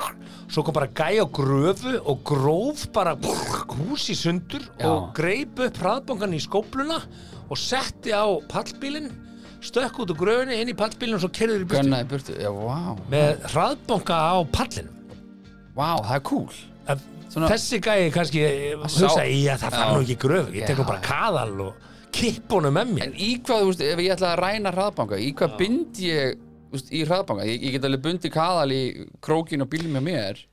svo 0.52 0.62
kom 0.64 0.76
bara 0.76 0.88
gæi 0.92 1.20
á 1.20 1.26
gröfu 1.28 1.96
og 2.04 2.24
gróf 2.28 2.86
bara 2.92 3.16
hús 3.16 4.08
í 4.12 4.16
sundur 4.16 4.64
Já. 4.78 4.88
og 4.88 5.12
greip 5.16 5.60
upp 5.64 5.80
hraðbankan 5.80 6.36
í 6.36 6.40
skópluna 6.44 7.00
og 7.48 7.56
setti 7.60 8.12
á 8.16 8.24
pallbílinn 8.52 9.10
stökk 9.64 9.98
út 10.04 10.12
úr 10.14 10.18
gröfunni 10.20 10.60
inn 10.62 10.70
í 10.72 10.76
pallbílinn 10.76 11.16
og 11.16 11.22
svo 11.24 11.30
kerður 11.34 11.64
í 11.64 11.68
burtu. 11.68 11.80
Gunna 11.82 12.02
í 12.04 12.08
burtu, 12.10 12.36
já, 12.40 12.50
vá. 12.52 12.78
Með 13.10 13.44
hraðbanka 13.54 14.18
á 14.20 14.34
pallin 14.52 14.90
Vá, 15.74 15.88
það 16.04 16.14
er 16.14 16.22
cool. 16.28 16.48
Svona- 17.34 17.48
þessi 17.50 17.80
gæi 17.82 18.10
kannski 18.14 18.42
eh, 18.46 18.76
Sá- 18.86 19.08
hugsa, 19.08 19.24
já 19.26 19.56
það 19.58 19.72
Já. 19.74 19.86
nú 19.90 20.02
ekki 20.04 20.14
í 20.14 20.20
gröfu 20.22 20.52
ég 20.54 20.66
tek 20.68 20.76
nú 20.78 20.84
Já. 20.84 20.90
bara 20.92 21.00
kaðal 21.02 21.60
og 21.66 21.74
kipp 22.14 22.52
honum 22.54 22.74
með 22.78 22.92
mér. 22.94 23.02
En 23.08 23.14
í 23.18 23.30
hvað, 23.42 23.62
þú 23.64 23.70
veist, 23.72 23.80
ef 23.82 23.98
ég 24.04 24.12
ætla 24.14 24.28
að 24.36 24.42
ræna 24.44 24.70
hraðbanka 24.76 25.18
Í 25.18 25.32
hvað 25.34 25.56
bind 25.58 25.98
ég, 25.98 26.36
þú 26.70 26.76
veist, 26.76 26.92
í 26.94 27.00
hraðbanka? 27.08 27.46
Ég, 27.48 27.62
ég 27.66 27.72
get 27.74 27.88
alveg 27.88 28.02
bundi 28.04 28.30
kaðal 28.30 28.70
í 28.70 28.82
krókin 29.20 29.62
og 29.66 29.70
bílum 29.72 29.96
hjá 29.98 30.02
mér 30.06 30.44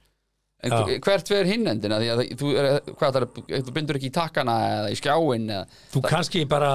En 0.62 0.70
Já. 0.70 0.78
hver- 0.86 1.00
hvert 1.02 1.30
fer 1.32 1.48
hinn 1.50 1.64
endina 1.72 1.98
Því 1.98 2.08
að 2.14 2.20
það- 2.22 2.34
þú, 2.38 2.50
er, 2.62 2.66
hvað 3.00 3.14
það 3.16 3.24
er, 3.24 3.62
þú 3.66 3.72
bindur 3.74 3.98
ekki 3.98 4.10
í 4.12 4.14
takkana 4.14 4.56
Eða 4.72 4.90
í 4.94 4.98
skjáin 5.00 5.46
eða, 5.50 5.64
þú 5.96 6.02
kannski 6.06 6.42
bara 6.52 6.72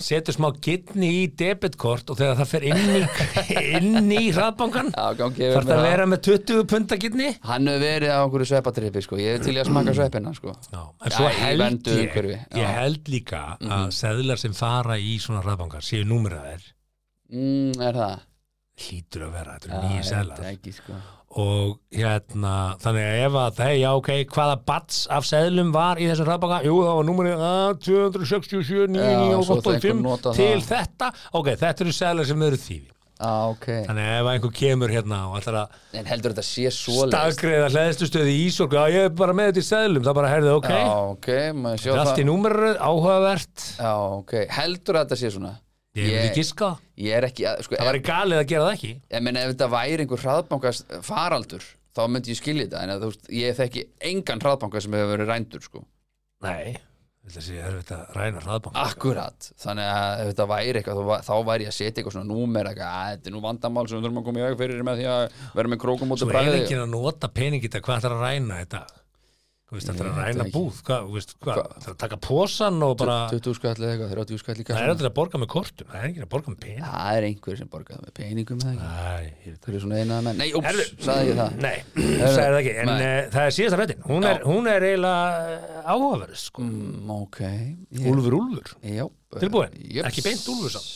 setur 0.00 0.32
smá 0.38 0.46
gittni 0.64 1.10
í 1.18 1.26
debitkort 1.36 2.08
og 2.14 2.16
þegar 2.16 2.38
það 2.40 2.48
fer 2.54 2.64
inn 2.70 2.80
í, 2.96 3.02
inn 3.76 4.08
í 4.16 4.22
hraðbankan 4.32 4.88
þarf 4.94 5.20
það 5.20 5.58
að 5.60 5.66
það. 5.68 5.82
vera 5.84 6.06
með 6.14 6.22
20 6.30 6.64
punta 6.72 6.96
gittni 7.02 7.28
Hann 7.44 7.68
hefur 7.68 7.84
verið 7.84 8.14
á 8.16 8.18
einhverju 8.24 8.48
sveppatripi 8.54 9.02
sko. 9.04 9.18
Ég 9.20 9.36
er 9.36 9.44
til 9.44 9.54
að 9.60 9.68
smaka 9.68 9.94
sveppina 10.00 10.32
sko. 10.34 10.54
En 10.72 11.10
svo 11.12 11.28
Já, 11.28 11.36
held 11.42 11.92
ég, 11.92 12.16
ég 12.56 12.72
held 12.80 13.12
líka 13.12 13.42
að 13.60 13.92
seðlar 14.00 14.40
sem 14.40 14.56
fara 14.56 14.96
í 14.96 15.18
svona 15.20 15.44
hraðbankar 15.44 15.84
séu 15.84 16.08
númeraðir 16.08 16.64
mm, 17.32 17.76
Er 17.84 17.92
það? 18.00 18.16
hlýtur 18.76 19.22
að 19.28 19.36
vera, 19.36 19.54
þetta 19.58 19.70
eru 19.72 19.88
nýja 19.88 20.02
seðlar 20.08 20.72
sko. 20.80 20.98
Og 21.36 21.76
hérna 21.92 22.52
þannig 22.80 23.06
að 23.10 23.20
ef 23.26 23.34
að 23.42 23.56
það, 23.58 23.72
já 23.82 23.88
ok, 23.98 24.10
hvaða 24.32 24.56
bats 24.70 24.98
af 25.12 25.26
seðlum 25.28 25.72
var 25.74 26.00
í 26.00 26.06
þessum 26.08 26.28
hraðbaka 26.30 26.60
jú 26.64 26.76
það 26.80 26.98
var 27.00 27.08
númerið 27.10 27.44
ah, 27.44 27.70
267 27.84 28.96
Já, 28.96 29.40
svo 29.44 29.58
það 29.60 29.72
985 29.76 29.88
einhver 29.90 30.04
nota 30.06 30.32
til 30.36 30.52
það. 30.60 30.68
þetta. 30.70 31.10
Ok, 31.36 31.50
þetta 31.60 31.84
eru 31.86 31.96
seðlar 31.98 32.30
sem 32.30 32.46
eru 32.48 32.60
þýði 32.62 32.88
ah, 33.20 33.42
ok. 33.52 33.66
Þannig 33.88 34.08
að 34.08 34.16
ef 34.22 34.30
einhver 34.32 34.54
kemur 34.62 34.92
hérna 34.96 35.20
og 35.30 35.36
ætlar 35.40 35.58
að 35.62 35.76
En 36.00 36.08
heldur 36.10 36.34
þetta 36.36 36.46
sé 36.48 36.72
svoleiðist? 36.78 37.14
staðgreða 37.16 37.68
hlæðslustöði 37.74 38.34
í 38.34 38.42
Ísorg 38.48 38.76
já 38.76 38.82
ég 38.96 39.06
er 39.10 39.14
bara 39.20 39.36
með 39.36 39.52
þetta 39.52 39.62
í 39.64 39.68
seðlum, 39.70 40.04
það 40.08 40.18
bara 40.22 40.32
herðið 40.34 40.56
ok. 40.58 40.72
Já, 40.72 40.90
ok, 41.12 41.30
maður 41.60 41.84
sjá 41.84 41.90
þetta 41.90 42.00
er 42.00 42.10
allt 42.10 42.20
í 42.24 42.26
númerið, 42.32 42.74
áhugavert. 42.90 43.68
Já, 43.80 43.92
ok, 44.20 44.34
heldur 44.58 45.00
þetta 45.02 45.20
sé 45.20 45.32
svona? 45.36 45.54
Ég 46.02 46.12
vil 46.12 46.20
ekki 46.26 46.40
giska, 46.42 46.70
Ég 46.96 47.12
er 47.16 47.26
ekki, 47.28 47.44
sko, 47.66 47.76
það 47.76 47.98
ef, 47.98 48.02
galið 48.06 48.40
að 48.40 48.48
gera 48.52 48.66
það 48.66 48.74
ekki. 48.76 48.92
Ég 49.12 49.24
meina 49.26 49.42
ef 49.44 49.52
þetta 49.52 49.68
væri 49.74 50.04
einhver 50.04 50.22
hraðbankast 50.24 50.96
faraldur 51.04 51.64
þá 51.96 52.02
myndi 52.12 52.32
ég 52.32 52.40
skilja 52.40 52.66
þetta 52.66 52.82
en 52.84 52.92
að, 52.94 53.04
þú 53.04 53.12
veist, 53.12 53.30
ég 53.36 53.56
þekki 53.60 53.86
engan 54.10 54.42
hraðbanka 54.44 54.82
sem 54.84 54.96
hefur 54.96 55.14
verið 55.14 55.32
rændur 55.32 55.64
sko. 55.64 55.82
nei, 56.44 56.76
þetta 57.26 57.42
sé 57.46 57.56
erfitt 57.64 57.92
að 57.96 58.16
ræna 58.16 58.42
hraðbanka. 58.44 58.84
Akkurat, 58.84 59.48
þannig 59.62 59.88
að 59.92 60.20
ef 60.20 60.30
þetta 60.32 60.48
væri 60.52 60.82
eitthvað 60.82 61.12
þá, 61.26 61.32
væri 61.48 61.66
ég 61.66 61.72
að 61.72 61.78
setja 61.78 62.02
eitthvað 62.02 62.16
svona 62.18 62.30
númer 62.30 62.70
eitthvað, 62.70 62.92
að 63.00 63.14
þetta 63.14 63.30
er 63.30 63.36
nú 63.36 63.42
vandamál 63.46 63.86
sem 63.88 63.96
við 63.96 64.06
þurfum 64.06 64.20
að 64.20 64.28
koma 64.28 64.42
í 64.42 64.46
veg 64.46 64.60
fyrir 64.60 64.86
með 64.86 65.00
því 65.00 65.08
að 65.14 65.24
vera 65.56 65.72
með 65.72 65.82
krókum 65.86 66.12
út 66.12 66.22
svo 66.22 66.28
og 66.28 66.34
er 66.34 66.38
bræði 66.38 66.60
ekki 66.62 66.78
að 66.78 66.92
nota 66.92 67.32
peningi 67.40 67.68
þetta 67.70 67.82
hvað 67.88 68.00
ætlar 68.02 68.16
að 68.18 68.24
ræna 68.26 68.60
þetta 68.62 68.82
veist, 69.74 69.88
þetta 69.90 70.04
er 70.04 70.08
að 70.12 70.18
ræna 70.22 70.44
búð. 70.54 70.76
Hvað, 70.86 71.06
þú 71.08 71.14
veist, 71.16 71.32
hvað, 71.42 71.56
það 71.74 71.86
er 71.88 71.90
að 71.90 71.96
taka 72.02 72.16
posan 72.22 72.76
og 72.86 72.92
bara, 73.00 73.16
20 73.32 73.56
skall 73.58 73.72
eða 73.74 73.88
eitthvað, 73.96 74.12
30 74.14 74.38
skall 74.42 74.54
líka 74.60 74.76
það 74.76 74.84
er 74.84 74.92
aldrei 74.92 75.08
að 75.10 75.14
borga 75.16 75.40
með 75.42 75.50
kortum 75.56 75.88
það 75.90 75.98
er 75.98 76.06
ekki 76.12 76.22
að 76.22 76.28
borga 76.36 76.52
með 76.52 76.60
pening. 76.62 76.84
Það 76.86 77.16
er 77.16 77.26
einhver 77.26 77.58
sem 77.58 77.70
borgaði 77.72 78.04
með 78.04 78.12
peningum 78.20 78.60
Það 78.62 78.76
er 79.74 79.80
svona 79.82 79.98
eina 80.04 80.20
menn? 80.22 80.38
Nei, 80.38 80.46
Herðu. 80.68 80.86
sagði 81.02 81.32
ég 81.32 81.40
það. 81.40 81.58
Nei, 81.66 81.74
sagði 82.36 82.46
það 82.46 82.60
ekki, 82.60 82.76
en 82.84 82.92
Nei. 82.92 83.02
uh, 83.02 83.18
það 83.34 83.42
er 83.50 83.56
síðasta 83.58 83.80
rættin 83.82 84.06
hún, 84.06 84.28
er- 84.30 84.46
hún 84.46 84.70
er 84.70 84.86
eiginlega 84.92 85.58
uh, 85.58 85.82
áhugaverð 85.96 86.38
sko. 86.46 86.62
mm, 86.62 87.12
Ok. 87.16 87.42
Úlfur 88.06 88.38
Úlfur, 88.38 88.72
tilbúin, 89.40 89.74
Jöps. 89.82 90.06
ekki 90.12 90.26
beint 90.30 90.46
Úlfur 90.54 90.78
samt. 90.78 90.94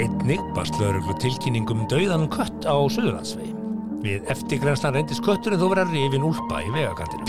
Einnig 0.00 0.40
lögreglu 0.80 1.12
tilkynningum 1.20 1.84
dauðan 1.92 2.28
kött 2.32 2.64
á 2.64 2.72
Suðurlandsvegi 2.88 3.59
Við 4.00 4.30
eftirgrenslan 4.32 4.94
reyndist 4.96 5.20
kötturinn 5.24 5.60
þó 5.60 5.66
vera 5.74 5.84
rifin 5.90 6.22
úlpa 6.24 6.62
í 6.64 6.70
vegakantinu 6.72 7.24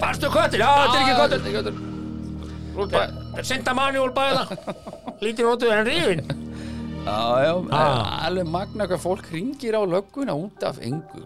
Fannstu 0.00 0.28
köttur? 0.32 0.60
Já, 0.62 0.68
þetta 0.78 0.96
er 0.96 1.02
ekki 1.02 1.14
köttur 1.18 1.40
köttur 2.76 3.44
Senda 3.48 3.74
manuál 3.76 4.12
bæða 4.14 4.44
Lítið 5.22 5.48
notuð 5.48 5.72
en 5.74 5.86
rífin 5.88 6.22
Já, 7.08 7.18
já, 7.40 7.52
Ah. 7.72 8.26
alveg 8.28 8.46
magna 8.52 8.84
hvað 8.90 9.00
fólk 9.00 9.28
ringir 9.32 9.72
á 9.72 9.80
lögguna 9.88 10.34
út 10.36 10.60
af 10.66 10.76
engu. 10.84 11.22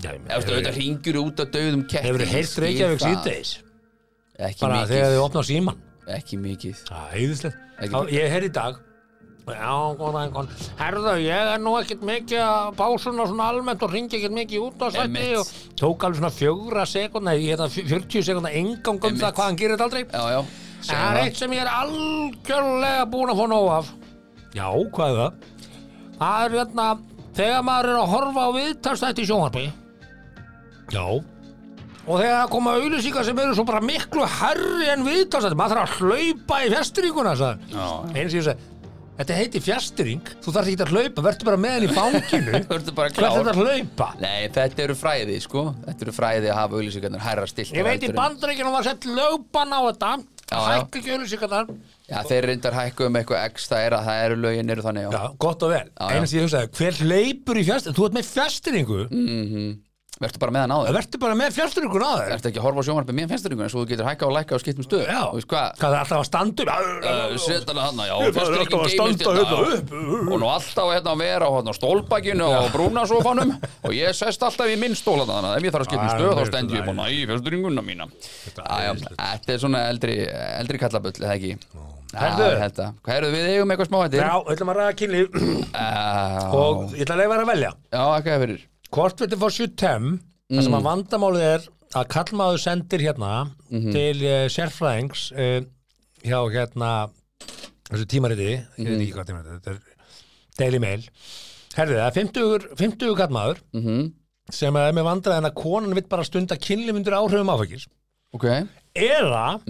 Já, 0.00 0.14
Eða 0.16 0.38
þú 0.40 0.54
þetta 0.56 0.72
ringir 0.78 1.18
út 1.20 1.40
af 1.44 1.50
döðum 1.52 1.82
ketti 1.90 2.06
Hefur 2.06 2.22
þið 2.22 2.32
heyrt 2.32 2.54
Reykjavík 2.64 3.02
síðdeis 3.04 3.50
Ekki 4.38 4.60
Bara 4.64 4.78
mikið. 4.78 4.88
þegar 4.94 5.10
þið 5.12 5.20
opna 5.26 5.42
síman 5.50 5.82
Ekki 6.16 6.38
mikið. 6.40 6.80
Það 6.88 7.02
er 7.04 7.12
heiðislegt 7.18 7.58
Ég 8.16 8.32
heyr 8.32 8.46
í 8.48 8.52
dag 8.56 8.80
Já, 9.42 9.74
góðan, 9.98 10.30
góðan 10.30 10.50
Herðu, 10.78 11.12
ég 11.18 11.48
er 11.54 11.58
nú 11.58 11.72
ekkert 11.80 12.04
mikið 12.06 12.42
að 12.46 12.68
básuna 12.78 13.24
svona 13.26 13.48
almennt 13.50 13.80
og 13.82 13.90
ringi 13.90 14.20
ekkert 14.20 14.36
mikið 14.36 14.66
út 14.68 14.84
á 14.86 14.88
sætti 14.94 15.24
og 15.40 15.50
tók 15.80 16.06
alveg 16.06 16.20
svona 16.20 16.30
fjögra 16.36 16.84
sekundna 16.86 17.34
ég 17.34 17.48
hérna 17.50 17.66
40 17.66 18.22
sekundna 18.28 18.52
engang 18.54 19.02
um 19.02 19.18
það 19.18 19.34
hvað 19.34 19.48
hann 19.48 19.58
gerir 19.58 19.74
þetta 19.74 19.88
aldrei. 19.88 20.04
Já, 20.06 20.22
já. 20.30 20.40
En 20.82 20.94
það 20.94 21.08
er 21.08 21.20
eitt 21.24 21.42
sem 21.42 21.56
ég 21.56 21.64
er 21.64 21.72
algjörlega 21.72 23.10
búin 23.10 23.34
að 23.34 23.42
fá 23.42 23.44
nóg 23.50 23.68
af. 23.80 23.92
Já, 24.54 24.68
hvað 24.94 25.10
er 25.10 25.20
það? 25.20 25.50
Það 26.22 26.46
er 26.46 26.56
hérna 26.60 26.88
þegar 27.42 27.66
maður 27.66 27.90
er 27.90 27.98
að 27.98 28.10
horfa 28.14 28.46
á 28.46 28.50
viðtalstætti 28.60 29.24
í 29.24 29.30
sjónvarpi. 29.32 29.68
Já. 30.94 31.06
Og 32.02 32.18
þegar 32.18 32.36
það 32.36 32.50
koma 32.54 32.76
auðlýsingar 32.78 33.26
sem 33.26 33.38
eru 33.42 33.54
svo 33.58 33.66
bara 33.66 33.82
miklu 33.82 34.26
herri 34.38 34.90
en 34.94 35.02
viðtalstætti 35.06 35.58
maður 35.58 35.82
þarf 35.82 35.98
að 35.98 36.12
hlaupa 36.12 36.62
í 36.62 36.70
fjastringuna 36.76 37.34
eins 37.34 37.42
og 37.42 38.22
ég 38.22 38.30
segi 38.38 38.70
Þetta 39.12 39.36
heiti 39.36 39.60
fjastring, 39.62 40.28
þú 40.42 40.52
þarf 40.54 40.68
ekki 40.72 40.84
að 40.86 40.92
hlaupa 40.96 41.22
verður 41.26 41.48
bara 41.50 41.58
með 41.60 41.74
henni 41.76 41.88
í 41.90 41.96
fanginu 41.96 42.52
er 42.56 42.64
þetta 42.64 43.52
að 43.52 43.58
hlaupa? 43.60 44.06
Nei, 44.22 44.48
þetta 44.54 44.84
eru 44.86 44.96
fræði, 44.96 45.36
sko 45.44 45.64
Þetta 45.84 46.06
eru 46.06 46.14
fræði 46.16 46.48
að 46.50 46.58
hafa 46.58 46.78
auðlýsingarnir 46.78 47.24
hærra 47.26 47.44
stilt 47.50 47.74
Ég 47.76 47.86
veit 47.86 48.06
í 48.08 48.10
bandaríkjunum 48.16 48.72
var 48.78 48.86
sett 48.88 49.04
lögbann 49.06 49.76
á 49.76 49.80
þetta. 49.90 50.14
Hækka 50.52 51.02
ekki 51.02 51.14
auðlýsingarnar 51.14 51.70
Já, 52.08 52.18
þeir 52.28 52.48
reyndar 52.50 52.76
hækku 52.76 53.06
um 53.08 53.20
eitthvað 53.20 53.46
x 53.52 53.68
Það 53.70 53.84
er 53.86 53.96
að 53.98 54.08
það 54.08 54.24
eru 54.26 54.40
lögin 54.42 54.74
eru 54.74 54.86
þannig, 54.88 55.06
já, 55.06 55.12
Já, 55.12 55.36
gott 55.44 55.62
og 55.68 55.72
vel. 55.76 55.86
Sem 56.08 56.26
ég 56.40 56.46
hugsaði, 56.48 56.72
hver 56.80 57.00
hleypur 57.06 57.60
í 57.60 57.64
fjastir? 57.68 57.96
Þú 57.96 58.08
ert 58.08 58.18
með 58.18 58.28
fjastringu, 58.32 59.00
Mm. 59.12 59.72
Vertu 60.22 60.38
bara 60.42 60.54
með 60.54 60.62
hann 60.62 60.72
á 60.72 60.78
það 60.78 60.86
þér. 60.86 60.96
Verður 60.98 61.18
bara 61.22 61.34
með 61.38 61.54
fjastringun 61.56 62.04
á 62.06 62.12
þér. 62.12 62.32
Ertu 62.36 62.48
ekki 62.50 62.60
að 62.60 62.66
horfa 62.66 62.78
á 62.78 62.86
sjónvarpið 62.86 63.16
með 63.18 63.32
fjastringunni 63.32 63.72
Svo 63.72 63.80
þú 63.82 63.88
getur 63.90 64.06
hækka 64.06 64.24
og 64.28 64.34
lækka 64.36 64.54
og 64.54 64.62
skipt 64.62 64.78
um 64.78 64.86
stöð 64.86 65.02
Já, 65.02 65.22
Þú 65.22 65.36
veist 65.38 65.48
hvað? 65.50 65.66
Hvað 65.80 65.90
er 65.92 65.98
alltaf 66.02 66.18
að 66.18 66.26
standa 66.28 66.62
upp? 66.62 66.76
Setana 67.42 67.86
hann, 67.88 67.98
já, 68.06 68.14
að 68.14 68.20
geymist 68.30 68.94
standa 68.94 69.22
hérna. 69.26 69.42
hérna 69.42 69.56
já. 69.58 69.66
upp. 69.76 69.88
Og 70.22 70.36
nú 70.38 70.46
alltaf 70.52 70.86
hérna 70.92 71.10
að 71.12 71.22
vera 71.24 71.44
á 71.48 71.50
hérna, 71.56 71.72
stólbakinu 71.78 72.46
og 72.46 72.68
brúnasofanum. 72.76 73.50
Og 73.82 73.92
ég 73.96 74.14
sest 74.16 74.46
alltaf 74.46 74.70
í 74.70 74.76
minn 74.78 74.94
stóla 74.98 75.26
þannig 75.26 75.50
að 75.50 75.56
ef 75.58 75.62
ég 75.66 75.74
þarf 75.74 75.86
að 75.86 75.90
skipta 75.90 76.04
um 76.04 76.06
Já, 76.06 76.14
stöð 76.14 76.28
það 76.30 76.38
þá 76.38 76.44
stend 76.52 76.68
ég 76.76 76.78
þetta 76.78 76.92
bara 76.92 77.08
í 77.10 77.18
fjastringuna 77.32 77.82
mína. 77.86 78.04
Já, 78.52 78.76
já. 78.86 78.92
Þetta 79.18 79.56
er 79.56 79.62
svona 79.66 79.80
eldri, 79.90 80.16
Já, 82.12 82.28
þetta. 82.60 82.90
Hvað 83.00 83.18
eru 83.18 83.30
við 83.32 83.46
eigum 83.54 83.72
eitthvað 83.72 83.88
smá 83.88 83.98
þetta? 84.02 84.18
Já, 84.20 84.34
við 84.44 84.52
ætlum 84.56 84.72
að 84.72 84.80
ræða 84.80 84.98
kynlíf. 85.00 85.38
Og 86.58 86.92
ég 86.92 87.06
ætla 87.06 87.16
að 87.16 87.22
leifa 87.22 87.32
þér 87.32 87.46
að 87.46 87.50
velja. 87.54 87.72
Já, 87.88 88.02
ekki 88.18 88.34
að 88.34 88.44
fyrir 88.46 88.68
Hvort 88.92 89.22
við 89.22 89.32
þið 89.32 89.40
fá 89.42 89.48
7 89.56 89.76
það 90.52 90.66
sem 90.66 90.74
að 90.76 90.86
vandamálið 90.88 91.44
er 91.48 91.66
að 91.96 92.08
kallmaður 92.12 92.60
sendir 92.62 93.04
hérna 93.06 93.30
til 93.92 94.16
uh, 94.24 94.48
sérfræðings 94.52 95.22
uh, 95.32 95.60
hjá 96.24 96.38
hérna 96.52 96.90
þessu 97.88 98.06
tímariti, 98.08 98.50
ég 98.78 98.88
veit 98.88 99.00
ekki 99.04 99.14
hvað 99.16 99.30
tímariti 99.30 99.56
þetta 99.56 99.72
er 99.72 99.80
Daily 100.60 100.78
Mail. 100.84 101.06
Herðu 101.76 101.96
það, 101.96 102.16
50, 102.20 102.66
50 102.80 103.16
kallmaður 103.16 103.62
Mhm. 103.72 104.12
sem 104.52 104.76
er 104.76 104.92
með 104.92 105.06
vandræðin 105.08 105.48
að 105.48 105.54
konan 105.62 105.94
vill 105.96 106.08
bara 106.10 106.24
stunda 106.28 106.56
kynlíf 106.60 106.96
undir 106.98 107.14
áhrifum 107.16 107.48
áfækis 107.54 107.86
Ok, 108.34 108.44
eða 108.96 109.60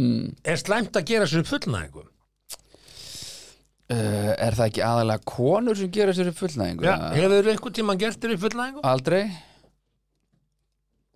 er 0.44 0.56
slæmt 0.58 0.94
að 0.98 1.04
gera 1.10 1.26
sér 1.26 1.42
upp 1.42 1.50
fullnæðingu 1.50 2.04
uh, 3.92 4.30
er 4.46 4.56
það 4.58 4.68
ekki 4.70 4.84
aðalega 4.86 5.26
konur 5.32 5.78
sem 5.78 5.90
gera 5.94 6.14
sér 6.16 6.30
upp 6.32 6.38
fullnæðingu? 6.40 6.86
Já, 6.86 6.94
hefur 7.16 7.50
einhvern 7.52 7.76
tímann 7.78 8.00
gert 8.00 8.22
þér 8.22 8.34
upp 8.36 8.44
fullnæðingu? 8.46 8.84
Aldrei 8.92 9.22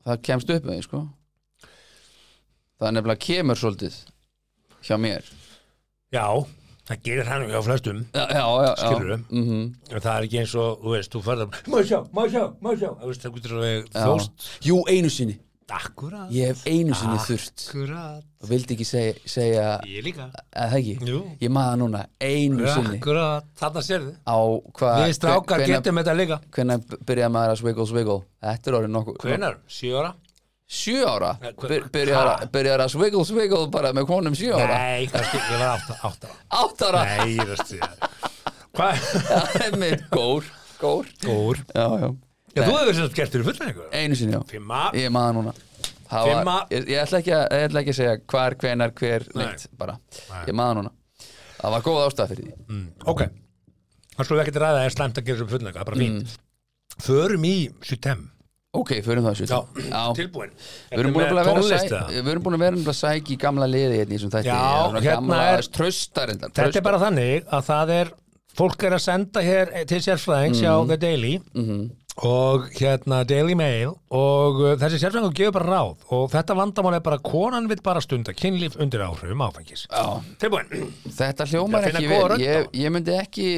Það 0.06 0.20
kemst 0.28 0.52
upp 0.54 0.68
með 0.68 0.76
því, 0.76 0.84
sko 0.86 1.02
Það 2.76 2.88
er 2.90 2.94
nefnilega 2.98 3.24
kemur 3.26 3.60
svolítið 3.60 3.96
hjá 4.86 4.96
mér 5.00 5.32
Já, 6.14 6.26
það 6.86 7.00
gerir 7.08 7.30
hann 7.30 7.48
hjá 7.50 7.62
flestum 7.66 8.04
Já, 8.14 8.24
já, 8.30 8.44
já, 8.44 8.74
já. 8.76 9.18
Mhm. 9.30 9.64
En 9.90 10.04
það 10.04 10.12
er 10.12 10.28
ekki 10.28 10.40
eins 10.42 10.54
og, 10.60 10.84
þú 10.84 10.94
veist, 10.94 11.14
þú 11.16 11.24
ferðar 11.26 11.58
Má 11.72 11.78
sjá, 11.82 11.98
má 12.12 12.22
sjá, 12.30 12.44
má 12.62 12.70
sjá 12.76 12.90
það 12.92 13.58
við 13.64 13.80
Já. 13.90 14.04
þóst 14.04 14.48
Jú, 14.68 14.78
einu 14.92 15.10
sinni 15.10 15.38
Akkurat. 15.66 16.28
Ég 16.30 16.46
hef 16.52 16.60
einu 16.70 16.94
sinni 16.94 17.16
þurft. 17.26 17.64
Akkurat. 17.72 18.22
Og 18.42 18.48
vildi 18.52 18.74
ekki 18.76 18.84
segja, 18.86 19.14
segja 19.26 19.64
Ég 19.90 20.04
líka. 20.06 20.28
Að 20.54 20.68
það 20.70 20.76
ekki, 20.78 20.92
Jú. 21.10 21.22
ég 21.42 21.50
maður 21.50 21.80
núna 21.80 22.02
einu 22.22 22.68
sinni. 22.70 23.00
Akkurat, 23.00 23.48
þarna 23.58 23.82
sérðu. 23.82 24.12
Á 24.22 24.36
hvað 24.78 25.00
Við 25.02 25.14
strákar 25.18 25.64
getum 25.66 25.98
þetta 25.98 26.14
líka. 26.20 26.38
hvenær 26.54 26.78
byrjaði 27.08 27.32
maður 27.34 27.50
að 27.56 27.58
swiggle 27.64 27.86
swiggle? 27.90 28.20
Þetta 28.46 28.70
er 28.70 28.76
orðið 28.78 28.92
nokkuð 28.94 29.18
Hvenær? 29.26 29.56
Sjö 29.66 29.98
ára? 29.98 30.12
sjö 30.68 31.02
ára? 31.06 31.38
Eh, 31.42 31.52
hve- 31.52 31.68
Byr, 31.68 31.82
byrjaði, 31.94 32.26
ha? 32.30 32.36
að- 32.42 32.50
byrjaði 32.54 32.82
að 32.86 32.90
swiggle 32.94 33.24
swiggle 33.24 33.66
bara 33.70 33.92
með 33.92 34.06
konum 34.06 34.34
sjö 34.34 34.54
ára? 34.54 34.78
Nei, 34.78 35.06
kannski, 35.06 35.36
ég 35.38 35.58
var 35.58 35.78
átta, 35.78 35.98
átta 36.02 36.26
ára. 36.26 36.62
Átt 36.62 36.82
ára? 36.82 37.02
Nei, 37.04 37.36
ég 37.36 37.46
veist 37.46 37.68
því 37.70 37.80
Hvað? 38.76 39.76
með 39.78 40.02
gór. 40.10 40.44
Gór? 40.80 41.06
Gór. 41.24 41.56
Já, 41.74 41.86
já. 42.02 42.08
Já, 42.56 42.62
þú 42.66 42.76
hefur 42.80 42.94
sagt 43.00 43.16
gert 43.18 43.32
þér 43.36 43.44
fullnæðingu 43.50 43.86
einu 44.00 44.18
sinni 44.18 44.32
já. 44.36 44.42
Fimma 44.50 44.82
ég 44.96 45.10
maður 45.14 45.34
núna. 45.40 45.54
Það 46.06 46.28
Fimma. 46.30 46.44
var, 46.54 46.68
ég, 46.70 46.84
ég, 46.88 47.00
ætla 47.02 47.18
ekki 47.20 47.32
að, 47.36 47.44
ég 47.56 47.64
ætla 47.68 47.80
ekki 47.82 47.92
að 47.92 47.98
segja 48.00 48.14
hvar, 48.32 48.54
hvenar, 48.62 48.92
hver 49.00 49.24
Nei. 49.34 49.44
neitt 49.46 49.66
bara, 49.80 49.98
ég 50.46 50.54
maður 50.56 50.78
núna. 50.80 50.92
Það 51.60 51.74
var 51.76 51.84
góð 51.88 52.00
ástæð 52.06 52.32
fyrir 52.32 52.46
því. 52.46 52.78
Ok. 53.12 53.22
Það 54.16 54.24
skulle 54.24 54.38
við 54.40 54.46
ekkert 54.46 54.60
ræða 54.62 54.78
að 54.80 54.86
er 54.86 54.94
slæmt 54.96 55.18
að 55.20 55.26
gera 55.26 55.38
sem 55.42 55.48
fullnæðingu 55.52 55.76
Það 55.76 55.82
er 55.82 55.90
bara 55.90 56.00
fínt. 56.04 56.36
Förum 57.06 57.44
í 57.44 57.54
7 57.84 58.16
ok, 58.76 58.90
förum 59.04 59.24
það 59.24 59.38
Já, 59.48 59.58
já. 59.88 60.00
tilbúin. 60.16 60.50
Við 60.92 60.98
erum 61.00 61.14
búin 61.16 61.24
að 61.26 61.38
vera 61.38 61.52
að 61.56 61.68
sæ, 61.70 61.76
eða? 61.88 62.00
við 62.12 62.30
erum 62.32 62.42
búin 62.44 62.56
að 62.58 62.64
vera 62.66 62.76
að 62.76 62.96
sækja 62.98 63.32
í 63.32 63.38
gamla 63.40 63.66
liði 63.72 63.98
hérna 64.02 64.12
í 64.12 64.18
þessum 64.18 64.32
þætti. 64.34 64.50
Já, 64.50 64.58
Svona 64.86 65.00
hérna 65.00 65.14
gamla, 65.16 65.38
er- 65.56 65.68
tröstar 65.78 66.28
reyndar, 66.28 66.50
Þetta 66.50 66.60
traustar. 66.60 66.76
er 66.76 66.84
bara 66.84 67.00
þannig 67.00 67.46
að 67.56 67.62
það 67.70 67.92
er 67.96 68.10
fólk 68.56 68.84
er 68.84 68.96
að 68.98 69.02
senda 69.06 69.40
hér 69.46 69.72
til 69.88 70.00
sérfræðings 70.06 70.60
hjá 70.60 70.72
Mhm. 70.76 70.88
The 70.88 70.96
Daily 70.96 71.34
og 72.24 72.70
hérna 72.78 73.20
Daily 73.28 73.52
Mail 73.58 73.90
og 74.14 74.60
uh, 74.62 74.70
þessi 74.80 75.00
sérfræðingur 75.02 75.34
gefur 75.36 75.56
bara 75.58 75.74
ráð 75.74 76.14
og 76.16 76.30
þetta 76.32 76.56
vandamál 76.56 76.96
er 76.96 77.02
bara 77.04 77.18
konan 77.20 77.68
vill 77.68 77.82
bara 77.84 78.00
stunda 78.04 78.32
kynlíf 78.36 78.78
undir 78.80 79.04
áhrifum 79.04 79.44
áfengis. 79.44 79.84
Tilbúin. 80.40 80.70
Þetta 81.04 81.48
hljómar 81.50 81.84
Ég 81.84 81.92
ekki 81.92 82.08
vel. 82.08 82.22
Rödd 82.32 82.40
á. 82.40 82.46
ég, 82.46 82.70
ég 82.80 82.94
myndi 82.94 83.16
ekki 83.18 83.50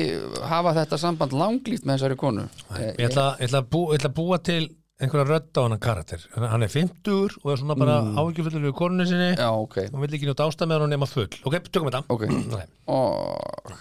hafa 0.50 0.74
þetta 0.80 0.98
samband 0.98 1.36
langlýft 1.38 1.86
með 1.86 2.00
þessari 2.00 2.18
konu. 2.18 2.48
Ég 2.74 3.06
ætla, 3.10 3.30
ég 3.38 3.46
ætla, 3.46 3.62
að, 3.62 3.70
bú, 3.70 3.84
ég 3.92 4.02
ætla 4.02 4.10
að 4.10 4.18
búa 4.18 4.40
til 4.42 4.62
einhverja 4.98 5.28
rödd 5.28 5.54
á 5.54 5.60
hann 5.62 5.78
karakter. 5.82 6.24
Hann 6.34 6.66
er 6.66 6.72
50 6.72 7.38
og 7.44 7.52
er 7.52 7.60
svona 7.60 7.76
bara 7.78 8.00
mm. 8.02 8.18
áhyggjufullu 8.18 8.64
við 8.66 8.74
konunni 8.80 9.06
sinni. 9.06 9.30
Já, 9.38 9.50
ok, 9.54 9.78
og 9.92 10.02
vill 10.02 10.18
ekki 10.18 10.26
njóta 10.26 10.48
ástæð 10.48 10.72
með 10.72 10.84
hann 10.84 10.94
nema 10.96 11.08
full. 11.10 11.30
Ok, 11.46 11.60
tökum 11.70 11.92
þetta. 11.92 12.02
Ok. 12.10 12.26
Okay. 12.26 12.66
og, 12.90 13.78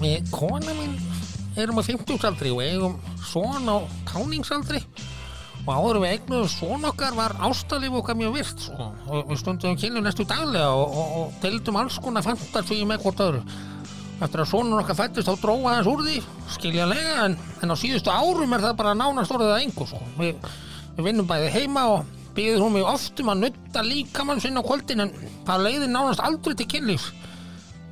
Við, 0.00 0.30
kona 0.32 0.72
mín, 0.78 0.94
erum 1.60 1.80
á 1.80 1.82
50-saldri 1.84 2.52
og 2.54 2.62
eigum 2.64 2.94
son 3.28 3.68
á 3.68 3.76
táningsaldri 4.08 4.80
og 5.62 5.68
áður 5.70 6.00
við 6.02 6.14
eignum 6.16 6.48
son 6.50 6.86
okkar 6.88 7.14
var 7.14 7.36
ástalíf 7.46 7.94
okkar 8.00 8.16
mjög 8.18 8.32
virt 8.34 8.64
sko. 8.64 8.88
og 9.06 9.28
við 9.30 9.42
stundum 9.42 9.76
kynlu 9.78 10.02
næstu 10.02 10.24
daglega 10.26 10.72
og, 10.74 10.96
og, 10.96 11.12
og 11.20 11.36
deildum 11.44 11.78
alls 11.78 11.98
konar 12.02 12.24
fantasíu 12.26 12.88
með 12.88 13.04
hvort 13.04 13.22
öðru 13.22 13.42
eftir 14.22 14.42
að 14.42 14.50
sonur 14.50 14.82
okkar 14.82 14.98
fættist 14.98 15.28
þá 15.28 15.38
dróða 15.42 15.76
hans 15.76 15.90
úr 15.90 16.02
því 16.06 16.16
skiljanlega 16.56 17.14
en, 17.26 17.36
en 17.62 17.74
á 17.74 17.76
síðustu 17.78 18.10
árum 18.10 18.56
er 18.56 18.64
það 18.66 18.76
bara 18.80 18.96
nánast 18.98 19.34
orðið 19.34 19.54
að 19.54 19.64
engu 19.66 19.86
sko. 19.90 20.02
við, 20.18 20.50
við 20.96 21.08
vinnum 21.08 21.30
bæði 21.30 21.54
heima 21.56 21.86
og 21.94 22.10
býður 22.36 22.64
hún 22.64 22.76
mig 22.78 22.88
oft 22.88 23.22
um 23.22 23.32
að 23.32 23.44
nutta 23.46 23.84
líkamann 23.86 24.42
sinn 24.42 24.58
á 24.58 24.62
kvöldin 24.66 25.04
en 25.04 25.14
það 25.46 25.66
leiðir 25.66 25.92
nánast 25.92 26.22
aldrei 26.24 26.56
til 26.58 26.70
kynlífs 26.74 27.10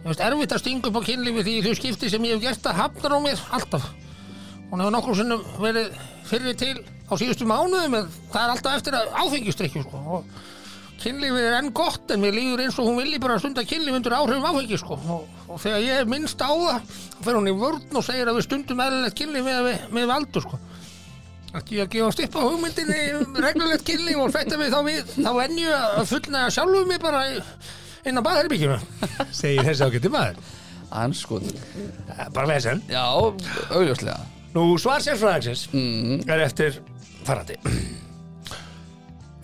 Ég 0.00 0.08
veist 0.08 0.22
erfitt 0.24 0.52
að 0.56 0.62
stinga 0.62 0.88
upp 0.88 0.96
á 0.96 1.02
kynlífi 1.10 1.42
því 1.44 1.54
þau 1.66 1.74
skipti 1.76 2.08
sem 2.12 2.24
ég 2.24 2.38
hef 2.38 2.44
gert 2.46 2.68
að 2.70 2.78
hafnar 2.80 3.12
á 3.12 3.18
mér 3.20 3.42
alltaf. 3.52 3.90
Hún 4.70 4.80
hefur 4.80 4.94
nokkur 4.94 5.18
sinnum 5.18 5.42
verið 5.60 5.90
fyrir 6.30 6.56
til 6.56 6.76
á 7.10 7.12
síðustu 7.20 7.44
mánuðum 7.50 7.98
en 7.98 8.08
það 8.32 8.40
er 8.46 8.52
alltaf 8.54 8.78
eftir 8.78 8.96
að 8.96 9.10
áfengistrykju 9.24 9.82
sko. 9.84 10.00
og 10.16 10.40
kynlífið 11.02 11.46
er 11.50 11.56
enn 11.58 11.70
gott 11.76 12.10
en 12.14 12.20
mér 12.22 12.34
líður 12.36 12.62
eins 12.64 12.78
og 12.80 12.86
hún 12.88 12.98
vilji 13.00 13.18
bara 13.20 13.38
stunda 13.40 13.64
kynlíf 13.64 13.96
undir 13.98 14.12
áhrifum 14.16 14.46
áfengi 14.50 14.78
sko. 14.80 14.96
og, 15.10 15.26
og 15.48 15.60
þegar 15.60 15.84
ég 15.84 16.00
er 16.04 16.08
minnst 16.12 16.40
á 16.44 16.48
það 16.48 16.96
fer 17.24 17.36
hún 17.40 17.48
í 17.50 17.54
vörn 17.60 17.96
og 18.00 18.04
segir 18.06 18.28
að 18.30 18.38
við 18.40 18.46
stundum 18.48 18.82
eðlilegt 18.84 19.16
kynlíf 19.20 19.44
með, 19.48 19.60
með, 19.68 19.84
með 19.98 20.08
valdur 20.14 20.44
sko. 20.46 20.60
ekki 21.60 21.80
að 21.82 21.90
gefa 21.96 22.12
stipp 22.14 22.36
á 22.36 22.40
hugmyndinni 22.46 23.00
um 23.20 23.36
reglulegt 23.42 23.84
kynlíf 23.88 24.20
og 24.22 24.32
fætta 24.36 24.60
við 24.60 24.76
þá 24.76 24.80
við 24.86 25.14
þá 25.18 25.30
ennju 25.48 25.72
að 25.76 26.10
fullnæga 26.14 26.52
sjálfum 26.56 26.88
mig 26.92 27.00
bara 27.02 27.24
í- 27.32 27.42
inn 28.06 28.20
á 28.20 28.22
baðherbyggjum 28.24 28.76
segir 29.32 29.66
þessi 29.66 29.86
ágætti 29.86 30.12
maður. 30.12 30.40
Anskotin 30.90 31.54
bara 32.34 32.48
lesen 32.50 32.82
Já, 32.90 33.04
augljóslega. 33.70 34.18
Nú 34.56 34.74
svar 34.82 35.02
sérfræðagsins 35.04 35.68
er 36.26 36.42
eftir 36.42 36.80
farandi. 37.22 37.58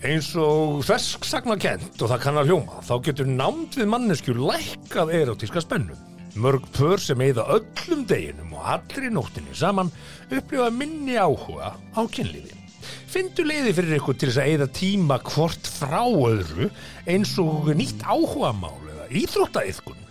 Eins 0.07 0.33
og 0.37 0.83
þversksagna 0.85 1.55
og 1.57 2.03
það 2.03 2.19
kann 2.21 2.37
að 2.37 2.51
hljóma, 2.51 2.83
þá 2.85 2.93
getur 3.07 3.31
námt 3.31 3.77
við 3.79 3.89
mannesku 3.89 4.35
lækkað 4.37 5.13
erotíska 5.21 5.63
spennu. 5.63 5.95
Mörg 6.37 6.67
pör 6.75 7.01
sem 7.01 7.21
eigða 7.23 7.47
öllum 7.55 8.03
deginum 8.05 8.51
og 8.53 8.67
allri 8.75 9.09
nóttinni 9.09 9.55
saman 9.57 9.89
upplifa 10.29 10.69
minni 10.69 11.15
áhuga 11.17 11.73
á 11.97 12.01
kynlífi. 12.13 12.66
Findu 13.07 13.45
leiði 13.47 13.75
fyrir 13.77 13.97
ykkur 13.99 14.17
til 14.17 14.29
þess 14.29 14.41
að 14.41 14.49
eigða 14.51 14.67
tíma 14.77 15.19
hvort 15.31 15.69
frá 15.77 16.01
öðru 16.05 16.69
eins 17.09 17.33
og 17.41 17.71
nýtt 17.77 18.03
áhugamál 18.05 18.75
eða 18.93 19.07
íþróttaiðkun. 19.21 20.06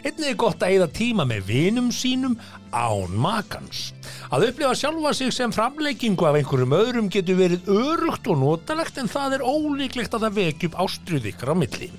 Einnig 0.00 0.30
er 0.30 0.36
gott 0.40 0.62
að 0.64 0.72
eigða 0.72 0.88
tíma 0.96 1.24
með 1.28 1.42
vinum 1.50 1.90
sínum 1.92 2.36
án 2.72 3.12
makans. 3.20 3.90
Að 4.32 4.46
upplifa 4.48 4.76
sjálfa 4.78 5.12
sig 5.16 5.32
sem 5.34 5.52
framleikingu 5.52 6.24
af 6.24 6.38
einhverjum 6.38 6.72
öðrum 6.76 7.10
getur 7.12 7.36
verið 7.40 7.68
örugt 7.74 8.30
og 8.30 8.38
notalegt 8.40 9.00
en 9.02 9.10
það 9.10 9.36
er 9.38 9.44
ólíklegt 9.44 10.14
að 10.16 10.24
það 10.26 10.38
vekja 10.38 10.70
upp 10.70 10.78
ástruð 10.86 11.28
ykkur 11.32 11.52
á 11.52 11.54
milli. 11.62 11.90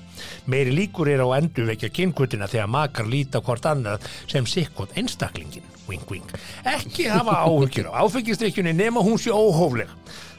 Meiri 0.50 0.74
líkur 0.74 1.12
er 1.12 1.22
á 1.22 1.28
endur 1.38 1.68
vekja 1.70 1.92
kynkvötina 1.94 2.50
þegar 2.50 2.72
makar 2.74 3.06
líta 3.06 3.42
hvort 3.44 3.68
annað 3.70 4.08
sem 4.26 4.48
sikkot 4.48 4.96
einstaklingin. 4.98 5.68
Wing, 5.86 6.02
wing. 6.10 6.26
Ekki 6.66 7.06
hafa 7.12 7.38
áhugir 7.44 7.86
á 7.92 8.02
áfengistrikkjunni 8.02 8.74
nema 8.74 9.04
hún 9.04 9.20
sé 9.20 9.30
óhófleg. 9.30 9.90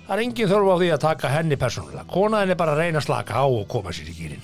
Það 0.04 0.18
er 0.18 0.24
engin 0.26 0.50
þörf 0.52 0.68
á 0.68 0.76
því 0.82 0.90
að 0.92 1.04
taka 1.06 1.32
henni 1.32 1.56
persónulega. 1.62 2.04
Konaðin 2.12 2.52
er 2.52 2.60
bara 2.60 2.76
að 2.76 2.84
reyna 2.84 3.00
að 3.00 3.08
slaka 3.08 3.40
á 3.40 3.46
og 3.48 3.68
koma 3.72 3.96
sér 3.96 4.12
í 4.12 4.18
gýrin. 4.18 4.44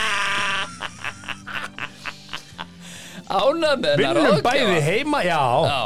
Ánað 3.26 3.78
með 3.82 3.94
hennar 3.94 4.20
Vinnum 4.20 4.42
bæði 4.46 4.82
heima, 4.86 5.22
já. 5.26 5.40
Já, 5.66 5.80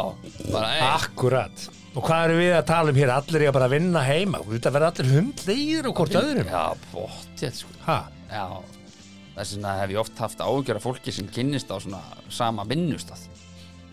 bara 0.53 0.73
Akkurat. 0.95 1.69
Og 1.91 2.05
hvað 2.07 2.27
eru 2.29 2.37
við 2.39 2.53
að 2.55 2.67
tala 2.71 2.93
um 2.93 2.99
hér? 3.01 3.13
Allir 3.17 3.43
er 3.43 3.51
að 3.51 3.57
bara 3.57 3.71
vinna 3.73 4.03
heima. 4.07 4.43
Að 4.45 4.75
vera 4.77 4.91
allir 4.93 5.15
hundlegir 5.15 5.89
og 5.91 5.97
hvort 5.99 6.21
öðrum. 6.21 6.53
Já, 6.53 6.67
bóttið 6.93 7.57
sko 7.65 7.79
þess 9.41 9.57
vegna 9.57 9.75
hef 9.81 9.93
ég 9.95 10.01
oft 10.01 10.21
haft 10.21 10.43
ágjör 10.43 10.79
af 10.79 10.85
fólki 10.85 11.13
sem 11.15 11.29
kynnist 11.33 11.71
á 11.73 11.77
svona 11.81 12.01
sama 12.33 12.67
vinnustað 12.69 13.29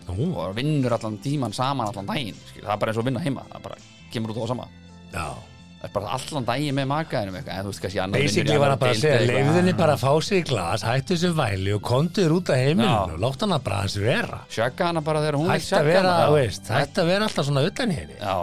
Nú, 0.08 0.30
og 0.40 0.54
vinnur 0.56 0.94
allan 0.96 1.18
tíman 1.20 1.52
saman 1.52 1.90
allan 1.90 2.08
daginn 2.08 2.36
það 2.54 2.72
er 2.72 2.80
bara 2.80 2.92
eins 2.92 2.98
og 3.00 3.04
að 3.04 3.10
vinna 3.10 3.24
heima 3.24 3.44
það 3.50 3.64
bara 3.66 3.80
kemur 4.12 4.32
út 4.32 4.44
á 4.44 4.52
sama 4.52 4.68
já. 5.12 5.26
Bara 5.78 6.14
allan 6.16 6.46
daginn 6.46 6.74
með 6.74 6.86
makaðinum 6.90 7.36
Basically 8.14 8.56
var 8.58 8.72
það 8.72 8.80
bara 8.80 8.94
að 8.94 9.02
segja, 9.02 9.18
leiðinni 9.28 9.74
bara 9.78 9.94
að 9.94 10.00
fá 10.02 10.10
sér 10.26 10.40
í 10.40 10.46
glas, 10.48 10.84
hættu 10.86 11.14
þessu 11.14 11.30
væli 11.38 11.74
og 11.76 11.84
kontuður 11.86 12.34
út 12.38 12.50
af 12.50 12.58
heimilinu 12.58 13.14
og 13.14 13.20
látt 13.22 13.44
hana 13.46 13.58
bara 13.62 13.82
hans 13.84 13.94
vera. 14.02 14.40
Sjekka 14.50 14.88
hana 14.90 15.04
bara 15.06 15.22
þegar 15.22 15.38
hún 15.38 15.52
að 15.54 15.62
sjekka 15.68 15.84
vera, 15.86 16.16
hana. 16.16 16.32
veist, 16.34 16.72
hætt 16.74 16.98
að 16.98 17.12
vera 17.12 17.28
alltaf 17.28 17.46
svona 17.46 17.62
utan 17.68 17.94
henni. 17.94 18.18
Já, 18.18 18.34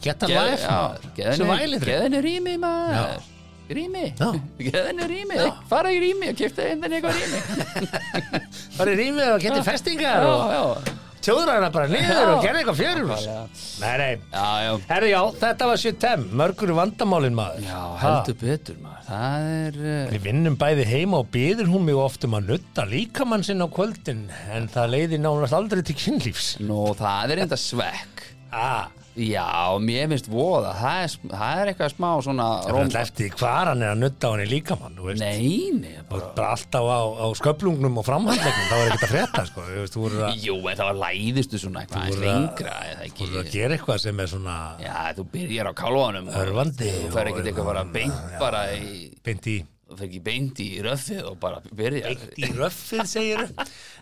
Geta 0.00 0.30
já, 0.32 0.40
maður. 0.40 1.04
Þessu 1.18 1.50
geðinu 1.84 2.22
rými 2.24 2.56
maður. 2.62 3.28
Rými, 3.70 4.06
geðinu 4.70 5.10
rými. 5.12 5.42
Fara 5.70 5.92
í 5.94 6.00
rými 6.02 6.32
og 6.32 6.40
kipta 6.40 6.64
einnig 6.72 6.96
eitthvað 6.96 7.20
rými. 7.20 8.00
Bara 8.80 8.94
í 8.94 8.98
rýmið 8.98 9.28
og 9.34 9.44
geti 9.44 9.60
festingar 9.66 10.24
og 10.26 10.90
tjóður 11.24 11.50
hana 11.52 11.70
bara 11.74 11.88
niður 11.90 12.30
og 12.34 12.44
gerði 12.44 12.62
eitthvað 12.62 12.78
fjörur. 12.80 13.08
Nákvæmlega. 13.10 13.64
Nei, 13.80 13.94
nei. 14.00 14.12
já, 14.32 14.46
já 14.64 14.72
Herri, 14.90 15.10
já, 15.12 15.20
þetta 15.42 15.68
var 15.70 15.82
7-10, 15.84 16.24
mörgur 16.40 16.72
vandamálin 16.78 17.36
maður. 17.38 17.66
Já, 17.66 17.80
heldur 18.04 18.38
betur 18.40 18.78
maður 18.84 19.08
Það 19.10 19.48
er 19.50 19.78
uh, 19.80 20.12
Við 20.12 20.24
vinnum 20.28 20.56
bæði 20.60 20.84
heima 20.86 21.18
og 21.24 21.30
byður 21.34 21.70
hún 21.72 21.86
mig 21.88 21.98
oft 21.98 22.24
um 22.28 22.36
að 22.38 22.52
nutta 22.52 22.84
líkamann 22.86 23.42
sinn 23.46 23.64
á 23.64 23.68
kvöldin 23.72 24.26
en 24.54 24.68
það 24.70 24.92
leiði 24.94 25.18
nánast 25.18 25.56
aldrei 25.56 25.82
til 25.86 25.96
kynlífs. 25.98 26.52
Nú, 26.62 26.84
það 26.98 27.34
er 27.36 27.44
enda 27.46 27.58
svekk 27.58 28.26
Ah, 28.50 28.88
Já, 29.18 29.74
mér 29.82 30.06
finnst 30.12 30.28
voða 30.30 30.70
Það 30.78 30.98
er, 31.02 31.14
það 31.32 31.60
er 31.60 31.70
eitthvað 31.72 31.92
smá 31.92 32.08
svona 32.22 32.44
er 32.70 32.98
eftir 33.00 33.32
hvar 33.40 33.70
hann 33.72 33.82
er 33.82 33.90
að 33.94 34.02
nutta 34.04 34.30
á 34.30 34.32
henni 34.36 34.46
líkamann, 34.52 34.94
þú 34.96 35.08
veist. 35.08 35.24
Nei, 35.24 35.72
nei 35.74 35.96
bara... 36.08 36.28
bara 36.36 36.52
alltaf 36.54 36.86
á, 36.86 37.00
á 37.18 37.26
sköplungnum 37.40 37.98
og 38.00 38.06
framhandlegnum, 38.06 38.68
það 38.70 38.82
var 38.82 38.92
ekkert 38.92 39.06
að 39.08 39.14
frétta, 39.14 39.44
sko. 39.50 39.64
Þú 39.66 39.80
veist, 39.80 39.96
þú 39.96 40.04
að, 40.14 40.38
Jú, 40.46 40.56
en 40.60 40.78
það 40.80 40.90
var 40.92 41.00
læðistu 41.02 41.60
svona 41.64 41.82
eitthvað 41.82 42.04
aðeins 42.04 42.16
voru 42.20 42.30
að- 42.30 42.38
lengra 42.38 42.76
eða 42.92 43.08
ekki 43.08 43.28
að 43.42 43.50
gera 43.56 43.76
eitthvað 43.76 44.00
sem 44.06 44.22
er 44.24 44.32
svona 44.36 44.56
Já, 44.84 44.94
þú 45.18 45.26
byrjar 45.34 45.70
á 45.70 45.72
kálfanum 45.82 46.30
og 46.30 46.40
örvandi 46.44 46.94
Þú 46.94 47.12
fer 47.16 47.32
ekkert 47.32 47.50
eitthvað 47.50 47.70
bara 47.72 47.84
beint 47.98 48.24
bara 48.40 48.64
í 48.78 49.02
beint 49.26 49.50
í, 49.50 49.58
Fer 49.98 50.06
ekki 50.06 50.20
beint 50.22 50.60
í 50.62 50.66
röffið 50.84 51.22
og 51.26 51.38
bara 51.42 51.58
byrjar. 51.76 52.14
Beint 52.14 52.38
í 52.38 52.50
röffið, 52.56 53.02
segir 53.10 53.40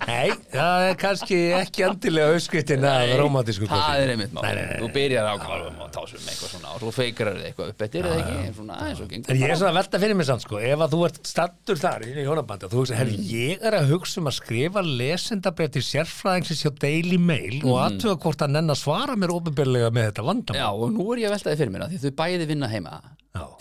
Nei, 0.07 0.31
það 0.53 0.85
er 0.91 0.97
kannski 1.01 1.39
ekki 1.59 1.85
andilega 1.89 2.35
auskritin 2.37 2.85
að 2.87 3.15
romantísku 3.19 3.67
Það 3.71 4.03
er 4.05 4.13
einmitt 4.15 4.33
Nei, 4.33 4.39
mál 4.39 4.45
nei, 4.49 4.65
nei. 4.69 4.79
Þú 4.83 4.89
byrjar 4.95 5.27
á 5.29 5.35
kálfum 5.43 5.79
og 5.83 5.91
tásum 5.97 6.23
eitthvað 6.29 6.53
svona 6.55 6.69
og 6.75 6.79
svo 6.85 6.93
feikrar 6.95 7.35
þið 7.39 7.47
eitthvað 7.49 7.73
upp. 7.73 7.81
Er 7.89 7.89
það 8.09 8.19
ekki, 8.23 8.53
svona 8.59 8.79
aðeins 8.83 9.01
og 9.03 9.09
gengur 9.15 9.33
En 9.33 9.41
ég 9.43 9.49
er 9.49 9.59
svona 9.59 9.73
að 9.73 9.79
velta 9.81 10.03
fyrir 10.05 10.17
mig 10.21 10.29
samt 10.29 10.45
sko, 10.47 10.61
ef 10.61 10.85
að 10.87 10.95
þú 10.95 11.01
ert 11.09 11.19
stattur 11.33 11.79
þar 11.83 12.05
í 12.07 12.13
hjónabandi 12.19 12.69
og 12.69 12.75
þú 12.75 12.79
veist, 12.85 12.97
herri, 12.99 13.17
Mm. 13.19 13.25
ég 13.33 13.65
er 13.65 13.73
að 13.75 13.89
hugsa 13.91 14.21
um 14.21 14.29
að 14.29 14.37
skrifa 14.39 14.81
lesendabrið 14.85 15.71
til 15.75 15.83
sérfræðingsins 15.89 16.63
hjá 16.63 16.71
Daily 16.79 17.19
Mail 17.19 17.59
og 17.65 17.81
aðtöga 17.83 18.21
hvort 18.23 18.45
að 18.45 18.53
nenn 18.55 18.71
að 18.71 18.79
svara 18.85 19.17
mér 19.19 19.33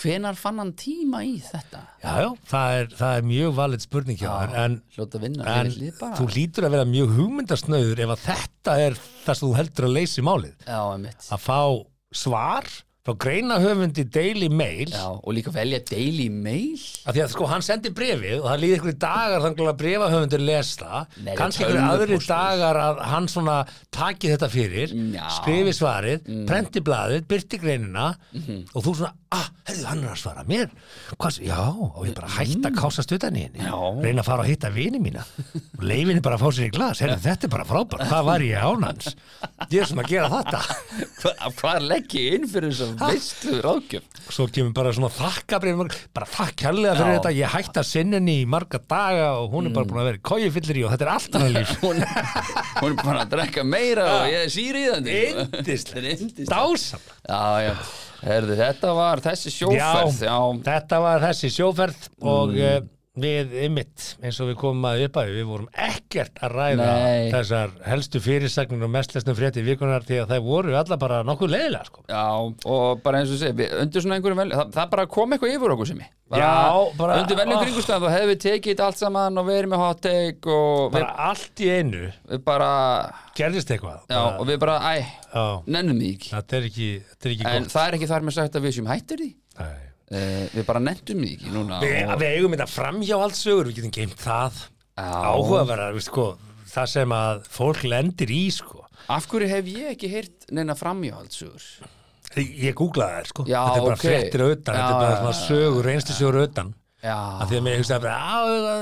Hvenar 0.02 0.38
fann 0.40 0.62
hann 0.62 0.72
tíma 0.80 1.22
í 1.26 1.36
þetta? 1.44 1.82
Já, 2.04 2.14
já, 2.24 2.30
það 2.52 2.78
er, 2.80 2.90
það 3.02 3.20
er 3.20 3.28
mjög 3.32 3.54
valið 3.58 3.86
spurning 3.88 4.20
hjá 4.22 4.30
þér, 4.32 4.56
en, 4.64 4.80
vinna 5.24 5.56
en 5.58 5.72
þú 6.20 6.28
lítur 6.36 6.68
að 6.68 6.76
vera 6.78 6.88
mjög 6.90 7.14
hugmyndasnöður 7.18 8.04
ef 8.06 8.16
að 8.16 8.26
þetta 8.28 8.78
er 8.88 9.00
það 9.26 9.40
sem 9.40 9.48
þú 9.48 9.54
heldur 9.62 9.88
að 9.90 9.96
leysi 10.00 10.26
málið. 10.26 10.56
Já, 10.68 10.82
Að 11.38 11.46
fá 11.48 11.60
svar 12.16 12.70
frá 13.08 13.16
greinahöfundi 13.24 14.04
Daily 14.12 14.50
Mail. 14.52 14.92
Já, 14.92 15.06
og 15.16 15.32
líka 15.34 15.52
velja 15.56 15.80
Daily 15.88 16.28
Mail. 16.30 16.76
Af 17.08 17.16
því 17.16 17.24
að 17.24 17.32
sko 17.32 17.48
hann 17.48 17.64
sendi 17.64 17.92
brefið 17.96 18.42
og 18.42 18.50
það 18.52 18.60
líði 18.66 18.78
ykkur 18.82 18.98
dagar 19.00 19.46
þannig 19.46 19.70
að 19.72 19.78
brefahöfundur 19.82 20.44
les 20.44 20.72
það. 20.82 21.16
Kannski 21.40 21.64
ykkur 21.64 21.80
aðri 21.88 22.20
dagar 22.28 22.80
að 22.84 23.00
hann 23.14 23.30
svona 23.32 23.58
taki 23.96 24.34
þetta 24.34 24.50
fyrir, 24.52 24.92
Já. 25.16 25.24
skrifi 25.40 25.74
svarið 25.78 26.28
prenti 26.50 26.84
blaðið, 26.84 27.24
byrti 27.32 27.62
greinina 27.64 28.10
Mhm. 28.34 28.66
og 28.76 28.84
þú 28.84 28.94
svona, 29.00 29.14
ah, 29.32 29.48
herðu 29.68 29.86
hann 29.88 30.04
er 30.04 30.10
að 30.12 30.20
svara 30.22 30.44
mér, 30.48 30.70
hvað, 31.18 31.40
já 31.48 31.58
og 31.60 32.04
ég 32.06 32.14
bara 32.16 32.28
hætta 32.28 32.70
að 32.70 32.76
kásast 32.76 33.12
utan 33.16 33.36
í 33.36 33.44
henni? 33.48 33.60
Mm. 33.64 34.04
Reyna 34.04 34.22
að 34.22 34.26
fara 34.26 34.44
að 34.44 34.50
hitta 34.52 34.70
vini 34.70 35.00
mína. 35.00 35.24
Og 35.78 35.84
leifinni 35.84 36.22
bara 36.22 36.36
að 36.38 36.42
fá 36.44 36.52
sér 36.58 36.68
í 36.68 36.72
glas, 36.76 37.00
herðu 37.00 37.20
þetta 37.24 37.48
er 37.48 37.52
bara 37.54 37.66
frábært. 37.66 38.08
Hvað 38.10 38.26
var 38.26 38.40
ég 38.42 38.62
ánans 38.62 39.16
ég 39.72 39.82
er 39.82 39.86
svona 39.86 40.04
að 40.04 40.10
gera 40.10 40.30
þetta. 40.30 40.62
Hva, 41.22 41.32
Hvað 41.58 41.88
legg 41.88 42.16
ég 42.18 42.34
inn 42.38 42.48
fyrir 42.50 42.72
þessum 42.74 42.97
veistlu 43.02 43.60
ráðgjöf? 43.64 44.08
svo 44.28 44.48
kemur 44.52 44.74
bara 44.76 44.92
svona 44.96 45.10
þakkabrif 45.14 46.02
bara 46.16 46.28
þakk 46.32 46.58
kærlega 46.64 46.96
fyrir 46.98 47.14
Já. 47.14 47.18
þetta 47.20 47.34
ég 47.38 47.54
hætti 47.54 47.82
að 47.82 47.88
sinninni 47.92 48.36
í 48.42 48.48
marga 48.50 48.82
daga 48.84 49.30
og 49.42 49.54
hún 49.54 49.70
er 49.70 49.76
bara 49.78 49.90
búin 49.90 50.02
að 50.02 50.10
vera 50.10 50.20
í 50.20 50.26
kójufyllir 50.32 50.82
í 50.82 50.86
og 50.88 50.94
þetta 50.96 51.08
er 51.08 51.14
allt 51.14 51.38
annað 51.38 51.56
líf. 51.58 51.76
Hún, 51.84 52.02
hún 52.82 52.92
er 52.92 52.98
bara 53.04 53.24
að 53.24 53.32
drekka 53.36 53.64
meira 53.68 54.08
og 54.18 54.28
ég 54.32 54.44
er 54.48 54.52
er 56.02 56.10
yndislegt 56.12 56.52
dásam 56.52 57.08
Já, 57.28 57.44
já, 57.64 57.74
herðu, 58.26 58.60
þetta 58.60 58.94
var 58.98 59.24
þessi 59.24 59.54
sjóferð 59.54 60.22
Já, 60.28 60.38
þetta 60.68 61.02
var 61.06 61.26
þessi 61.28 61.54
sjóferð 61.54 62.08
og 62.22 62.56
mm. 62.56 62.94
Við 63.18 63.54
ymmit 63.66 64.04
eins 64.22 64.38
og 64.44 64.52
við 64.52 64.58
komum 64.62 64.86
að 64.90 65.04
upphæðu 65.08 65.36
við 65.40 65.48
vorum 65.50 65.70
ekkert 65.88 66.42
að 66.46 66.54
ræða 66.58 66.88
Nei. 66.92 67.32
þessar 67.34 67.72
helstu 67.88 68.22
fyrirsagnir 68.22 68.86
og 68.88 68.92
mestlesnum 68.94 69.38
frétti 69.40 69.64
vikunar 69.66 70.06
því 70.06 70.20
að 70.24 70.34
það 70.36 70.46
voru 70.52 70.76
alla 70.78 70.98
bara 71.02 71.24
nokkuð 71.26 71.54
leiðilega 71.56 71.90
sko. 71.90 72.04
já, 72.12 72.24
og 72.76 73.02
bara 73.06 73.22
eins 73.24 73.34
og 73.34 73.42
sé 73.42 73.50
við, 73.58 73.74
undir 73.82 74.06
svona 74.06 74.20
einhverjum 74.20 74.42
vel, 74.44 74.52
það, 74.54 74.72
það 74.78 74.92
bara 74.94 75.08
kom 75.18 75.34
eitthvað 75.34 75.56
yfir 75.58 75.76
okkur 75.78 75.92
sem 75.94 76.04
ég 76.06 76.14
Já, 76.28 76.52
bara- 77.00 77.22
Undir 77.22 77.38
veljum 77.40 77.62
kringustæðum, 77.64 78.04
þá 78.04 78.12
hefðum 78.18 78.32
við 78.34 78.40
tekið 78.44 78.74
þetta 78.74 78.88
allt 78.90 78.98
saman 79.00 79.38
og 79.40 79.46
verið 79.48 79.70
með 79.72 79.80
hot 79.80 80.02
take 80.04 80.52
og 80.52 80.92
bara 80.92 81.12
allt 81.30 81.62
í 81.64 81.70
einu 81.72 82.02
við, 82.04 82.18
við 82.34 82.42
bara 82.50 82.72
gerðist 83.40 83.72
eitthvað 83.72 84.02
Já, 84.12 84.18
bara, 84.20 84.34
og 84.44 84.50
við 84.52 84.60
bara, 84.60 84.76
æ, 84.92 85.06
nennum 85.72 86.02
því 86.04 86.10
ekki 86.18 86.34
þetta 86.36 86.58
er 86.60 86.68
ekki, 86.68 86.90
þetta 87.14 87.30
er 87.30 87.36
ekki 87.38 87.48
En 87.54 87.64
gott 87.64 87.72
það 87.78 87.88
er 87.88 87.98
ekki 88.02 88.10
þar 88.12 88.28
með 88.28 88.38
sagt 88.42 88.60
að 88.60 88.68
við 88.68 88.76
séum 88.78 88.92
hættir 88.92 89.24
því 89.24 89.30
Nei. 89.62 89.87
Uh, 90.12 90.48
Við 90.54 90.66
bara 90.68 90.80
nenntum 90.84 91.22
því 91.24 91.34
ekki 91.38 91.54
núna 91.54 91.80
Við, 91.84 91.96
og, 92.08 92.16
við 92.22 92.36
eigum 92.38 92.56
þetta 92.58 92.70
framhjá 92.72 93.20
allt 93.22 93.40
sögur, 93.40 93.70
við 93.72 93.80
getum 93.82 93.96
geimt 93.98 94.20
það. 94.24 94.64
Áhugaverðar, 94.98 96.00
sko 96.02 96.28
það 96.68 96.90
sem 96.94 97.14
að 97.16 97.46
fólk 97.54 97.84
lendir 97.88 98.32
í 98.34 98.42
sko. 98.54 98.84
Af 99.14 99.28
hverju 99.32 99.48
hef 99.52 99.70
ég 99.72 99.94
ekki 99.94 100.10
heyrt 100.12 100.50
neina 100.52 100.76
framhjáhaldsugur? 100.78 101.64
ég, 102.38 102.50
ég 102.68 102.76
googlaði 102.76 103.22
þær 103.22 103.30
sko, 103.32 103.46
Já, 103.48 103.60
þetta 103.64 103.78
er 103.80 103.86
bara 103.86 103.96
ok. 103.98 104.02
fréttir 104.04 104.44
auðan, 104.44 104.64
þetta 104.68 104.90
er 104.90 104.98
bara 105.00 105.20
svona 105.22 105.38
sögur, 105.40 105.86
reynslu 105.88 106.16
sögur 106.18 106.40
auðan 106.44 106.74
að 107.08 107.44
því 107.52 107.58
að 107.60 107.64
mér 107.68 107.78
hugsaði 107.80 108.04
bara, 108.04 108.18
á, 108.20 108.38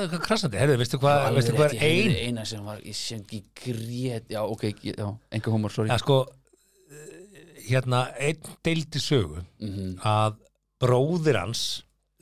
hvað 0.09 0.21
krassandi. 0.23 0.57
Herðu, 0.57 0.77
veistu 0.81 0.99
hvað, 1.03 1.25
hvað 1.51 1.65
er 1.65 1.75
ein 1.85 2.15
Eina 2.25 2.45
sem 2.47 2.63
var, 2.65 2.79
ég 2.87 2.95
sem 2.97 3.19
ekki 3.21 3.41
grét 3.59 4.31
Já, 4.33 4.39
ok, 4.49 4.63
já, 4.87 5.09
enga 5.35 5.53
humor, 5.53 5.75
sorry. 5.75 5.91
Að 5.93 6.01
sko 6.01 6.17
eh, 6.25 7.59
hérna, 7.69 8.05
einn 8.17 8.55
deildi 8.65 9.03
sögu 9.03 9.43
Mhm. 9.61 9.99
að 10.01 10.39
bróðir 10.81 11.39
hans 11.39 11.65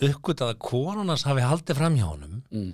uppgötað 0.03 0.53
að 0.53 0.61
konan 0.65 1.11
hans 1.13 1.25
hafi 1.27 1.43
haldið 1.45 1.79
fram 1.79 1.95
hjá 1.99 2.07
honum. 2.09 2.39
Mm. 2.51 2.71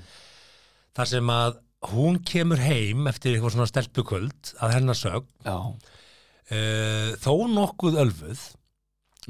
þar 0.98 1.10
sem 1.12 1.30
að 1.34 1.60
hún 1.90 2.18
kemur 2.28 2.60
heim 2.60 3.08
eftir 3.08 3.36
eitthvað 3.36 3.54
svona 3.56 3.70
stelpuköld 3.70 4.54
að 4.60 4.74
hennar 4.76 4.98
sög 5.00 5.28
uh, 5.48 7.12
þó 7.24 7.34
nokkuð 7.48 8.00
ölfuð 8.04 8.42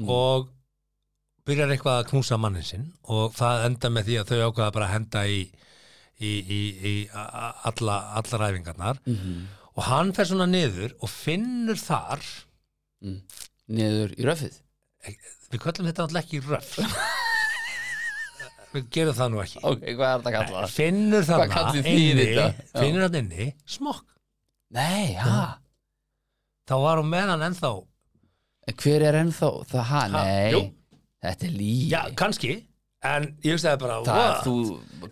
og 0.08 0.48
byrjar 1.46 1.70
eitthvað 1.74 2.00
að 2.00 2.08
knúsa 2.10 2.38
mannin 2.40 2.66
sinn 2.66 2.88
og 3.10 3.34
það 3.36 3.66
enda 3.68 3.90
með 3.90 4.08
því 4.08 4.18
að 4.20 4.30
þau 4.32 4.40
ákvaða 4.48 4.74
bara 4.76 4.86
að 4.88 4.94
henda 4.94 5.22
í, 5.26 5.40
í, 6.18 6.32
í, 6.40 6.60
í 6.90 6.94
alla, 7.12 7.96
alla 8.20 8.40
ræfingarnar. 8.42 9.00
Og 9.76 9.82
hann 9.86 10.12
fer 10.16 10.26
svona 10.28 10.46
niður 10.50 10.94
og 11.00 11.10
finnur 11.10 11.78
þar 11.78 12.24
niður 13.70 14.14
í 14.18 14.26
röfið 14.26 14.58
við 15.50 15.62
köllum 15.64 15.88
þetta 15.90 16.04
alltaf 16.06 16.22
ekki 16.24 16.40
röf 16.46 16.76
við 18.70 18.84
gerum 18.94 19.16
það 19.18 19.32
nú 19.32 19.40
ekki 19.42 19.62
ok, 19.66 19.80
hvað 19.98 20.12
er 20.12 20.20
þetta 20.20 20.30
að 20.30 20.36
kalla 20.36 20.60
það? 20.60 20.74
finnur? 21.88 22.32
Já. 22.36 22.46
finnur 22.78 23.04
þarna 23.06 23.22
inni 23.24 23.46
smokk 23.74 24.04
nei, 24.76 25.14
ha, 25.18 25.40
þá 26.70 26.74
var 26.84 27.00
hún 27.02 27.10
með 27.10 27.32
hann 27.34 27.46
ennþá 27.48 27.70
en 28.70 28.76
hver 28.84 29.06
er 29.08 29.18
ennþá 29.24 29.48
það, 29.72 29.82
ha, 29.90 30.02
Ha, 30.14 30.22
nei 30.22 30.52
jú. 30.54 30.60
þetta 31.26 31.48
er 31.48 31.56
líf 31.58 31.88
já, 31.90 32.00
kannski, 32.20 32.52
en 33.00 33.30
ég 33.40 33.54
veist 33.54 33.64
það 33.64 33.76
bara 33.80 33.94
það, 34.04 34.32
þú 34.44 34.54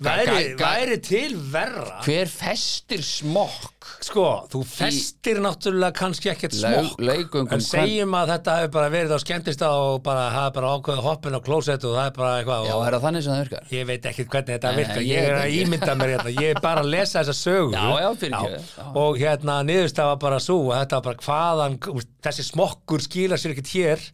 væri, 0.04 0.40
væri 0.60 0.96
til 1.00 1.36
verra? 1.48 2.02
Hver 2.04 2.28
festir 2.28 3.00
smokk? 3.04 3.86
Sko, 4.04 4.24
þú 4.52 4.60
festir 4.68 5.40
náttúrulega 5.40 5.96
kannski 5.96 6.28
ekkert 6.34 6.52
smokk 6.58 7.00
leggöngum 7.00 7.54
en 7.56 7.64
segjum 7.64 8.12
að 8.18 8.34
þetta 8.34 8.56
hefur 8.58 8.74
bara 8.74 8.90
verið 8.92 9.14
á 9.16 9.18
skemmtist 9.22 9.64
og 9.64 10.02
bara 10.04 10.26
hafa 10.34 10.52
bara 10.58 10.74
ákveða 10.76 11.04
hoppin 11.06 11.38
á 11.38 11.40
klósett 11.46 11.86
og 11.88 11.96
það 11.96 12.10
er 12.10 12.12
bara 12.18 12.34
eitthvað 12.42 12.68
já, 12.68 12.74
er 12.76 12.98
það 12.98 13.06
þannig 13.06 13.24
sem 13.24 13.32
það 13.34 13.42
virkar? 13.46 13.72
Ég 13.78 13.88
veit 13.88 14.10
ekkert 14.12 14.30
hvernig 14.34 14.52
þetta 14.58 14.74
virkar 14.76 15.02
ég 15.08 15.14
ég 15.14 15.30
er 15.30 15.38
að 15.38 15.56
ímynda 15.62 15.96
mér 16.02 16.14
hérna 16.14 16.34
ég 16.36 16.52
er 16.52 16.62
bara 16.68 16.84
að 16.84 16.92
lesa 16.92 17.22
þessa 17.22 17.38
sögu. 17.40 17.72
Já, 17.72 17.88
já. 18.04 18.42
Já. 18.76 18.86
og 18.92 19.18
hérna 19.22 19.58
niðurstafa 19.64 20.20
bara 20.20 20.44
svo 20.44 20.60
að 20.74 20.84
þetta 20.84 21.00
var 21.00 21.08
bara 21.08 21.24
hvaðan 21.24 21.80
þessi 22.28 22.48
smokkur 22.52 23.08
skila 23.08 23.40
sér 23.40 23.56
ekkert 23.56 23.72
hér 23.72 24.06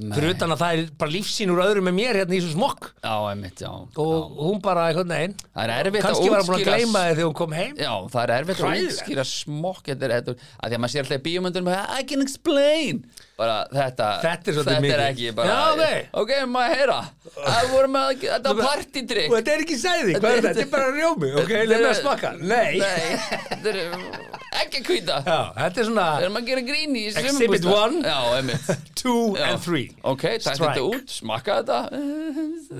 fyrir 0.00 0.32
utan 0.32 0.54
að 0.54 0.60
það 0.62 0.74
er 0.78 0.82
bara 1.00 1.12
lífsín 1.12 1.50
úr 1.52 1.60
öðrum 1.64 1.88
með 1.90 1.96
mér 1.98 2.18
hérna 2.20 2.36
í 2.36 2.40
þessu 2.40 2.54
smokk. 2.54 2.86
Já, 3.04 3.14
einmitt, 3.30 3.60
já. 3.60 3.70
Og 4.00 4.36
hún 4.40 4.60
bara 4.64 4.86
einhvern 4.88 5.12
veginn. 5.12 5.34
Það 5.52 5.64
er 5.64 5.72
erfitt 5.76 6.00
að 6.00 6.06
kannski 6.06 6.30
var 6.30 6.40
hann 6.40 6.48
búin 6.48 6.60
að 6.60 6.68
gleyma 6.70 7.02
þið 7.04 7.16
þegar 7.18 7.28
hún 7.28 7.38
kom 7.40 7.56
heim. 7.58 7.74
Já, 7.76 7.92
það 8.14 8.22
er 8.22 8.32
erfitt 8.38 8.62
að 8.64 8.84
útskýra 8.86 9.26
smokk 9.28 9.90
þetta 9.90 10.06
er, 10.08 10.14
þetta 10.16 10.34
er, 10.36 10.46
að 10.60 10.70
því 10.70 10.78
að 10.78 10.84
maður 10.84 10.94
sér 10.94 11.04
alltaf 11.04 11.20
í 11.20 11.24
bíómyndunum 11.26 11.72
I 11.74 12.06
can 12.08 12.24
explain. 12.24 13.02
Bara 13.40 13.58
þetta, 13.72 14.08
Þetta 14.20 14.50
er 14.50 14.56
svolítið 14.56 14.74
þetta 14.84 14.96
er 14.96 15.02
ekki 15.06 15.30
bara 15.36 15.48
Já, 15.48 16.00
ok. 16.20 16.32
maður 16.52 16.74
heyra? 16.76 16.98
Það 17.36 17.70
voru 17.72 17.92
með, 17.94 18.10
þetta 18.26 18.52
var 18.52 18.68
partydrykk. 18.68 19.30
og 19.30 19.36
þetta 19.38 19.54
er 19.54 19.64
ekki 19.64 19.78
sæði, 19.80 20.16
hvað 20.18 20.30
er 20.30 20.42
þetta? 20.44 20.50
Þetta 20.50 20.66
er 20.66 20.72
bara 20.74 20.90
rjómi, 20.96 21.30
ok, 21.40 21.54
leið 21.70 21.80
með 21.80 21.88
að 21.90 21.98
smakka 22.02 22.32
Nei, 22.40 22.82
þetta 23.48 23.72
er 23.72 24.49
ekki 24.50 24.80
kvíta 24.82 25.20
þetta 25.22 25.80
er 25.82 25.86
svona 25.86 26.06
erum 26.24 26.38
að 26.40 26.48
gera 26.50 26.62
grín 26.66 26.96
í 26.98 27.04
Exhibit 27.10 27.62
sumarbústað. 27.62 27.74
one. 27.84 28.00
Já, 28.02 28.18
einmitt 28.38 28.70
2 29.02 29.12
Já. 29.38 29.44
and 29.50 29.62
3 29.66 29.82
Ok, 30.12 30.24
Strike. 30.42 30.62
þetta 30.64 30.86
út, 30.90 31.14
smakka 31.20 31.58
þetta 31.60 31.78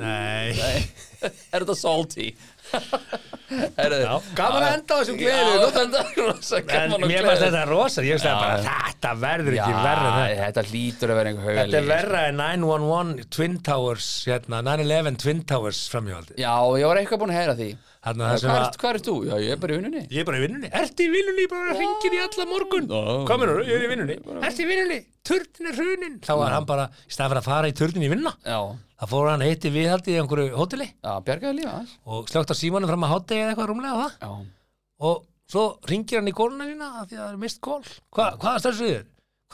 Nei, 0.01 0.51
Er 1.53 1.63
þetta 1.63 1.77
salty? 1.77 2.31
Gaman 4.39 4.63
að 4.63 4.75
enda 4.77 4.95
á 4.95 4.99
þessum 5.01 5.17
og 6.97 7.03
mér 7.03 7.25
gleðilegt. 7.27 7.43
þetta 7.43 7.63
rosa 7.71 8.05
Ég 8.07 8.21
Já. 8.31 8.41
bara, 8.41 8.77
þetta 8.91 9.13
verður 9.25 9.57
ekki 9.59 9.75
en 9.75 10.43
þetta 10.45 10.65
hlýtur 10.71 11.13
að 11.15 11.19
vera 11.21 11.33
einhver 11.33 11.49
haugalegi 11.49 11.75
Þetta 11.75 11.81
er 11.83 11.89
verra 11.91 12.23
en 12.31 12.41
911 12.41 13.29
Twin 13.37 13.57
Towers, 13.71 14.09
hérna, 14.31 14.63
911 14.71 15.19
Twin 15.25 15.43
Towers 15.51 15.81
framhjáldi 15.93 16.39
Já, 16.41 16.55
ég 16.81 16.87
var 16.93 17.03
eitthvað 17.03 17.23
búin 17.25 17.35
að 17.35 17.41
heyra 17.43 17.57
því 17.59 17.71
Hvað 18.01 18.21
að 18.25 18.45
ert, 18.49 18.77
ert 18.89 19.05
þú? 19.05 19.15
Já, 19.29 19.35
ég 19.45 19.51
er 19.53 19.59
bara 19.61 19.75
í 19.75 19.77
vinnunni. 19.77 20.01
Ég 20.09 20.23
er 20.23 20.27
bara 20.29 20.39
í 20.39 20.43
vinnunni, 20.47 20.69
ertu 20.73 21.05
í 21.05 21.09
vinnunni, 21.13 21.43
ég 21.45 21.51
bara 21.53 21.75
hringir 21.77 22.15
í 22.17 22.21
alla 22.25 22.47
morgun. 22.49 22.87
Hvað 23.29 23.43
mennur, 23.43 23.59
ég 23.69 23.75
er 23.77 23.83
í 23.85 23.91
vinnunni. 23.91 24.17
Ertu 24.49 24.65
í 24.65 24.69
vinnunni, 24.71 24.97
turnin 25.29 25.69
er 25.69 25.77
hrunin. 25.77 26.15
Þá 26.25 26.33
var 26.41 26.55
hann 26.57 26.69
bara, 26.71 26.87
í 27.05 27.13
stað 27.13 27.29
fyrir 27.35 27.41
að 27.43 27.49
fara 27.51 27.69
í 27.69 27.75
turnin 27.77 28.07
í 28.07 28.11
vinna 28.15 28.33
Já, 28.41 28.57
Það 29.01 29.13
fór 29.13 29.29
hann 29.31 29.45
heiti 29.45 29.73
viðhaldi 29.75 30.15
í 30.15 30.17
einhverju 30.23 30.57
hóteli. 30.57 30.89
Já, 30.97 31.13
bjargaði 31.29 31.59
lífa 31.61 31.77
og 32.09 32.33
slögt 32.33 32.53
á 32.53 32.57
símanum 32.57 32.89
fram 32.89 33.05
að 33.05 33.13
hátegi 33.15 33.45
eða 33.45 33.53
eitthvað 33.53 33.71
rúmlega 33.75 34.01
það. 34.01 34.17
Já, 34.25 34.33
og 35.11 35.23
svo 35.53 35.67
ringir 35.93 36.21
hann 36.21 36.33
í 36.33 36.37
kóluna 36.41 36.69
sína 36.69 36.91
af 37.03 37.09
því 37.09 37.21
að 37.21 37.25
það 37.27 37.31
er 37.37 37.39
mist 37.45 37.61
kól 37.65 37.85
Hva, 37.85 38.33
hvað 38.41 38.69
er? 38.73 39.07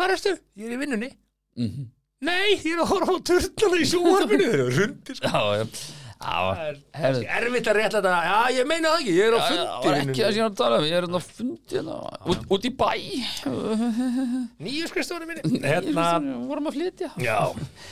Erstu? 0.07 0.35
Ég 0.59 0.67
er 0.71 0.75
í 0.75 0.81
vinnunni. 0.83 1.11
Mhm. 1.59 1.87
Nei, 2.27 2.57
ég 2.57 2.73
er 2.73 2.81
að 2.81 2.91
horfa 2.95 3.13
á 3.13 3.19
turnana 3.29 3.77
í 3.77 3.87
sjóarfinu 3.91 4.47
Það 6.17 6.61
er 6.97 7.19
erfitt 7.39 7.69
að 7.69 7.77
rétta 7.77 8.01
þetta 8.01 8.13
Já, 8.27 8.37
ég 8.57 8.69
meina 8.69 8.93
það 8.95 9.03
ekki, 9.03 9.15
ég 9.17 9.27
er 9.27 9.37
á 9.37 9.41
fundi 9.45 9.91
sem 9.93 10.13
ég 10.17 10.39
er 10.41 10.47
að 10.47 10.55
tala 10.57 10.79
um, 10.81 10.87
ég 10.89 10.97
er 10.97 11.07
hérna 11.07 11.21
á 11.21 11.25
fundi 11.27 11.77
hérna, 11.77 11.97
út, 12.33 12.45
út 12.57 12.67
í 12.67 12.73
bæ. 12.73 12.91
Nýju 14.67 14.91
skrifstofunni 14.91 15.29
minni. 15.29 15.61
Hérna, 15.67 16.07
Við 16.25 16.47
vorum 16.49 16.71
að 16.71 16.79
flytja. 16.79 17.11
Já, 17.21 17.39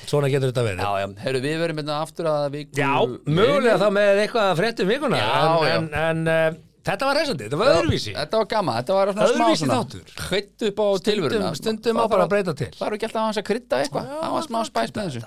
svona 0.09 0.31
getur 0.33 0.55
þetta 0.55 0.67
verið. 0.71 0.85
Já, 0.85 1.05
já, 1.05 1.09
heyrðu, 1.27 1.43
við 1.45 1.59
verum 1.65 1.83
hérna 1.83 1.99
aftur 2.01 2.31
að 2.33 2.47
viku 2.57 2.81
Já, 2.81 2.93
mögulega 3.29 3.81
þá 3.83 3.89
með 3.99 4.23
eitthvað 4.25 4.53
að 4.53 4.63
fréttum 4.63 4.95
vikuna. 4.95 5.21
Já, 5.21 5.35
en, 5.35 5.69
já. 5.69 5.75
en, 5.77 5.91
en 6.05 6.33
uh, 6.33 6.63
þetta 6.85 7.09
var 7.09 7.19
resandi, 7.19 7.47
þetta 7.47 7.59
var 7.61 7.71
öðruvísi. 7.75 8.13
Þetta 8.17 8.41
var 8.41 8.49
gaman, 8.53 8.79
þetta 8.81 8.97
var 8.99 9.13
svona 9.15 9.29
smá 9.33 9.47
svona. 9.61 9.79
Hvitt 10.29 10.65
upp 10.69 10.79
á 10.85 10.87
tilvöruna 11.09 11.51
Stundum, 11.55 11.81
stundum 11.81 12.01
á 12.01 12.05
bara 12.13 12.25
að 12.27 12.33
breyta 12.35 12.53
til. 12.59 12.71
Það 12.75 12.87
eru 12.87 12.95
ekki 12.99 13.09
alltaf 13.09 13.21
að 13.21 13.27
hans 13.29 13.41
að 13.41 13.47
krydda 13.51 13.75
eitthvað. 13.85 14.05
Það 14.15 14.33
var 14.35 14.45
smá 14.49 14.59
spæs 14.69 14.91
með 14.95 15.05
þessu. 15.09 15.23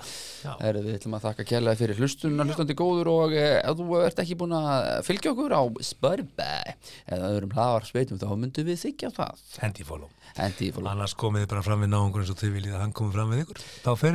Herru, 0.62 0.80
við 0.86 0.92
ætlum 0.98 1.16
að 1.18 1.24
þakka 1.26 1.42
kærlega 1.52 1.80
fyrir 1.82 1.96
hlustun 2.02 2.44
hlustandi 2.44 2.74
góður 2.78 3.06
og 3.12 3.30
eh, 3.34 3.58
ef 3.58 3.74
þú 3.78 3.84
ert 4.04 4.18
ekki 4.22 4.38
búin 4.38 4.54
að 4.58 4.68
fylgja 5.08 5.32
okkur 5.34 5.52
á 5.58 5.62
Spotify 5.88 6.60
eða 7.08 7.32
öðrum 7.32 7.54
hlaðar 7.56 7.84
sveitum 7.88 8.20
þá 8.22 8.28
myndum 8.38 8.68
við 8.68 8.78
þykja 8.84 9.10
það. 9.18 9.34
Hendi 9.64 9.82
follow. 9.88 10.10
Hendi 10.38 10.70
fólk 10.74 10.86
Annars 10.92 11.14
komið 11.18 11.40
þið 11.44 11.50
bara 11.54 11.66
fram 11.66 11.82
við 11.82 11.90
náungur 11.94 12.22
eins 12.22 12.32
og 12.32 12.38
þið 12.38 12.52
viljið 12.58 12.74
að 12.76 12.82
hann 12.84 12.94
komið 12.94 13.12
fram 13.18 13.30
við 13.34 13.42
ykkur. 13.44 13.58
Þá 13.82 13.90
fer 13.98 14.14